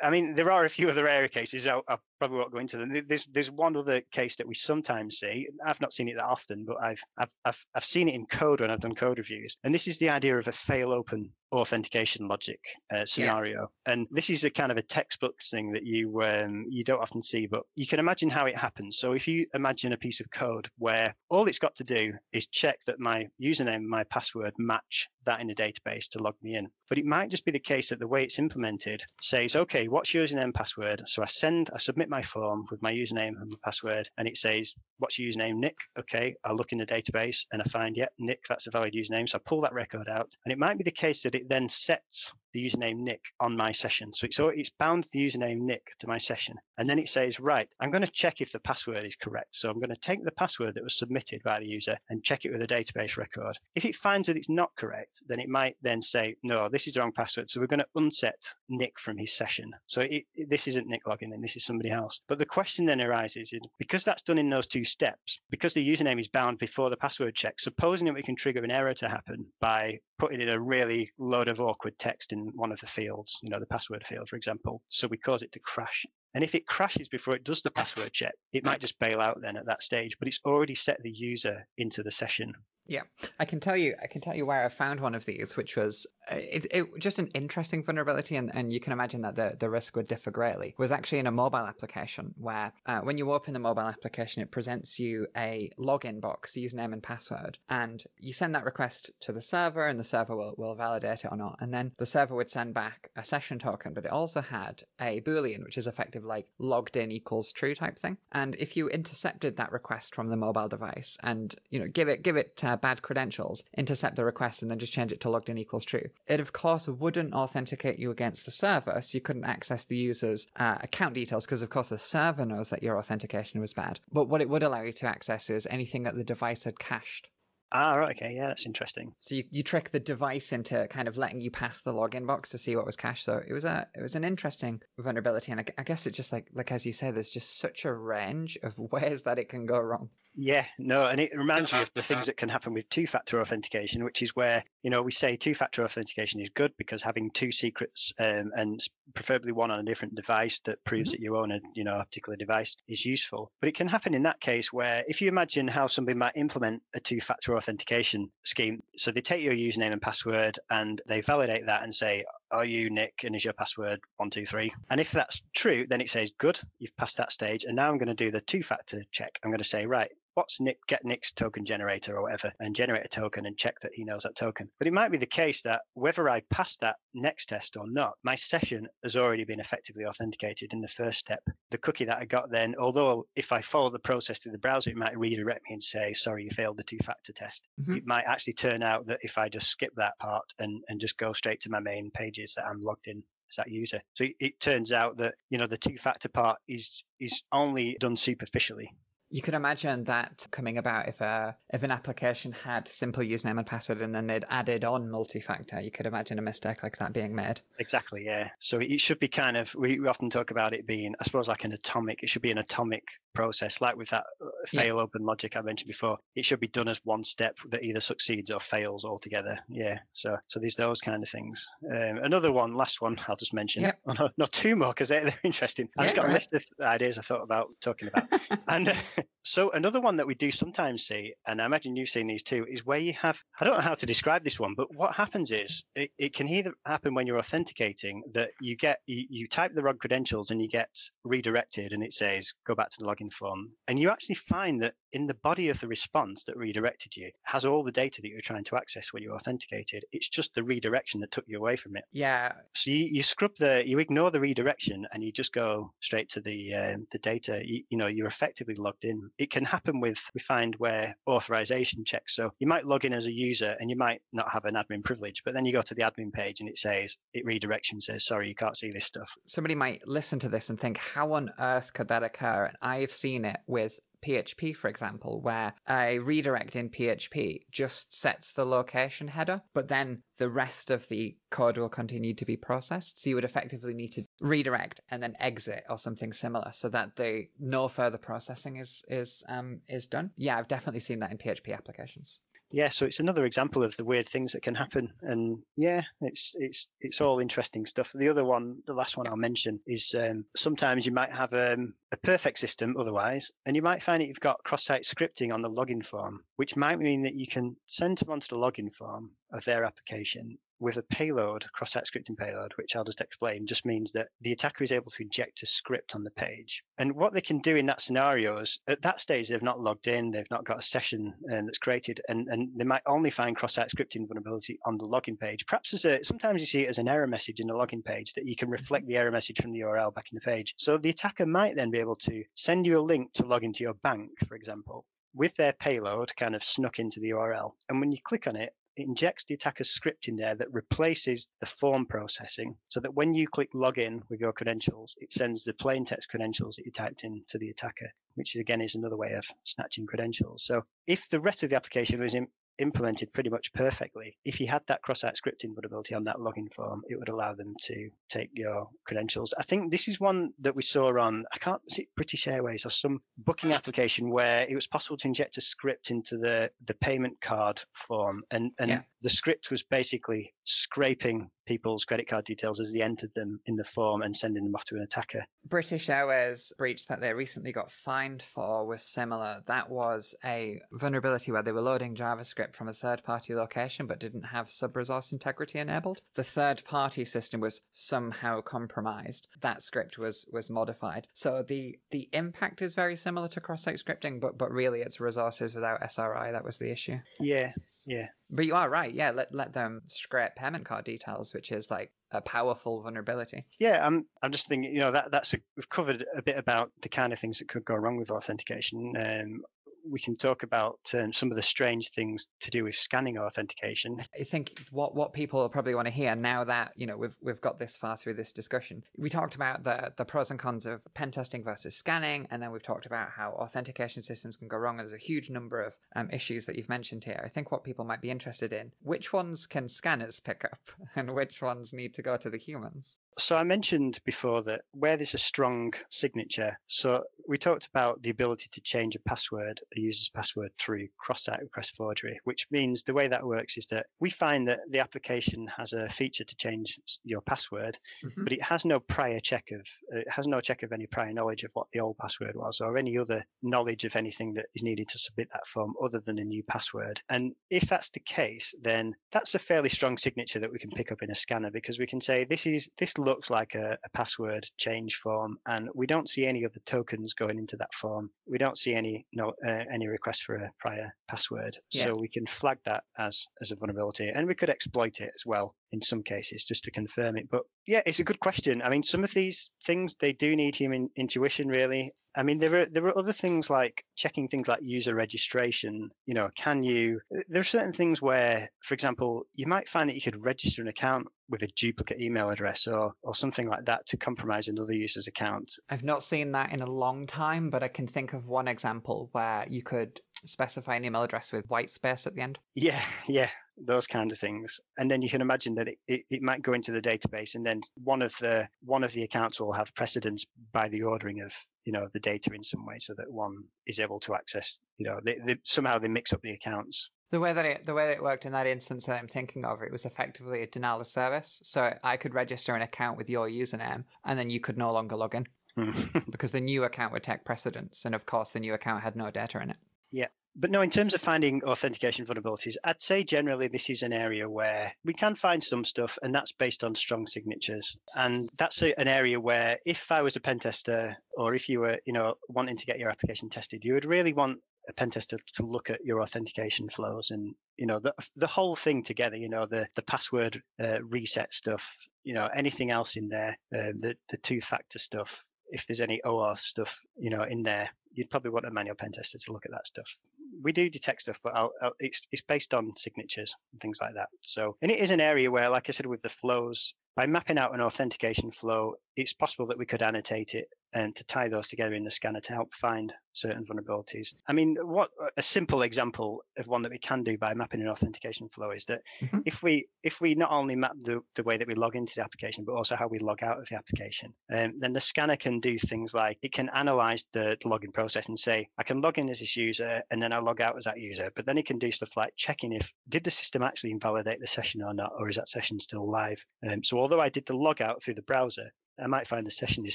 I 0.02 0.10
mean, 0.10 0.34
there 0.34 0.50
are 0.50 0.64
a 0.64 0.70
few 0.70 0.88
other 0.88 1.08
area 1.08 1.28
cases. 1.28 1.66
I, 1.66 1.80
I, 1.88 1.96
probably 2.18 2.38
won't 2.38 2.52
go 2.52 2.58
into 2.58 2.76
them. 2.76 3.02
There's 3.06 3.26
there's 3.26 3.50
one 3.50 3.76
other 3.76 4.00
case 4.12 4.36
that 4.36 4.48
we 4.48 4.54
sometimes 4.54 5.18
see. 5.18 5.48
I've 5.64 5.80
not 5.80 5.92
seen 5.92 6.08
it 6.08 6.16
that 6.16 6.24
often, 6.24 6.64
but 6.64 6.76
I've 6.80 7.02
I've 7.16 7.32
I've, 7.44 7.66
I've 7.74 7.84
seen 7.84 8.08
it 8.08 8.14
in 8.14 8.26
code 8.26 8.60
when 8.60 8.70
I've 8.70 8.80
done 8.80 8.94
code 8.94 9.18
reviews. 9.18 9.56
And 9.64 9.74
this 9.74 9.88
is 9.88 9.98
the 9.98 10.10
idea 10.10 10.38
of 10.38 10.48
a 10.48 10.52
fail 10.52 10.92
open 10.92 11.32
authentication 11.50 12.28
logic 12.28 12.60
uh, 12.94 13.06
scenario. 13.06 13.70
Yeah. 13.86 13.92
And 13.92 14.06
this 14.10 14.28
is 14.28 14.44
a 14.44 14.50
kind 14.50 14.70
of 14.70 14.76
a 14.76 14.82
textbook 14.82 15.40
thing 15.50 15.72
that 15.72 15.84
you 15.84 16.22
um, 16.22 16.66
you 16.68 16.84
don't 16.84 17.00
often 17.00 17.22
see, 17.22 17.46
but 17.46 17.62
you 17.74 17.86
can 17.86 18.00
imagine 18.00 18.30
how 18.30 18.46
it 18.46 18.56
happens. 18.56 18.98
So 18.98 19.12
if 19.12 19.28
you 19.28 19.46
imagine 19.54 19.92
a 19.92 19.98
piece 19.98 20.20
of 20.20 20.30
code 20.30 20.68
where 20.78 21.14
all 21.30 21.48
it's 21.48 21.58
got 21.58 21.76
to 21.76 21.84
do 21.84 22.14
is 22.32 22.46
check 22.46 22.78
that 22.86 23.00
my 23.00 23.28
username 23.42 23.76
and 23.76 23.88
my 23.88 24.04
password 24.04 24.54
match 24.58 25.08
that 25.24 25.40
in 25.40 25.50
a 25.50 25.54
database 25.54 26.08
to 26.10 26.22
log 26.22 26.34
me 26.42 26.56
in. 26.56 26.68
But 26.88 26.98
it 26.98 27.04
might 27.04 27.30
just 27.30 27.44
be 27.44 27.52
the 27.52 27.58
case 27.58 27.90
that 27.90 27.98
the 27.98 28.08
way 28.08 28.24
it's 28.24 28.38
implemented 28.38 29.02
says, 29.22 29.54
okay, 29.54 29.88
what's 29.88 30.12
your 30.12 30.24
username 30.24 30.44
and 30.44 30.54
password? 30.54 31.02
So 31.06 31.22
I 31.22 31.26
send, 31.26 31.70
I 31.72 31.78
submit 31.78 32.07
my 32.08 32.22
form 32.22 32.66
with 32.70 32.82
my 32.82 32.92
username 32.92 33.40
and 33.40 33.50
my 33.50 33.56
password, 33.64 34.08
and 34.18 34.26
it 34.26 34.36
says, 34.36 34.74
what's 34.98 35.18
your 35.18 35.30
username, 35.30 35.56
Nick? 35.56 35.76
Okay, 35.98 36.34
I 36.44 36.52
look 36.52 36.72
in 36.72 36.78
the 36.78 36.86
database 36.86 37.44
and 37.52 37.62
I 37.62 37.64
find, 37.66 37.96
yeah, 37.96 38.06
Nick, 38.18 38.40
that's 38.48 38.66
a 38.66 38.70
valid 38.70 38.94
username. 38.94 39.28
So 39.28 39.38
I 39.38 39.48
pull 39.48 39.60
that 39.62 39.72
record 39.72 40.08
out, 40.08 40.30
and 40.44 40.52
it 40.52 40.58
might 40.58 40.78
be 40.78 40.84
the 40.84 40.90
case 40.90 41.22
that 41.22 41.34
it 41.34 41.48
then 41.48 41.68
sets 41.68 42.32
the 42.52 42.64
username 42.64 42.98
Nick 42.98 43.20
on 43.40 43.56
my 43.56 43.72
session. 43.72 44.12
So 44.12 44.26
it's, 44.26 44.38
it's 44.40 44.70
bound 44.78 45.06
the 45.12 45.26
username 45.26 45.60
Nick 45.60 45.82
to 46.00 46.08
my 46.08 46.18
session. 46.18 46.56
And 46.76 46.88
then 46.88 46.98
it 46.98 47.08
says, 47.08 47.40
right, 47.40 47.68
I'm 47.80 47.90
going 47.90 48.04
to 48.04 48.10
check 48.10 48.40
if 48.40 48.52
the 48.52 48.60
password 48.60 49.04
is 49.04 49.16
correct. 49.16 49.54
So 49.54 49.70
I'm 49.70 49.80
going 49.80 49.90
to 49.90 49.96
take 49.96 50.24
the 50.24 50.32
password 50.32 50.74
that 50.74 50.84
was 50.84 50.98
submitted 50.98 51.42
by 51.42 51.60
the 51.60 51.66
user 51.66 51.98
and 52.08 52.24
check 52.24 52.44
it 52.44 52.52
with 52.52 52.62
a 52.62 52.66
database 52.66 53.16
record. 53.16 53.58
If 53.74 53.84
it 53.84 53.96
finds 53.96 54.26
that 54.26 54.36
it's 54.36 54.48
not 54.48 54.74
correct, 54.76 55.22
then 55.26 55.40
it 55.40 55.48
might 55.48 55.76
then 55.82 56.02
say, 56.02 56.36
no, 56.42 56.68
this 56.68 56.86
is 56.86 56.94
the 56.94 57.00
wrong 57.00 57.12
password. 57.12 57.50
So 57.50 57.60
we're 57.60 57.66
going 57.66 57.80
to 57.80 57.86
unset 57.94 58.42
Nick 58.68 58.98
from 58.98 59.16
his 59.16 59.36
session. 59.36 59.72
So 59.86 60.02
it, 60.02 60.24
it, 60.34 60.50
this 60.50 60.68
isn't 60.68 60.88
Nick 60.88 61.06
logging 61.06 61.32
in, 61.32 61.40
this 61.40 61.56
is 61.56 61.64
somebody 61.64 61.90
else. 61.90 62.20
But 62.28 62.38
the 62.38 62.46
question 62.46 62.86
then 62.86 63.00
arises 63.00 63.52
because 63.78 64.04
that's 64.04 64.22
done 64.22 64.38
in 64.38 64.50
those 64.50 64.66
two 64.66 64.84
steps, 64.84 65.40
because 65.50 65.74
the 65.74 65.86
username 65.86 66.20
is 66.20 66.28
bound 66.28 66.58
before 66.58 66.90
the 66.90 66.96
password 66.96 67.34
check, 67.34 67.60
supposing 67.60 68.06
that 68.06 68.14
we 68.14 68.22
can 68.22 68.36
trigger 68.36 68.62
an 68.62 68.70
error 68.70 68.94
to 68.94 69.08
happen 69.08 69.46
by 69.60 69.98
putting 70.18 70.40
in 70.40 70.48
a 70.48 70.60
really 70.60 71.12
load 71.18 71.48
of 71.48 71.60
awkward 71.60 71.98
text 71.98 72.32
in 72.32 72.37
one 72.54 72.72
of 72.72 72.80
the 72.80 72.86
fields, 72.86 73.38
you 73.42 73.50
know, 73.50 73.60
the 73.60 73.66
password 73.66 74.06
field, 74.06 74.28
for 74.28 74.36
example. 74.36 74.82
So 74.88 75.08
we 75.08 75.16
cause 75.16 75.42
it 75.42 75.52
to 75.52 75.60
crash. 75.60 76.06
And 76.34 76.44
if 76.44 76.54
it 76.54 76.66
crashes 76.66 77.08
before 77.08 77.34
it 77.34 77.44
does 77.44 77.62
the 77.62 77.70
password 77.70 78.12
check, 78.12 78.34
it 78.52 78.64
might 78.64 78.80
just 78.80 78.98
bail 78.98 79.20
out 79.20 79.40
then 79.40 79.56
at 79.56 79.66
that 79.66 79.82
stage, 79.82 80.16
but 80.18 80.28
it's 80.28 80.40
already 80.44 80.74
set 80.74 81.02
the 81.02 81.10
user 81.10 81.66
into 81.76 82.02
the 82.02 82.10
session. 82.10 82.54
Yeah, 82.88 83.02
I 83.38 83.44
can 83.44 83.60
tell 83.60 83.76
you, 83.76 83.94
I 84.02 84.06
can 84.06 84.22
tell 84.22 84.34
you 84.34 84.46
where 84.46 84.64
I 84.64 84.68
found 84.70 85.00
one 85.00 85.14
of 85.14 85.26
these, 85.26 85.58
which 85.58 85.76
was 85.76 86.06
uh, 86.32 86.36
it, 86.36 86.66
it, 86.70 86.86
just 86.98 87.18
an 87.18 87.26
interesting 87.34 87.84
vulnerability, 87.84 88.34
and, 88.34 88.50
and 88.54 88.72
you 88.72 88.80
can 88.80 88.94
imagine 88.94 89.20
that 89.22 89.36
the, 89.36 89.56
the 89.60 89.68
risk 89.68 89.94
would 89.94 90.08
differ 90.08 90.30
greatly. 90.30 90.74
Was 90.78 90.90
actually 90.90 91.18
in 91.18 91.26
a 91.26 91.30
mobile 91.30 91.58
application 91.58 92.34
where 92.38 92.72
uh, 92.86 93.00
when 93.00 93.18
you 93.18 93.30
open 93.30 93.52
the 93.52 93.58
mobile 93.58 93.82
application, 93.82 94.40
it 94.40 94.50
presents 94.50 94.98
you 94.98 95.26
a 95.36 95.70
login 95.78 96.18
box, 96.18 96.54
username 96.54 96.94
and 96.94 97.02
password, 97.02 97.58
and 97.68 98.02
you 98.18 98.32
send 98.32 98.54
that 98.54 98.64
request 98.64 99.10
to 99.20 99.32
the 99.32 99.42
server, 99.42 99.86
and 99.86 100.00
the 100.00 100.04
server 100.04 100.34
will, 100.34 100.54
will 100.56 100.74
validate 100.74 101.26
it 101.26 101.28
or 101.30 101.36
not, 101.36 101.58
and 101.60 101.74
then 101.74 101.92
the 101.98 102.06
server 102.06 102.34
would 102.34 102.50
send 102.50 102.72
back 102.72 103.10
a 103.16 103.22
session 103.22 103.58
token, 103.58 103.92
but 103.92 104.06
it 104.06 104.10
also 104.10 104.40
had 104.40 104.82
a 104.98 105.20
boolean, 105.20 105.62
which 105.62 105.76
is 105.76 105.86
effective 105.86 106.24
like 106.24 106.46
logged 106.58 106.96
in 106.96 107.12
equals 107.12 107.52
true 107.52 107.74
type 107.74 107.98
thing. 107.98 108.16
And 108.32 108.54
if 108.54 108.78
you 108.78 108.88
intercepted 108.88 109.58
that 109.58 109.72
request 109.72 110.14
from 110.14 110.30
the 110.30 110.36
mobile 110.36 110.68
device 110.68 111.18
and 111.22 111.54
you 111.68 111.78
know 111.80 111.86
give 111.86 112.08
it 112.08 112.22
give 112.22 112.36
it 112.36 112.58
uh, 112.64 112.77
bad 112.80 113.02
credentials, 113.02 113.64
intercept 113.76 114.16
the 114.16 114.24
request, 114.24 114.62
and 114.62 114.70
then 114.70 114.78
just 114.78 114.92
change 114.92 115.12
it 115.12 115.20
to 115.20 115.30
logged 115.30 115.48
in 115.48 115.58
equals 115.58 115.84
true. 115.84 116.08
It, 116.26 116.40
of 116.40 116.52
course, 116.52 116.88
wouldn't 116.88 117.34
authenticate 117.34 117.98
you 117.98 118.10
against 118.10 118.44
the 118.44 118.50
server, 118.50 119.00
so 119.02 119.16
you 119.16 119.20
couldn't 119.22 119.44
access 119.44 119.84
the 119.84 119.96
user's 119.96 120.48
uh, 120.56 120.78
account 120.80 121.14
details 121.14 121.46
because, 121.46 121.62
of 121.62 121.70
course, 121.70 121.88
the 121.88 121.98
server 121.98 122.44
knows 122.44 122.70
that 122.70 122.82
your 122.82 122.98
authentication 122.98 123.60
was 123.60 123.74
bad. 123.74 124.00
But 124.12 124.28
what 124.28 124.40
it 124.40 124.48
would 124.48 124.62
allow 124.62 124.82
you 124.82 124.92
to 124.92 125.06
access 125.06 125.50
is 125.50 125.66
anything 125.70 126.04
that 126.04 126.16
the 126.16 126.24
device 126.24 126.64
had 126.64 126.78
cached. 126.78 127.28
Ah, 127.70 127.94
right. 127.94 128.16
Okay. 128.16 128.34
Yeah, 128.34 128.48
that's 128.48 128.64
interesting. 128.64 129.12
So 129.20 129.34
you, 129.34 129.44
you 129.50 129.62
trick 129.62 129.90
the 129.90 130.00
device 130.00 130.52
into 130.52 130.86
kind 130.88 131.06
of 131.06 131.18
letting 131.18 131.40
you 131.40 131.50
pass 131.50 131.82
the 131.82 131.92
login 131.92 132.26
box 132.26 132.48
to 132.50 132.58
see 132.58 132.74
what 132.74 132.86
was 132.86 132.96
cached. 132.96 133.24
So 133.24 133.42
it 133.46 133.52
was 133.52 133.64
a 133.64 133.86
it 133.94 134.00
was 134.00 134.14
an 134.14 134.24
interesting 134.24 134.80
vulnerability, 134.98 135.52
and 135.52 135.60
I, 135.60 135.64
I 135.76 135.82
guess 135.82 136.06
it's 136.06 136.16
just 136.16 136.32
like 136.32 136.48
like 136.54 136.72
as 136.72 136.86
you 136.86 136.92
say, 136.92 137.10
there's 137.10 137.30
just 137.30 137.58
such 137.58 137.84
a 137.84 137.92
range 137.92 138.56
of 138.62 138.78
ways 138.92 139.22
that 139.22 139.38
it 139.38 139.48
can 139.48 139.66
go 139.66 139.78
wrong. 139.78 140.08
Yeah, 140.40 140.66
no, 140.78 141.04
and 141.04 141.20
it 141.20 141.36
reminds 141.36 141.72
me 141.72 141.82
of 141.82 141.90
the 141.94 142.02
things 142.02 142.26
that 142.26 142.36
can 142.36 142.48
happen 142.48 142.72
with 142.72 142.88
two-factor 142.88 143.40
authentication, 143.40 144.04
which 144.04 144.22
is 144.22 144.36
where 144.36 144.62
you 144.84 144.90
know 144.90 145.02
we 145.02 145.10
say 145.10 145.34
two-factor 145.34 145.82
authentication 145.82 146.40
is 146.40 146.48
good 146.54 146.72
because 146.78 147.02
having 147.02 147.32
two 147.32 147.50
secrets 147.50 148.12
um, 148.20 148.52
and 148.56 148.80
preferably 149.14 149.50
one 149.50 149.72
on 149.72 149.80
a 149.80 149.82
different 149.82 150.14
device 150.14 150.60
that 150.60 150.84
proves 150.84 151.10
mm-hmm. 151.10 151.16
that 151.16 151.24
you 151.24 151.36
own 151.36 151.50
a 151.50 151.58
you 151.74 151.82
know 151.82 151.98
a 151.98 152.04
particular 152.04 152.36
device 152.36 152.76
is 152.86 153.04
useful. 153.04 153.50
But 153.60 153.68
it 153.68 153.74
can 153.74 153.88
happen 153.88 154.14
in 154.14 154.22
that 154.22 154.40
case 154.40 154.72
where 154.72 155.02
if 155.08 155.20
you 155.20 155.26
imagine 155.26 155.66
how 155.66 155.88
somebody 155.88 156.16
might 156.16 156.36
implement 156.36 156.84
a 156.94 157.00
two-factor 157.00 157.56
authentication 157.56 158.30
scheme, 158.44 158.84
so 158.96 159.10
they 159.10 159.22
take 159.22 159.42
your 159.42 159.54
username 159.54 159.92
and 159.92 160.00
password 160.00 160.60
and 160.70 161.02
they 161.08 161.20
validate 161.20 161.66
that 161.66 161.82
and 161.82 161.92
say, 161.92 162.24
are 162.52 162.64
you 162.64 162.90
Nick 162.90 163.24
and 163.24 163.34
is 163.34 163.44
your 163.44 163.54
password 163.54 163.98
one 164.18 164.30
two 164.30 164.46
three? 164.46 164.72
And 164.88 165.00
if 165.00 165.10
that's 165.10 165.42
true, 165.52 165.84
then 165.88 166.00
it 166.00 166.10
says 166.10 166.30
good, 166.38 166.60
you've 166.78 166.96
passed 166.96 167.16
that 167.16 167.32
stage, 167.32 167.64
and 167.64 167.74
now 167.74 167.90
I'm 167.90 167.98
going 167.98 168.06
to 168.06 168.14
do 168.14 168.30
the 168.30 168.40
two-factor 168.40 169.02
check. 169.10 169.40
I'm 169.42 169.50
going 169.50 169.58
to 169.58 169.64
say 169.64 169.84
right, 169.84 170.12
what's 170.34 170.60
Nick 170.60 170.78
get 170.86 171.04
Nick's 171.04 171.32
token 171.32 171.64
generator 171.64 172.16
or 172.16 172.22
whatever 172.22 172.52
and 172.60 172.74
generate 172.74 173.04
a 173.04 173.08
token 173.08 173.46
and 173.46 173.56
check 173.56 173.74
that 173.80 173.92
he 173.94 174.04
knows 174.04 174.22
that 174.22 174.36
token. 174.36 174.70
But 174.78 174.86
it 174.86 174.92
might 174.92 175.10
be 175.10 175.18
the 175.18 175.26
case 175.26 175.62
that 175.62 175.82
whether 175.94 176.28
I 176.28 176.42
pass 176.50 176.76
that 176.78 176.96
next 177.14 177.46
test 177.46 177.76
or 177.76 177.86
not, 177.88 178.12
my 178.22 178.34
session 178.34 178.88
has 179.02 179.16
already 179.16 179.44
been 179.44 179.60
effectively 179.60 180.04
authenticated 180.04 180.72
in 180.72 180.80
the 180.80 180.88
first 180.88 181.18
step. 181.18 181.42
The 181.70 181.78
cookie 181.78 182.04
that 182.04 182.18
I 182.18 182.24
got 182.24 182.50
then, 182.50 182.74
although 182.78 183.26
if 183.34 183.52
I 183.52 183.62
follow 183.62 183.90
the 183.90 183.98
process 183.98 184.38
to 184.40 184.50
the 184.50 184.58
browser, 184.58 184.90
it 184.90 184.96
might 184.96 185.18
redirect 185.18 185.62
me 185.68 185.74
and 185.74 185.82
say, 185.82 186.12
sorry, 186.12 186.44
you 186.44 186.50
failed 186.50 186.76
the 186.76 186.84
two-factor 186.84 187.32
test. 187.32 187.66
Mm-hmm. 187.80 187.96
It 187.96 188.06
might 188.06 188.24
actually 188.26 188.54
turn 188.54 188.82
out 188.82 189.06
that 189.06 189.20
if 189.22 189.38
I 189.38 189.48
just 189.48 189.68
skip 189.68 189.92
that 189.96 190.18
part 190.18 190.44
and, 190.58 190.82
and 190.88 191.00
just 191.00 191.18
go 191.18 191.32
straight 191.32 191.60
to 191.62 191.70
my 191.70 191.80
main 191.80 192.10
pages 192.12 192.54
that 192.56 192.66
I'm 192.66 192.80
logged 192.80 193.06
in 193.06 193.22
as 193.50 193.56
that 193.56 193.70
user. 193.70 194.00
So 194.14 194.24
it, 194.24 194.34
it, 194.40 194.60
turns 194.60 194.92
out 194.92 195.16
that 195.18 195.34
you 195.50 195.58
know 195.58 195.66
the 195.66 195.76
two-factor 195.76 196.28
part 196.28 196.58
is 196.68 197.02
is 197.18 197.42
only 197.52 197.96
done 197.98 198.16
superficially. 198.16 198.94
You 199.30 199.42
could 199.42 199.54
imagine 199.54 200.04
that 200.04 200.46
coming 200.50 200.78
about 200.78 201.08
if 201.08 201.20
a 201.20 201.56
if 201.72 201.82
an 201.82 201.90
application 201.90 202.52
had 202.52 202.88
simple 202.88 203.22
username 203.22 203.58
and 203.58 203.66
password 203.66 204.00
and 204.00 204.14
then 204.14 204.26
they'd 204.26 204.44
added 204.48 204.84
on 204.84 205.10
multi-factor. 205.10 205.80
You 205.80 205.90
could 205.90 206.06
imagine 206.06 206.38
a 206.38 206.42
mistake 206.42 206.82
like 206.82 206.98
that 206.98 207.12
being 207.12 207.34
made. 207.34 207.60
Exactly, 207.78 208.24
yeah. 208.24 208.48
So 208.58 208.78
it 208.78 209.00
should 209.00 209.18
be 209.18 209.28
kind 209.28 209.56
of 209.56 209.74
we, 209.74 209.98
we 210.00 210.08
often 210.08 210.30
talk 210.30 210.50
about 210.50 210.72
it 210.72 210.86
being, 210.86 211.14
I 211.20 211.24
suppose, 211.24 211.48
like 211.48 211.64
an 211.64 211.72
atomic. 211.72 212.22
It 212.22 212.30
should 212.30 212.42
be 212.42 212.50
an 212.50 212.58
atomic 212.58 213.04
process, 213.34 213.80
like 213.80 213.96
with 213.96 214.08
that 214.10 214.24
uh, 214.42 214.48
fail 214.66 214.96
yeah. 214.96 215.02
open 215.02 215.24
logic 215.24 215.56
I 215.56 215.60
mentioned 215.60 215.88
before. 215.88 216.18
It 216.34 216.44
should 216.44 216.60
be 216.60 216.68
done 216.68 216.88
as 216.88 217.00
one 217.04 217.24
step 217.24 217.56
that 217.68 217.84
either 217.84 218.00
succeeds 218.00 218.50
or 218.50 218.60
fails 218.60 219.04
altogether. 219.04 219.58
Yeah. 219.68 219.98
So 220.12 220.36
so 220.46 220.58
there's 220.58 220.76
those 220.76 221.00
kind 221.00 221.22
of 221.22 221.28
things. 221.28 221.68
Um, 221.84 222.18
another 222.22 222.50
one, 222.50 222.74
last 222.74 223.00
one, 223.00 223.18
I'll 223.28 223.36
just 223.36 223.54
mention. 223.54 223.82
Yep. 223.82 223.98
Oh, 224.08 224.14
no, 224.14 224.28
not 224.38 224.52
two 224.52 224.74
more 224.74 224.88
because 224.88 225.10
they're, 225.10 225.24
they're 225.24 225.40
interesting. 225.44 225.90
I've 225.98 226.06
just 226.06 226.16
got 226.16 226.26
right. 226.26 226.30
a 226.30 226.38
list 226.38 226.54
of 226.54 226.62
ideas 226.80 227.18
I 227.18 227.22
thought 227.22 227.42
about 227.42 227.68
talking 227.82 228.08
about. 228.08 228.40
and 228.68 228.94
uh, 229.18 229.22
so 229.48 229.70
another 229.70 230.00
one 230.00 230.16
that 230.16 230.26
we 230.26 230.34
do 230.34 230.50
sometimes 230.50 231.06
see, 231.06 231.34
and 231.46 231.60
I 231.60 231.66
imagine 231.66 231.96
you've 231.96 232.08
seen 232.08 232.26
these 232.26 232.42
too, 232.42 232.66
is 232.68 232.84
where 232.84 232.98
you 232.98 233.14
have 233.14 233.42
I 233.58 233.64
don't 233.64 233.76
know 233.76 233.82
how 233.82 233.94
to 233.94 234.06
describe 234.06 234.44
this 234.44 234.60
one, 234.60 234.74
but 234.74 234.94
what 234.94 235.14
happens 235.14 235.52
is 235.52 235.84
it, 235.94 236.10
it 236.18 236.34
can 236.34 236.48
either 236.48 236.72
happen 236.84 237.14
when 237.14 237.26
you're 237.26 237.38
authenticating 237.38 238.22
that 238.34 238.50
you 238.60 238.76
get 238.76 239.00
you, 239.06 239.24
you 239.28 239.48
type 239.48 239.74
the 239.74 239.82
wrong 239.82 239.98
credentials 239.98 240.50
and 240.50 240.60
you 240.60 240.68
get 240.68 240.90
redirected 241.24 241.92
and 241.92 242.02
it 242.02 242.12
says 242.12 242.52
go 242.66 242.74
back 242.74 242.90
to 242.90 242.96
the 243.00 243.06
login 243.06 243.32
form. 243.32 243.70
And 243.86 243.98
you 243.98 244.10
actually 244.10 244.36
find 244.36 244.82
that 244.82 244.94
in 245.12 245.26
the 245.26 245.34
body 245.34 245.70
of 245.70 245.80
the 245.80 245.88
response 245.88 246.44
that 246.44 246.56
redirected 246.56 247.16
you 247.16 247.30
has 247.42 247.64
all 247.64 247.82
the 247.82 247.92
data 247.92 248.20
that 248.20 248.28
you're 248.28 248.40
trying 248.40 248.64
to 248.64 248.76
access 248.76 249.12
when 249.12 249.22
you're 249.22 249.34
authenticated. 249.34 250.04
It's 250.12 250.28
just 250.28 250.54
the 250.54 250.62
redirection 250.62 251.20
that 251.20 251.30
took 251.30 251.44
you 251.46 251.58
away 251.58 251.76
from 251.76 251.96
it. 251.96 252.04
Yeah. 252.12 252.52
So 252.74 252.90
you, 252.90 253.06
you 253.10 253.22
scrub 253.22 253.56
the 253.56 253.86
you 253.86 253.98
ignore 253.98 254.30
the 254.30 254.40
redirection 254.40 255.06
and 255.12 255.22
you 255.22 255.32
just 255.32 255.52
go 255.52 255.92
straight 256.00 256.30
to 256.30 256.40
the 256.40 256.74
um, 256.74 257.06
the 257.12 257.18
data. 257.18 257.62
You, 257.64 257.84
you 257.88 257.96
know 257.96 258.06
you're 258.06 258.26
effectively 258.26 258.74
logged 258.74 259.04
in. 259.04 259.30
It 259.38 259.50
can 259.50 259.64
happen 259.64 260.00
with 260.00 260.18
we 260.34 260.40
find 260.40 260.74
where 260.76 261.16
authorization 261.28 262.04
checks. 262.04 262.34
So 262.34 262.52
you 262.58 262.66
might 262.66 262.86
log 262.86 263.04
in 263.04 263.12
as 263.12 263.26
a 263.26 263.32
user 263.32 263.76
and 263.78 263.90
you 263.90 263.96
might 263.96 264.20
not 264.32 264.50
have 264.52 264.64
an 264.64 264.74
admin 264.74 265.04
privilege, 265.04 265.42
but 265.44 265.54
then 265.54 265.64
you 265.64 265.72
go 265.72 265.82
to 265.82 265.94
the 265.94 266.02
admin 266.02 266.32
page 266.32 266.60
and 266.60 266.68
it 266.68 266.78
says 266.78 267.16
it 267.32 267.44
redirection 267.44 268.00
says 268.00 268.24
sorry 268.24 268.48
you 268.48 268.54
can't 268.54 268.76
see 268.76 268.90
this 268.90 269.04
stuff. 269.04 269.36
Somebody 269.46 269.74
might 269.74 270.06
listen 270.06 270.38
to 270.40 270.48
this 270.48 270.70
and 270.70 270.78
think 270.78 270.98
how 270.98 271.32
on 271.32 271.50
earth 271.58 271.92
could 271.92 272.08
that 272.08 272.22
occur? 272.22 272.66
And 272.66 272.76
I've 272.82 273.12
seen 273.12 273.44
it 273.44 273.58
with 273.66 273.98
PHP, 274.24 274.76
for 274.76 274.88
example, 274.88 275.40
where 275.40 275.74
a 275.88 276.18
redirect 276.18 276.76
in 276.76 276.90
PHP 276.90 277.62
just 277.70 278.18
sets 278.18 278.52
the 278.52 278.64
location 278.64 279.28
header, 279.28 279.62
but 279.74 279.88
then 279.88 280.22
the 280.38 280.48
rest 280.48 280.90
of 280.90 281.08
the 281.08 281.36
code 281.50 281.78
will 281.78 281.88
continue 281.88 282.34
to 282.34 282.44
be 282.44 282.56
processed. 282.56 283.22
So 283.22 283.30
you 283.30 283.36
would 283.36 283.44
effectively 283.44 283.94
need 283.94 284.12
to 284.12 284.24
redirect 284.40 285.00
and 285.10 285.22
then 285.22 285.36
exit 285.40 285.84
or 285.88 285.98
something 285.98 286.32
similar 286.32 286.70
so 286.72 286.88
that 286.90 287.16
the 287.16 287.46
no 287.58 287.88
further 287.88 288.18
processing 288.18 288.76
is 288.76 289.02
is 289.08 289.42
um 289.48 289.80
is 289.88 290.06
done. 290.06 290.30
Yeah, 290.36 290.58
I've 290.58 290.68
definitely 290.68 291.00
seen 291.00 291.20
that 291.20 291.30
in 291.30 291.38
PHP 291.38 291.74
applications 291.74 292.38
yeah, 292.70 292.90
so 292.90 293.06
it's 293.06 293.20
another 293.20 293.44
example 293.46 293.82
of 293.82 293.96
the 293.96 294.04
weird 294.04 294.28
things 294.28 294.52
that 294.52 294.62
can 294.62 294.74
happen, 294.74 295.12
and 295.22 295.62
yeah, 295.76 296.02
it's 296.20 296.54
it's 296.58 296.88
it's 297.00 297.20
all 297.20 297.38
interesting 297.38 297.86
stuff. 297.86 298.12
The 298.14 298.28
other 298.28 298.44
one, 298.44 298.82
the 298.86 298.92
last 298.92 299.16
one 299.16 299.26
I'll 299.26 299.36
mention, 299.36 299.80
is 299.86 300.14
um, 300.18 300.44
sometimes 300.54 301.06
you 301.06 301.12
might 301.12 301.32
have 301.32 301.54
um, 301.54 301.94
a 302.12 302.16
perfect 302.18 302.58
system 302.58 302.96
otherwise, 302.98 303.50
and 303.64 303.74
you 303.74 303.82
might 303.82 304.02
find 304.02 304.20
that 304.20 304.26
you've 304.26 304.40
got 304.40 304.62
cross-site 304.64 305.04
scripting 305.04 305.52
on 305.52 305.62
the 305.62 305.70
login 305.70 306.04
form, 306.04 306.44
which 306.56 306.76
might 306.76 306.98
mean 306.98 307.22
that 307.22 307.34
you 307.34 307.46
can 307.46 307.76
send 307.86 308.18
them 308.18 308.30
onto 308.30 308.48
the 308.48 308.60
login 308.60 308.92
form 308.92 309.30
of 309.50 309.64
their 309.64 309.84
application 309.84 310.58
with 310.80 310.96
a 310.96 311.02
payload, 311.02 311.70
cross-site 311.72 312.04
scripting 312.04 312.36
payload, 312.36 312.72
which 312.76 312.94
I'll 312.94 313.04
just 313.04 313.20
explain, 313.20 313.66
just 313.66 313.86
means 313.86 314.12
that 314.12 314.28
the 314.40 314.52
attacker 314.52 314.84
is 314.84 314.92
able 314.92 315.10
to 315.10 315.22
inject 315.22 315.62
a 315.62 315.66
script 315.66 316.14
on 316.14 316.24
the 316.24 316.30
page. 316.30 316.82
And 316.98 317.14
what 317.14 317.32
they 317.32 317.40
can 317.40 317.58
do 317.58 317.76
in 317.76 317.86
that 317.86 318.00
scenario 318.00 318.58
is 318.58 318.80
at 318.86 319.02
that 319.02 319.20
stage, 319.20 319.48
they've 319.48 319.62
not 319.62 319.80
logged 319.80 320.06
in, 320.06 320.30
they've 320.30 320.50
not 320.50 320.64
got 320.64 320.78
a 320.78 320.82
session 320.82 321.34
um, 321.52 321.66
that's 321.66 321.78
created, 321.78 322.20
and, 322.28 322.48
and 322.48 322.70
they 322.76 322.84
might 322.84 323.02
only 323.06 323.30
find 323.30 323.56
cross-site 323.56 323.90
scripting 323.90 324.26
vulnerability 324.26 324.78
on 324.84 324.98
the 324.98 325.04
login 325.04 325.38
page. 325.38 325.66
Perhaps 325.66 325.94
as 325.94 326.04
a, 326.04 326.24
sometimes 326.24 326.60
you 326.60 326.66
see 326.66 326.84
it 326.84 326.88
as 326.88 326.98
an 326.98 327.08
error 327.08 327.26
message 327.26 327.60
in 327.60 327.66
the 327.66 327.74
login 327.74 328.04
page 328.04 328.32
that 328.34 328.46
you 328.46 328.56
can 328.56 328.70
reflect 328.70 329.06
the 329.06 329.16
error 329.16 329.30
message 329.30 329.60
from 329.60 329.72
the 329.72 329.80
URL 329.80 330.14
back 330.14 330.26
in 330.30 330.36
the 330.36 330.40
page. 330.40 330.74
So 330.76 330.98
the 330.98 331.10
attacker 331.10 331.46
might 331.46 331.76
then 331.76 331.90
be 331.90 331.98
able 331.98 332.16
to 332.16 332.44
send 332.54 332.86
you 332.86 332.98
a 332.98 333.02
link 333.02 333.32
to 333.34 333.46
log 333.46 333.64
into 333.64 333.82
your 333.82 333.94
bank, 333.94 334.30
for 334.46 334.54
example, 334.54 335.04
with 335.34 335.54
their 335.56 335.72
payload 335.72 336.34
kind 336.36 336.54
of 336.54 336.64
snuck 336.64 336.98
into 336.98 337.20
the 337.20 337.30
URL. 337.30 337.72
And 337.88 338.00
when 338.00 338.12
you 338.12 338.18
click 338.24 338.46
on 338.46 338.56
it, 338.56 338.72
it 338.98 339.06
injects 339.06 339.44
the 339.44 339.54
attacker's 339.54 339.90
script 339.90 340.26
in 340.26 340.36
there 340.36 340.56
that 340.56 340.72
replaces 340.72 341.48
the 341.60 341.66
form 341.66 342.04
processing 342.04 342.76
so 342.88 342.98
that 342.98 343.14
when 343.14 343.32
you 343.32 343.46
click 343.46 343.72
login 343.72 344.22
with 344.28 344.40
your 344.40 344.52
credentials, 344.52 345.14
it 345.18 345.32
sends 345.32 345.62
the 345.62 345.72
plain 345.72 346.04
text 346.04 346.28
credentials 346.28 346.76
that 346.76 346.84
you 346.84 346.90
typed 346.90 347.22
in 347.22 347.42
to 347.46 347.58
the 347.58 347.70
attacker, 347.70 348.10
which 348.34 348.56
again 348.56 348.80
is 348.80 348.96
another 348.96 349.16
way 349.16 349.32
of 349.34 349.46
snatching 349.62 350.06
credentials. 350.06 350.64
So 350.64 350.82
if 351.06 351.28
the 351.28 351.40
rest 351.40 351.62
of 351.62 351.70
the 351.70 351.76
application 351.76 352.20
was 352.20 352.34
in, 352.34 352.48
implemented 352.78 353.32
pretty 353.32 353.50
much 353.50 353.72
perfectly. 353.72 354.36
If 354.44 354.60
you 354.60 354.66
had 354.66 354.82
that 354.88 355.02
cross-site 355.02 355.34
scripting 355.34 355.74
vulnerability 355.74 356.14
on 356.14 356.24
that 356.24 356.36
login 356.36 356.72
form, 356.72 357.02
it 357.08 357.18
would 357.18 357.28
allow 357.28 357.54
them 357.54 357.74
to 357.82 358.10
take 358.28 358.50
your 358.54 358.88
credentials. 359.04 359.54
I 359.58 359.62
think 359.62 359.90
this 359.90 360.08
is 360.08 360.20
one 360.20 360.52
that 360.60 360.76
we 360.76 360.82
saw 360.82 361.18
on, 361.18 361.44
I 361.52 361.58
can't 361.58 361.80
see 361.90 362.08
British 362.16 362.46
Airways 362.46 362.86
or 362.86 362.90
some 362.90 363.20
booking 363.36 363.72
application 363.72 364.30
where 364.30 364.66
it 364.68 364.74
was 364.74 364.86
possible 364.86 365.16
to 365.18 365.28
inject 365.28 365.56
a 365.56 365.60
script 365.60 366.10
into 366.10 366.38
the, 366.38 366.70
the 366.84 366.94
payment 366.94 367.40
card 367.40 367.82
form. 367.92 368.44
And, 368.50 368.72
and 368.78 368.90
yeah. 368.90 369.02
the 369.22 369.30
script 369.30 369.70
was 369.70 369.82
basically 369.82 370.54
scraping 370.64 371.50
people's 371.66 372.04
credit 372.04 372.28
card 372.28 372.44
details 372.44 372.80
as 372.80 372.92
they 372.92 373.02
entered 373.02 373.32
them 373.34 373.60
in 373.66 373.76
the 373.76 373.84
form 373.84 374.22
and 374.22 374.34
sending 374.34 374.64
them 374.64 374.74
off 374.74 374.84
to 374.86 374.96
an 374.96 375.02
attacker. 375.02 375.44
British 375.68 376.08
Airways 376.08 376.72
breach 376.78 377.06
that 377.06 377.20
they 377.20 377.32
recently 377.32 377.72
got 377.72 377.90
fined 377.90 378.42
for 378.42 378.86
was 378.86 379.02
similar. 379.02 379.62
That 379.66 379.90
was 379.90 380.34
a 380.44 380.80
vulnerability 380.92 381.52
where 381.52 381.62
they 381.62 381.72
were 381.72 381.80
loading 381.80 382.14
JavaScript 382.14 382.74
from 382.74 382.88
a 382.88 382.92
third 382.92 383.22
party 383.24 383.54
location 383.54 384.06
but 384.06 384.20
didn't 384.20 384.44
have 384.44 384.70
sub 384.70 384.96
resource 384.96 385.32
integrity 385.32 385.78
enabled. 385.78 386.20
The 386.34 386.44
third 386.44 386.84
party 386.84 387.24
system 387.24 387.60
was 387.60 387.80
somehow 387.92 388.60
compromised. 388.60 389.48
That 389.60 389.82
script 389.82 390.18
was 390.18 390.46
was 390.52 390.70
modified. 390.70 391.28
So 391.34 391.62
the 391.66 391.98
the 392.10 392.28
impact 392.32 392.82
is 392.82 392.94
very 392.94 393.16
similar 393.16 393.48
to 393.48 393.60
cross 393.60 393.82
site 393.82 393.96
scripting, 393.96 394.40
but 394.40 394.58
but 394.58 394.70
really 394.70 395.00
it's 395.00 395.20
resources 395.20 395.74
without 395.74 396.02
SRI. 396.02 396.52
That 396.52 396.64
was 396.64 396.78
the 396.78 396.90
issue. 396.90 397.18
Yeah. 397.40 397.72
Yeah. 398.08 398.28
But 398.50 398.64
you 398.64 398.74
are 398.74 398.88
right. 398.88 399.12
Yeah, 399.12 399.30
let 399.30 399.54
let 399.54 399.74
them 399.74 400.00
scrape 400.06 400.54
payment 400.56 400.86
card 400.86 401.04
details, 401.04 401.52
which 401.52 401.70
is 401.70 401.90
like 401.90 402.10
a 402.30 402.40
powerful 402.40 403.02
vulnerability. 403.02 403.64
Yeah, 403.78 404.04
I'm 404.04 404.26
I'm 404.42 404.52
just 404.52 404.68
thinking, 404.68 404.92
you 404.92 405.00
know, 405.00 405.12
that 405.12 405.30
that's 405.30 405.54
a, 405.54 405.58
we've 405.76 405.88
covered 405.88 406.24
a 406.36 406.42
bit 406.42 406.58
about 406.58 406.90
the 407.00 407.08
kind 407.08 407.32
of 407.32 407.38
things 407.38 407.58
that 407.58 407.68
could 407.68 407.84
go 407.84 407.94
wrong 407.94 408.16
with 408.16 408.30
authentication. 408.30 409.14
Um, 409.16 409.62
we 410.10 410.20
can 410.20 410.36
talk 410.36 410.62
about 410.62 410.98
um, 411.14 411.32
some 411.32 411.50
of 411.50 411.56
the 411.56 411.62
strange 411.62 412.10
things 412.10 412.48
to 412.60 412.70
do 412.70 412.84
with 412.84 412.94
scanning 412.94 413.38
authentication. 413.38 414.20
I 414.38 414.44
think 414.44 414.86
what 414.90 415.14
what 415.14 415.32
people 415.32 415.68
probably 415.68 415.94
want 415.94 416.06
to 416.06 416.12
hear 416.12 416.34
now 416.34 416.64
that 416.64 416.92
you 416.96 417.06
know 417.06 417.16
we've 417.16 417.36
we've 417.40 417.60
got 417.60 417.78
this 417.78 417.96
far 417.96 418.16
through 418.16 418.34
this 418.34 418.52
discussion. 418.52 419.04
We 419.16 419.30
talked 419.30 419.54
about 419.54 419.84
the 419.84 420.12
the 420.16 420.24
pros 420.24 420.50
and 420.50 420.58
cons 420.58 420.86
of 420.86 421.02
pen 421.14 421.30
testing 421.30 421.62
versus 421.64 421.96
scanning, 421.96 422.46
and 422.50 422.62
then 422.62 422.72
we've 422.72 422.82
talked 422.82 423.06
about 423.06 423.30
how 423.30 423.52
authentication 423.52 424.22
systems 424.22 424.56
can 424.56 424.68
go 424.68 424.76
wrong. 424.76 424.98
And 424.98 425.08
there's 425.08 425.20
a 425.20 425.24
huge 425.24 425.50
number 425.50 425.80
of 425.80 425.94
um, 426.16 426.30
issues 426.30 426.66
that 426.66 426.76
you've 426.76 426.88
mentioned 426.88 427.24
here. 427.24 427.42
I 427.44 427.48
think 427.48 427.70
what 427.70 427.84
people 427.84 428.04
might 428.04 428.22
be 428.22 428.30
interested 428.30 428.72
in 428.72 428.92
which 429.02 429.32
ones 429.32 429.66
can 429.66 429.88
scanners 429.88 430.40
pick 430.40 430.64
up, 430.64 430.80
and 431.16 431.34
which 431.34 431.62
ones 431.62 431.92
need 431.92 432.14
to 432.14 432.22
go 432.22 432.36
to 432.36 432.50
the 432.50 432.58
humans. 432.58 433.18
So 433.38 433.56
I 433.56 433.64
mentioned 433.64 434.18
before 434.24 434.62
that 434.64 434.82
where 434.92 435.16
there's 435.16 435.34
a 435.34 435.38
strong 435.38 435.94
signature, 436.10 436.78
so 436.86 437.24
we 437.46 437.56
talked 437.56 437.86
about 437.86 438.22
the 438.22 438.30
ability 438.30 438.66
to 438.72 438.80
change 438.80 439.16
a 439.16 439.20
password, 439.20 439.80
a 439.96 440.00
user's 440.00 440.28
password 440.28 440.70
through 440.78 441.08
cross-site 441.16 441.60
request 441.60 441.96
forgery, 441.96 442.38
which 442.44 442.66
means 442.70 443.02
the 443.02 443.14
way 443.14 443.28
that 443.28 443.46
works 443.46 443.78
is 443.78 443.86
that 443.86 444.06
we 444.20 444.28
find 444.28 444.68
that 444.68 444.80
the 444.90 444.98
application 444.98 445.66
has 445.74 445.92
a 445.92 446.08
feature 446.08 446.44
to 446.44 446.56
change 446.56 447.00
your 447.24 447.40
password, 447.40 447.98
mm-hmm. 448.24 448.44
but 448.44 448.52
it 448.52 448.62
has 448.62 448.84
no 448.84 449.00
prior 449.00 449.40
check 449.40 449.70
of 449.72 449.86
it 450.10 450.28
has 450.30 450.46
no 450.46 450.60
check 450.60 450.82
of 450.82 450.92
any 450.92 451.06
prior 451.06 451.32
knowledge 451.32 451.64
of 451.64 451.70
what 451.74 451.86
the 451.92 452.00
old 452.00 452.18
password 452.18 452.54
was 452.54 452.80
or 452.80 452.98
any 452.98 453.16
other 453.18 453.44
knowledge 453.62 454.04
of 454.04 454.16
anything 454.16 454.54
that 454.54 454.66
is 454.74 454.82
needed 454.82 455.08
to 455.08 455.18
submit 455.18 455.48
that 455.52 455.66
form 455.66 455.94
other 456.02 456.20
than 456.20 456.38
a 456.38 456.44
new 456.44 456.62
password. 456.64 457.22
And 457.28 457.54
if 457.70 457.88
that's 457.88 458.10
the 458.10 458.20
case, 458.20 458.74
then 458.82 459.14
that's 459.32 459.54
a 459.54 459.58
fairly 459.58 459.88
strong 459.88 460.18
signature 460.18 460.60
that 460.60 460.72
we 460.72 460.78
can 460.78 460.90
pick 460.90 461.12
up 461.12 461.22
in 461.22 461.30
a 461.30 461.34
scanner 461.34 461.70
because 461.70 461.98
we 461.98 462.06
can 462.06 462.20
say 462.20 462.44
this 462.44 462.66
is 462.66 462.90
this 462.98 463.16
looks 463.28 463.50
like 463.50 463.74
a, 463.74 463.98
a, 464.04 464.10
password 464.14 464.66
change 464.78 465.16
form, 465.16 465.58
and 465.66 465.88
we 465.94 466.06
don't 466.06 466.28
see 466.28 466.46
any 466.46 466.64
other 466.64 466.80
tokens 466.86 467.34
going 467.34 467.58
into 467.58 467.76
that 467.76 467.92
form. 467.94 468.30
We 468.46 468.58
don't 468.58 468.78
see 468.78 468.94
any 468.94 469.26
no 469.32 469.52
uh, 469.66 469.84
any 469.92 470.06
request 470.08 470.42
for 470.44 470.56
a 470.56 470.70
prior 470.78 471.14
password, 471.28 471.76
yeah. 471.92 472.04
so 472.04 472.16
we 472.16 472.28
can 472.28 472.44
flag 472.60 472.78
that 472.84 473.04
as 473.18 473.46
as 473.60 473.70
a 473.70 473.76
vulnerability, 473.76 474.28
and 474.34 474.46
we 474.46 474.54
could 474.54 474.70
exploit 474.70 475.20
it 475.20 475.30
as 475.34 475.44
well 475.46 475.74
in 475.92 476.02
some 476.02 476.22
cases 476.22 476.64
just 476.64 476.84
to 476.84 476.90
confirm 476.90 477.36
it. 477.36 477.48
But 477.50 477.62
yeah, 477.86 478.02
it's 478.04 478.20
a 478.20 478.24
good 478.24 478.40
question. 478.40 478.82
I 478.82 478.90
mean, 478.90 479.02
some 479.02 479.24
of 479.24 479.32
these 479.32 479.70
things 479.84 480.16
they 480.20 480.32
do 480.32 480.54
need 480.54 480.76
human 480.76 481.10
intuition, 481.16 481.68
really. 481.68 482.12
I 482.36 482.42
mean, 482.42 482.58
there 482.58 482.82
are 482.82 482.86
there 482.90 483.06
are 483.06 483.18
other 483.18 483.32
things 483.32 483.70
like 483.70 484.04
checking 484.16 484.48
things 484.48 484.68
like 484.68 484.80
user 484.82 485.14
registration. 485.14 486.10
You 486.26 486.34
know, 486.34 486.50
can 486.54 486.82
you? 486.84 487.20
There 487.48 487.60
are 487.60 487.64
certain 487.64 487.92
things 487.92 488.20
where, 488.22 488.70
for 488.82 488.94
example, 488.94 489.44
you 489.54 489.66
might 489.66 489.88
find 489.88 490.08
that 490.08 490.14
you 490.14 490.22
could 490.22 490.44
register 490.44 490.82
an 490.82 490.88
account 490.88 491.28
with 491.48 491.62
a 491.62 491.68
duplicate 491.68 492.20
email 492.20 492.50
address 492.50 492.86
or 492.86 493.12
or 493.22 493.34
something 493.34 493.68
like 493.68 493.86
that 493.86 494.06
to 494.08 494.16
compromise 494.16 494.68
another 494.68 494.92
user's 494.92 495.26
account. 495.26 495.72
I've 495.88 496.04
not 496.04 496.22
seen 496.22 496.52
that 496.52 496.72
in 496.72 496.80
a 496.80 496.90
long 496.90 497.24
time, 497.24 497.70
but 497.70 497.82
I 497.82 497.88
can 497.88 498.06
think 498.06 498.34
of 498.34 498.46
one 498.46 498.68
example 498.68 499.30
where 499.32 499.66
you 499.68 499.82
could 499.82 500.20
specify 500.44 500.94
an 500.94 501.04
email 501.04 501.22
address 501.22 501.50
with 501.50 501.68
white 501.68 501.90
space 501.90 502.26
at 502.26 502.34
the 502.34 502.42
end. 502.42 502.58
Yeah, 502.74 503.02
yeah 503.26 503.50
those 503.84 504.06
kind 504.06 504.32
of 504.32 504.38
things 504.38 504.80
and 504.98 505.10
then 505.10 505.22
you 505.22 505.28
can 505.28 505.40
imagine 505.40 505.74
that 505.74 505.88
it, 505.88 505.98
it, 506.08 506.22
it, 506.30 506.42
might 506.42 506.62
go 506.62 506.72
into 506.72 506.92
the 506.92 507.00
database 507.00 507.54
and 507.54 507.64
then 507.64 507.80
one 508.02 508.22
of 508.22 508.34
the 508.40 508.68
one 508.84 509.04
of 509.04 509.12
the 509.12 509.22
accounts 509.22 509.60
will 509.60 509.72
have 509.72 509.94
precedence 509.94 510.44
by 510.72 510.88
the 510.88 511.02
ordering 511.02 511.40
of 511.40 511.52
you 511.84 511.92
know 511.92 512.08
the 512.12 512.20
data 512.20 512.50
in 512.52 512.62
some 512.62 512.84
way 512.84 512.98
so 512.98 513.14
that 513.14 513.30
one 513.30 513.62
is 513.86 514.00
able 514.00 514.18
to 514.20 514.34
access 514.34 514.80
you 514.96 515.06
know 515.06 515.20
they, 515.24 515.38
they, 515.44 515.56
somehow 515.64 515.98
they 515.98 516.08
mix 516.08 516.32
up 516.32 516.42
the 516.42 516.52
accounts 516.52 517.10
the 517.30 517.40
way 517.40 517.52
that 517.52 517.64
it 517.64 517.84
the 517.84 517.94
way 517.94 518.06
that 518.06 518.16
it 518.16 518.22
worked 518.22 518.46
in 518.46 518.52
that 518.52 518.66
instance 518.66 519.04
that 519.04 519.18
I'm 519.18 519.28
thinking 519.28 519.64
of, 519.64 519.82
it 519.82 519.92
was 519.92 520.06
effectively 520.06 520.62
a 520.62 520.66
denial 520.66 521.00
of 521.00 521.06
service. 521.06 521.60
So 521.62 521.92
I 522.02 522.16
could 522.16 522.34
register 522.34 522.74
an 522.74 522.80
account 522.80 523.18
with 523.18 523.28
your 523.28 523.50
username, 523.50 524.04
and 524.24 524.38
then 524.38 524.48
you 524.48 524.60
could 524.60 524.78
no 524.78 524.92
longer 524.92 525.14
log 525.14 525.34
in 525.34 525.46
hmm. 525.76 525.90
because 526.30 526.52
the 526.52 526.60
new 526.60 526.84
account 526.84 527.12
would 527.12 527.22
take 527.22 527.44
precedence, 527.44 528.06
and 528.06 528.14
of 528.14 528.24
course 528.24 528.50
the 528.50 528.60
new 528.60 528.72
account 528.72 529.02
had 529.02 529.14
no 529.14 529.30
data 529.30 529.60
in 529.60 529.70
it. 529.70 529.76
Yeah, 530.10 530.28
but 530.60 530.72
no, 530.72 530.80
in 530.80 530.90
terms 530.90 531.14
of 531.14 531.20
finding 531.20 531.62
authentication 531.62 532.26
vulnerabilities, 532.26 532.74
I'd 532.82 533.00
say 533.00 533.22
generally 533.22 533.68
this 533.68 533.90
is 533.90 534.02
an 534.02 534.12
area 534.12 534.50
where 534.50 534.92
we 535.04 535.14
can 535.14 535.36
find 535.36 535.62
some 535.62 535.84
stuff, 535.84 536.18
and 536.20 536.34
that's 536.34 536.50
based 536.50 536.82
on 536.82 536.96
strong 536.96 537.28
signatures. 537.28 537.96
And 538.16 538.50
that's 538.58 538.82
a, 538.82 538.98
an 538.98 539.06
area 539.06 539.38
where, 539.38 539.78
if 539.86 540.10
I 540.10 540.22
was 540.22 540.34
a 540.34 540.40
pen 540.40 540.58
tester, 540.58 541.16
or 541.36 541.54
if 541.54 541.68
you 541.68 541.78
were, 541.80 541.98
you 542.04 542.12
know, 542.12 542.34
wanting 542.48 542.76
to 542.76 542.86
get 542.86 542.98
your 542.98 543.08
application 543.08 543.50
tested, 543.50 543.84
you 543.84 543.94
would 543.94 544.04
really 544.04 544.32
want 544.32 544.58
a 544.88 544.92
pen 544.92 545.10
tester 545.10 545.38
to 545.54 545.64
look 545.64 545.90
at 545.90 546.04
your 546.04 546.22
authentication 546.22 546.88
flows 546.88 547.30
and 547.30 547.54
you 547.76 547.86
know 547.86 547.98
the 547.98 548.14
the 548.36 548.46
whole 548.46 548.74
thing 548.74 549.04
together. 549.04 549.36
You 549.36 549.48
know, 549.48 549.66
the 549.66 549.86
the 549.94 550.02
password 550.02 550.60
uh, 550.82 550.98
reset 551.04 551.54
stuff. 551.54 552.08
You 552.24 552.34
know, 552.34 552.48
anything 552.52 552.90
else 552.90 553.16
in 553.16 553.28
there, 553.28 553.56
uh, 553.72 553.92
the 553.96 554.16
the 554.28 554.38
two 554.38 554.60
factor 554.60 554.98
stuff. 554.98 555.44
If 555.70 555.86
there's 555.86 556.00
any 556.00 556.20
OAuth 556.24 556.60
stuff, 556.60 556.98
you 557.16 557.30
know, 557.30 557.42
in 557.42 557.62
there, 557.62 557.90
you'd 558.12 558.30
probably 558.30 558.50
want 558.50 558.66
a 558.66 558.70
manual 558.70 558.96
pen 558.96 559.12
tester 559.12 559.38
to 559.38 559.52
look 559.52 559.66
at 559.66 559.72
that 559.72 559.86
stuff 559.86 560.18
we 560.62 560.72
do 560.72 560.90
detect 560.90 561.22
stuff, 561.22 561.38
but 561.42 561.54
I'll, 561.54 561.72
I'll, 561.82 561.92
it's 561.98 562.22
it's 562.32 562.42
based 562.42 562.74
on 562.74 562.92
signatures 562.96 563.54
and 563.72 563.80
things 563.80 563.98
like 564.00 564.14
that. 564.14 564.28
So, 564.42 564.76
and 564.82 564.90
it 564.90 564.98
is 565.00 565.10
an 565.10 565.20
area 565.20 565.50
where, 565.50 565.68
like 565.68 565.88
I 565.88 565.92
said, 565.92 566.06
with 566.06 566.22
the 566.22 566.28
flows, 566.28 566.94
by 567.18 567.26
mapping 567.26 567.58
out 567.58 567.74
an 567.74 567.80
authentication 567.80 568.52
flow, 568.52 568.94
it's 569.16 569.32
possible 569.32 569.66
that 569.66 569.76
we 569.76 569.84
could 569.84 570.02
annotate 570.02 570.54
it 570.54 570.68
and 570.94 571.14
to 571.16 571.24
tie 571.24 571.48
those 571.48 571.68
together 571.68 571.94
in 571.94 572.04
the 572.04 572.10
scanner 572.10 572.40
to 572.40 572.52
help 572.54 572.72
find 572.72 573.12
certain 573.32 573.64
vulnerabilities. 573.64 574.34
I 574.46 574.52
mean, 574.52 574.76
what 574.80 575.10
a 575.36 575.42
simple 575.42 575.82
example 575.82 576.42
of 576.56 576.66
one 576.66 576.82
that 576.82 576.92
we 576.92 576.98
can 576.98 577.24
do 577.24 577.36
by 577.36 577.52
mapping 577.54 577.82
an 577.82 577.88
authentication 577.88 578.48
flow 578.48 578.70
is 578.70 578.84
that 578.86 579.02
mm-hmm. 579.20 579.40
if 579.44 579.62
we 579.62 579.86
if 580.02 580.20
we 580.20 580.34
not 580.34 580.50
only 580.50 580.76
map 580.76 580.92
the, 581.02 581.20
the 581.36 581.42
way 581.42 581.56
that 581.56 581.68
we 581.68 581.74
log 581.74 581.94
into 581.94 582.14
the 582.14 582.22
application, 582.22 582.64
but 582.64 582.72
also 582.72 582.96
how 582.96 583.06
we 583.06 583.18
log 583.18 583.42
out 583.42 583.58
of 583.58 583.68
the 583.68 583.76
application, 583.76 584.32
um, 584.52 584.74
then 584.78 584.92
the 584.92 585.00
scanner 585.00 585.36
can 585.36 585.60
do 585.60 585.78
things 585.78 586.14
like 586.14 586.38
it 586.42 586.52
can 586.52 586.70
analyze 586.74 587.24
the, 587.32 587.56
the 587.62 587.68
login 587.68 587.92
process 587.92 588.28
and 588.28 588.38
say, 588.38 588.68
I 588.78 588.82
can 588.82 589.02
log 589.02 589.18
in 589.18 589.28
as 589.28 589.40
this 589.40 589.56
user 589.56 590.02
and 590.10 590.22
then 590.22 590.32
I 590.32 590.38
log 590.38 590.60
out 590.60 590.76
as 590.78 590.84
that 590.84 590.98
user. 590.98 591.30
But 591.34 591.44
then 591.44 591.58
it 591.58 591.66
can 591.66 591.78
do 591.78 591.90
stuff 591.90 592.16
like 592.16 592.32
checking 592.36 592.72
if 592.72 592.92
did 593.08 593.24
the 593.24 593.30
system 593.30 593.62
actually 593.62 593.90
invalidate 593.90 594.40
the 594.40 594.46
session 594.46 594.82
or 594.82 594.94
not, 594.94 595.12
or 595.18 595.28
is 595.28 595.36
that 595.36 595.48
session 595.48 595.80
still 595.80 596.08
live? 596.08 596.44
Um, 596.68 596.82
so 596.82 596.98
although 597.08 597.22
I 597.22 597.30
did 597.30 597.46
the 597.46 597.54
logout 597.54 598.02
through 598.02 598.14
the 598.14 598.22
browser, 598.22 598.70
I 599.02 599.06
might 599.06 599.26
find 599.26 599.46
the 599.46 599.50
session 599.50 599.86
is 599.86 599.94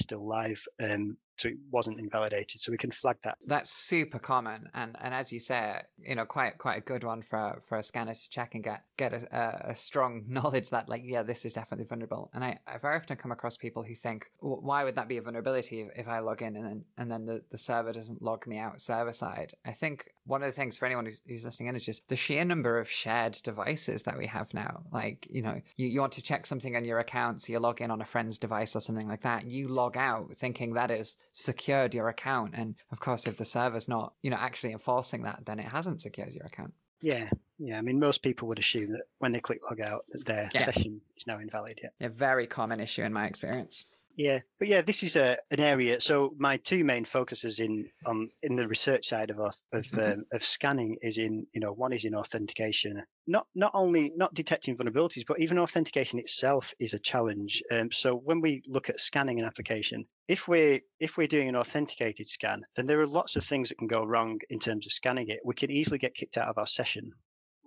still 0.00 0.26
live. 0.26 0.66
Um, 0.82 1.16
so 1.36 1.48
it 1.48 1.56
wasn't 1.70 1.98
invalidated. 1.98 2.60
So 2.60 2.70
we 2.70 2.78
can 2.78 2.90
flag 2.90 3.16
that. 3.24 3.38
That's 3.46 3.70
super 3.70 4.18
common, 4.18 4.68
and 4.74 4.96
and 5.00 5.14
as 5.14 5.32
you 5.32 5.40
say, 5.40 5.82
you 5.98 6.14
know, 6.14 6.24
quite 6.24 6.58
quite 6.58 6.78
a 6.78 6.80
good 6.80 7.04
one 7.04 7.22
for 7.22 7.60
for 7.68 7.78
a 7.78 7.82
scanner 7.82 8.14
to 8.14 8.30
check 8.30 8.54
and 8.54 8.62
get 8.62 8.84
get 8.96 9.12
a, 9.12 9.70
a 9.70 9.76
strong 9.76 10.24
knowledge 10.28 10.70
that 10.70 10.88
like 10.88 11.02
yeah, 11.04 11.22
this 11.22 11.44
is 11.44 11.52
definitely 11.52 11.86
vulnerable. 11.86 12.30
And 12.34 12.44
I 12.44 12.58
I 12.66 12.78
very 12.78 12.96
often 12.96 13.16
come 13.16 13.32
across 13.32 13.56
people 13.56 13.82
who 13.82 13.94
think, 13.94 14.26
why 14.40 14.84
would 14.84 14.96
that 14.96 15.08
be 15.08 15.16
a 15.16 15.22
vulnerability 15.22 15.88
if, 15.96 16.08
I 16.08 16.20
log 16.20 16.42
in 16.42 16.56
and 16.56 16.64
then 16.64 16.84
and 16.98 17.10
then 17.10 17.26
the, 17.26 17.42
the 17.50 17.58
server 17.58 17.92
doesn't 17.92 18.22
log 18.22 18.46
me 18.46 18.58
out 18.58 18.80
server 18.80 19.12
side? 19.12 19.54
I 19.64 19.72
think 19.72 20.10
one 20.26 20.42
of 20.42 20.46
the 20.46 20.52
things 20.52 20.78
for 20.78 20.86
anyone 20.86 21.06
who's, 21.06 21.22
who's 21.26 21.44
listening 21.44 21.68
in 21.68 21.76
is 21.76 21.84
just 21.84 22.08
the 22.08 22.16
sheer 22.16 22.44
number 22.44 22.78
of 22.78 22.90
shared 22.90 23.38
devices 23.42 24.02
that 24.02 24.16
we 24.16 24.26
have 24.26 24.54
now. 24.54 24.82
Like 24.92 25.26
you 25.30 25.42
know, 25.42 25.60
you, 25.76 25.88
you 25.88 26.00
want 26.00 26.12
to 26.12 26.22
check 26.22 26.46
something 26.46 26.76
on 26.76 26.84
your 26.84 27.00
account, 27.00 27.42
so 27.42 27.52
you 27.52 27.58
log 27.58 27.80
in 27.80 27.90
on 27.90 28.00
a 28.00 28.06
friend's 28.06 28.38
device 28.38 28.76
or 28.76 28.80
something 28.80 29.08
like 29.08 29.22
that. 29.22 29.46
You 29.46 29.68
log 29.68 29.96
out 29.96 30.36
thinking 30.36 30.74
that 30.74 30.90
is 30.90 31.16
secured 31.34 31.94
your 31.94 32.08
account. 32.08 32.54
And 32.54 32.76
of 32.90 33.00
course, 33.00 33.26
if 33.26 33.36
the 33.36 33.44
server's 33.44 33.88
not, 33.88 34.14
you 34.22 34.30
know, 34.30 34.36
actually 34.38 34.72
enforcing 34.72 35.24
that, 35.24 35.44
then 35.44 35.58
it 35.58 35.66
hasn't 35.66 36.00
secured 36.00 36.32
your 36.32 36.46
account. 36.46 36.72
Yeah, 37.02 37.28
yeah. 37.58 37.76
I 37.76 37.82
mean, 37.82 37.98
most 37.98 38.22
people 38.22 38.48
would 38.48 38.58
assume 38.58 38.92
that 38.92 39.02
when 39.18 39.32
they 39.32 39.40
click 39.40 39.60
log 39.68 39.80
out, 39.80 40.06
that 40.12 40.24
their 40.24 40.48
yeah. 40.54 40.64
session 40.64 41.02
is 41.16 41.26
now 41.26 41.38
invalid. 41.38 41.80
Yeah. 41.82 42.06
A 42.06 42.08
very 42.08 42.46
common 42.46 42.80
issue 42.80 43.02
in 43.02 43.12
my 43.12 43.26
experience. 43.26 43.86
Yeah, 44.16 44.40
but 44.58 44.68
yeah, 44.68 44.82
this 44.82 45.02
is 45.02 45.16
a 45.16 45.38
an 45.50 45.60
area. 45.60 46.00
So 46.00 46.34
my 46.38 46.58
two 46.58 46.84
main 46.84 47.04
focuses 47.04 47.58
in 47.58 47.88
on 48.06 48.30
in 48.42 48.54
the 48.54 48.68
research 48.68 49.08
side 49.08 49.30
of 49.30 49.38
of 49.38 49.54
mm-hmm. 49.72 50.00
um, 50.00 50.24
of 50.32 50.44
scanning 50.44 50.98
is 51.02 51.18
in 51.18 51.46
you 51.52 51.60
know 51.60 51.72
one 51.72 51.92
is 51.92 52.04
in 52.04 52.14
authentication. 52.14 53.02
Not 53.26 53.46
not 53.54 53.72
only 53.74 54.12
not 54.14 54.34
detecting 54.34 54.76
vulnerabilities, 54.76 55.26
but 55.26 55.40
even 55.40 55.58
authentication 55.58 56.20
itself 56.20 56.74
is 56.78 56.94
a 56.94 56.98
challenge. 56.98 57.62
Um, 57.72 57.90
so 57.90 58.14
when 58.14 58.40
we 58.40 58.62
look 58.66 58.88
at 58.88 59.00
scanning 59.00 59.40
an 59.40 59.46
application, 59.46 60.06
if 60.28 60.46
we're 60.46 60.80
if 61.00 61.16
we're 61.16 61.26
doing 61.26 61.48
an 61.48 61.56
authenticated 61.56 62.28
scan, 62.28 62.62
then 62.76 62.86
there 62.86 63.00
are 63.00 63.06
lots 63.06 63.34
of 63.34 63.44
things 63.44 63.70
that 63.70 63.78
can 63.78 63.88
go 63.88 64.04
wrong 64.04 64.38
in 64.48 64.60
terms 64.60 64.86
of 64.86 64.92
scanning 64.92 65.28
it. 65.28 65.40
We 65.44 65.54
could 65.54 65.72
easily 65.72 65.98
get 65.98 66.14
kicked 66.14 66.38
out 66.38 66.48
of 66.48 66.58
our 66.58 66.66
session 66.66 67.12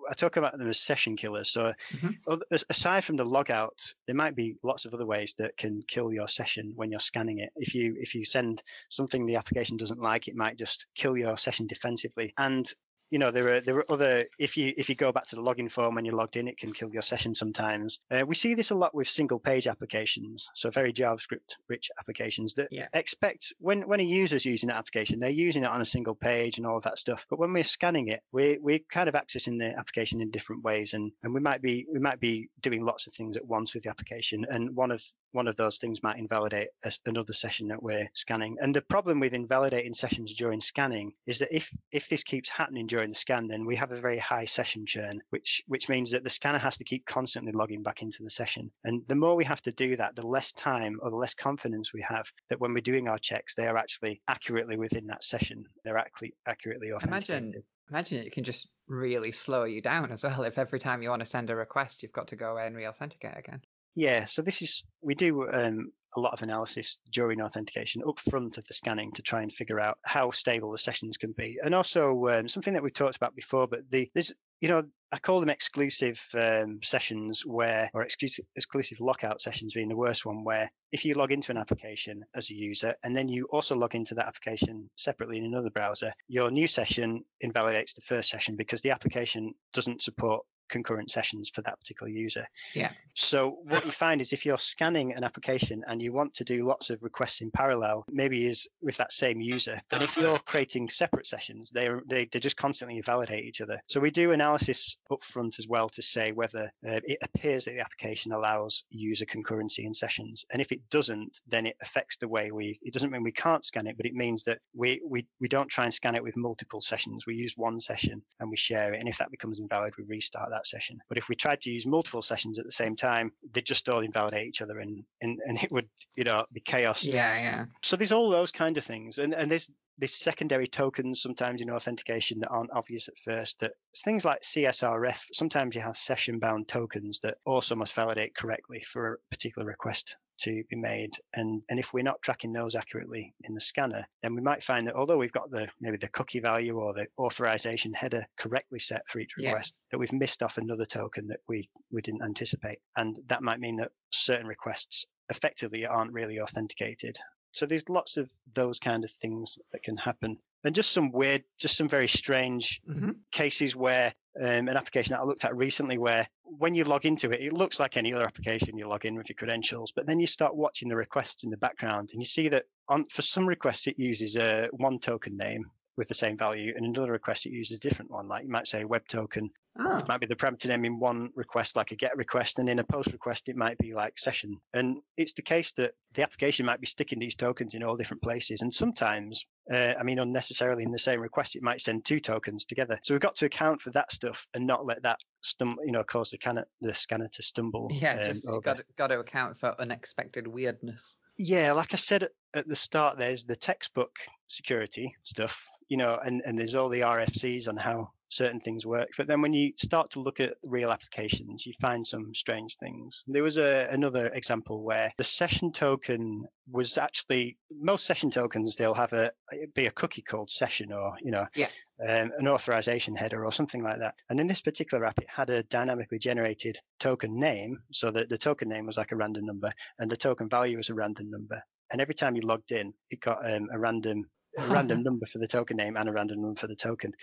I 0.10 0.14
talk 0.14 0.38
about 0.38 0.58
them 0.58 0.68
as 0.68 0.80
session 0.80 1.16
killers. 1.16 1.52
So 1.52 1.74
mm-hmm. 1.94 2.36
aside 2.70 3.04
from 3.04 3.18
the 3.18 3.26
logout, 3.26 3.94
there 4.06 4.16
might 4.16 4.36
be 4.36 4.56
lots 4.64 4.86
of 4.86 4.94
other 4.94 5.06
ways 5.06 5.36
that 5.38 5.58
can 5.58 5.84
kill 5.88 6.14
your 6.14 6.28
session 6.28 6.74
when 6.76 6.92
you're 6.92 7.00
scanning 7.00 7.40
it. 7.40 7.50
If 7.56 7.76
you 7.76 7.96
if 8.00 8.16
you 8.16 8.26
send 8.26 8.62
something 8.90 9.26
the 9.26 9.36
application 9.36 9.78
doesn't 9.78 10.00
like, 10.00 10.28
it 10.28 10.36
might 10.36 10.58
just 10.58 10.88
kill 10.96 11.18
your 11.18 11.38
session 11.38 11.68
defensively. 11.68 12.34
And 12.38 12.72
you 13.10 13.20
know 13.20 13.32
there 13.32 13.56
are 13.56 13.62
there 13.62 13.78
are 13.78 13.92
other 13.92 14.26
if 14.38 14.58
you 14.58 14.74
if 14.78 14.90
you 14.90 14.96
go 14.96 15.12
back 15.12 15.28
to 15.28 15.36
the 15.36 15.42
login 15.42 15.72
form 15.72 15.96
when 15.96 16.06
you're 16.06 16.16
logged 16.16 16.38
in 16.38 16.48
it 16.48 16.58
can 16.58 16.74
kill 16.74 16.90
your 16.94 17.04
session 17.04 17.34
sometimes. 17.34 18.00
Uh, 18.12 18.24
we 18.26 18.36
see 18.36 18.54
this 18.54 18.72
a 18.72 18.76
lot 18.76 18.94
with 18.94 19.10
single 19.10 19.40
page 19.40 19.68
applications 19.68 20.50
so 20.56 20.70
very 20.70 20.94
javascript 20.94 21.56
rich 21.68 21.90
applications 22.00 22.56
that 22.56 22.68
yeah. 22.72 22.88
expect 22.94 23.54
when 23.60 23.88
when 23.88 24.00
a 24.00 24.04
user 24.04 24.36
is 24.36 24.46
using 24.46 24.68
that 24.68 24.78
application 24.78 25.20
they're 25.20 25.30
using 25.30 25.64
it 25.64 25.70
on 25.70 25.82
a 25.82 25.86
single 25.86 26.16
page 26.16 26.58
and 26.58 26.68
all 26.68 26.78
of 26.78 26.84
that 26.84 27.00
stuff. 27.00 27.26
But 27.30 27.40
when 27.40 27.54
we're 27.54 27.64
scanning 27.64 28.08
it 28.10 28.22
we're 28.32 28.58
we're 28.62 28.80
kind 28.92 29.10
of 29.10 29.16
accessing 29.16 29.58
the 29.60 29.74
application 29.78 30.22
in 30.22 30.32
different 30.32 30.64
ways 30.64 30.94
and 30.94 31.12
and 31.24 31.34
we 31.34 31.40
might 31.40 31.62
be 31.62 31.86
we 31.92 32.00
might 32.00 32.20
be 32.20 32.50
doing 32.62 32.84
lots 32.84 33.08
of 33.08 33.14
things 33.14 33.38
at 33.38 33.46
once 33.46 33.74
with 33.74 33.84
the 33.84 33.90
application. 33.90 34.46
And 34.50 34.76
one 34.76 34.92
of 34.92 35.04
one 35.32 35.48
of 35.48 35.56
those 35.56 35.78
things 35.78 36.04
might 36.04 36.18
invalidate 36.18 36.70
another 37.06 37.34
session 37.34 37.68
that 37.68 37.82
we're 37.82 38.10
scanning. 38.14 38.58
And 38.62 38.76
the 38.76 38.82
problem 38.82 39.20
with 39.20 39.34
invalidating 39.34 39.94
sessions 39.94 40.34
during 40.34 40.62
scanning 40.62 41.14
is 41.26 41.40
that 41.40 41.56
if 41.56 41.72
if 41.92 42.10
this 42.10 42.24
keeps 42.24 42.50
happening 42.50 42.88
during 42.88 43.10
the 43.10 43.16
scan, 43.16 43.48
then 43.48 43.66
we 43.66 43.76
have 43.76 43.92
a 43.92 44.02
very 44.02 44.18
high 44.18 44.46
session 44.46 44.86
churn, 44.86 45.22
which 45.30 45.64
which 45.68 45.90
means 45.90 46.12
that 46.12 46.24
the 46.24 46.30
scanner 46.30 46.60
has 46.60 46.78
to 46.78 46.84
keep 46.84 47.06
constantly 47.06 47.52
logging 47.52 47.84
back 47.84 48.02
into 48.02 48.24
the 48.24 48.30
session. 48.30 48.72
And 48.84 49.02
the 49.08 49.16
more 49.16 49.36
we 49.36 49.46
have 49.46 49.62
to 49.64 49.72
do 49.72 49.96
that, 49.98 50.16
the 50.16 50.26
less 50.26 50.52
time 50.52 51.00
or 51.02 51.10
the 51.10 51.16
less 51.16 51.34
confidence 51.34 51.94
we 51.94 52.02
have 52.08 52.32
that 52.50 52.60
when 52.60 52.74
we're 52.74 52.82
doing 52.82 53.08
our 53.08 53.20
checks, 53.20 53.56
they 53.56 53.68
are 53.68 53.78
actually 53.78 54.22
accurately 54.28 54.78
within 54.78 55.08
that 55.08 55.24
session. 55.24 55.66
They're 55.84 55.98
actually 55.98 56.34
accurately 56.46 56.92
authenticated. 56.92 57.44
Imagine 57.44 57.64
imagine 57.90 58.18
it 58.26 58.34
can 58.34 58.44
just 58.44 58.70
really 58.88 59.32
slow 59.32 59.64
you 59.64 59.82
down 59.82 60.12
as 60.12 60.24
well 60.24 60.44
if 60.44 60.58
every 60.58 60.80
time 60.80 61.02
you 61.02 61.10
want 61.10 61.22
to 61.22 61.26
send 61.26 61.50
a 61.50 61.56
request 61.56 62.04
you've 62.04 62.12
got 62.12 62.28
to 62.28 62.36
go 62.36 62.52
away 62.52 62.68
and 62.68 62.76
re-authenticate 62.76 63.38
again 63.38 63.62
yeah 63.98 64.24
so 64.26 64.42
this 64.42 64.62
is 64.62 64.86
we 65.02 65.16
do 65.16 65.50
um, 65.52 65.92
a 66.16 66.20
lot 66.20 66.34
of 66.34 66.42
analysis 66.42 67.00
during 67.12 67.42
authentication 67.42 68.02
up 68.08 68.20
front 68.20 68.58
of 68.58 68.66
the 68.66 68.74
scanning 68.74 69.12
to 69.14 69.22
try 69.22 69.42
and 69.42 69.54
figure 69.54 69.80
out 69.80 69.98
how 70.04 70.32
stable 70.32 70.72
the 70.72 70.78
sessions 70.78 71.16
can 71.16 71.32
be. 71.32 71.60
And 71.64 71.76
also 71.76 72.28
um, 72.28 72.48
something 72.48 72.74
that 72.74 72.84
we 72.84 72.90
talked 72.90 73.16
about 73.16 73.36
before, 73.36 73.68
but 73.68 73.90
the 73.90 74.10
there's 74.14 74.34
you 74.60 74.70
know 74.70 74.84
I 75.12 75.20
call 75.20 75.40
them 75.40 75.50
exclusive 75.50 76.22
um, 76.34 76.80
sessions 76.84 77.46
where, 77.46 77.90
or 77.94 78.02
exclusive, 78.02 78.46
exclusive 78.58 79.00
lockout 79.00 79.40
sessions 79.40 79.74
being 79.74 79.88
the 79.88 79.96
worst 79.96 80.26
one, 80.26 80.44
where 80.44 80.70
if 80.92 81.06
you 81.06 81.14
log 81.14 81.32
into 81.32 81.52
an 81.52 81.58
application 81.58 82.26
as 82.36 82.50
a 82.50 82.56
user 82.56 82.94
and 83.04 83.16
then 83.16 83.30
you 83.30 83.46
also 83.46 83.76
log 83.76 83.96
into 83.96 84.16
that 84.16 84.28
application 84.28 84.90
separately 84.98 85.38
in 85.38 85.46
another 85.46 85.70
browser, 85.70 86.12
your 86.28 86.52
new 86.52 86.68
session 86.68 87.24
invalidates 87.40 87.94
the 87.94 88.02
first 88.02 88.30
session 88.30 88.58
because 88.58 88.82
the 88.82 88.92
application 88.92 89.54
doesn't 89.74 90.02
support 90.02 90.44
concurrent 90.70 91.12
sessions 91.12 91.50
for 91.50 91.62
that 91.62 91.80
particular 91.80 92.12
user. 92.12 92.46
Yeah. 92.74 92.92
So 93.16 93.58
what 93.64 93.86
you 93.86 93.92
find 93.92 94.22
is 94.22 94.34
if 94.34 94.46
you're 94.46 94.58
scanning 94.58 95.14
an 95.14 95.24
application 95.24 95.84
and 95.88 96.02
you 96.02 96.14
want 96.14 96.36
to 96.36 96.44
do 96.44 96.68
lots 96.68 96.90
of 96.90 97.02
requests 97.02 97.42
in 97.42 97.52
parallel, 97.52 98.06
maybe 98.10 98.48
is 98.48 98.68
with 98.82 98.98
that 98.98 99.12
same 99.12 99.42
user, 99.42 99.82
then 99.90 100.02
if 100.02 100.16
you're 100.18 100.40
creating 100.40 100.90
separate 100.90 101.28
sessions, 101.28 101.72
they 101.72 101.90
they 102.08 102.26
they 102.32 102.40
just 102.40 102.58
constantly 102.58 103.02
validate 103.02 103.46
each 103.46 103.62
other. 103.62 103.80
So 103.88 104.00
we 104.00 104.12
do 104.12 104.32
analysis 104.32 104.98
up 105.12 105.24
front 105.24 105.60
as 105.60 105.68
well 105.68 105.90
to 105.90 106.02
say 106.02 106.32
whether 106.32 106.72
uh, 106.88 107.00
it 107.04 107.20
appears 107.22 107.66
that 107.66 107.72
the 107.72 107.82
application 107.82 108.32
allows 108.32 108.86
user 108.90 109.26
concurrency 109.26 109.86
in 109.86 109.94
sessions, 109.94 110.46
and 110.52 110.62
if 110.62 110.72
it 110.72 110.82
doesn't, 110.90 111.40
then 111.48 111.66
it 111.66 111.76
affects 111.82 112.18
the 112.18 112.28
way 112.28 112.52
we. 112.52 112.80
It 112.82 112.94
doesn't 112.94 113.12
mean 113.12 113.24
we 113.24 113.32
can't 113.32 113.66
scan 113.66 113.88
it, 113.88 113.98
but 113.98 114.06
it 114.06 114.14
means 114.14 114.44
that 114.44 114.60
we 114.74 115.02
we 115.06 115.26
we 115.40 115.48
don't 115.48 115.70
try 115.70 115.86
and 115.86 115.94
scan 115.94 116.16
it 116.16 116.24
with 116.24 116.38
multiple 116.38 116.82
sessions. 116.82 117.26
We 117.26 117.36
use 117.36 117.54
one 117.56 117.80
session 117.80 118.22
and 118.40 118.50
we 118.50 118.58
share 118.58 118.94
it, 118.94 119.00
and 119.00 119.10
if 119.10 119.18
that 119.18 119.32
becomes 119.32 119.60
invalid, 119.60 119.94
we 119.98 120.04
restart 120.04 120.50
that 120.52 120.57
that 120.58 120.68
session. 120.68 121.00
But 121.10 121.18
if 121.18 121.30
we 121.30 121.36
tried 121.36 121.62
to 121.62 121.72
use 121.72 121.86
multiple 121.86 122.22
sessions 122.22 122.60
at 122.60 122.66
the 122.66 122.72
same 122.72 122.96
time, 122.96 123.32
they'd 123.54 123.66
just 123.66 123.88
all 123.90 124.02
invalidate 124.02 124.48
each 124.48 124.62
other 124.62 124.80
and, 124.80 125.04
and, 125.22 125.40
and 125.48 125.64
it 125.64 125.72
would, 125.72 125.88
you 126.16 126.24
know, 126.24 126.46
be 126.52 126.62
chaos. 126.62 127.06
Yeah, 127.06 127.38
yeah. 127.38 127.66
So 127.84 127.96
there's 127.96 128.12
all 128.12 128.30
those 128.30 128.52
kind 128.52 128.78
of 128.78 128.84
things. 128.84 129.18
And, 129.18 129.34
and 129.34 129.52
there's, 129.52 129.70
there's 130.00 130.14
secondary 130.14 130.68
tokens 130.68 131.22
sometimes 131.22 131.62
in 131.62 131.72
authentication 131.72 132.40
that 132.40 132.50
aren't 132.50 132.72
obvious 132.72 133.08
at 133.08 133.18
first. 133.18 133.60
That 133.60 133.74
things 134.04 134.26
like 134.26 134.42
CSRF, 134.42 135.20
sometimes 135.34 135.76
you 135.76 135.82
have 135.82 135.98
session 135.98 136.40
bound 136.40 136.68
tokens 136.68 137.20
that 137.22 137.38
also 137.46 137.76
must 137.76 137.94
validate 137.94 138.36
correctly 138.36 138.84
for 138.88 139.14
a 139.14 139.18
particular 139.32 139.68
request 139.68 140.18
to 140.40 140.64
be 140.70 140.76
made. 140.76 141.14
And, 141.34 141.62
and 141.70 141.80
if 141.80 141.94
we're 141.94 142.04
not 142.04 142.22
tracking 142.22 142.54
those 142.54 142.76
accurately 142.76 143.34
in 143.44 143.54
the 143.54 143.60
scanner, 143.60 144.08
then 144.22 144.36
we 144.36 144.42
might 144.42 144.64
find 144.64 144.88
that 144.88 144.96
although 144.96 145.18
we've 145.18 145.32
got 145.32 145.50
the 145.50 145.68
maybe 145.80 145.98
the 145.98 146.08
cookie 146.10 146.40
value 146.40 146.78
or 146.80 146.94
the 146.94 147.08
authorization 147.18 147.94
header 147.94 148.26
correctly 148.38 148.80
set 148.80 149.02
for 149.08 149.20
each 149.20 149.36
request, 149.38 149.76
yeah. 149.76 149.88
that 149.92 150.00
we've 150.00 150.14
missed 150.14 150.44
off 150.44 150.58
another 150.58 150.86
token 150.86 151.28
that 151.28 151.40
we, 151.48 151.70
we 151.92 152.02
didn't 152.02 152.24
anticipate. 152.24 152.80
And 152.96 153.18
that 153.28 153.44
might 153.44 153.60
mean 153.60 153.78
that 153.78 153.92
certain 154.12 154.48
requests 154.48 155.06
effectively 155.30 155.86
aren't 155.86 156.14
really 156.14 156.40
authenticated. 156.40 157.18
So 157.52 157.66
there's 157.66 157.90
lots 157.90 158.18
of 158.18 158.30
those 158.54 158.80
kind 158.80 159.04
of 159.04 159.12
things 159.12 159.58
that 159.72 159.84
can 159.84 159.98
happen. 159.98 160.38
And 160.64 160.76
just 160.76 160.92
some 160.92 161.12
weird, 161.12 161.44
just 161.60 161.78
some 161.78 161.88
very 161.88 162.08
strange 162.08 162.82
mm-hmm. 162.90 163.12
cases 163.32 163.76
where 163.76 164.14
um, 164.40 164.68
an 164.68 164.78
application 164.78 165.14
that 165.14 165.22
I 165.22 165.24
looked 165.24 165.46
at 165.46 165.56
recently 165.56 165.98
where 165.98 166.28
when 166.44 166.76
you 166.76 166.84
log 166.84 167.06
into 167.06 167.32
it, 167.32 167.42
it 167.42 167.54
looks 167.54 167.80
like 167.80 167.98
any 167.98 168.14
other 168.14 168.26
application. 168.26 168.78
You 168.78 168.88
log 168.88 169.06
in 169.06 169.16
with 169.16 169.30
your 169.30 169.36
credentials, 169.36 169.92
but 169.96 170.06
then 170.06 170.20
you 170.20 170.28
start 170.28 170.56
watching 170.56 170.90
the 170.90 170.96
requests 170.96 171.44
in 171.44 171.50
the 171.50 171.58
background 171.58 172.10
and 172.14 172.22
you 172.22 172.26
see 172.26 172.50
that 172.50 172.66
on 172.88 173.06
for 173.12 173.22
some 173.22 173.48
requests 173.48 173.88
it 173.88 173.98
uses 173.98 174.36
a 174.36 174.70
one 174.72 175.00
token 175.00 175.38
name 175.38 175.66
with 175.98 176.08
the 176.08 176.14
same 176.14 176.38
value, 176.38 176.74
and 176.76 176.86
another 176.86 177.12
request 177.12 177.46
it 177.46 177.52
uses 177.52 177.78
a 177.78 177.82
different 177.82 178.12
one. 178.12 178.28
Like 178.28 178.44
you 178.44 178.50
might 178.50 178.68
say 178.68 178.86
web 178.86 179.08
token. 179.08 179.50
Oh. 179.80 179.98
It 179.98 180.08
might 180.08 180.20
be 180.20 180.26
the 180.26 180.36
parameter 180.36 180.68
name 180.68 180.86
in 180.86 181.00
one 181.00 181.30
request, 181.36 181.76
like 181.76 181.92
a 181.92 181.96
get 181.96 182.18
request, 182.18 182.58
and 182.58 182.68
in 182.70 182.80
a 182.80 182.84
post 182.84 183.12
request 183.12 183.48
it 183.50 183.56
might 183.56 183.78
be 183.78 183.94
like 183.94 184.18
session. 184.18 184.60
And 184.74 184.98
it's 185.18 185.34
the 185.34 185.44
case 185.44 185.72
that 185.74 185.92
the 186.14 186.24
application 186.24 186.66
might 186.66 186.80
be 186.80 186.88
sticking 186.88 187.20
these 187.20 187.36
tokens 187.36 187.74
in 187.74 187.84
all 187.84 187.96
different 187.96 188.24
places, 188.24 188.62
and 188.62 188.74
sometimes, 188.74 189.46
uh, 189.72 189.94
I 190.00 190.04
mean, 190.04 190.20
unnecessarily 190.20 190.84
in 190.84 190.92
the 190.92 190.98
same 190.98 191.20
request, 191.20 191.56
it 191.56 191.62
might 191.64 191.82
send 191.82 192.06
two 192.06 192.20
tokens 192.20 192.66
together. 192.66 193.00
So 193.04 193.14
we've 193.14 193.22
got 193.22 193.36
to 193.38 193.46
account 193.46 193.82
for 193.82 193.92
that 193.92 194.12
stuff 194.12 194.48
and 194.54 194.66
not 194.66 194.86
let 194.86 195.04
that 195.04 195.20
stum- 195.44 195.76
you 195.86 195.92
know, 195.92 196.04
cause 196.04 196.32
the, 196.32 196.38
can- 196.38 196.64
the 196.82 196.94
scanner 196.94 197.28
to 197.34 197.44
stumble. 197.44 197.90
Yeah, 197.92 198.18
um, 198.18 198.24
just 198.24 198.48
got 198.64 198.82
got 198.96 199.08
to 199.08 199.20
account 199.20 199.58
for 199.58 199.76
unexpected 199.80 200.48
weirdness. 200.48 201.18
Yeah, 201.38 201.74
like 201.74 201.94
I 201.94 201.98
said 201.98 202.30
at 202.54 202.68
the 202.68 202.76
start, 202.76 203.18
there's 203.18 203.46
the 203.46 203.56
textbook 203.56 204.16
security 204.48 205.16
stuff, 205.24 205.68
you 205.88 205.98
know, 205.98 206.20
and, 206.24 206.42
and 206.46 206.58
there's 206.58 206.76
all 206.76 206.90
the 206.90 207.02
RFCs 207.02 207.68
on 207.68 207.78
how 207.78 208.12
certain 208.30 208.60
things 208.60 208.86
work. 208.86 209.10
But 209.18 209.28
then 209.28 209.42
when 209.42 209.54
you 209.54 209.74
start 209.78 210.12
to 210.12 210.20
look 210.20 210.40
at 210.40 210.56
real 210.64 210.92
applications, 210.92 211.66
you 211.66 211.74
find 211.80 212.06
some 212.06 212.34
strange 212.34 212.78
things. 212.78 213.24
There 213.28 213.44
was 213.44 213.58
a, 213.58 213.88
another 213.92 214.28
example 214.28 214.84
where 214.84 215.14
the 215.18 215.24
session 215.24 215.72
token 215.72 216.46
was 216.70 216.98
actually 216.98 217.58
most 217.72 218.06
session 218.06 218.30
tokens 218.30 218.76
they'll 218.76 218.94
have 218.94 219.14
a 219.14 219.32
be 219.74 219.86
a 219.86 219.92
cookie 219.92 220.22
called 220.22 220.50
session 220.50 220.92
or 220.92 221.16
you 221.22 221.32
know 221.32 221.48
yeah. 221.56 221.70
um, 222.06 222.34
an 222.38 222.48
authorization 222.48 223.16
header 223.16 223.46
or 223.46 223.52
something 223.52 223.84
like 223.84 224.00
that. 224.00 224.16
And 224.30 224.40
in 224.40 224.48
this 224.48 224.62
particular 224.62 225.06
app, 225.06 225.20
it 225.20 225.30
had 225.30 225.50
a 225.50 225.64
dynamically 225.64 226.20
generated 226.20 226.80
token 227.00 227.40
name, 227.40 227.80
so 227.92 228.12
that 228.12 228.30
the 228.30 228.38
token 228.38 228.70
name 228.70 228.86
was 228.86 228.98
like 228.98 229.12
a 229.12 229.16
random 229.16 229.46
number 229.46 229.72
and 230.00 230.12
the 230.12 230.18
token 230.18 230.50
value 230.50 230.78
was 230.78 230.90
a 230.90 230.94
random 230.94 231.30
number. 231.30 231.64
And 231.90 232.02
every 232.02 232.16
time 232.16 232.36
you 232.36 232.42
logged 232.42 232.72
in, 232.72 232.94
it 233.10 233.22
got 233.22 233.50
um, 233.50 233.70
a 233.72 233.80
random 233.80 234.26
a 234.58 234.68
random 234.68 235.04
number 235.04 235.26
for 235.32 235.40
the 235.40 235.48
token 235.48 235.78
name 235.78 235.96
and 235.96 236.10
a 236.10 236.12
random 236.12 236.42
number 236.42 236.60
for 236.60 236.68
the 236.68 236.76
token. 236.76 237.14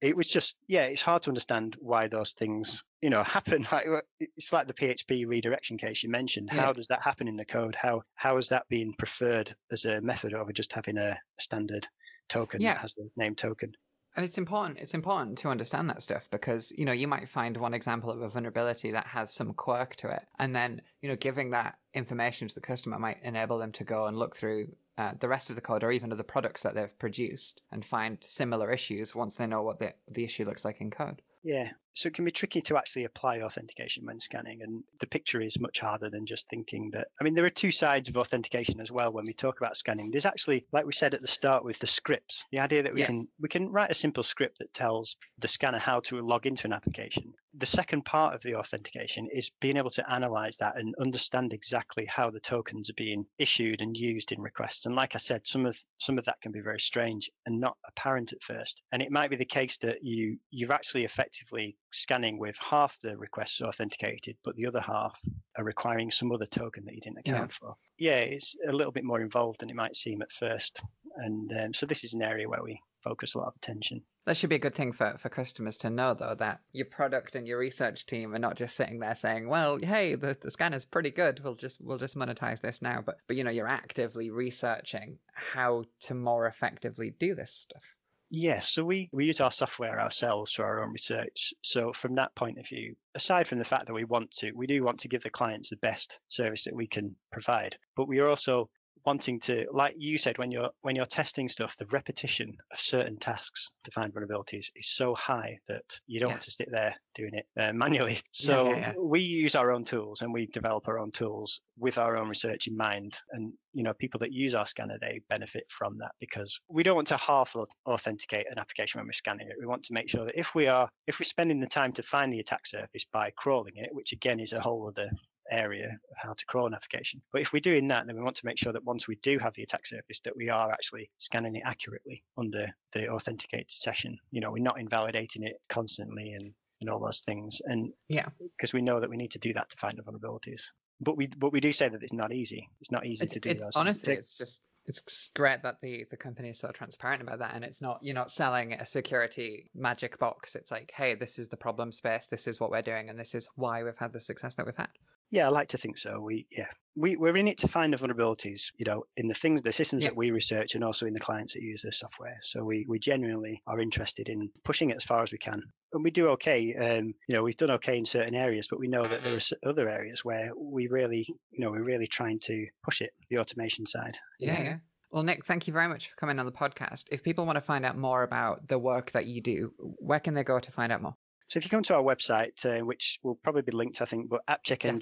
It 0.00 0.16
was 0.16 0.26
just, 0.26 0.56
yeah, 0.66 0.84
it's 0.84 1.02
hard 1.02 1.22
to 1.22 1.30
understand 1.30 1.76
why 1.78 2.08
those 2.08 2.32
things, 2.32 2.84
you 3.00 3.10
know, 3.10 3.22
happen. 3.24 3.66
Like 3.70 3.86
it's 4.20 4.52
like 4.52 4.66
the 4.66 4.74
PHP 4.74 5.26
redirection 5.26 5.78
case 5.78 6.02
you 6.02 6.10
mentioned. 6.10 6.50
Yeah. 6.52 6.62
How 6.62 6.72
does 6.72 6.86
that 6.88 7.02
happen 7.02 7.28
in 7.28 7.36
the 7.36 7.44
code? 7.44 7.74
How 7.74 8.02
how 8.14 8.36
is 8.36 8.48
that 8.48 8.68
being 8.68 8.94
preferred 8.94 9.54
as 9.70 9.84
a 9.84 10.00
method 10.00 10.34
over 10.34 10.52
just 10.52 10.72
having 10.72 10.98
a 10.98 11.18
standard 11.38 11.86
token 12.28 12.60
yeah. 12.60 12.74
that 12.74 12.80
has 12.80 12.94
the 12.94 13.08
name 13.16 13.34
token? 13.34 13.74
And 14.16 14.24
it's 14.24 14.38
important. 14.38 14.78
It's 14.78 14.94
important 14.94 15.38
to 15.38 15.48
understand 15.48 15.90
that 15.90 16.02
stuff 16.02 16.28
because 16.30 16.72
you 16.76 16.84
know 16.84 16.92
you 16.92 17.08
might 17.08 17.28
find 17.28 17.56
one 17.56 17.74
example 17.74 18.10
of 18.10 18.22
a 18.22 18.28
vulnerability 18.28 18.92
that 18.92 19.08
has 19.08 19.34
some 19.34 19.52
quirk 19.54 19.96
to 19.96 20.08
it, 20.08 20.22
and 20.38 20.54
then 20.54 20.82
you 21.02 21.08
know 21.08 21.16
giving 21.16 21.50
that 21.50 21.78
information 21.94 22.46
to 22.46 22.54
the 22.54 22.60
customer 22.60 22.98
might 22.98 23.18
enable 23.22 23.58
them 23.58 23.72
to 23.72 23.84
go 23.84 24.06
and 24.06 24.16
look 24.16 24.36
through 24.36 24.68
uh, 24.96 25.12
the 25.18 25.28
rest 25.28 25.50
of 25.50 25.56
the 25.56 25.62
code 25.62 25.82
or 25.82 25.90
even 25.90 26.12
other 26.12 26.22
products 26.22 26.62
that 26.62 26.74
they've 26.74 26.98
produced 26.98 27.60
and 27.72 27.84
find 27.84 28.18
similar 28.20 28.72
issues 28.72 29.14
once 29.14 29.36
they 29.36 29.46
know 29.46 29.62
what 29.62 29.78
the, 29.78 29.94
the 30.08 30.24
issue 30.24 30.44
looks 30.44 30.64
like 30.64 30.80
in 30.80 30.90
code. 30.90 31.22
Yeah, 31.42 31.70
so 31.94 32.08
it 32.08 32.14
can 32.14 32.24
be 32.24 32.30
tricky 32.30 32.60
to 32.62 32.76
actually 32.76 33.04
apply 33.04 33.40
authentication 33.40 34.04
when 34.04 34.20
scanning, 34.20 34.62
and 34.62 34.84
the 35.00 35.06
picture 35.06 35.40
is 35.40 35.60
much 35.60 35.80
harder 35.80 36.10
than 36.10 36.26
just 36.26 36.48
thinking 36.48 36.90
that. 36.92 37.08
I 37.20 37.24
mean, 37.24 37.34
there 37.34 37.44
are 37.44 37.50
two 37.50 37.70
sides 37.70 38.08
of 38.08 38.16
authentication 38.16 38.80
as 38.80 38.90
well 38.90 39.12
when 39.12 39.24
we 39.24 39.32
talk 39.32 39.58
about 39.58 39.78
scanning. 39.78 40.10
There's 40.10 40.26
actually, 40.26 40.66
like 40.72 40.86
we 40.86 40.92
said 40.94 41.14
at 41.14 41.22
the 41.22 41.28
start, 41.28 41.64
with 41.64 41.78
the 41.78 41.86
scripts, 41.86 42.44
the 42.50 42.60
idea 42.60 42.82
that 42.82 42.94
we 42.94 43.00
yeah. 43.00 43.06
can 43.06 43.28
we 43.40 43.48
can 43.48 43.70
write 43.70 43.90
a 43.90 43.94
simple 43.94 44.22
script 44.22 44.58
that 44.58 44.72
tells 44.72 45.16
the 45.38 45.48
scanner 45.48 45.78
how 45.78 46.00
to 46.00 46.20
log 46.20 46.46
into 46.46 46.66
an 46.66 46.72
application. 46.72 47.34
The 47.56 47.66
second 47.66 48.04
part 48.04 48.34
of 48.34 48.42
the 48.42 48.56
authentication 48.56 49.28
is 49.32 49.50
being 49.60 49.76
able 49.76 49.90
to 49.90 50.10
analyze 50.10 50.56
that 50.56 50.76
and 50.76 50.94
understand 51.00 51.52
exactly 51.52 52.04
how 52.06 52.30
the 52.30 52.40
tokens 52.40 52.90
are 52.90 52.94
being 52.94 53.26
issued 53.38 53.80
and 53.80 53.96
used 53.96 54.32
in 54.32 54.40
requests. 54.40 54.86
And 54.86 54.96
like 54.96 55.14
I 55.14 55.18
said, 55.18 55.46
some 55.46 55.66
of 55.66 55.76
some 55.98 56.18
of 56.18 56.24
that 56.24 56.40
can 56.40 56.52
be 56.52 56.60
very 56.60 56.80
strange 56.80 57.30
and 57.46 57.60
not 57.60 57.76
apparent 57.86 58.32
at 58.32 58.42
first. 58.42 58.82
And 58.90 59.00
it 59.00 59.12
might 59.12 59.30
be 59.30 59.36
the 59.36 59.44
case 59.44 59.76
that 59.78 59.98
you 60.02 60.38
you've 60.50 60.72
actually 60.72 61.04
effectively 61.04 61.24
effectively 61.24 61.76
scanning 61.94 62.38
with 62.38 62.56
half 62.58 62.98
the 63.00 63.16
requests 63.16 63.60
authenticated, 63.60 64.36
but 64.44 64.56
the 64.56 64.66
other 64.66 64.80
half 64.80 65.20
are 65.56 65.64
requiring 65.64 66.10
some 66.10 66.32
other 66.32 66.46
token 66.46 66.84
that 66.84 66.94
you 66.94 67.00
didn't 67.00 67.18
account 67.18 67.50
yeah. 67.50 67.56
for. 67.60 67.74
Yeah, 67.98 68.20
it's 68.20 68.56
a 68.66 68.72
little 68.72 68.92
bit 68.92 69.04
more 69.04 69.20
involved 69.20 69.60
than 69.60 69.70
it 69.70 69.76
might 69.76 69.96
seem 69.96 70.22
at 70.22 70.32
first. 70.32 70.80
And 71.16 71.52
um, 71.52 71.74
so 71.74 71.86
this 71.86 72.04
is 72.04 72.14
an 72.14 72.22
area 72.22 72.48
where 72.48 72.62
we 72.62 72.80
focus 73.04 73.34
a 73.34 73.38
lot 73.38 73.48
of 73.48 73.56
attention. 73.56 74.02
That 74.26 74.36
should 74.36 74.50
be 74.50 74.56
a 74.56 74.60
good 74.60 74.74
thing 74.74 74.92
for, 74.92 75.16
for 75.18 75.28
customers 75.28 75.76
to 75.78 75.90
know, 75.90 76.14
though, 76.14 76.34
that 76.38 76.60
your 76.72 76.86
product 76.86 77.36
and 77.36 77.46
your 77.46 77.58
research 77.58 78.06
team 78.06 78.34
are 78.34 78.38
not 78.38 78.56
just 78.56 78.74
sitting 78.74 78.98
there 78.98 79.14
saying, 79.14 79.48
"Well, 79.48 79.78
hey, 79.78 80.14
the, 80.14 80.36
the 80.40 80.50
scanner's 80.50 80.86
pretty 80.86 81.10
good. 81.10 81.40
We'll 81.44 81.54
just 81.54 81.78
we'll 81.80 81.98
just 81.98 82.16
monetize 82.16 82.62
this 82.62 82.80
now." 82.80 83.02
But 83.04 83.18
but 83.28 83.36
you 83.36 83.44
know, 83.44 83.50
you're 83.50 83.68
actively 83.68 84.30
researching 84.30 85.18
how 85.34 85.84
to 86.02 86.14
more 86.14 86.46
effectively 86.46 87.14
do 87.18 87.34
this 87.34 87.52
stuff. 87.52 87.82
Yes, 88.30 88.70
so 88.70 88.84
we, 88.84 89.08
we 89.12 89.26
use 89.26 89.40
our 89.40 89.52
software 89.52 90.00
ourselves 90.00 90.52
for 90.52 90.64
our 90.64 90.82
own 90.82 90.90
research. 90.90 91.54
So 91.62 91.92
from 91.92 92.16
that 92.16 92.34
point 92.34 92.58
of 92.58 92.66
view, 92.66 92.96
aside 93.14 93.46
from 93.46 93.58
the 93.58 93.64
fact 93.64 93.86
that 93.86 93.94
we 93.94 94.04
want 94.04 94.30
to, 94.38 94.52
we 94.52 94.66
do 94.66 94.82
want 94.82 95.00
to 95.00 95.08
give 95.08 95.22
the 95.22 95.30
clients 95.30 95.70
the 95.70 95.76
best 95.76 96.18
service 96.28 96.64
that 96.64 96.74
we 96.74 96.86
can 96.86 97.14
provide, 97.30 97.76
but 97.96 98.08
we 98.08 98.18
are 98.18 98.28
also 98.28 98.68
wanting 99.04 99.40
to, 99.40 99.66
like 99.72 99.94
you 99.98 100.16
said, 100.18 100.38
when 100.38 100.50
you're 100.50 100.70
when 100.82 100.96
you're 100.96 101.06
testing 101.06 101.48
stuff, 101.48 101.76
the 101.76 101.86
repetition 101.86 102.56
of 102.72 102.80
certain 102.80 103.18
tasks 103.18 103.70
to 103.84 103.90
find 103.90 104.12
vulnerabilities 104.14 104.66
is 104.76 104.88
so 104.88 105.14
high 105.14 105.58
that 105.68 105.84
you 106.06 106.20
don't 106.20 106.28
Yeah. 106.30 106.34
want 106.34 106.42
to 106.42 106.50
sit 106.50 106.68
there 106.70 106.94
doing 107.14 107.34
it 107.34 107.46
uh, 107.58 107.72
manually. 107.84 108.20
So 108.32 108.70
yeah, 108.70 108.76
yeah. 108.76 108.92
we 108.98 109.20
use 109.20 109.54
our 109.54 109.72
own 109.72 109.84
tools 109.84 110.22
and 110.22 110.32
we 110.32 110.46
develop 110.46 110.88
our 110.88 110.98
own 110.98 111.10
tools 111.12 111.60
with 111.78 111.98
our 111.98 112.16
own 112.16 112.28
research 112.28 112.66
in 112.66 112.76
mind. 112.76 113.18
And 113.32 113.52
you 113.72 113.82
know, 113.82 113.92
people 113.94 114.20
that 114.20 114.32
use 114.32 114.54
our 114.54 114.66
scanner 114.66 114.98
they 115.00 115.20
benefit 115.28 115.64
from 115.68 115.98
that 115.98 116.12
because 116.20 116.58
we 116.68 116.82
don't 116.82 116.94
want 116.96 117.08
to 117.08 117.16
half 117.16 117.54
authenticate 117.86 118.46
an 118.50 118.58
application 118.58 118.98
when 118.98 119.06
we're 119.06 119.12
scanning 119.12 119.48
it. 119.48 119.56
We 119.58 119.66
want 119.66 119.82
to 119.84 119.92
make 119.92 120.08
sure 120.08 120.24
that 120.24 120.38
if 120.38 120.54
we 120.54 120.66
are 120.66 120.88
if 121.06 121.18
we're 121.18 121.24
spending 121.24 121.60
the 121.60 121.66
time 121.66 121.92
to 121.94 122.02
find 122.02 122.32
the 122.32 122.40
attack 122.40 122.66
surface 122.66 123.04
by 123.12 123.32
crawling 123.36 123.76
it, 123.76 123.90
which 123.92 124.12
again 124.12 124.40
is 124.40 124.52
a 124.52 124.60
whole 124.60 124.88
other 124.88 125.08
area 125.50 125.86
of 126.10 126.16
how 126.16 126.32
to 126.32 126.46
crawl 126.46 126.66
an 126.66 126.74
application. 126.74 127.20
But 127.32 127.42
if 127.42 127.52
we're 127.52 127.60
doing 127.60 127.88
that, 127.88 128.06
then 128.06 128.16
we 128.16 128.22
want 128.22 128.36
to 128.36 128.46
make 128.46 128.58
sure 128.58 128.72
that 128.72 128.84
once 128.84 129.06
we 129.08 129.16
do 129.16 129.38
have 129.38 129.54
the 129.54 129.62
attack 129.62 129.86
surface, 129.86 130.20
that 130.20 130.36
we 130.36 130.48
are 130.48 130.70
actually 130.72 131.10
scanning 131.18 131.56
it 131.56 131.62
accurately 131.64 132.22
under 132.38 132.66
the 132.92 133.08
authenticated 133.08 133.70
session. 133.70 134.18
You 134.30 134.40
know, 134.40 134.50
we're 134.52 134.62
not 134.62 134.80
invalidating 134.80 135.42
it 135.44 135.60
constantly 135.68 136.32
and, 136.32 136.52
and 136.80 136.90
all 136.90 136.98
those 137.00 137.20
things. 137.20 137.60
And 137.64 137.92
Yeah. 138.08 138.26
because 138.58 138.72
we 138.72 138.82
know 138.82 139.00
that 139.00 139.10
we 139.10 139.16
need 139.16 139.30
to 139.32 139.38
do 139.38 139.52
that 139.54 139.70
to 139.70 139.76
find 139.76 139.98
the 139.98 140.02
vulnerabilities. 140.02 140.62
But 141.00 141.16
we 141.16 141.26
but 141.26 141.52
we 141.52 141.60
do 141.60 141.72
say 141.72 141.88
that 141.88 142.02
it's 142.04 142.12
not 142.12 142.32
easy. 142.32 142.68
It's 142.80 142.92
not 142.92 143.04
easy 143.04 143.24
It- 143.24 143.30
to 143.32 143.40
do 143.40 143.50
it- 143.50 143.58
those. 143.58 143.72
honestly, 143.74 144.12
Take- 144.14 144.18
it's 144.20 144.38
just 144.38 144.62
it's 144.86 145.30
great 145.34 145.62
that 145.62 145.80
the 145.80 146.04
the 146.10 146.16
company 146.16 146.50
is 146.50 146.58
so 146.60 146.70
transparent 146.70 147.20
about 147.22 147.40
that, 147.40 147.54
and 147.54 147.64
it's 147.64 147.80
not 147.82 147.98
you're 148.02 148.14
not 148.14 148.30
selling 148.30 148.74
a 148.74 148.84
security 148.86 149.70
magic 149.74 150.18
box. 150.20 150.54
It's 150.54 150.70
like, 150.70 150.92
hey, 150.94 151.14
this 151.14 151.38
is 151.38 151.48
the 151.48 151.56
problem 151.56 151.90
space. 151.90 152.26
This 152.26 152.46
is 152.46 152.60
what 152.60 152.70
we're 152.70 152.82
doing, 152.82 153.08
and 153.10 153.18
this 153.18 153.34
is 153.34 153.48
why 153.56 153.82
we've 153.82 153.96
had 153.96 154.12
the 154.12 154.20
success 154.20 154.54
that 154.54 154.66
we've 154.66 154.76
had. 154.76 154.90
Yeah, 155.34 155.46
I 155.48 155.50
like 155.50 155.70
to 155.70 155.78
think 155.78 155.98
so. 155.98 156.20
We 156.20 156.46
yeah, 156.48 156.68
we 156.94 157.16
we're 157.16 157.36
in 157.36 157.48
it 157.48 157.58
to 157.58 157.68
find 157.68 157.92
the 157.92 157.96
vulnerabilities, 157.96 158.70
you 158.78 158.84
know, 158.86 159.02
in 159.16 159.26
the 159.26 159.34
things, 159.34 159.62
the 159.62 159.72
systems 159.72 160.04
Yeah. 160.04 160.10
that 160.10 160.16
we 160.16 160.30
research, 160.30 160.76
and 160.76 160.84
also 160.84 161.06
in 161.06 161.12
the 161.12 161.18
clients 161.18 161.54
that 161.54 161.62
use 161.62 161.82
the 161.82 161.90
software. 161.90 162.38
So 162.40 162.62
we 162.62 162.86
we 162.88 163.00
genuinely 163.00 163.60
are 163.66 163.80
interested 163.80 164.28
in 164.28 164.50
pushing 164.62 164.90
it 164.90 164.96
as 164.96 165.02
far 165.02 165.24
as 165.24 165.32
we 165.32 165.38
can, 165.38 165.60
and 165.92 166.04
we 166.04 166.12
do 166.12 166.28
okay. 166.28 166.72
Um, 166.76 167.14
you 167.26 167.34
know, 167.34 167.42
we've 167.42 167.56
done 167.56 167.72
okay 167.72 167.98
in 167.98 168.04
certain 168.04 168.36
areas, 168.36 168.68
but 168.68 168.78
we 168.78 168.86
know 168.86 169.02
that 169.02 169.24
there 169.24 169.36
are 169.36 169.68
other 169.68 169.88
areas 169.88 170.24
where 170.24 170.52
we 170.56 170.86
really, 170.86 171.26
you 171.50 171.64
know, 171.64 171.72
we're 171.72 171.82
really 171.82 172.06
trying 172.06 172.38
to 172.44 172.68
push 172.84 173.02
it, 173.02 173.10
the 173.28 173.38
automation 173.38 173.86
side. 173.86 174.16
Yeah, 174.38 174.62
yeah. 174.62 174.76
Well, 175.10 175.24
Nick, 175.24 175.46
thank 175.46 175.66
you 175.66 175.72
very 175.72 175.88
much 175.88 176.10
for 176.10 176.14
coming 176.14 176.38
on 176.38 176.46
the 176.46 176.52
podcast. 176.52 177.06
If 177.10 177.24
people 177.24 177.44
want 177.44 177.56
to 177.56 177.60
find 177.60 177.84
out 177.84 177.98
more 177.98 178.22
about 178.22 178.68
the 178.68 178.78
work 178.78 179.10
that 179.12 179.26
you 179.26 179.40
do, 179.40 179.72
where 179.98 180.20
can 180.20 180.34
they 180.34 180.44
go 180.44 180.60
to 180.60 180.70
find 180.70 180.92
out 180.92 181.02
more? 181.02 181.16
So 181.48 181.58
if 181.58 181.64
you 181.64 181.70
come 181.70 181.82
to 181.84 181.94
our 181.94 182.02
website, 182.02 182.64
uh, 182.64 182.84
which 182.84 183.18
will 183.22 183.34
probably 183.34 183.62
be 183.62 183.72
linked, 183.72 184.00
I 184.00 184.06
think, 184.06 184.28
but 184.28 184.42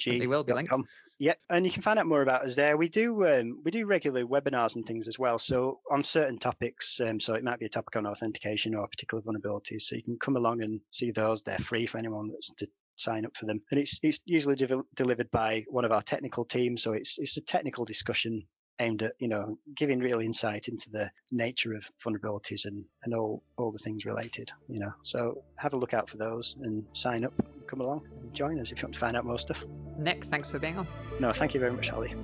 Definitely 0.04 0.26
will 0.26 0.44
be 0.44 0.52
linked. 0.52 0.72
Yeah, 1.18 1.34
and 1.48 1.64
you 1.64 1.70
can 1.70 1.82
find 1.82 1.98
out 1.98 2.06
more 2.06 2.22
about 2.22 2.42
us 2.42 2.56
there. 2.56 2.76
We 2.76 2.88
do 2.88 3.26
um, 3.26 3.60
we 3.64 3.70
do 3.70 3.86
regular 3.86 4.24
webinars 4.24 4.74
and 4.74 4.84
things 4.84 5.06
as 5.06 5.18
well. 5.18 5.38
So 5.38 5.78
on 5.90 6.02
certain 6.02 6.38
topics, 6.38 7.00
um, 7.00 7.20
so 7.20 7.34
it 7.34 7.44
might 7.44 7.60
be 7.60 7.66
a 7.66 7.68
topic 7.68 7.94
on 7.94 8.06
authentication 8.06 8.74
or 8.74 8.88
particular 8.88 9.22
vulnerabilities. 9.22 9.82
So 9.82 9.94
you 9.94 10.02
can 10.02 10.18
come 10.18 10.36
along 10.36 10.62
and 10.62 10.80
see 10.90 11.12
those. 11.12 11.42
They're 11.42 11.58
free 11.58 11.86
for 11.86 11.98
anyone 11.98 12.28
that's 12.28 12.50
to 12.58 12.66
sign 12.96 13.24
up 13.24 13.36
for 13.36 13.46
them, 13.46 13.62
and 13.70 13.78
it's 13.78 14.00
it's 14.02 14.18
usually 14.24 14.56
devel 14.56 14.82
delivered 14.96 15.30
by 15.30 15.64
one 15.68 15.84
of 15.84 15.92
our 15.92 16.02
technical 16.02 16.44
teams. 16.44 16.82
So 16.82 16.92
it's 16.92 17.18
it's 17.18 17.36
a 17.36 17.40
technical 17.40 17.84
discussion 17.84 18.42
aimed 18.80 19.02
at 19.02 19.12
you 19.18 19.28
know 19.28 19.58
giving 19.76 20.00
real 20.00 20.20
insight 20.20 20.68
into 20.68 20.90
the 20.90 21.10
nature 21.30 21.74
of 21.74 21.90
vulnerabilities 22.04 22.64
and 22.64 22.84
and 23.04 23.14
all 23.14 23.42
all 23.56 23.70
the 23.70 23.78
things 23.78 24.04
related. 24.04 24.50
You 24.68 24.80
know, 24.80 24.92
so 25.02 25.42
have 25.56 25.74
a 25.74 25.76
look 25.76 25.94
out 25.94 26.08
for 26.08 26.16
those 26.16 26.56
and 26.62 26.84
sign 26.92 27.24
up. 27.24 27.32
Come 27.66 27.80
along 27.80 28.06
and 28.20 28.34
join 28.34 28.60
us 28.60 28.70
if 28.70 28.82
you 28.82 28.86
want 28.86 28.94
to 28.94 29.00
find 29.00 29.16
out 29.16 29.24
more 29.24 29.38
stuff. 29.38 29.64
Nick, 29.96 30.24
thanks 30.24 30.50
for 30.50 30.58
being 30.58 30.76
on. 30.76 30.86
No, 31.20 31.32
thank 31.32 31.54
you 31.54 31.60
very 31.60 31.72
much, 31.72 31.88
Holly. 31.88 32.14